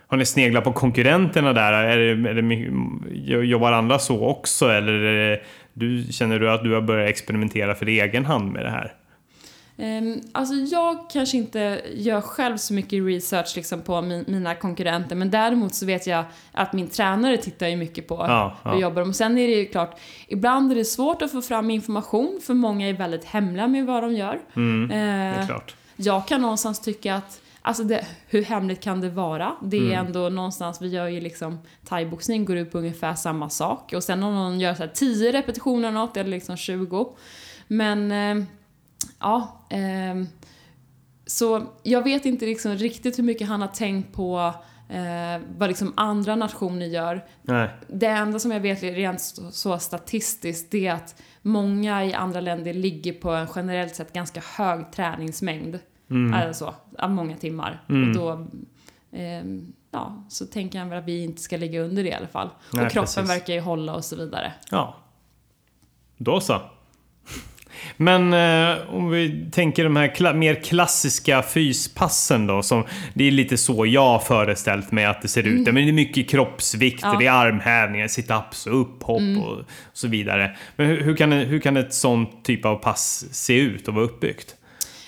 Har 0.07 0.17
ni 0.17 0.27
sneglat 0.27 0.65
på 0.65 0.73
konkurrenterna 0.73 1.53
där? 1.53 1.73
Är 1.73 1.97
det, 1.97 2.31
är 2.31 2.35
det, 3.39 3.47
jobbar 3.47 3.73
andra 3.73 3.99
så 3.99 4.27
också? 4.27 4.69
Eller 4.69 4.93
det, 4.93 5.41
du, 5.73 6.13
känner 6.13 6.39
du 6.39 6.51
att 6.51 6.63
du 6.65 6.75
har 6.75 6.81
börjat 6.81 7.11
experimentera 7.11 7.75
för 7.75 7.87
egen 7.87 8.25
hand 8.25 8.53
med 8.53 8.65
det 8.65 8.71
här? 8.71 8.93
Um, 9.77 10.21
alltså 10.33 10.55
jag 10.55 11.11
kanske 11.11 11.37
inte 11.37 11.81
gör 11.95 12.21
själv 12.21 12.57
så 12.57 12.75
mycket 12.75 13.03
research 13.07 13.53
liksom 13.57 13.81
på 13.83 14.03
min, 14.03 14.25
mina 14.29 14.55
konkurrenter 14.55 15.17
men 15.17 15.31
däremot 15.31 15.75
så 15.75 15.87
vet 15.87 16.07
jag 16.07 16.25
att 16.53 16.73
min 16.73 16.89
tränare 16.89 17.37
tittar 17.37 17.69
ju 17.69 17.77
mycket 17.77 18.09
på 18.09 18.15
Ja, 18.15 18.57
hur 18.65 18.71
ja. 18.71 18.79
jobbar 18.79 19.03
de. 19.03 19.09
Och 19.09 19.17
sen 19.17 19.39
är 19.39 19.49
det 19.49 19.55
ju 19.55 19.67
klart, 19.67 20.01
ibland 20.29 20.73
är 20.73 20.77
det 20.77 20.85
svårt 20.85 21.23
att 21.23 21.33
få 21.33 21.43
fram 21.43 21.71
information 21.71 22.41
för 22.47 22.55
många 22.55 22.89
är 22.89 22.93
väldigt 22.93 23.25
hemliga 23.25 23.67
med 23.69 23.87
vad 23.87 24.03
de 24.03 24.13
gör. 24.15 24.41
Mm, 24.57 24.89
det 24.89 24.95
är 24.95 25.41
Eh, 25.41 25.47
klart. 25.47 25.75
jag 25.97 26.29
kan 26.29 26.41
någonstans 26.43 26.81
tycka 26.81 27.15
att 27.15 27.39
Alltså 27.65 27.85
det, 27.85 28.07
hur 28.29 28.43
hemligt 28.43 28.81
kan 28.81 29.01
det 29.01 29.09
vara? 29.11 29.53
Det 29.63 29.77
är 29.77 29.81
Mm. 29.93 30.07
ändå 30.07 30.29
någonstans, 30.29 30.83
vi 30.83 30.89
gör 30.89 31.09
ju 31.09 31.21
liksom 31.21 31.59
thaiboxning 31.89 32.45
går 32.45 32.57
ut 32.57 32.73
på 32.73 32.79
ungefär 32.79 33.15
samma 33.15 33.51
sak. 33.51 33.93
Och 33.93 34.05
sen 34.05 34.23
om 34.23 34.35
någon 34.35 34.61
gör 34.61 34.75
så 34.75 34.83
här 34.83 34.91
10 34.95 35.33
repetitioner 35.33 35.89
eller 35.89 35.99
något, 36.01 36.17
eller 36.17 36.31
liksom 36.31 36.57
20. 36.57 37.17
Men, 37.67 38.13
eh, 38.13 38.45
ja. 39.21 39.67
ehm, 39.71 40.27
så 41.27 41.67
jag 41.83 42.03
vet 42.03 42.27
inte 42.27 42.47
liksom 42.47 42.75
riktigt 42.75 43.19
hur 43.19 43.25
mycket 43.25 43.49
han 43.49 43.61
har 43.61 43.69
tänkt 43.69 44.15
på 44.15 44.55
eh, 44.89 45.43
vad 45.57 45.69
liksom 45.69 45.93
andra 45.97 46.37
nationer 46.37 46.87
gör. 46.87 47.25
Nej. 47.43 47.71
Det 47.89 48.07
enda 48.07 48.39
som 48.39 48.51
jag 48.51 48.61
vet 48.61 48.83
rent 48.83 49.21
så, 49.51 49.79
statistiskt 49.79 50.71
det 50.71 50.87
är 50.87 50.93
att 50.93 51.23
många 51.43 52.05
i 52.05 52.15
andra 52.15 52.41
länder 52.41 52.75
ligger 52.75 53.13
på 53.13 53.31
en 53.31 53.49
generellt 53.55 53.95
sett 53.95 54.13
ganska 54.13 54.43
hög 54.57 54.93
träningsmängd. 54.93 55.79
Mm. 56.11 56.35
Alltså, 56.35 56.75
av 56.99 57.11
många 57.11 57.37
timmar. 57.37 57.85
Mm. 57.89 58.09
Och 58.09 58.17
då, 58.17 58.47
ehm, 59.13 59.73
ja, 59.91 60.25
så 60.29 60.47
tänker 60.47 60.79
han 60.79 60.89
väl 60.89 60.99
att 60.99 61.05
vi 61.05 61.25
inte 61.25 61.43
ska 61.43 61.57
ligga 61.57 61.81
under 61.81 62.03
det 62.03 62.09
i 62.09 62.15
alla 62.15 62.27
fall. 62.27 62.51
Nej, 62.73 62.87
och 62.87 62.93
kroppen 62.93 63.07
precis. 63.15 63.31
verkar 63.31 63.55
ju 63.55 63.61
hålla 63.61 63.95
och 63.95 64.05
så 64.05 64.17
vidare. 64.17 64.53
Ja. 64.71 64.97
Då 66.17 66.41
så. 66.41 66.61
Men 67.97 68.33
eh, 68.33 68.95
om 68.95 69.11
vi 69.11 69.47
tänker 69.53 69.85
de 69.85 69.97
här 69.97 70.09
kla- 70.09 70.35
mer 70.35 70.55
klassiska 70.55 71.43
fyspassen 71.43 72.47
då. 72.47 72.63
Som, 72.63 72.85
det 73.15 73.25
är 73.25 73.31
lite 73.31 73.57
så 73.59 73.87
jag 73.87 74.01
har 74.07 74.19
föreställt 74.19 74.93
mig 74.93 75.05
att 75.05 75.23
det 75.23 75.29
ser 75.29 75.43
ut. 75.47 75.67
Men 75.67 75.75
det 75.75 75.81
är 75.89 75.93
mycket 75.93 76.31
kroppsvikter, 76.31 77.09
Ja. 77.09 77.17
det 77.19 77.27
är 77.27 77.33
armhävningar, 77.33 78.07
sit-ups 78.07 78.69
och 78.69 78.81
upphopp 78.81 79.47
och 79.47 79.59
så 79.93 80.09
vidare. 80.09 80.57
Men 80.77 80.87
hur, 80.87 81.01
hur, 81.01 81.17
kan, 81.17 81.33
hur 81.33 81.61
kan 81.61 81.77
ett 81.77 81.95
sånt 81.95 82.45
typ 82.45 82.65
av 82.65 82.77
pass 82.77 83.25
se 83.33 83.59
ut 83.61 83.89
och 83.89 83.95
vara 83.95 84.05
uppbyggt? 84.05 84.55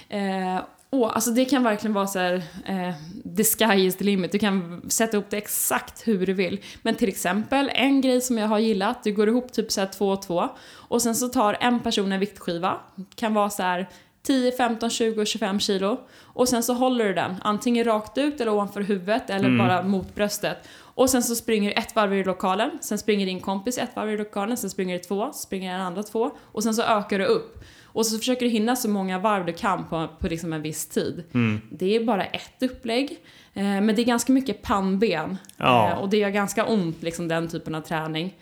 Eh, 0.08 0.58
åh, 0.94 1.10
alltså 1.14 1.30
det 1.30 1.44
kan 1.44 1.62
verkligen 1.62 1.94
vara 1.94 2.06
så 2.06 2.18
här, 2.18 2.42
eh, 2.66 2.94
the 3.36 3.44
sky 3.44 3.86
is 3.86 3.96
the 3.96 4.04
limit. 4.04 4.32
Du 4.32 4.38
kan 4.38 4.82
sätta 4.90 5.16
upp 5.16 5.30
det 5.30 5.36
exakt 5.36 6.08
hur 6.08 6.26
du 6.26 6.32
vill. 6.32 6.60
Men 6.82 6.94
till 6.94 7.08
exempel, 7.08 7.70
en 7.74 8.00
grej 8.00 8.20
som 8.20 8.38
jag 8.38 8.48
har 8.48 8.58
gillat, 8.58 9.04
du 9.04 9.12
går 9.12 9.28
ihop 9.28 9.52
typ 9.52 9.72
så 9.72 9.80
här 9.80 9.88
två 9.88 10.08
och 10.08 10.22
två. 10.22 10.48
Och 10.72 11.02
sen 11.02 11.14
så 11.14 11.28
tar 11.28 11.56
en 11.60 11.80
person 11.80 12.12
en 12.12 12.20
viktskiva. 12.20 12.78
Kan 13.14 13.34
vara 13.34 13.50
så 13.50 13.62
här 13.62 13.88
10, 14.22 14.52
15, 14.52 14.90
20, 14.90 15.24
25 15.26 15.60
kilo. 15.60 16.00
Och 16.22 16.48
sen 16.48 16.62
så 16.62 16.74
håller 16.74 17.04
du 17.04 17.14
den, 17.14 17.34
antingen 17.42 17.84
rakt 17.84 18.18
ut 18.18 18.40
eller 18.40 18.52
ovanför 18.52 18.80
huvudet 18.80 19.30
eller 19.30 19.58
bara 19.58 19.82
mot 19.82 20.14
bröstet. 20.14 20.68
Och 20.80 21.10
sen 21.10 21.22
så 21.22 21.34
springer 21.34 21.70
du 21.70 21.80
ett 21.80 21.96
varv 21.96 22.14
i 22.14 22.24
lokalen, 22.24 22.70
sen 22.80 22.98
springer 22.98 23.26
din 23.26 23.40
kompis 23.40 23.78
ett 23.78 23.96
varv 23.96 24.10
i 24.10 24.16
lokalen, 24.16 24.56
sen 24.56 24.70
springer 24.70 24.98
du 24.98 25.04
två, 25.04 25.32
springer 25.32 25.72
den 25.72 25.80
andra 25.80 26.02
två. 26.02 26.30
Och 26.42 26.62
sen 26.62 26.74
så 26.74 26.82
ökar 26.82 27.18
du 27.18 27.24
upp. 27.24 27.64
Och 27.94 28.06
så 28.06 28.18
försöker 28.18 28.46
du 28.46 28.52
hinna 28.52 28.76
så 28.76 28.88
många 28.88 29.18
varv 29.18 29.46
du 29.46 29.52
kan 29.52 29.84
på, 29.84 30.08
på 30.18 30.28
liksom 30.28 30.52
en 30.52 30.62
viss 30.62 30.88
tid. 30.88 31.24
Det 31.70 31.96
är 31.96 32.04
bara 32.04 32.24
ett 32.24 32.62
upplägg. 32.62 33.10
Eh, 33.54 33.62
men 33.62 33.86
det 33.86 34.02
är 34.02 34.04
ganska 34.04 34.32
mycket 34.32 34.62
pannben. 34.62 35.38
Ja. 35.56 35.90
Eh, 35.90 35.98
och 35.98 36.08
det 36.08 36.16
gör 36.16 36.30
ganska 36.30 36.66
ont, 36.66 37.02
liksom 37.02 37.28
den 37.28 37.48
typen 37.48 37.74
av 37.74 37.80
träning. 37.80 38.34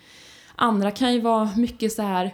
Andra 0.57 0.91
kan 0.91 1.15
ju 1.15 1.21
vara 1.21 1.51
mycket 1.57 1.93
så 1.93 2.03
här 2.03 2.25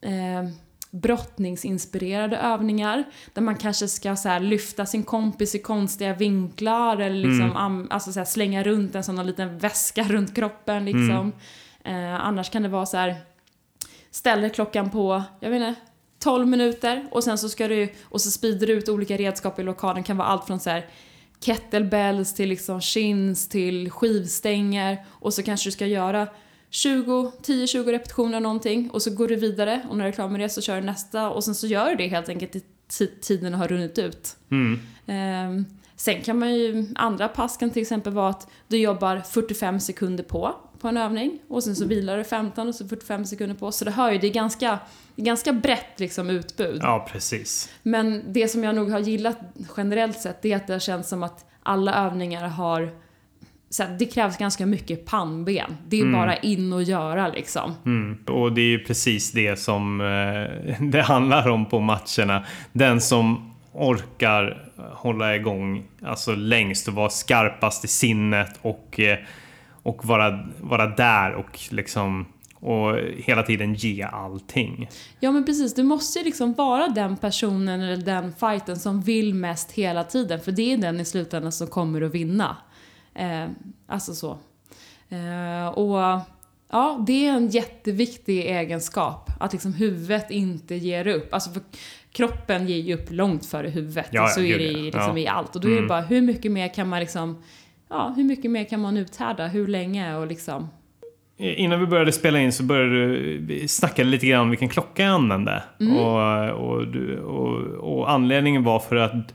eh, 0.00 0.50
brottningsinspirerade 0.90 2.36
övningar. 2.36 3.04
Där 3.34 3.42
man 3.42 3.56
kanske 3.56 3.88
ska 3.88 4.16
så 4.16 4.28
här, 4.28 4.40
lyfta 4.40 4.86
sin 4.86 5.02
kompis 5.02 5.54
i 5.54 5.58
konstiga 5.58 6.14
vinklar 6.14 6.96
eller 6.96 7.28
liksom, 7.28 7.56
am, 7.56 7.88
alltså, 7.90 8.12
så 8.12 8.20
här, 8.20 8.24
slänga 8.24 8.62
runt 8.62 8.94
en 8.94 9.04
sån 9.04 9.26
liten 9.26 9.58
väska 9.58 10.02
runt 10.02 10.34
kroppen. 10.34 10.84
Liksom. 10.84 11.32
Eh, 11.84 12.14
annars 12.14 12.50
kan 12.50 12.62
det 12.62 12.68
vara 12.68 12.86
så 12.86 12.96
här 12.96 13.16
ställer 14.10 14.48
klockan 14.48 14.90
på, 14.90 15.22
jag 15.40 15.50
vet 15.50 15.62
inte, 15.62 15.80
12 16.20 16.48
minuter 16.48 17.08
och 17.10 17.24
sen 17.24 17.38
så 17.38 17.48
ska 17.48 17.68
du, 17.68 17.88
och 18.02 18.20
så 18.20 18.30
sprider 18.30 18.66
du 18.66 18.72
ut 18.72 18.88
olika 18.88 19.16
redskap 19.16 19.58
i 19.58 19.62
lokalen. 19.62 20.02
kan 20.02 20.16
vara 20.16 20.28
allt 20.28 20.46
från 20.46 20.60
så 20.60 20.70
här 20.70 20.86
kettlebells 21.40 22.34
till 22.34 22.48
liksom 22.48 22.80
chins 22.80 23.48
till 23.48 23.90
skivstänger 23.90 25.04
och 25.08 25.34
så 25.34 25.42
kanske 25.42 25.68
du 25.68 25.72
ska 25.72 25.86
göra 25.86 26.28
20, 26.70 27.32
10-20 27.42 27.90
repetitioner 27.90 28.40
någonting 28.40 28.90
och 28.90 29.02
så 29.02 29.10
går 29.10 29.28
du 29.28 29.36
vidare 29.36 29.82
och 29.88 29.96
när 29.96 30.04
du 30.04 30.08
är 30.08 30.12
klar 30.12 30.28
med 30.28 30.40
det 30.40 30.48
så 30.48 30.60
kör 30.60 30.76
du 30.76 30.86
nästa 30.86 31.30
och 31.30 31.44
sen 31.44 31.54
så 31.54 31.66
gör 31.66 31.90
du 31.90 31.96
det 31.96 32.08
helt 32.08 32.28
enkelt 32.28 32.52
tills 32.52 33.10
tiden 33.20 33.54
har 33.54 33.68
runnit 33.68 33.98
ut. 33.98 34.36
Mm. 34.50 34.80
Ehm, 35.06 35.64
sen 35.96 36.22
kan 36.22 36.38
man 36.38 36.54
ju, 36.54 36.86
andra 36.94 37.28
pass 37.28 37.56
kan 37.56 37.70
till 37.70 37.82
exempel 37.82 38.12
vara 38.12 38.28
att 38.28 38.50
du 38.68 38.78
jobbar 38.78 39.20
45 39.20 39.80
sekunder 39.80 40.24
på, 40.24 40.56
på 40.80 40.88
en 40.88 40.96
övning 40.96 41.38
och 41.48 41.64
sen 41.64 41.76
så 41.76 41.86
vilar 41.86 42.16
du 42.16 42.24
15 42.24 42.68
och 42.68 42.74
så 42.74 42.88
45 42.88 43.24
sekunder 43.24 43.56
på. 43.56 43.72
Så 43.72 43.84
det 43.84 43.90
hör 43.90 44.12
ju, 44.12 44.18
det 44.18 44.26
är 44.26 44.32
ganska, 44.32 44.78
det 45.14 45.22
är 45.22 45.26
ganska 45.26 45.52
brett 45.52 46.00
liksom 46.00 46.30
utbud. 46.30 46.80
Ja, 46.82 47.08
precis. 47.12 47.70
Men 47.82 48.22
det 48.32 48.48
som 48.48 48.64
jag 48.64 48.74
nog 48.74 48.90
har 48.90 48.98
gillat 48.98 49.38
generellt 49.76 50.20
sett, 50.20 50.42
det 50.42 50.52
är 50.52 50.56
att 50.56 50.66
det 50.66 50.80
känns 50.80 51.08
som 51.08 51.22
att 51.22 51.44
alla 51.62 51.94
övningar 51.94 52.48
har 52.48 52.90
så 53.72 53.84
det 53.98 54.06
krävs 54.06 54.36
ganska 54.36 54.66
mycket 54.66 55.06
pannben. 55.06 55.76
Det 55.88 56.00
är 56.00 56.12
bara 56.12 56.36
in 56.36 56.72
och 56.72 56.82
göra 56.82 57.28
liksom. 57.28 57.74
Mm. 57.86 58.18
Och 58.26 58.52
det 58.52 58.60
är 58.60 58.68
ju 58.68 58.84
precis 58.84 59.32
det 59.32 59.56
som 59.56 60.00
eh, 60.00 60.80
det 60.90 61.02
handlar 61.02 61.48
om 61.48 61.66
på 61.66 61.80
matcherna. 61.80 62.44
Den 62.72 63.00
som 63.00 63.52
orkar 63.72 64.70
hålla 64.92 65.36
igång 65.36 65.84
alltså 66.02 66.34
längst 66.34 66.88
och 66.88 66.94
vara 66.94 67.10
skarpast 67.10 67.84
i 67.84 67.88
sinnet 67.88 68.58
och, 68.62 69.00
eh, 69.00 69.18
och 69.82 70.04
vara, 70.04 70.48
vara 70.60 70.86
där 70.86 71.34
och 71.34 71.58
liksom 71.70 72.26
och 72.60 72.96
hela 73.16 73.42
tiden 73.42 73.74
ge 73.74 74.02
allting. 74.02 74.88
Ja 75.20 75.30
men 75.32 75.44
precis, 75.44 75.74
du 75.74 75.82
måste 75.82 76.18
ju 76.18 76.24
liksom 76.24 76.52
vara 76.52 76.88
den 76.88 77.16
personen 77.16 77.80
eller 77.80 77.96
den 77.96 78.32
fighten 78.32 78.78
som 78.78 79.00
vill 79.00 79.34
mest 79.34 79.72
hela 79.72 80.04
tiden. 80.04 80.40
För 80.40 80.52
det 80.52 80.72
är 80.72 80.76
den 80.76 81.00
i 81.00 81.04
slutändan 81.04 81.52
som 81.52 81.66
kommer 81.66 82.00
att 82.02 82.14
vinna. 82.14 82.56
Eh, 83.14 83.46
alltså 83.86 84.14
så. 84.14 84.38
Eh, 85.08 85.68
och 85.68 86.20
ja, 86.70 87.04
det 87.06 87.26
är 87.26 87.32
en 87.32 87.48
jätteviktig 87.48 88.38
egenskap. 88.38 89.30
Att 89.40 89.52
liksom 89.52 89.72
huvudet 89.72 90.30
inte 90.30 90.74
ger 90.74 91.06
upp. 91.06 91.34
Alltså 91.34 91.50
för 91.50 91.62
kroppen 92.12 92.66
ger 92.68 92.76
ju 92.76 92.94
upp 92.94 93.06
långt 93.10 93.46
före 93.46 93.68
huvudet. 93.68 94.06
Ja, 94.10 94.22
ja, 94.22 94.28
så 94.28 94.40
är 94.40 94.58
det 94.58 94.64
i, 94.64 94.82
liksom 94.82 95.00
Ja. 95.00 95.10
Mm. 95.10 95.18
i 95.18 95.26
allt. 95.26 95.56
Och 95.56 95.62
då 95.62 95.68
är 95.68 95.82
det 95.82 95.88
bara 95.88 96.00
hur 96.00 96.22
mycket 96.22 96.52
mer 96.52 96.74
kan 96.74 96.88
man 96.88 97.00
liksom 97.00 97.42
Ja, 97.90 98.12
hur 98.16 98.24
mycket 98.24 98.50
mer 98.50 98.64
kan 98.64 98.80
man 98.80 98.96
uthärda? 98.96 99.46
Hur 99.46 99.66
länge? 99.66 100.16
Och 100.16 100.26
liksom... 100.26 100.68
Innan 101.36 101.80
vi 101.80 101.86
började 101.86 102.12
spela 102.12 102.40
in 102.40 102.52
så 102.52 102.62
började 102.62 102.90
du 102.90 103.38
vi 103.38 103.68
snackade 103.68 104.08
lite 104.08 104.26
grann 104.26 104.40
om 104.40 104.50
vilken 104.50 104.68
klocka 104.68 105.02
jag 105.02 105.12
använde. 105.12 105.62
Och, 105.78 106.50
och, 106.68 106.86
du, 106.86 107.20
och, 107.20 107.58
och 107.94 108.10
anledningen 108.10 108.64
var 108.64 108.78
för 108.78 108.96
att 108.96 109.34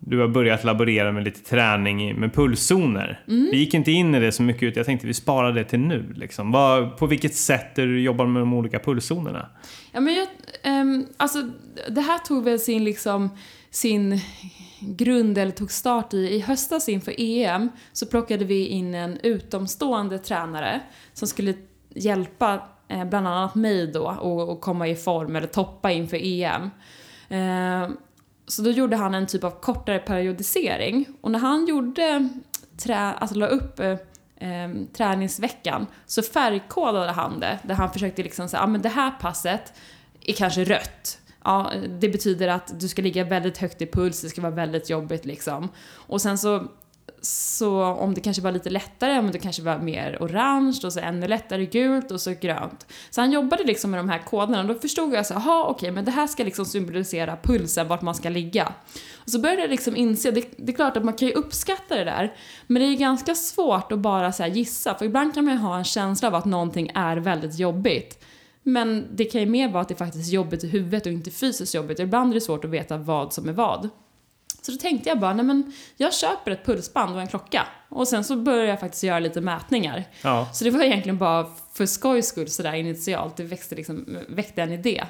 du 0.00 0.18
har 0.18 0.28
börjat 0.28 0.64
laborera 0.64 1.12
med 1.12 1.24
lite 1.24 1.40
träning 1.40 2.20
med 2.20 2.34
pulszoner. 2.34 3.22
Vi 3.26 3.58
gick 3.58 3.74
inte 3.74 3.90
in 3.90 4.14
i 4.14 4.20
det 4.20 4.32
så 4.32 4.42
mycket, 4.42 4.76
jag 4.76 4.86
tänkte 4.86 5.06
vi 5.06 5.14
sparar 5.14 5.52
det 5.52 5.64
till 5.64 5.80
nu. 5.80 6.12
Liksom. 6.16 6.52
Vad, 6.52 6.96
på 6.96 7.06
vilket 7.06 7.34
sätt 7.34 7.76
du 7.76 8.00
jobbar 8.00 8.26
med 8.26 8.42
de 8.42 8.54
olika 8.54 8.78
pulszonerna? 8.78 9.48
Ja, 9.92 10.00
men 10.00 10.14
jag, 10.14 10.26
ehm, 10.62 11.06
alltså, 11.16 11.50
det 11.88 12.00
här 12.00 12.18
tog 12.18 12.44
väl 12.44 12.58
sin, 12.58 12.84
liksom, 12.84 13.30
sin 13.70 14.20
grund, 14.80 15.38
eller 15.38 15.52
tog 15.52 15.70
start 15.72 16.14
i, 16.14 16.16
i 16.16 16.40
höstas 16.40 16.88
inför 16.88 17.14
EM, 17.18 17.68
så 17.92 18.06
plockade 18.06 18.44
vi 18.44 18.66
in 18.66 18.94
en 18.94 19.18
utomstående 19.22 20.18
tränare 20.18 20.80
som 21.12 21.28
skulle 21.28 21.54
hjälpa 21.94 22.62
eh, 22.88 23.04
bland 23.04 23.28
annat 23.28 23.54
mig 23.54 23.86
då 23.86 24.08
att 24.08 24.60
komma 24.60 24.88
i 24.88 24.94
form, 24.94 25.36
eller 25.36 25.48
toppa 25.48 25.90
inför 25.90 26.18
EM. 26.22 26.70
Eh, 27.28 27.90
så 28.50 28.62
då 28.62 28.70
gjorde 28.70 28.96
han 28.96 29.14
en 29.14 29.26
typ 29.26 29.44
av 29.44 29.50
kortare 29.50 29.98
periodisering. 29.98 31.06
Och 31.20 31.30
när 31.30 31.38
han 31.38 31.66
gjorde, 31.66 32.28
trä, 32.76 32.98
alltså 32.98 33.38
la 33.38 33.46
upp 33.46 33.80
eh, 33.80 33.96
ehm, 34.36 34.86
träningsveckan 34.86 35.86
så 36.06 36.22
färgkodade 36.22 37.12
han 37.12 37.40
det. 37.40 37.58
Där 37.62 37.74
han 37.74 37.92
försökte 37.92 38.22
liksom 38.22 38.48
säga, 38.48 38.62
ah, 38.62 38.66
men 38.66 38.82
det 38.82 38.88
här 38.88 39.10
passet 39.10 39.72
är 40.26 40.32
kanske 40.32 40.64
rött. 40.64 41.18
Ja, 41.44 41.72
det 42.00 42.08
betyder 42.08 42.48
att 42.48 42.80
du 42.80 42.88
ska 42.88 43.02
ligga 43.02 43.24
väldigt 43.24 43.58
högt 43.58 43.82
i 43.82 43.86
puls, 43.86 44.22
det 44.22 44.28
ska 44.28 44.40
vara 44.40 44.54
väldigt 44.54 44.90
jobbigt 44.90 45.24
liksom. 45.24 45.68
Och 45.92 46.22
sen 46.22 46.38
så 46.38 46.68
så 47.22 47.84
om 47.84 48.14
det 48.14 48.20
kanske 48.20 48.42
var 48.42 48.52
lite 48.52 48.70
lättare, 48.70 49.22
men 49.22 49.32
det 49.32 49.38
kanske 49.38 49.62
var 49.62 49.78
mer 49.78 50.18
orange 50.20 50.80
och 50.84 50.92
så 50.92 51.00
ännu 51.00 51.28
lättare 51.28 51.66
gult 51.66 52.10
och 52.10 52.20
så 52.20 52.34
grönt. 52.40 52.86
Så 53.10 53.20
han 53.20 53.32
jobbade 53.32 53.64
liksom 53.64 53.90
med 53.90 54.00
de 54.00 54.08
här 54.08 54.18
koderna 54.18 54.60
och 54.60 54.66
då 54.66 54.74
förstod 54.74 55.12
jag 55.12 55.26
så 55.26 55.34
jaha 55.34 55.64
okej, 55.64 55.74
okay, 55.74 55.90
men 55.90 56.04
det 56.04 56.10
här 56.10 56.26
ska 56.26 56.44
liksom 56.44 56.64
symbolisera 56.64 57.36
pulsen, 57.42 57.88
vart 57.88 58.02
man 58.02 58.14
ska 58.14 58.28
ligga. 58.28 58.72
Och 59.14 59.30
så 59.30 59.38
började 59.38 59.60
jag 59.60 59.70
liksom 59.70 59.96
inse, 59.96 60.30
det, 60.30 60.44
det 60.56 60.72
är 60.72 60.76
klart 60.76 60.96
att 60.96 61.04
man 61.04 61.14
kan 61.14 61.28
ju 61.28 61.34
uppskatta 61.34 61.94
det 61.94 62.04
där, 62.04 62.34
men 62.66 62.82
det 62.82 62.88
är 62.88 62.96
ganska 62.96 63.34
svårt 63.34 63.92
att 63.92 63.98
bara 63.98 64.32
så 64.32 64.46
gissa, 64.46 64.94
för 64.94 65.04
ibland 65.04 65.34
kan 65.34 65.44
man 65.44 65.54
ju 65.54 65.60
ha 65.60 65.78
en 65.78 65.84
känsla 65.84 66.28
av 66.28 66.34
att 66.34 66.44
någonting 66.44 66.90
är 66.94 67.16
väldigt 67.16 67.58
jobbigt. 67.58 68.24
Men 68.62 69.06
det 69.12 69.24
kan 69.24 69.40
ju 69.40 69.46
mer 69.46 69.68
vara 69.68 69.82
att 69.82 69.88
det 69.88 69.94
faktiskt 69.94 70.30
är 70.30 70.34
jobbigt 70.34 70.64
i 70.64 70.68
huvudet 70.68 71.06
och 71.06 71.12
inte 71.12 71.30
fysiskt 71.30 71.74
jobbigt. 71.74 71.98
Ibland 71.98 72.30
är 72.30 72.34
det 72.34 72.40
svårt 72.40 72.64
att 72.64 72.70
veta 72.70 72.96
vad 72.96 73.32
som 73.32 73.48
är 73.48 73.52
vad. 73.52 73.88
Så 74.60 74.72
då 74.72 74.78
tänkte 74.78 75.08
jag 75.08 75.20
bara, 75.20 75.34
nej 75.34 75.44
men 75.44 75.72
jag 75.96 76.14
köper 76.14 76.50
ett 76.50 76.66
pulsband 76.66 77.14
och 77.14 77.20
en 77.20 77.28
klocka. 77.28 77.66
Och 77.88 78.08
sen 78.08 78.24
så 78.24 78.36
började 78.36 78.68
jag 78.68 78.80
faktiskt 78.80 79.02
göra 79.02 79.18
lite 79.18 79.40
mätningar. 79.40 80.04
Ja. 80.22 80.48
Så 80.52 80.64
det 80.64 80.70
var 80.70 80.82
egentligen 80.82 81.18
bara 81.18 81.46
för 81.72 81.86
skojs 81.86 82.26
skull 82.26 82.50
sådär 82.50 82.72
initialt, 82.72 83.36
det 83.36 83.42
växte 83.42 83.74
liksom, 83.74 84.18
väckte 84.28 84.62
en 84.62 84.72
idé. 84.72 85.04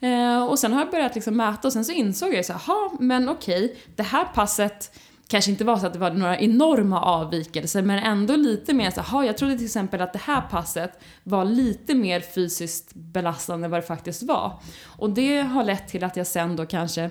Eh, 0.00 0.44
och 0.44 0.58
sen 0.58 0.72
har 0.72 0.80
jag 0.80 0.90
börjat 0.90 1.14
liksom 1.14 1.36
mäta 1.36 1.68
och 1.68 1.72
sen 1.72 1.84
så 1.84 1.92
insåg 1.92 2.34
jag 2.34 2.44
så 2.44 2.52
här, 2.52 3.02
men 3.02 3.28
okej, 3.28 3.76
det 3.96 4.02
här 4.02 4.24
passet 4.24 4.98
kanske 5.28 5.50
inte 5.50 5.64
var 5.64 5.76
så 5.76 5.86
att 5.86 5.92
det 5.92 5.98
var 5.98 6.10
några 6.10 6.38
enorma 6.38 7.02
avvikelser 7.02 7.82
men 7.82 7.98
ändå 7.98 8.36
lite 8.36 8.74
mer 8.74 8.90
så 8.90 9.00
här, 9.00 9.22
jag 9.24 9.36
trodde 9.36 9.56
till 9.56 9.66
exempel 9.66 10.00
att 10.00 10.12
det 10.12 10.22
här 10.22 10.40
passet 10.40 11.00
var 11.22 11.44
lite 11.44 11.94
mer 11.94 12.20
fysiskt 12.20 12.94
belastande 12.94 13.64
än 13.64 13.70
vad 13.70 13.80
det 13.80 13.86
faktiskt 13.86 14.22
var. 14.22 14.60
Och 14.86 15.10
det 15.10 15.40
har 15.40 15.64
lett 15.64 15.88
till 15.88 16.04
att 16.04 16.16
jag 16.16 16.26
sen 16.26 16.56
då 16.56 16.66
kanske 16.66 17.10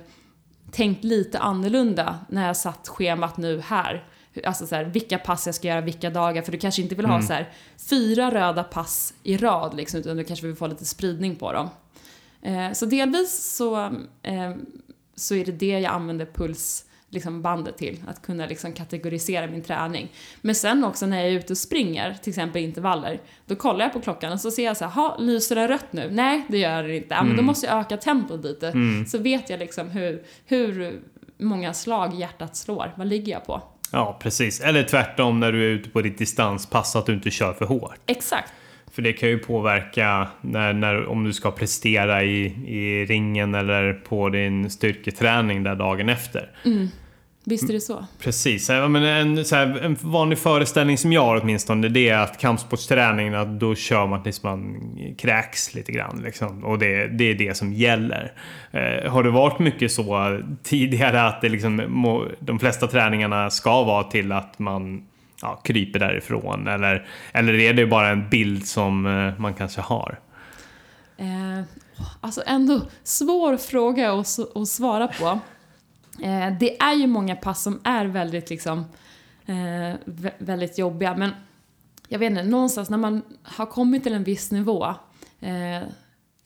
tänkt 0.71 1.03
lite 1.03 1.39
annorlunda 1.39 2.19
när 2.29 2.47
jag 2.47 2.57
satt 2.57 2.87
schemat 2.87 3.37
nu 3.37 3.61
här. 3.61 4.05
Alltså 4.43 4.67
så 4.67 4.75
här, 4.75 4.83
vilka 4.83 5.17
pass 5.17 5.45
jag 5.45 5.55
ska 5.55 5.67
göra 5.67 5.81
vilka 5.81 6.09
dagar, 6.09 6.41
för 6.41 6.51
du 6.51 6.57
kanske 6.57 6.81
inte 6.81 6.95
vill 6.95 7.05
ha 7.05 7.15
mm. 7.15 7.27
så 7.27 7.33
här, 7.33 7.49
fyra 7.89 8.31
röda 8.31 8.63
pass 8.63 9.13
i 9.23 9.37
rad 9.37 9.73
liksom, 9.75 9.99
utan 9.99 10.17
du 10.17 10.23
kanske 10.23 10.47
vill 10.47 10.55
få 10.55 10.67
lite 10.67 10.85
spridning 10.85 11.35
på 11.35 11.53
dem. 11.53 11.69
Eh, 12.41 12.71
så 12.71 12.85
delvis 12.85 13.55
så, 13.55 13.83
eh, 14.23 14.55
så 15.15 15.35
är 15.35 15.45
det 15.45 15.51
det 15.51 15.79
jag 15.79 15.93
använder 15.93 16.25
puls 16.25 16.85
liksom 17.11 17.41
bandet 17.41 17.77
till, 17.77 18.03
att 18.07 18.21
kunna 18.21 18.45
liksom 18.45 18.73
kategorisera 18.73 19.47
min 19.47 19.63
träning. 19.63 20.11
Men 20.41 20.55
sen 20.55 20.83
också 20.83 21.05
när 21.05 21.17
jag 21.17 21.27
är 21.27 21.31
ute 21.31 21.53
och 21.53 21.57
springer, 21.57 22.13
till 22.13 22.29
exempel 22.29 22.61
intervaller, 22.61 23.19
då 23.45 23.55
kollar 23.55 23.85
jag 23.85 23.93
på 23.93 24.01
klockan 24.01 24.33
och 24.33 24.39
så 24.39 24.51
ser 24.51 24.65
jag 24.65 24.77
så 24.77 24.85
här, 24.85 25.19
lyser 25.19 25.55
det 25.55 25.67
rött 25.67 25.93
nu? 25.93 26.09
Nej, 26.11 26.45
det 26.49 26.57
gör 26.57 26.83
det 26.83 26.95
inte. 26.95 27.13
Ja, 27.13 27.23
men 27.23 27.31
då 27.31 27.33
mm. 27.33 27.45
måste 27.45 27.67
jag 27.67 27.79
öka 27.79 27.97
tempot 27.97 28.43
lite. 28.43 28.67
Mm. 28.67 29.05
Så 29.05 29.17
vet 29.17 29.49
jag 29.49 29.59
liksom 29.59 29.89
hur, 29.89 30.23
hur 30.45 31.01
många 31.37 31.73
slag 31.73 32.13
hjärtat 32.13 32.55
slår. 32.55 32.93
Vad 32.95 33.07
ligger 33.07 33.31
jag 33.31 33.45
på? 33.45 33.61
Ja, 33.91 34.17
precis. 34.21 34.61
Eller 34.61 34.83
tvärtom 34.83 35.39
när 35.39 35.51
du 35.51 35.63
är 35.63 35.69
ute 35.69 35.89
på 35.89 36.01
ditt 36.01 36.17
distanspass, 36.17 36.95
att 36.95 37.05
du 37.05 37.13
inte 37.13 37.31
kör 37.31 37.53
för 37.53 37.65
hårt. 37.65 37.99
Exakt. 38.05 38.53
För 38.93 39.01
det 39.01 39.13
kan 39.13 39.29
ju 39.29 39.39
påverka 39.39 40.27
när, 40.41 40.73
när, 40.73 41.05
om 41.05 41.23
du 41.23 41.33
ska 41.33 41.51
prestera 41.51 42.23
i, 42.23 42.45
i 42.67 43.05
ringen 43.05 43.55
eller 43.55 43.93
på 43.93 44.29
din 44.29 44.69
styrketräning 44.69 45.63
där 45.63 45.75
dagen 45.75 46.09
efter. 46.09 46.49
Mm. 46.65 46.87
Visst 47.45 47.69
är 47.69 47.73
det 47.73 47.81
så. 47.81 48.05
Precis. 48.23 48.69
Men 48.69 48.95
en, 48.95 49.45
så 49.45 49.55
här, 49.55 49.79
en 49.79 49.97
vanlig 50.01 50.39
föreställning 50.39 50.97
som 50.97 51.13
jag 51.13 51.25
har 51.25 51.41
åtminstone 51.41 51.89
det 51.89 52.09
är 52.09 52.17
att 52.17 52.39
kampsportsträningen, 52.39 53.35
att 53.35 53.59
då 53.59 53.75
kör 53.75 54.07
man 54.07 54.23
tills 54.23 54.43
man 54.43 54.77
kräks 55.17 55.73
lite 55.73 55.91
grann. 55.91 56.21
Liksom. 56.23 56.63
Och 56.63 56.79
det, 56.79 57.07
det 57.07 57.23
är 57.23 57.35
det 57.35 57.57
som 57.57 57.73
gäller. 57.73 58.33
Eh, 58.71 59.11
har 59.11 59.23
det 59.23 59.29
varit 59.29 59.59
mycket 59.59 59.91
så 59.91 60.39
tidigare 60.63 61.23
att 61.23 61.41
det 61.41 61.49
liksom, 61.49 61.83
må, 61.87 62.27
de 62.39 62.59
flesta 62.59 62.87
träningarna 62.87 63.49
ska 63.49 63.83
vara 63.83 64.03
till 64.03 64.31
att 64.31 64.59
man 64.59 65.03
ja, 65.41 65.55
kryper 65.63 65.99
därifrån? 65.99 66.67
Eller, 66.67 67.07
eller 67.33 67.53
är 67.53 67.73
det 67.73 67.85
bara 67.85 68.09
en 68.09 68.29
bild 68.29 68.67
som 68.67 69.05
eh, 69.05 69.39
man 69.39 69.53
kanske 69.53 69.81
har? 69.81 70.19
Eh, 71.17 71.63
alltså 72.21 72.43
ändå 72.45 72.81
svår 73.03 73.57
fråga 73.57 74.13
att, 74.13 74.39
att 74.55 74.67
svara 74.67 75.07
på. 75.07 75.39
Eh, 76.23 76.57
det 76.59 76.81
är 76.81 76.93
ju 76.93 77.07
många 77.07 77.35
pass 77.35 77.63
som 77.63 77.79
är 77.83 78.05
väldigt 78.05 78.49
liksom 78.49 78.85
eh, 79.45 79.95
väldigt 80.37 80.77
jobbiga 80.77 81.15
men 81.15 81.31
jag 82.07 82.19
vet 82.19 82.31
inte, 82.31 82.43
någonstans 82.43 82.89
när 82.89 82.97
man 82.97 83.21
har 83.43 83.65
kommit 83.65 84.03
till 84.03 84.13
en 84.13 84.23
viss 84.23 84.51
nivå 84.51 84.85
eh, 85.39 85.87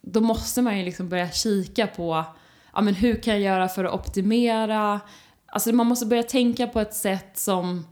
då 0.02 0.22
måste 0.22 0.62
man 0.62 0.78
ju 0.78 0.86
liksom 0.86 1.10
börja 1.10 1.32
kika 1.32 1.88
på 1.88 2.26
ja, 2.74 2.82
men 2.82 2.94
hur 2.94 3.16
kan 3.16 3.34
jag 3.34 3.42
göra 3.42 3.68
för 3.68 3.86
att 3.86 3.94
optimera? 3.94 5.00
Alltså 5.46 5.72
man 5.72 5.88
måste 5.88 6.06
börja 6.06 6.24
tänka 6.24 6.68
på 6.68 6.80
ett 6.80 6.94
sätt 6.94 7.38
som 7.38 7.86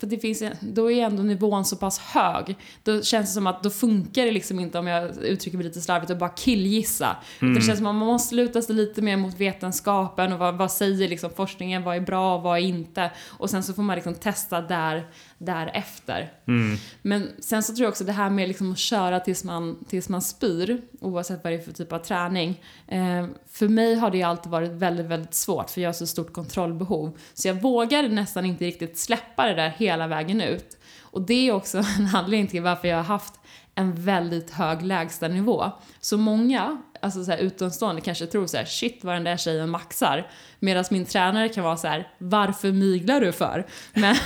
för 0.00 0.06
det 0.06 0.18
finns, 0.18 0.42
då 0.60 0.90
är 0.90 1.04
ändå 1.04 1.22
nivån 1.22 1.64
så 1.64 1.76
pass 1.76 1.98
hög. 1.98 2.56
Då 2.82 3.02
känns 3.02 3.28
det 3.28 3.34
som 3.34 3.46
att 3.46 3.62
då 3.62 3.70
funkar 3.70 4.24
det 4.24 4.30
liksom 4.30 4.60
inte, 4.60 4.78
om 4.78 4.86
jag 4.86 5.16
uttrycker 5.16 5.58
mig 5.58 5.66
lite 5.66 5.80
slarvigt, 5.80 6.10
att 6.10 6.18
bara 6.18 6.30
killgissa. 6.30 7.16
Mm. 7.40 7.54
Det 7.54 7.60
känns 7.60 7.78
som 7.78 7.86
att 7.86 7.94
man 7.94 8.06
måste 8.06 8.34
luta 8.34 8.62
sig 8.62 8.74
lite 8.74 9.02
mer 9.02 9.16
mot 9.16 9.40
vetenskapen 9.40 10.32
och 10.32 10.38
vad, 10.38 10.58
vad 10.58 10.72
säger 10.72 11.08
liksom 11.08 11.30
forskningen, 11.30 11.82
vad 11.82 11.96
är 11.96 12.00
bra 12.00 12.36
och 12.36 12.42
vad 12.42 12.58
är 12.58 12.62
inte. 12.62 13.10
Och 13.28 13.50
sen 13.50 13.62
så 13.62 13.72
får 13.72 13.82
man 13.82 13.96
liksom 13.96 14.14
testa 14.14 14.60
där, 14.60 15.08
därefter. 15.40 16.32
Mm. 16.46 16.76
Men 17.02 17.28
sen 17.38 17.62
så 17.62 17.74
tror 17.74 17.84
jag 17.84 17.90
också 17.90 18.04
det 18.04 18.12
här 18.12 18.30
med 18.30 18.48
liksom 18.48 18.72
att 18.72 18.78
köra 18.78 19.20
tills 19.20 19.44
man, 19.44 19.84
tills 19.88 20.08
man 20.08 20.22
spyr, 20.22 20.82
oavsett 21.00 21.44
vad 21.44 21.52
det 21.52 21.56
är 21.56 21.62
för 21.62 21.72
typ 21.72 21.92
av 21.92 21.98
träning. 21.98 22.62
Eh, 22.86 23.26
för 23.50 23.68
mig 23.68 23.94
har 23.94 24.10
det 24.10 24.22
alltid 24.22 24.52
varit 24.52 24.70
väldigt, 24.70 25.06
väldigt 25.06 25.34
svårt 25.34 25.70
för 25.70 25.80
jag 25.80 25.88
har 25.88 25.92
så 25.92 26.06
stort 26.06 26.32
kontrollbehov. 26.32 27.18
Så 27.34 27.48
jag 27.48 27.54
vågar 27.54 28.08
nästan 28.08 28.46
inte 28.46 28.64
riktigt 28.64 28.98
släppa 28.98 29.46
det 29.46 29.54
där 29.54 29.68
hela 29.68 30.06
vägen 30.06 30.40
ut. 30.40 30.78
Och 31.00 31.22
det 31.22 31.48
är 31.48 31.52
också 31.52 31.78
en 31.98 32.08
anledning 32.14 32.48
till 32.48 32.62
varför 32.62 32.88
jag 32.88 32.96
har 32.96 33.04
haft 33.04 33.34
en 33.74 34.04
väldigt 34.04 34.50
hög 34.50 34.82
lägstanivå. 34.82 35.72
Så 36.00 36.18
många, 36.18 36.82
alltså 37.02 37.24
så 37.24 37.30
här, 37.30 37.38
utomstående 37.38 38.00
kanske 38.00 38.26
tror 38.26 38.46
så 38.46 38.56
här, 38.56 38.64
shit 38.64 39.04
vad 39.04 39.14
den 39.14 39.24
där 39.24 39.36
tjejen 39.36 39.70
maxar. 39.70 40.26
Medan 40.58 40.84
min 40.90 41.04
tränare 41.04 41.48
kan 41.48 41.64
vara 41.64 41.76
så 41.76 41.88
här, 41.88 42.08
varför 42.18 42.72
myglar 42.72 43.20
du 43.20 43.32
för? 43.32 43.66
Men, 43.94 44.16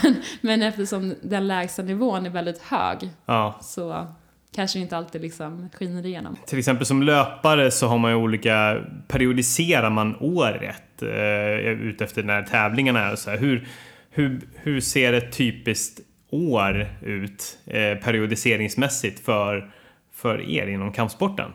men 0.40 0.62
eftersom 0.62 1.14
den 1.22 1.48
lägsta 1.48 1.82
nivån 1.82 2.26
är 2.26 2.30
väldigt 2.30 2.62
hög 2.62 3.10
ja. 3.26 3.58
så 3.62 4.06
kanske 4.54 4.78
inte 4.78 4.96
alltid 4.96 5.22
liksom 5.22 5.68
skiner 5.72 6.06
igenom. 6.06 6.36
Till 6.46 6.58
exempel 6.58 6.86
som 6.86 7.02
löpare 7.02 7.70
så 7.70 7.86
har 7.86 7.98
man 7.98 8.10
ju 8.10 8.16
olika, 8.16 8.82
periodiserar 9.08 9.90
man 9.90 10.16
året 10.20 11.02
eh, 11.02 11.70
utefter 11.70 12.22
när 12.22 12.42
tävlingarna 12.42 13.00
är. 13.00 13.16
Så 13.16 13.30
här. 13.30 13.38
Hur, 13.38 13.68
hur, 14.10 14.40
hur 14.54 14.80
ser 14.80 15.12
ett 15.12 15.36
typiskt 15.36 16.00
år 16.30 16.86
ut 17.02 17.58
eh, 17.66 17.94
periodiseringsmässigt 17.94 19.24
för, 19.24 19.70
för 20.12 20.50
er 20.50 20.66
inom 20.66 20.92
kampsporten? 20.92 21.50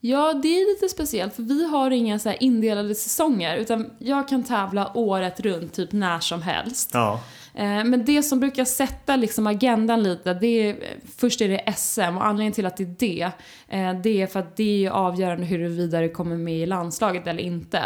Ja, 0.00 0.34
det 0.34 0.48
är 0.48 0.74
lite 0.74 0.88
speciellt 0.88 1.34
för 1.34 1.42
vi 1.42 1.66
har 1.66 1.90
inga 1.90 2.18
så 2.18 2.32
indelade 2.40 2.94
säsonger 2.94 3.56
utan 3.56 3.90
jag 3.98 4.28
kan 4.28 4.44
tävla 4.44 4.96
året 4.96 5.40
runt 5.40 5.72
typ 5.72 5.92
när 5.92 6.20
som 6.20 6.42
helst. 6.42 6.90
Ja. 6.92 7.20
Eh, 7.54 7.84
men 7.84 8.04
det 8.04 8.22
som 8.22 8.40
brukar 8.40 8.64
sätta 8.64 9.16
liksom 9.16 9.46
agendan 9.46 10.02
lite, 10.02 10.34
det 10.34 10.46
är, 10.46 10.76
först 11.16 11.40
är 11.40 11.48
det 11.48 11.74
SM 11.76 12.00
och 12.00 12.26
anledningen 12.26 12.52
till 12.52 12.66
att 12.66 12.76
det 12.76 12.82
är 12.82 12.94
det, 12.98 13.32
eh, 13.68 14.00
det 14.02 14.22
är 14.22 14.26
för 14.26 14.40
att 14.40 14.56
det 14.56 14.86
är 14.86 14.90
avgörande 14.90 15.44
huruvida 15.46 16.00
du 16.00 16.08
kommer 16.08 16.36
med 16.36 16.58
i 16.58 16.66
landslaget 16.66 17.26
eller 17.26 17.42
inte. 17.42 17.78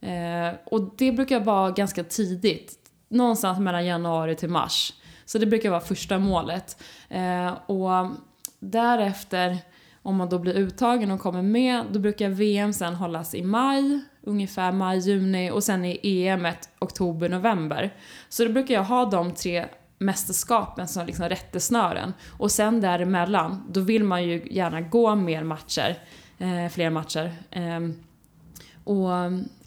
Eh, 0.00 0.54
och 0.64 0.94
det 0.98 1.12
brukar 1.12 1.40
vara 1.40 1.70
ganska 1.70 2.04
tidigt, 2.04 2.72
någonstans 3.08 3.58
mellan 3.58 3.86
januari 3.86 4.34
till 4.34 4.48
mars. 4.48 4.92
Så 5.24 5.38
det 5.38 5.46
brukar 5.46 5.70
vara 5.70 5.80
första 5.80 6.18
målet. 6.18 6.82
Och 7.66 7.90
därefter, 8.60 9.58
om 10.08 10.16
man 10.16 10.28
då 10.28 10.38
blir 10.38 10.54
uttagen 10.54 11.10
och 11.10 11.20
kommer 11.20 11.42
med, 11.42 11.84
då 11.92 11.98
brukar 11.98 12.28
VM 12.28 12.72
sen 12.72 12.94
hållas 12.94 13.34
i 13.34 13.42
maj 13.42 14.00
ungefär 14.22 14.72
maj, 14.72 14.98
juni 14.98 15.50
och 15.50 15.64
sen 15.64 15.84
i 15.84 16.00
EM 16.02 16.46
oktober, 16.78 17.28
november. 17.28 17.94
Så 18.28 18.44
då 18.44 18.52
brukar 18.52 18.74
jag 18.74 18.84
ha 18.84 19.04
de 19.04 19.34
tre 19.34 19.66
mästerskapen 19.98 20.88
som 20.88 21.06
liksom 21.06 21.28
rättesnören. 21.28 22.12
Och 22.38 22.50
sen 22.50 22.80
däremellan, 22.80 23.64
då 23.70 23.80
vill 23.80 24.04
man 24.04 24.24
ju 24.24 24.48
gärna 24.50 24.80
gå 24.80 25.14
mer 25.14 25.44
matcher, 25.44 25.98
eh, 26.38 26.68
fler 26.70 26.90
matcher. 26.90 27.32
Eh, 27.50 27.80
och 28.84 29.08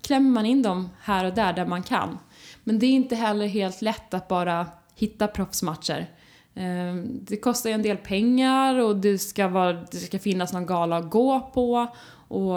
klämmer 0.01 0.29
man 0.29 0.45
in 0.45 0.61
dem 0.61 0.89
här 1.01 1.25
och 1.25 1.33
där, 1.33 1.53
där 1.53 1.65
man 1.65 1.83
kan. 1.83 2.17
Men 2.63 2.79
det 2.79 2.85
är 2.85 2.93
inte 2.93 3.15
heller 3.15 3.47
helt 3.47 3.81
lätt 3.81 4.13
att 4.13 4.27
bara 4.27 4.67
hitta 4.95 5.27
proffsmatcher. 5.27 6.07
Eh, 6.55 6.95
det 7.05 7.37
kostar 7.37 7.69
ju 7.69 7.73
en 7.73 7.81
del 7.81 7.97
pengar 7.97 8.75
och 8.75 8.95
det 8.95 9.17
ska, 9.17 9.47
vara, 9.47 9.73
det 9.73 9.97
ska 9.97 10.19
finnas 10.19 10.53
någon 10.53 10.65
gala 10.65 10.97
att 10.97 11.09
gå 11.09 11.39
på. 11.39 11.87
Och 12.27 12.55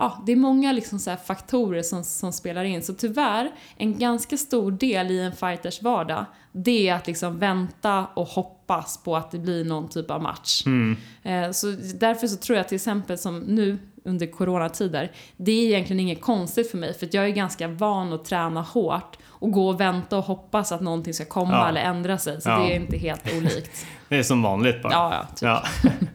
ja, 0.00 0.22
det 0.26 0.32
är 0.32 0.36
många 0.36 0.72
liksom 0.72 0.98
så 0.98 1.16
faktorer 1.16 1.82
som, 1.82 2.04
som 2.04 2.32
spelar 2.32 2.64
in. 2.64 2.82
Så 2.82 2.94
tyvärr, 2.94 3.50
en 3.76 3.98
ganska 3.98 4.36
stor 4.36 4.72
del 4.72 5.10
i 5.10 5.20
en 5.20 5.32
fighters 5.32 5.82
vardag, 5.82 6.24
det 6.52 6.88
är 6.88 6.94
att 6.94 7.06
liksom 7.06 7.38
vänta 7.38 8.06
och 8.14 8.26
hoppas 8.26 8.98
på 9.04 9.16
att 9.16 9.30
det 9.30 9.38
blir 9.38 9.64
någon 9.64 9.88
typ 9.88 10.10
av 10.10 10.22
match. 10.22 10.66
Mm. 10.66 10.96
Eh, 11.22 11.50
så 11.50 11.66
därför 11.94 12.26
så 12.26 12.36
tror 12.36 12.58
jag 12.58 12.68
till 12.68 12.76
exempel 12.76 13.18
som 13.18 13.38
nu 13.38 13.78
under 14.04 14.26
coronatider. 14.26 15.10
Det 15.36 15.52
är 15.52 15.64
egentligen 15.66 16.00
inget 16.00 16.20
konstigt 16.20 16.70
för 16.70 16.78
mig 16.78 16.94
för 16.98 17.08
jag 17.12 17.24
är 17.24 17.28
ganska 17.30 17.68
van 17.68 18.12
att 18.12 18.24
träna 18.24 18.62
hårt 18.62 19.16
och 19.26 19.50
gå 19.52 19.68
och 19.68 19.80
vänta 19.80 20.18
och 20.18 20.24
hoppas 20.24 20.72
att 20.72 20.80
någonting 20.80 21.14
ska 21.14 21.24
komma 21.24 21.52
Ja. 21.52 21.68
eller 21.68 21.80
ändra 21.80 22.18
sig. 22.18 22.40
Så 22.40 22.48
Ja. 22.48 22.58
det 22.58 22.72
är 22.72 22.76
inte 22.76 22.96
helt 22.98 23.32
olikt. 23.38 23.86
Det 24.08 24.16
är 24.16 24.22
som 24.22 24.42
vanligt 24.42 24.82
bara. 24.82 24.92
Ja, 24.92 25.14
ja, 25.14 25.26
typ. 25.36 25.42
Ja. 25.42 25.90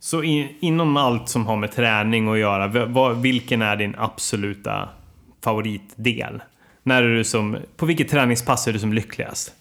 Så 0.00 0.22
in, 0.22 0.48
inom 0.60 0.96
allt 0.96 1.28
som 1.28 1.46
har 1.46 1.56
med 1.56 1.72
träning 1.72 2.28
att 2.28 2.38
göra, 2.38 2.86
vad, 2.86 3.16
vilken 3.22 3.62
är 3.62 3.76
din 3.76 3.94
absoluta 3.98 4.88
favoritdel? 5.44 6.42
När 6.82 7.02
är 7.02 7.14
du 7.16 7.24
som, 7.24 7.56
på 7.76 7.86
vilket 7.86 8.08
träningspass 8.08 8.68
är 8.68 8.72
du 8.72 8.78
som 8.78 8.92
lyckligast? 8.92 9.54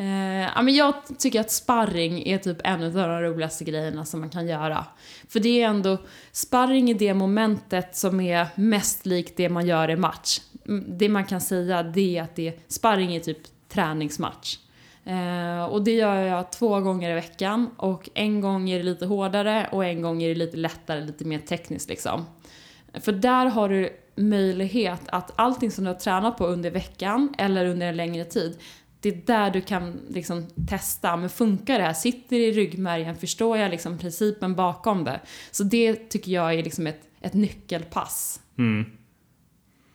Eh, 0.00 0.50
ja, 0.54 0.62
men 0.62 0.74
jag 0.74 0.94
tycker 1.18 1.40
att 1.40 1.50
sparring 1.50 2.22
är 2.26 2.38
typ 2.38 2.56
en 2.64 2.82
av 2.82 2.92
de 2.92 3.20
roligaste 3.22 3.64
grejerna 3.64 4.04
som 4.04 4.20
man 4.20 4.30
kan 4.30 4.48
göra. 4.48 4.84
För 5.28 5.40
det 5.40 5.62
är 5.62 5.68
ändå, 5.68 5.98
sparring 6.32 6.90
är 6.90 6.94
det 6.94 7.14
momentet 7.14 7.96
som 7.96 8.20
är 8.20 8.46
mest 8.54 9.06
likt 9.06 9.36
det 9.36 9.48
man 9.48 9.66
gör 9.66 9.90
i 9.90 9.96
match. 9.96 10.40
Mm, 10.68 10.84
det 10.98 11.08
man 11.08 11.24
kan 11.24 11.40
säga 11.40 11.82
det 11.82 12.18
är 12.18 12.22
att 12.22 12.36
det, 12.36 12.54
sparring 12.68 13.14
är 13.16 13.20
typ 13.20 13.38
träningsmatch. 13.68 14.58
Eh, 15.04 15.64
och 15.64 15.84
det 15.84 15.94
gör 15.94 16.14
jag 16.14 16.52
två 16.52 16.80
gånger 16.80 17.10
i 17.10 17.14
veckan 17.14 17.70
och 17.76 18.08
en 18.14 18.40
gång 18.40 18.70
är 18.70 18.78
det 18.78 18.84
lite 18.84 19.06
hårdare 19.06 19.68
och 19.72 19.84
en 19.84 20.02
gång 20.02 20.22
är 20.22 20.28
det 20.28 20.34
lite 20.34 20.56
lättare, 20.56 21.00
lite 21.00 21.24
mer 21.24 21.38
tekniskt 21.38 21.88
liksom. 21.88 22.26
För 22.94 23.12
där 23.12 23.46
har 23.46 23.68
du 23.68 24.00
möjlighet 24.14 25.00
att 25.06 25.32
allting 25.36 25.70
som 25.70 25.84
du 25.84 25.90
har 25.90 25.98
tränat 25.98 26.36
på 26.36 26.46
under 26.46 26.70
veckan 26.70 27.34
eller 27.38 27.66
under 27.66 27.86
en 27.86 27.96
längre 27.96 28.24
tid, 28.24 28.58
det 29.00 29.08
är 29.08 29.22
där 29.26 29.50
du 29.50 29.60
kan 29.60 30.00
liksom 30.08 30.46
testa, 30.68 31.16
men 31.16 31.30
funkar 31.30 31.78
det 31.78 31.84
här? 31.84 31.92
Sitter 31.92 32.36
det 32.36 32.46
i 32.46 32.52
ryggmärgen? 32.52 33.16
Förstår 33.16 33.58
jag 33.58 33.70
liksom 33.70 33.98
principen 33.98 34.54
bakom 34.54 35.04
det? 35.04 35.20
Så 35.50 35.62
det 35.62 36.10
tycker 36.10 36.32
jag 36.32 36.54
är 36.54 36.62
liksom 36.62 36.86
ett, 36.86 37.00
ett 37.20 37.34
nyckelpass. 37.34 38.40
Mm. 38.58 38.86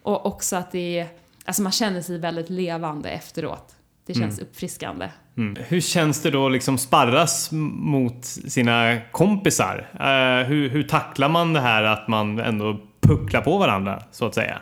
Och 0.02 0.26
också 0.26 0.56
att 0.56 0.72
det 0.72 1.00
är, 1.00 1.08
alltså 1.46 1.62
man 1.62 1.72
känner 1.72 2.02
sig 2.02 2.18
väldigt 2.18 2.50
levande 2.50 3.10
efteråt. 3.10 3.76
Det 4.06 4.14
känns 4.14 4.40
uppfriskande. 4.40 5.10
Mm. 5.38 5.56
Hur 5.68 5.82
känns 5.82 6.22
det 6.22 6.32
då 6.32 6.50
liksom 6.50 6.78
sparras 6.78 7.50
mot 7.52 8.26
sina 8.26 9.02
kompisar? 9.12 9.90
Eh, 9.94 10.48
hur, 10.48 10.70
hur 10.70 10.84
tacklar 10.84 11.30
man 11.30 11.54
det 11.54 11.60
här 11.60 11.84
att 11.84 12.08
man 12.08 12.40
ändå 12.40 12.80
pucklar 13.02 13.42
på 13.42 13.58
varandra, 13.58 14.04
så 14.12 14.26
att 14.26 14.36
säga? 14.36 14.62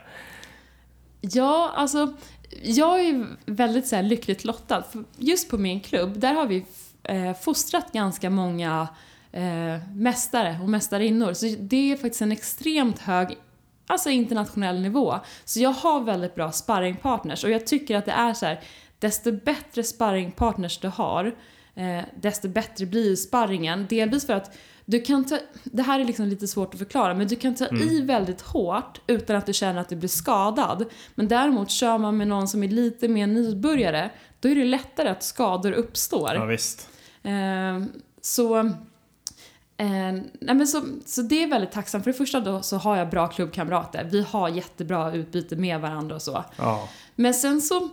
Ja, 1.21 1.73
alltså 1.75 2.13
jag 2.61 2.99
är 2.99 3.27
väldigt 3.45 3.87
så 3.87 3.95
här, 3.95 4.03
lyckligt 4.03 4.45
lottad. 4.45 4.83
För 4.91 5.03
Just 5.17 5.49
på 5.49 5.57
min 5.57 5.79
klubb, 5.79 6.19
där 6.19 6.33
har 6.33 6.45
vi 6.45 6.65
eh, 7.03 7.33
fostrat 7.33 7.91
ganska 7.91 8.29
många 8.29 8.87
eh, 9.31 9.77
mästare 9.95 10.59
och 10.61 10.69
mästarinnor. 10.69 11.33
Så 11.33 11.55
det 11.59 11.91
är 11.91 11.97
faktiskt 11.97 12.21
en 12.21 12.31
extremt 12.31 12.99
hög 12.99 13.37
alltså 13.87 14.09
internationell 14.09 14.81
nivå. 14.81 15.19
Så 15.45 15.59
jag 15.59 15.69
har 15.69 16.01
väldigt 16.01 16.35
bra 16.35 16.51
sparringpartners 16.51 17.43
och 17.43 17.49
jag 17.49 17.67
tycker 17.67 17.97
att 17.97 18.05
det 18.05 18.11
är 18.11 18.33
så 18.33 18.45
här, 18.45 18.59
desto 18.99 19.31
bättre 19.31 19.83
sparringpartners 19.83 20.77
du 20.77 20.87
har, 20.87 21.35
eh, 21.75 22.01
desto 22.21 22.47
bättre 22.47 22.85
blir 22.85 23.09
ju 23.09 23.15
sparringen. 23.15 23.87
Delvis 23.89 24.25
för 24.25 24.33
att 24.33 24.57
du 24.85 25.01
kan 25.01 25.25
ta, 25.25 25.39
det 25.63 25.83
här 25.83 25.99
är 25.99 26.05
liksom 26.05 26.27
lite 26.27 26.47
svårt 26.47 26.73
att 26.73 26.79
förklara, 26.79 27.13
men 27.13 27.27
du 27.27 27.35
kan 27.35 27.55
ta 27.55 27.67
i 27.67 28.01
väldigt 28.01 28.41
hårt 28.41 29.01
utan 29.07 29.35
att 29.35 29.45
du 29.45 29.53
känner 29.53 29.81
att 29.81 29.89
du 29.89 29.95
blir 29.95 30.09
skadad. 30.09 30.85
Men 31.15 31.27
däremot 31.27 31.71
kör 31.71 31.97
man 31.97 32.17
med 32.17 32.27
någon 32.27 32.47
som 32.47 32.63
är 32.63 32.67
lite 32.67 33.07
mer 33.07 33.27
nybörjare, 33.27 34.11
då 34.39 34.49
är 34.49 34.55
det 34.55 34.65
lättare 34.65 35.09
att 35.09 35.23
skador 35.23 35.71
uppstår. 35.71 36.35
Ja, 36.35 36.45
visst. 36.45 36.89
Eh, 37.23 37.83
så, 38.21 38.57
eh, 39.77 40.13
nej 40.39 40.55
men 40.55 40.67
så, 40.67 40.83
så 41.05 41.21
det 41.21 41.43
är 41.43 41.47
väldigt 41.47 41.71
tacksamt. 41.71 42.03
För 42.03 42.11
det 42.11 42.17
första 42.17 42.39
då 42.39 42.61
så 42.61 42.77
har 42.77 42.97
jag 42.97 43.09
bra 43.09 43.27
klubbkamrater. 43.27 44.09
Vi 44.11 44.21
har 44.21 44.49
jättebra 44.49 45.13
utbyte 45.13 45.55
med 45.55 45.81
varandra 45.81 46.15
och 46.15 46.21
så. 46.21 46.43
Ja. 46.57 46.89
Men 47.15 47.33
sen 47.33 47.61
så, 47.61 47.89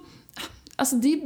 alltså 0.80 0.96
det, 0.96 1.20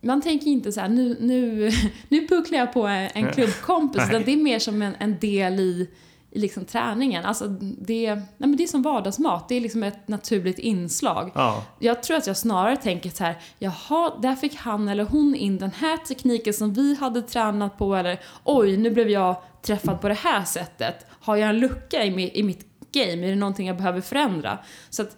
man 0.00 0.22
tänker 0.22 0.46
inte 0.46 0.72
så 0.72 0.80
här, 0.80 0.88
nu, 0.88 1.16
nu, 1.20 1.70
nu 2.08 2.28
pucklar 2.28 2.58
jag 2.58 2.72
på 2.72 2.86
en 2.86 3.08
en 3.14 3.32
klubbkompis. 3.32 4.02
utan 4.08 4.22
det 4.24 4.32
är 4.32 4.36
mer 4.36 4.58
som 4.58 4.82
en, 4.82 4.94
en 4.98 5.18
del 5.18 5.60
i, 5.60 5.90
i 6.30 6.38
liksom 6.38 6.64
träningen. 6.64 7.24
Alltså 7.24 7.48
det, 7.78 8.14
nej 8.14 8.24
men 8.38 8.56
det 8.56 8.62
är 8.62 8.66
som 8.66 8.82
vardagsmat, 8.82 9.48
det 9.48 9.54
är 9.54 9.60
liksom 9.60 9.82
ett 9.82 10.08
naturligt 10.08 10.58
inslag. 10.58 11.30
Ja. 11.34 11.64
Jag 11.78 12.02
tror 12.02 12.16
att 12.16 12.26
jag 12.26 12.36
snarare 12.36 12.76
tänker 12.76 13.10
så 13.10 13.24
här, 13.24 13.38
jaha, 13.58 14.12
där 14.22 14.34
fick 14.36 14.54
han 14.56 14.88
eller 14.88 15.04
hon 15.04 15.34
in 15.34 15.58
den 15.58 15.70
här 15.70 15.96
tekniken 15.96 16.54
som 16.54 16.72
vi 16.72 16.94
hade 16.94 17.22
tränat 17.22 17.78
på 17.78 17.94
eller 17.96 18.20
oj, 18.44 18.76
nu 18.76 18.90
blev 18.90 19.10
jag 19.10 19.36
träffad 19.62 20.00
på 20.00 20.08
det 20.08 20.14
här 20.14 20.44
sättet. 20.44 21.06
Har 21.20 21.36
jag 21.36 21.48
en 21.48 21.58
lucka 21.60 22.04
i, 22.04 22.10
mi- 22.10 22.30
i 22.34 22.42
mitt 22.42 22.66
game? 22.92 23.26
Är 23.26 23.30
det 23.30 23.36
någonting 23.36 23.66
jag 23.66 23.76
behöver 23.76 24.00
förändra? 24.00 24.58
Så 24.90 25.02
att 25.02 25.16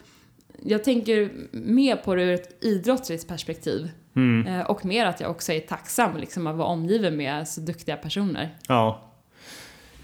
jag 0.64 0.84
tänker 0.84 1.30
mer 1.52 1.96
på 1.96 2.14
det 2.14 2.22
ur 2.22 2.34
ett 2.34 2.64
idrottsligt 2.64 3.28
perspektiv. 3.28 3.90
Eh, 4.46 4.60
och 4.60 4.84
mer 4.84 5.06
att 5.06 5.20
jag 5.20 5.30
också 5.30 5.52
är 5.52 5.60
tacksam 5.60 6.16
liksom, 6.16 6.46
att 6.46 6.56
vara 6.56 6.68
omgiven 6.68 7.16
med 7.16 7.48
så 7.48 7.60
duktiga 7.60 7.96
personer. 7.96 8.48
Ja. 8.68 9.08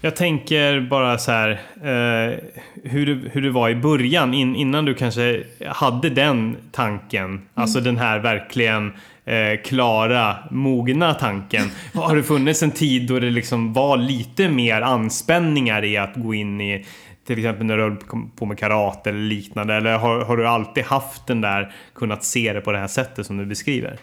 Jag 0.01 0.15
tänker 0.15 0.81
bara 0.89 1.17
så 1.17 1.31
här 1.31 1.49
eh, 1.75 2.37
hur, 2.83 3.05
det, 3.05 3.29
hur 3.29 3.41
det 3.41 3.51
var 3.51 3.69
i 3.69 3.75
början 3.75 4.33
in, 4.33 4.55
innan 4.55 4.85
du 4.85 4.93
kanske 4.93 5.43
hade 5.65 6.09
den 6.09 6.57
tanken. 6.71 7.41
Alltså 7.53 7.79
den 7.79 7.97
här 7.97 8.19
verkligen 8.19 8.93
eh, 9.25 9.61
klara, 9.65 10.37
mogna 10.51 11.13
tanken. 11.13 11.71
Har 11.93 12.15
det 12.15 12.23
funnits 12.23 12.63
en 12.63 12.71
tid 12.71 13.07
då 13.07 13.19
det 13.19 13.29
liksom 13.29 13.73
var 13.73 13.97
lite 13.97 14.49
mer 14.49 14.81
anspänningar 14.81 15.85
i 15.85 15.97
att 15.97 16.15
gå 16.15 16.33
in 16.33 16.61
i 16.61 16.85
till 17.29 17.39
exempel 17.39 17.65
när 17.65 17.77
du 17.77 17.83
höll 17.83 17.97
på 18.35 18.45
med 18.45 18.57
karate 18.57 19.09
eller 19.09 19.19
liknande? 19.19 19.73
Eller 19.73 19.97
har, 19.97 20.25
har 20.25 20.37
du 20.37 20.47
alltid 20.47 20.83
haft 20.83 21.27
den 21.27 21.41
där, 21.41 21.75
kunnat 21.93 22.23
se 22.23 22.53
det 22.53 22.61
på 22.61 22.71
det 22.71 22.77
här 22.77 22.87
sättet 22.87 23.25
som 23.25 23.37
du 23.37 23.45
beskriver? 23.45 23.99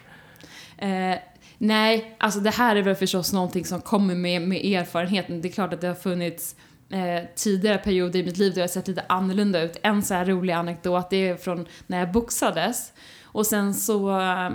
Eh, 0.78 1.14
nej, 1.58 2.16
alltså 2.18 2.40
det 2.40 2.50
här 2.50 2.76
är 2.76 2.82
väl 2.82 2.94
förstås 2.94 3.32
någonting 3.32 3.64
som 3.64 3.80
kommer 3.80 4.14
med, 4.14 4.42
med 4.42 4.64
erfarenheten. 4.64 5.42
Det 5.42 5.48
är 5.48 5.52
klart 5.52 5.72
att 5.72 5.80
det 5.80 5.86
har 5.86 5.94
funnits 5.94 6.56
eh, 6.90 7.28
tidigare 7.36 7.78
perioder 7.78 8.18
i 8.18 8.24
mitt 8.24 8.36
liv 8.36 8.52
då 8.54 8.60
jag 8.60 8.62
har 8.62 8.68
sett 8.68 8.88
lite 8.88 9.04
annorlunda 9.08 9.62
ut. 9.62 9.76
En 9.82 10.02
så 10.02 10.14
här 10.14 10.24
rolig 10.24 10.52
anekdot, 10.52 11.10
det 11.10 11.28
är 11.28 11.36
från 11.36 11.66
när 11.86 11.98
jag 11.98 12.12
boxades. 12.12 12.92
Och 13.22 13.46
sen 13.46 13.74
så 13.74 14.20
eh, 14.20 14.46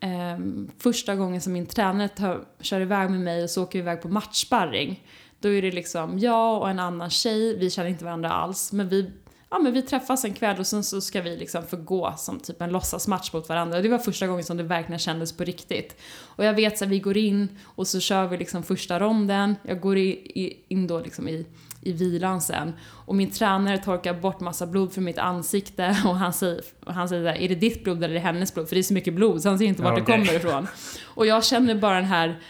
eh 0.00 0.38
första 0.78 1.16
gången 1.16 1.40
som 1.40 1.52
min 1.52 1.66
tränare 1.66 2.08
tar, 2.08 2.40
kör 2.60 2.80
iväg 2.80 3.10
med 3.10 3.20
mig 3.20 3.42
och 3.42 3.50
så 3.50 3.62
åker 3.62 3.78
vi 3.78 3.82
iväg 3.82 4.02
på 4.02 4.08
matchsparring. 4.08 5.02
Då 5.40 5.48
är 5.48 5.62
det 5.62 5.70
liksom 5.70 6.18
jag 6.18 6.60
och 6.60 6.70
en 6.70 6.78
annan 6.78 7.10
tjej, 7.10 7.58
vi 7.58 7.70
känner 7.70 7.90
inte 7.90 8.04
varandra 8.04 8.30
alls, 8.30 8.72
men 8.72 8.88
vi 8.88 9.10
Ja 9.50 9.58
men 9.58 9.72
vi 9.72 9.82
träffas 9.82 10.24
en 10.24 10.34
kväll 10.34 10.58
och 10.58 10.66
sen 10.66 10.84
så 10.84 11.00
ska 11.00 11.20
vi 11.20 11.36
liksom 11.36 11.66
få 11.66 11.76
gå 11.76 12.14
som 12.16 12.40
typ 12.40 12.62
en 12.62 12.70
låtsasmatch 12.70 13.32
mot 13.32 13.48
varandra. 13.48 13.76
Och 13.76 13.82
det 13.82 13.88
var 13.88 13.98
första 13.98 14.26
gången 14.26 14.44
som 14.44 14.56
det 14.56 14.62
verkligen 14.62 14.98
kändes 14.98 15.36
på 15.36 15.44
riktigt. 15.44 15.96
Och 16.22 16.44
jag 16.44 16.54
vet 16.54 16.78
så 16.78 16.84
att 16.84 16.90
vi 16.90 16.98
går 16.98 17.16
in 17.16 17.58
och 17.64 17.86
så 17.86 18.00
kör 18.00 18.26
vi 18.26 18.36
liksom 18.36 18.62
första 18.62 19.00
ronden. 19.00 19.56
Jag 19.62 19.80
går 19.80 19.96
i, 19.96 20.08
i, 20.10 20.64
in 20.68 20.86
då 20.86 21.00
liksom 21.00 21.28
i, 21.28 21.46
i 21.82 21.92
vilan 21.92 22.40
sen. 22.40 22.72
Och 23.06 23.14
min 23.14 23.30
tränare 23.30 23.78
torkar 23.78 24.14
bort 24.14 24.40
massa 24.40 24.66
blod 24.66 24.92
från 24.92 25.04
mitt 25.04 25.18
ansikte 25.18 25.96
och 26.04 26.16
han 26.16 26.32
säger, 26.32 26.60
och 26.84 26.94
han 26.94 27.08
säger 27.08 27.24
där, 27.24 27.34
är 27.34 27.48
det 27.48 27.54
ditt 27.54 27.84
blod 27.84 27.96
eller 27.96 28.08
är 28.08 28.14
det 28.14 28.20
hennes 28.20 28.54
blod? 28.54 28.68
För 28.68 28.74
det 28.74 28.80
är 28.80 28.82
så 28.82 28.94
mycket 28.94 29.14
blod 29.14 29.42
så 29.42 29.48
han 29.48 29.58
ser 29.58 29.66
inte 29.66 29.82
vart 29.82 29.98
Ja, 29.98 30.04
det 30.04 30.12
kommer 30.12 30.36
ifrån. 30.36 30.66
Och 31.04 31.26
jag 31.26 31.44
känner 31.44 31.74
bara 31.74 31.94
den 31.94 32.04
här 32.04 32.40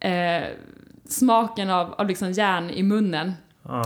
eh, 0.00 0.48
smaken 1.12 1.70
av, 1.70 1.92
av 1.98 2.06
liksom 2.08 2.32
järn 2.32 2.70
i 2.70 2.82
munnen. 2.82 3.32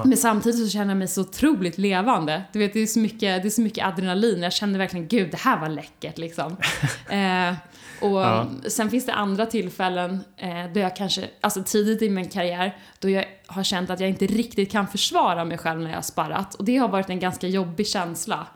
Men 0.04 0.16
samtidigt 0.16 0.64
så 0.64 0.68
känner 0.70 0.88
jag 0.88 0.96
mig 0.96 1.08
så 1.08 1.20
otroligt 1.20 1.78
levande. 1.78 2.42
Du 2.52 2.58
vet, 2.58 2.72
det 2.72 2.80
är 2.80 2.86
så 2.86 2.98
mycket, 2.98 3.42
det 3.42 3.48
är 3.48 3.50
så 3.50 3.60
mycket 3.60 3.86
adrenalin. 3.86 4.42
Jag 4.42 4.52
känner 4.52 4.78
verkligen, 4.78 5.08
gud, 5.08 5.30
det 5.30 5.36
här 5.36 5.60
var 5.60 5.68
läckert 5.68 6.18
liksom. 6.18 6.56
eh, 7.08 7.54
och 8.00 8.20
Ja. 8.20 8.46
sen 8.68 8.90
finns 8.90 9.06
det 9.06 9.12
andra 9.14 9.46
tillfällen 9.46 10.24
eh, 10.36 10.72
då 10.74 10.80
jag 10.80 10.96
kanske, 10.96 11.24
alltså 11.40 11.62
tidigt 11.66 12.02
i 12.02 12.10
min 12.10 12.28
karriär, 12.28 12.76
då 12.98 13.08
jag 13.10 13.24
har 13.46 13.62
känt 13.62 13.90
att 13.90 14.00
jag 14.00 14.08
inte 14.08 14.26
riktigt 14.26 14.72
kan 14.72 14.88
försvara 14.88 15.44
mig 15.44 15.58
själv 15.58 15.80
när 15.80 15.88
jag 15.90 15.96
har 15.96 16.02
sparrat. 16.02 16.54
Och 16.54 16.64
det 16.64 16.76
har 16.76 16.88
varit 16.88 17.10
en 17.10 17.20
ganska 17.20 17.48
jobbig 17.48 17.86
känsla. 17.88 18.46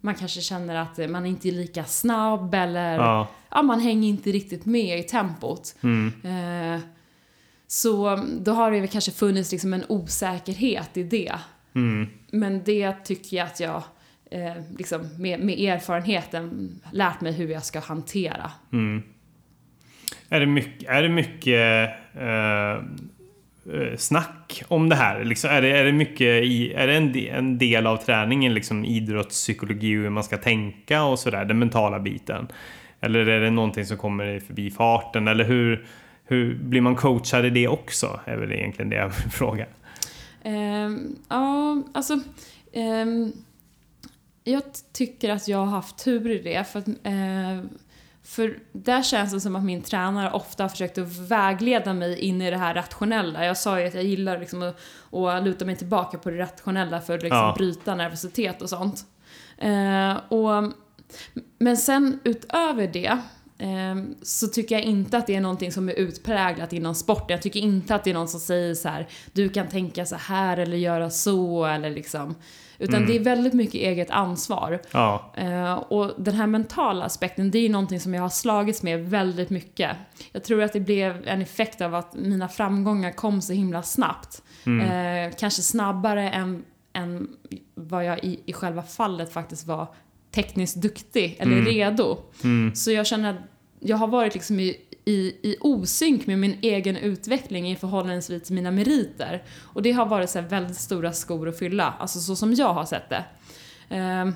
Man 0.00 0.14
kanske 0.14 0.40
känner 0.40 0.74
att 0.74 0.98
eh, 0.98 1.08
man 1.08 1.26
inte 1.26 1.48
är 1.48 1.52
lika 1.52 1.84
snabb 1.84 2.54
eller 2.54 2.94
Ja. 2.94 3.28
ja, 3.50 3.62
man 3.62 3.80
hänger 3.80 4.08
inte 4.08 4.30
riktigt 4.30 4.66
med 4.66 4.98
i 4.98 5.02
tempot. 5.02 5.74
Eh, 6.24 6.80
så 7.66 8.18
då 8.40 8.52
har 8.52 8.70
det 8.70 8.86
kanske 8.86 9.12
funnits 9.12 9.52
liksom 9.52 9.74
en 9.74 9.84
osäkerhet 9.88 10.96
i 10.96 11.02
det. 11.02 11.34
Men 12.30 12.62
det 12.64 12.92
tycker 13.04 13.36
jag 13.36 13.46
att 13.46 13.60
jag 13.60 13.82
eh, 14.30 14.54
liksom 14.78 15.08
med, 15.18 15.40
med 15.40 15.60
erfarenheten 15.60 16.70
lärt 16.92 17.20
mig 17.20 17.32
hur 17.32 17.48
jag 17.48 17.64
ska 17.64 17.80
hantera. 17.80 18.50
Är 20.28 20.40
det 20.40 20.46
mycket, 20.46 20.88
är 20.88 21.02
det 21.02 21.08
mycket 21.08 21.90
eh, 22.14 22.72
eh, 23.74 23.96
snack 23.96 24.62
om 24.68 24.88
det 24.88 24.96
här? 24.96 25.24
Liksom, 25.24 25.50
är, 25.50 25.62
det, 25.62 25.78
är 25.78 25.84
det 25.84 25.92
mycket 25.92 26.44
i, 26.44 26.72
är 26.72 26.86
det 26.86 26.94
en, 26.94 27.16
en 27.16 27.58
del 27.58 27.86
av 27.86 27.96
träningen, 27.96 28.54
liksom 28.54 28.84
idrottspsykologi 28.84 29.96
och 29.96 30.02
hur 30.02 30.10
man 30.10 30.24
ska 30.24 30.36
tänka 30.36 31.04
och 31.04 31.18
sådär, 31.18 31.44
den 31.44 31.58
mentala 31.58 32.00
biten? 32.00 32.48
Eller 33.00 33.26
är 33.26 33.40
det 33.40 33.50
någonting 33.50 33.86
som 33.86 33.96
kommer 33.96 34.26
i 34.26 34.40
förbi 34.40 34.70
farten? 34.70 35.28
Eller 35.28 35.44
hur, 35.44 35.86
hur 36.26 36.54
blir 36.54 36.80
man 36.80 36.96
coachad 36.96 37.46
i 37.46 37.50
det 37.50 37.68
också? 37.68 38.20
Är 38.24 38.36
väl 38.36 38.52
egentligen 38.52 38.90
det 38.90 38.96
jag 38.96 39.08
vill 39.08 39.30
fråga. 39.30 39.66
Ehm, 40.42 41.16
ja, 41.28 41.82
alltså... 41.94 42.18
ehm, 42.72 43.32
jag 44.44 44.62
tycker 44.92 45.30
att 45.30 45.48
jag 45.48 45.58
har 45.58 45.66
haft 45.66 46.04
tur 46.04 46.30
i 46.30 46.38
det. 46.38 46.64
För, 46.64 46.78
att, 46.78 46.88
eh, 46.88 47.70
för 48.22 48.58
där 48.72 49.02
känns 49.02 49.32
det 49.32 49.40
som 49.40 49.56
att 49.56 49.64
min 49.64 49.82
tränare 49.82 50.30
ofta 50.30 50.64
har 50.64 50.68
försökt 50.68 50.98
att 50.98 51.16
vägleda 51.16 51.94
mig 51.94 52.18
in 52.18 52.42
i 52.42 52.50
det 52.50 52.56
här 52.56 52.74
rationella. 52.74 53.44
Jag 53.44 53.56
sa 53.56 53.80
ju 53.80 53.86
att 53.86 53.94
jag 53.94 54.04
gillar 54.04 54.38
liksom 54.38 54.62
att, 54.62 54.76
att 55.12 55.44
luta 55.44 55.64
mig 55.64 55.76
tillbaka 55.76 56.18
på 56.18 56.30
det 56.30 56.38
rationella 56.38 57.00
för 57.00 57.14
att 57.14 57.22
liksom 57.22 57.38
Ja. 57.38 57.54
bryta 57.58 57.94
nervositet 57.94 58.62
och 58.62 58.68
sånt. 58.70 59.04
Eh, 59.58 60.16
och, 60.28 60.72
men 61.58 61.76
sen 61.76 62.20
utöver 62.24 62.86
det 62.86 63.18
så 64.22 64.46
tycker 64.46 64.74
jag 64.74 64.84
inte 64.84 65.16
att 65.18 65.26
det 65.26 65.34
är 65.34 65.40
någonting 65.40 65.72
som 65.72 65.88
är 65.88 65.92
utpräglat 65.92 66.72
inom 66.72 66.94
sporten. 66.94 67.26
Jag 67.28 67.42
tycker 67.42 67.60
inte 67.60 67.94
att 67.94 68.04
det 68.04 68.10
är 68.10 68.14
någon 68.14 68.28
som 68.28 68.40
säger 68.40 68.74
så 68.74 68.88
här: 68.88 69.06
du 69.32 69.48
kan 69.48 69.68
tänka 69.68 70.06
så 70.06 70.16
här 70.16 70.56
eller 70.56 70.76
göra 70.76 71.10
så 71.10 71.64
eller 71.64 71.90
liksom. 71.90 72.34
Utan 72.78 72.94
Mm. 72.94 73.08
det 73.08 73.16
är 73.16 73.20
väldigt 73.24 73.52
mycket 73.54 73.74
eget 73.74 74.10
ansvar. 74.10 74.80
Ja, 74.90 75.32
Eh, 75.36 75.74
och 75.74 76.12
den 76.18 76.34
här 76.34 76.46
mentala 76.46 77.04
aspekten, 77.04 77.50
det 77.50 77.58
är 77.58 77.62
ju 77.62 77.68
någonting 77.68 78.00
som 78.00 78.14
jag 78.14 78.22
har 78.22 78.28
slagits 78.28 78.82
med 78.82 79.10
väldigt 79.10 79.50
mycket. 79.50 79.96
Jag 80.32 80.44
tror 80.44 80.62
att 80.62 80.72
det 80.72 80.80
blev 80.80 81.28
en 81.28 81.42
effekt 81.42 81.80
av 81.80 81.94
att 81.94 82.14
mina 82.14 82.48
framgångar 82.48 83.10
kom 83.12 83.40
så 83.42 83.52
himla 83.52 83.82
snabbt. 83.82 84.42
Eh, 84.66 85.34
kanske 85.38 85.62
snabbare 85.62 86.30
än, 86.30 86.64
än 86.92 87.28
vad 87.74 88.04
jag 88.04 88.24
i, 88.24 88.40
i 88.46 88.52
själva 88.52 88.82
fallet 88.82 89.32
faktiskt 89.32 89.66
var 89.66 89.86
tekniskt 90.36 90.76
duktig 90.76 91.36
eller 91.38 91.56
redo. 91.64 92.18
Så 92.74 92.90
jag 92.90 93.06
känner 93.06 93.30
att 93.30 93.40
jag 93.80 93.96
har 93.96 94.06
varit 94.06 94.34
liksom 94.34 94.60
i, 94.60 94.76
i, 95.04 95.16
i 95.42 95.56
osynk 95.60 96.26
med 96.26 96.38
min 96.38 96.58
egen 96.62 96.96
utveckling 96.96 97.70
i 97.70 97.76
förhållande 97.76 98.40
till 98.40 98.54
mina 98.54 98.70
meriter. 98.70 99.42
Och 99.62 99.82
det 99.82 99.92
har 99.92 100.06
varit 100.06 100.30
så 100.30 100.40
väldigt 100.40 100.76
stora 100.76 101.12
skor 101.12 101.48
att 101.48 101.58
fylla, 101.58 101.94
alltså 101.98 102.20
så 102.20 102.36
som 102.36 102.54
jag 102.54 102.74
har 102.74 102.84
sett 102.84 103.08
det. 103.08 103.24
Ehm, 103.88 104.34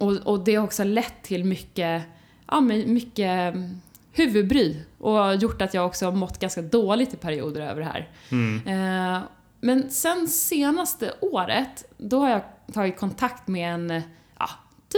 och, 0.00 0.12
och 0.12 0.44
det 0.44 0.54
har 0.54 0.64
också 0.64 0.84
lett 0.84 1.22
till 1.22 1.44
mycket, 1.44 2.02
ja, 2.46 2.60
mycket 2.60 3.54
huvudbry 4.12 4.76
och 4.98 5.34
gjort 5.34 5.62
att 5.62 5.74
jag 5.74 5.86
också 5.86 6.04
har 6.04 6.12
mått 6.12 6.38
ganska 6.38 6.62
dåligt 6.62 7.14
i 7.14 7.16
perioder 7.16 7.60
över 7.60 7.80
det 7.80 7.86
här. 7.86 8.08
Eh, 8.66 9.22
men 9.60 9.90
sen 9.90 10.28
senaste 10.28 11.12
året, 11.20 11.84
då 11.96 12.18
har 12.20 12.30
jag 12.30 12.42
tagit 12.72 12.96
kontakt 12.96 13.48
med 13.48 13.74
en, 13.74 14.02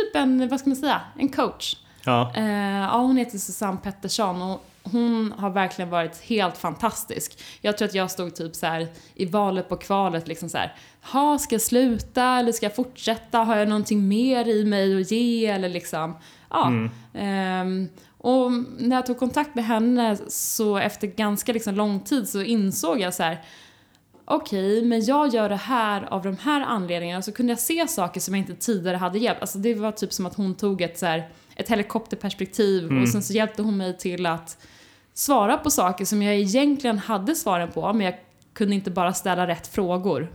typ 0.01 0.17
en, 0.17 0.49
vad 0.49 0.61
ska 0.61 0.69
man 0.69 0.77
säga, 0.77 1.01
en 1.19 1.29
coach. 1.29 1.77
ja, 2.05 2.33
Eh, 2.37 2.77
ja, 2.77 2.99
hon 2.99 3.17
heter 3.17 3.39
Susanne 3.39 3.79
Pettersson 3.83 4.43
och 4.43 4.67
hon 4.83 5.35
har 5.39 5.51
verkligen 5.51 5.91
varit 5.91 6.21
helt 6.21 6.57
fantastisk. 6.57 7.39
Jag 7.61 7.79
tror 7.79 7.89
att 7.89 7.95
jag 7.95 8.11
stod 8.11 8.35
typ 8.35 8.55
så 8.57 8.67
här 8.67 8.89
i 9.15 9.27
valet 9.27 9.69
på 9.69 9.77
kvalet 9.77 10.29
liksom 10.29 10.49
så 10.49 10.59
här. 10.59 10.75
Ha, 11.13 11.39
ska 11.39 11.55
jag 11.55 11.63
sluta 11.63 12.25
eller 12.25 12.53
ska 12.53 12.67
jag 12.67 12.77
fortsätta? 12.77 13.39
Har 13.39 13.57
jag 13.57 13.69
någonting 13.69 14.09
mer 14.09 14.49
i 14.49 14.65
mig 14.65 15.01
att 15.01 15.11
ge 15.11 15.47
eller 15.47 15.69
liksom? 15.69 16.17
Ja. 16.51 16.73
Ehm, 17.15 17.89
och 18.19 18.53
när 18.79 18.97
jag 18.97 19.07
tog 19.07 19.19
kontakt 19.19 19.55
med 19.55 19.65
henne 19.65 20.17
så 20.29 20.77
efter 20.77 21.07
ganska 21.07 21.53
liksom 21.53 21.75
lång 21.75 22.01
tid 22.01 22.29
så 22.29 22.43
insåg 22.43 23.01
jag 23.01 23.15
så 23.15 23.23
här. 23.23 23.41
Okej, 24.29 24.85
men 24.85 25.05
jag 25.05 25.29
gör 25.29 25.49
det 25.49 25.57
här 25.57 26.03
av 26.13 26.23
de 26.23 26.37
här 26.37 26.61
anledningarna. 26.61 27.23
Så 27.23 27.33
kunde 27.33 27.53
jag 27.53 27.61
se 27.61 27.89
saker 27.89 28.21
som 28.21 28.35
jag 28.35 28.41
inte 28.41 28.55
tidigare 28.55 28.97
hade 28.97 29.19
hjälpt. 29.19 29.41
Alltså 29.41 29.59
det 29.59 29.75
var 29.75 29.93
typ 29.93 30.13
som 30.13 30.27
att 30.27 30.35
hon 30.35 30.55
tog 30.55 30.83
ett, 30.83 30.99
så 30.99 31.07
här, 31.07 31.29
ett 31.57 31.69
helikopterperspektiv 31.69 33.01
och 33.03 33.09
sen 33.09 33.23
så 33.23 33.33
hjälpte 33.33 33.63
hon 33.63 33.77
mig 33.77 33.97
till 33.97 34.27
att 34.27 34.59
svara 35.15 35.57
på 35.57 35.71
saker 35.71 36.05
som 36.05 36.23
jag 36.23 36.35
egentligen 36.35 36.99
hade 36.99 37.35
svaren 37.35 37.73
på, 37.73 37.93
men 37.93 38.07
jag 38.07 38.15
kunde 38.53 38.75
inte 38.75 38.91
bara 38.91 39.13
ställa 39.13 39.47
rätt 39.47 39.67
frågor. 39.67 40.33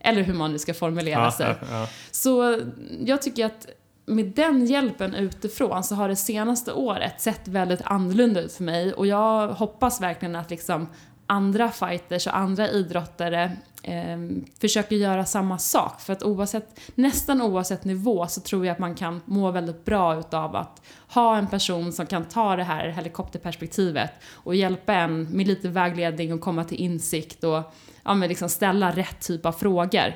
Eller 0.00 0.22
hur 0.22 0.34
man 0.34 0.52
nu 0.52 0.58
ska 0.58 0.74
formulera 0.74 1.20
ja, 1.20 1.32
sig. 1.32 1.46
ja, 1.60 1.66
ja. 1.70 1.88
Så 2.10 2.60
jag 3.00 3.22
tycker 3.22 3.46
att 3.46 3.66
med 4.06 4.26
den 4.26 4.66
hjälpen 4.66 5.14
utifrån 5.14 5.84
så 5.84 5.94
har 5.94 6.08
det 6.08 6.16
senaste 6.16 6.72
året 6.72 7.20
sett 7.20 7.48
väldigt 7.48 7.80
annorlunda 7.84 8.40
ut 8.40 8.52
för 8.52 8.64
mig 8.64 8.92
och 8.92 9.06
jag 9.06 9.48
hoppas 9.48 10.00
verkligen 10.00 10.36
att 10.36 10.50
liksom 10.50 10.86
andra 11.28 11.70
fighters 11.70 12.26
och 12.26 12.36
andra 12.36 12.68
idrottare 12.68 13.52
eh, 13.82 14.18
försöker 14.60 14.96
göra 14.96 15.24
samma 15.24 15.58
sak. 15.58 16.00
För 16.00 16.12
att 16.12 16.22
oavsett, 16.22 16.80
nästan 16.94 17.42
oavsett 17.42 17.84
nivå 17.84 18.26
så 18.26 18.40
tror 18.40 18.66
jag 18.66 18.72
att 18.72 18.78
man 18.78 18.94
kan 18.94 19.20
må 19.24 19.50
väldigt 19.50 19.84
bra 19.84 20.18
utav 20.18 20.56
att 20.56 20.82
ha 21.08 21.36
en 21.36 21.46
person 21.46 21.92
som 21.92 22.06
kan 22.06 22.24
ta 22.24 22.56
det 22.56 22.64
här 22.64 22.88
helikopterperspektivet 22.88 24.10
och 24.32 24.54
hjälpa 24.54 24.94
en 24.94 25.22
med 25.22 25.46
lite 25.46 25.68
vägledning 25.68 26.32
och 26.32 26.40
komma 26.40 26.64
till 26.64 26.80
insikt 26.80 27.44
och 27.44 27.74
ja, 28.04 28.14
men 28.14 28.28
liksom 28.28 28.48
ställa 28.48 28.90
rätt 28.90 29.20
typ 29.20 29.46
av 29.46 29.52
frågor. 29.52 30.14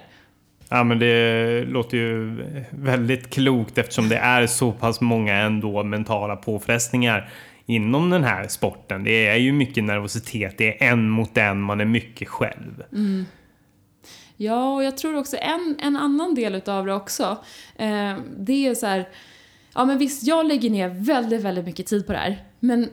Ja 0.69 0.85
men 0.85 0.99
det 0.99 1.65
låter 1.65 1.97
ju 1.97 2.37
väldigt 2.71 3.31
klokt 3.31 3.79
eftersom 3.79 4.09
det 4.09 4.17
är 4.17 4.47
så 4.47 4.73
pass 4.73 5.01
många 5.01 5.35
ändå 5.35 5.83
mentala 5.83 6.37
påfrestningar 6.37 7.31
inom 7.67 8.11
den 8.11 8.25
här 8.25 8.49
sporten. 8.49 9.05
Det 9.05 9.27
är 9.27 9.37
ju 9.37 9.53
mycket 9.53 9.85
nervositet, 9.85 10.59
det 10.59 10.85
är 10.85 10.93
en 10.93 11.11
mot 11.11 11.39
en, 11.39 11.63
man 11.63 11.81
är 11.81 11.85
mycket 11.85 12.29
själv. 12.29 12.83
Mm. 12.93 13.25
Ja, 14.37 14.75
och 14.75 14.85
jag 14.85 14.97
tror 14.97 15.17
också 15.17 15.37
en, 15.37 15.77
en 15.81 15.97
annan 15.97 16.35
del 16.35 16.55
utav 16.55 16.87
det 16.87 16.95
också, 16.95 17.39
eh, 17.77 18.17
det 18.39 18.67
är 18.67 18.75
så 18.75 18.87
här, 18.87 19.09
ja 19.75 19.85
men 19.85 19.99
visst, 19.99 20.27
jag 20.27 20.47
lägger 20.47 20.71
ner 20.71 20.89
väldigt, 20.89 21.43
väldigt 21.43 21.65
mycket 21.65 21.87
tid 21.87 22.07
på 22.07 22.13
det 22.13 22.19
här, 22.19 22.45
men 22.61 22.89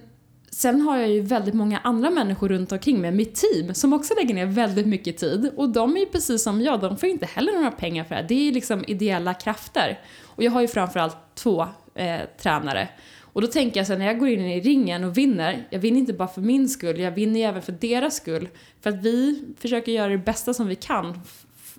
sen 0.51 0.81
har 0.81 0.97
jag 0.97 1.09
ju 1.09 1.21
väldigt 1.21 1.53
många 1.53 1.79
andra 1.79 2.09
människor 2.09 2.49
runt 2.49 2.71
omkring 2.71 3.01
mig, 3.01 3.11
mitt 3.11 3.35
team, 3.35 3.73
som 3.73 3.93
också 3.93 4.13
lägger 4.13 4.33
ner 4.33 4.45
väldigt 4.45 4.87
mycket 4.87 5.17
tid. 5.17 5.51
Och 5.55 5.69
de 5.69 5.95
är 5.95 5.99
ju 5.99 6.05
precis 6.05 6.43
som 6.43 6.61
jag, 6.61 6.79
de 6.79 6.97
får 6.97 7.09
inte 7.09 7.25
heller 7.25 7.53
några 7.53 7.71
pengar 7.71 8.03
för 8.03 8.15
det 8.15 8.21
här. 8.21 8.27
Det 8.27 8.33
är 8.33 8.43
ju 8.43 8.51
liksom 8.51 8.83
ideella 8.87 9.33
krafter. 9.33 9.99
Och 10.25 10.43
jag 10.43 10.51
har 10.51 10.61
ju 10.61 10.67
framförallt 10.67 11.17
två 11.35 11.67
eh, 11.95 12.19
tränare. 12.41 12.89
Och 13.33 13.41
då 13.41 13.47
tänker 13.47 13.79
jag 13.79 13.87
så 13.87 13.93
här, 13.93 13.99
när 13.99 14.05
jag 14.05 14.19
går 14.19 14.27
in 14.27 14.39
i 14.39 14.59
ringen 14.59 15.03
och 15.03 15.17
vinner, 15.17 15.67
jag 15.69 15.79
vinner 15.79 15.99
inte 15.99 16.13
bara 16.13 16.27
för 16.27 16.41
min 16.41 16.69
skull, 16.69 16.99
jag 16.99 17.11
vinner 17.11 17.39
ju 17.39 17.45
även 17.45 17.61
för 17.61 17.71
deras 17.71 18.15
skull. 18.15 18.49
För 18.81 18.89
att 18.89 19.03
vi 19.03 19.43
försöker 19.59 19.91
göra 19.91 20.09
det 20.09 20.17
bästa 20.17 20.53
som 20.53 20.67
vi 20.67 20.75
kan, 20.75 21.21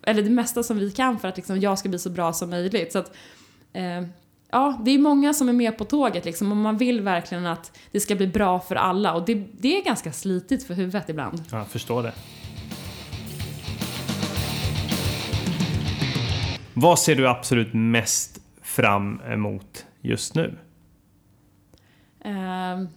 eller 0.03 0.23
det 0.23 0.31
mesta 0.31 0.63
som 0.63 0.79
vi 0.79 0.91
kan 0.91 1.19
för 1.19 1.29
att 1.29 1.37
liksom 1.37 1.61
jag 1.61 1.79
ska 1.79 1.89
bli 1.89 1.99
så 1.99 2.11
bra 2.11 2.33
som 2.33 2.51
möjligt. 2.51 2.93
Så 2.93 2.99
att, 2.99 3.17
eh, 3.73 4.03
ja, 4.51 4.81
det 4.85 4.91
är 4.91 4.99
många 4.99 5.35
som 5.35 5.49
är 5.49 5.53
med 5.53 5.79
på 5.79 5.85
tåget 5.85 6.25
liksom 6.25 6.51
och 6.51 6.57
man 6.57 6.77
vill 6.77 7.01
verkligen 7.01 7.47
att 7.47 7.79
det 7.91 8.01
ska 8.01 8.15
bli 8.15 8.27
bra 8.27 8.61
för 8.61 8.75
alla 8.75 9.15
och 9.15 9.25
det, 9.27 9.35
det 9.61 9.79
är 9.79 9.85
ganska 9.85 10.13
slitigt 10.13 10.67
för 10.67 10.75
huvudet 10.75 11.09
ibland. 11.09 11.43
Ja, 11.51 11.59
jag 11.59 11.69
förstår 11.69 12.03
det. 12.03 12.13
Vad 16.75 16.99
ser 16.99 17.17
du 17.17 17.29
absolut 17.29 17.75
mest 17.75 18.41
fram 18.63 19.21
emot 19.21 19.87
just 20.01 20.35
nu? 20.35 20.59
Ehm, 22.25 22.89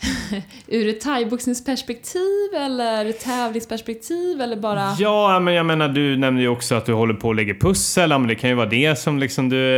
ur 0.66 0.88
ett 0.88 1.00
thaiboxningsperspektiv 1.00 2.54
eller 2.56 3.12
tävlingsperspektiv 3.12 4.40
eller 4.40 4.56
bara... 4.56 4.96
Ja, 4.98 5.40
men 5.40 5.54
jag 5.54 5.66
menar 5.66 5.88
du 5.88 6.16
nämnde 6.16 6.42
ju 6.42 6.48
också 6.48 6.74
att 6.74 6.86
du 6.86 6.92
håller 6.92 7.14
på 7.14 7.30
att 7.30 7.36
lägga 7.36 7.54
pussel. 7.54 8.10
Ja, 8.10 8.18
men 8.18 8.28
det 8.28 8.34
kan 8.34 8.50
ju 8.50 8.56
vara 8.56 8.68
det 8.68 8.98
som 8.98 9.18
liksom 9.18 9.48
du 9.48 9.74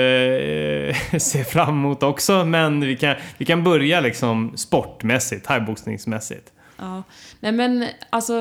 eh, 0.89 0.97
ser 1.19 1.45
fram 1.45 1.69
emot 1.69 2.03
också. 2.03 2.45
Men 2.45 2.81
vi 2.81 2.97
kan, 2.97 3.15
vi 3.39 3.45
kan 3.45 3.65
börja 3.65 4.01
liksom 4.01 4.53
sportmässigt, 4.57 5.47
thaiboxningsmässigt. 5.47 6.53
Ja. 6.77 7.03
Nej 7.41 7.53
men 7.53 7.87
alltså, 8.11 8.35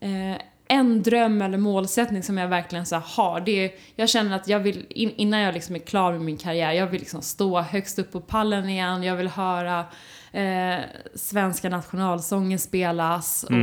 eh, 0.00 0.40
en 0.68 1.02
dröm 1.02 1.42
eller 1.42 1.58
målsättning 1.58 2.22
som 2.22 2.38
jag 2.38 2.48
verkligen 2.48 2.86
så 2.86 2.96
har, 2.96 3.40
det 3.40 3.64
är, 3.64 3.70
jag 3.96 4.08
känner 4.08 4.36
att 4.36 4.48
jag 4.48 4.60
vill, 4.60 4.86
in, 4.90 5.12
innan 5.16 5.40
jag 5.40 5.54
liksom 5.54 5.74
är 5.74 5.80
klar 5.80 6.12
med 6.12 6.20
min 6.20 6.36
karriär, 6.36 6.72
jag 6.72 6.86
vill 6.86 7.00
liksom 7.00 7.22
stå 7.22 7.60
högst 7.60 7.98
upp 7.98 8.12
på 8.12 8.20
pallen 8.20 8.68
igen, 8.68 9.02
jag 9.02 9.16
vill 9.16 9.28
höra 9.28 9.84
eh, 10.32 10.76
svenska 11.14 11.68
nationalsången 11.68 12.58
spelas 12.58 13.44
och 13.44 13.54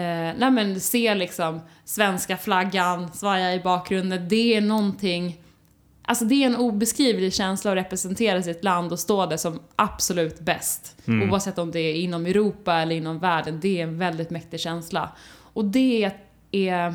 eh, 0.00 0.34
nej 0.38 0.50
men 0.50 0.80
se 0.80 1.14
liksom 1.14 1.60
svenska 1.84 2.36
flaggan 2.36 3.12
svaja 3.12 3.54
i 3.54 3.60
bakgrunden, 3.60 4.28
det 4.28 4.54
är 4.54 4.60
någonting 4.60 5.42
Alltså 6.02 6.24
det 6.24 6.34
är 6.34 6.46
en 6.46 6.56
obeskrivlig 6.56 7.34
känsla 7.34 7.70
att 7.70 7.76
representera 7.76 8.42
sitt 8.42 8.64
land 8.64 8.92
och 8.92 8.98
stå 8.98 9.26
där 9.26 9.36
som 9.36 9.60
absolut 9.76 10.40
bäst. 10.40 10.96
Oavsett 11.28 11.58
om 11.58 11.70
det 11.70 11.80
är 11.80 11.94
inom 11.94 12.26
Europa 12.26 12.74
eller 12.74 12.96
inom 12.96 13.18
världen. 13.18 13.60
Det 13.60 13.80
är 13.80 13.82
en 13.82 13.98
väldigt 13.98 14.30
mäktig 14.30 14.60
känsla. 14.60 15.12
Och 15.52 15.64
det 15.64 16.12
är, 16.50 16.88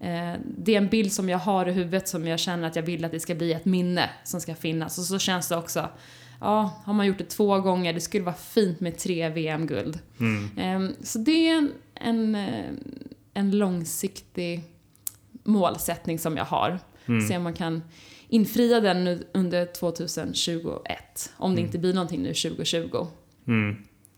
eh, 0.00 0.34
det 0.58 0.74
är 0.74 0.78
en 0.78 0.88
bild 0.88 1.12
som 1.12 1.28
jag 1.28 1.38
har 1.38 1.68
i 1.68 1.72
huvudet 1.72 2.08
som 2.08 2.26
jag 2.26 2.38
känner 2.38 2.68
att 2.68 2.76
jag 2.76 2.82
vill 2.82 3.04
att 3.04 3.12
det 3.12 3.20
ska 3.20 3.34
bli 3.34 3.52
ett 3.52 3.64
minne 3.64 4.10
som 4.24 4.40
ska 4.40 4.54
finnas. 4.54 4.98
Och 4.98 5.04
så 5.04 5.18
känns 5.18 5.48
det 5.48 5.56
också, 5.56 5.88
ja, 6.40 6.82
har 6.84 6.94
man 6.94 7.06
gjort 7.06 7.18
det 7.18 7.24
två 7.24 7.60
gånger, 7.60 7.92
det 7.92 8.00
skulle 8.00 8.24
vara 8.24 8.36
fint 8.36 8.80
med 8.80 8.98
tre 8.98 9.28
VM-guld. 9.28 9.98
Eh, 10.56 10.88
så 11.02 11.18
det 11.18 11.48
är 11.48 11.58
en, 11.58 11.72
en, 11.94 12.34
eh, 12.34 12.70
en 13.34 13.50
långsiktig 13.50 14.64
målsättning 15.42 16.18
som 16.18 16.36
jag 16.36 16.44
har. 16.44 16.78
Se 17.28 17.36
om 17.36 17.42
man 17.42 17.54
kan 17.54 17.82
infria 18.28 18.80
den 18.80 19.04
nu 19.04 19.26
under 19.32 19.66
2021. 19.66 21.32
Om 21.36 21.54
det 21.54 21.60
inte 21.60 21.78
blir 21.78 21.94
någonting 21.94 22.22
nu 22.22 22.34
2020. 22.34 23.06
Mm. 23.46 23.76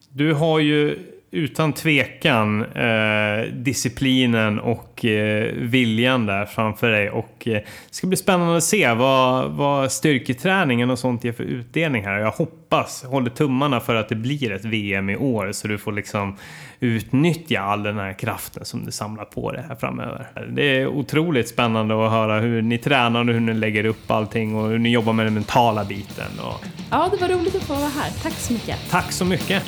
Du 0.08 0.32
har 0.32 0.58
ju 0.58 1.06
utan 1.32 1.72
tvekan 1.72 2.64
eh, 2.64 3.52
disciplinen 3.52 4.60
och 4.60 5.04
eh, 5.04 5.52
viljan 5.54 6.26
där 6.26 6.46
framför 6.46 6.90
dig. 6.90 7.10
Och 7.10 7.48
eh, 7.48 7.52
det 7.52 7.64
ska 7.90 8.06
bli 8.06 8.16
spännande 8.16 8.56
att 8.56 8.64
se 8.64 8.94
vad, 8.94 9.50
vad 9.50 9.92
styrketräningen 9.92 10.90
och 10.90 10.98
sånt 10.98 11.24
ger 11.24 11.32
för 11.32 11.44
utdelning 11.44 12.04
här. 12.04 12.18
Jag 12.18 12.30
hoppas, 12.30 13.04
håller 13.04 13.30
tummarna 13.30 13.80
för 13.80 13.94
att 13.94 14.08
det 14.08 14.14
blir 14.14 14.52
ett 14.52 14.64
VM 14.64 15.10
i 15.10 15.16
år 15.16 15.52
så 15.52 15.68
du 15.68 15.78
får 15.78 15.92
liksom 15.92 16.36
utnyttja 16.80 17.60
all 17.60 17.82
den 17.82 17.98
här 17.98 18.12
kraften 18.12 18.64
som 18.64 18.84
du 18.84 18.90
samlar 18.90 19.24
på 19.24 19.52
dig 19.52 19.64
här 19.68 19.74
framöver. 19.74 20.26
Det 20.52 20.62
är 20.62 20.86
otroligt 20.86 21.48
spännande 21.48 22.06
att 22.06 22.12
höra 22.12 22.40
hur 22.40 22.62
ni 22.62 22.78
tränar 22.78 23.20
och 23.20 23.34
hur 23.34 23.40
ni 23.40 23.54
lägger 23.54 23.84
upp 23.84 24.10
allting 24.10 24.54
och 24.54 24.68
hur 24.68 24.78
ni 24.78 24.90
jobbar 24.90 25.12
med 25.12 25.26
den 25.26 25.34
mentala 25.34 25.84
biten. 25.84 26.40
Och... 26.42 26.64
Ja, 26.90 27.08
det 27.10 27.16
var 27.16 27.28
roligt 27.28 27.54
att 27.54 27.62
få 27.62 27.74
vara 27.74 27.88
här. 27.88 28.10
Tack 28.22 28.32
så 28.32 28.52
mycket. 28.52 28.76
Tack 28.90 29.12
så 29.12 29.24
mycket. 29.24 29.62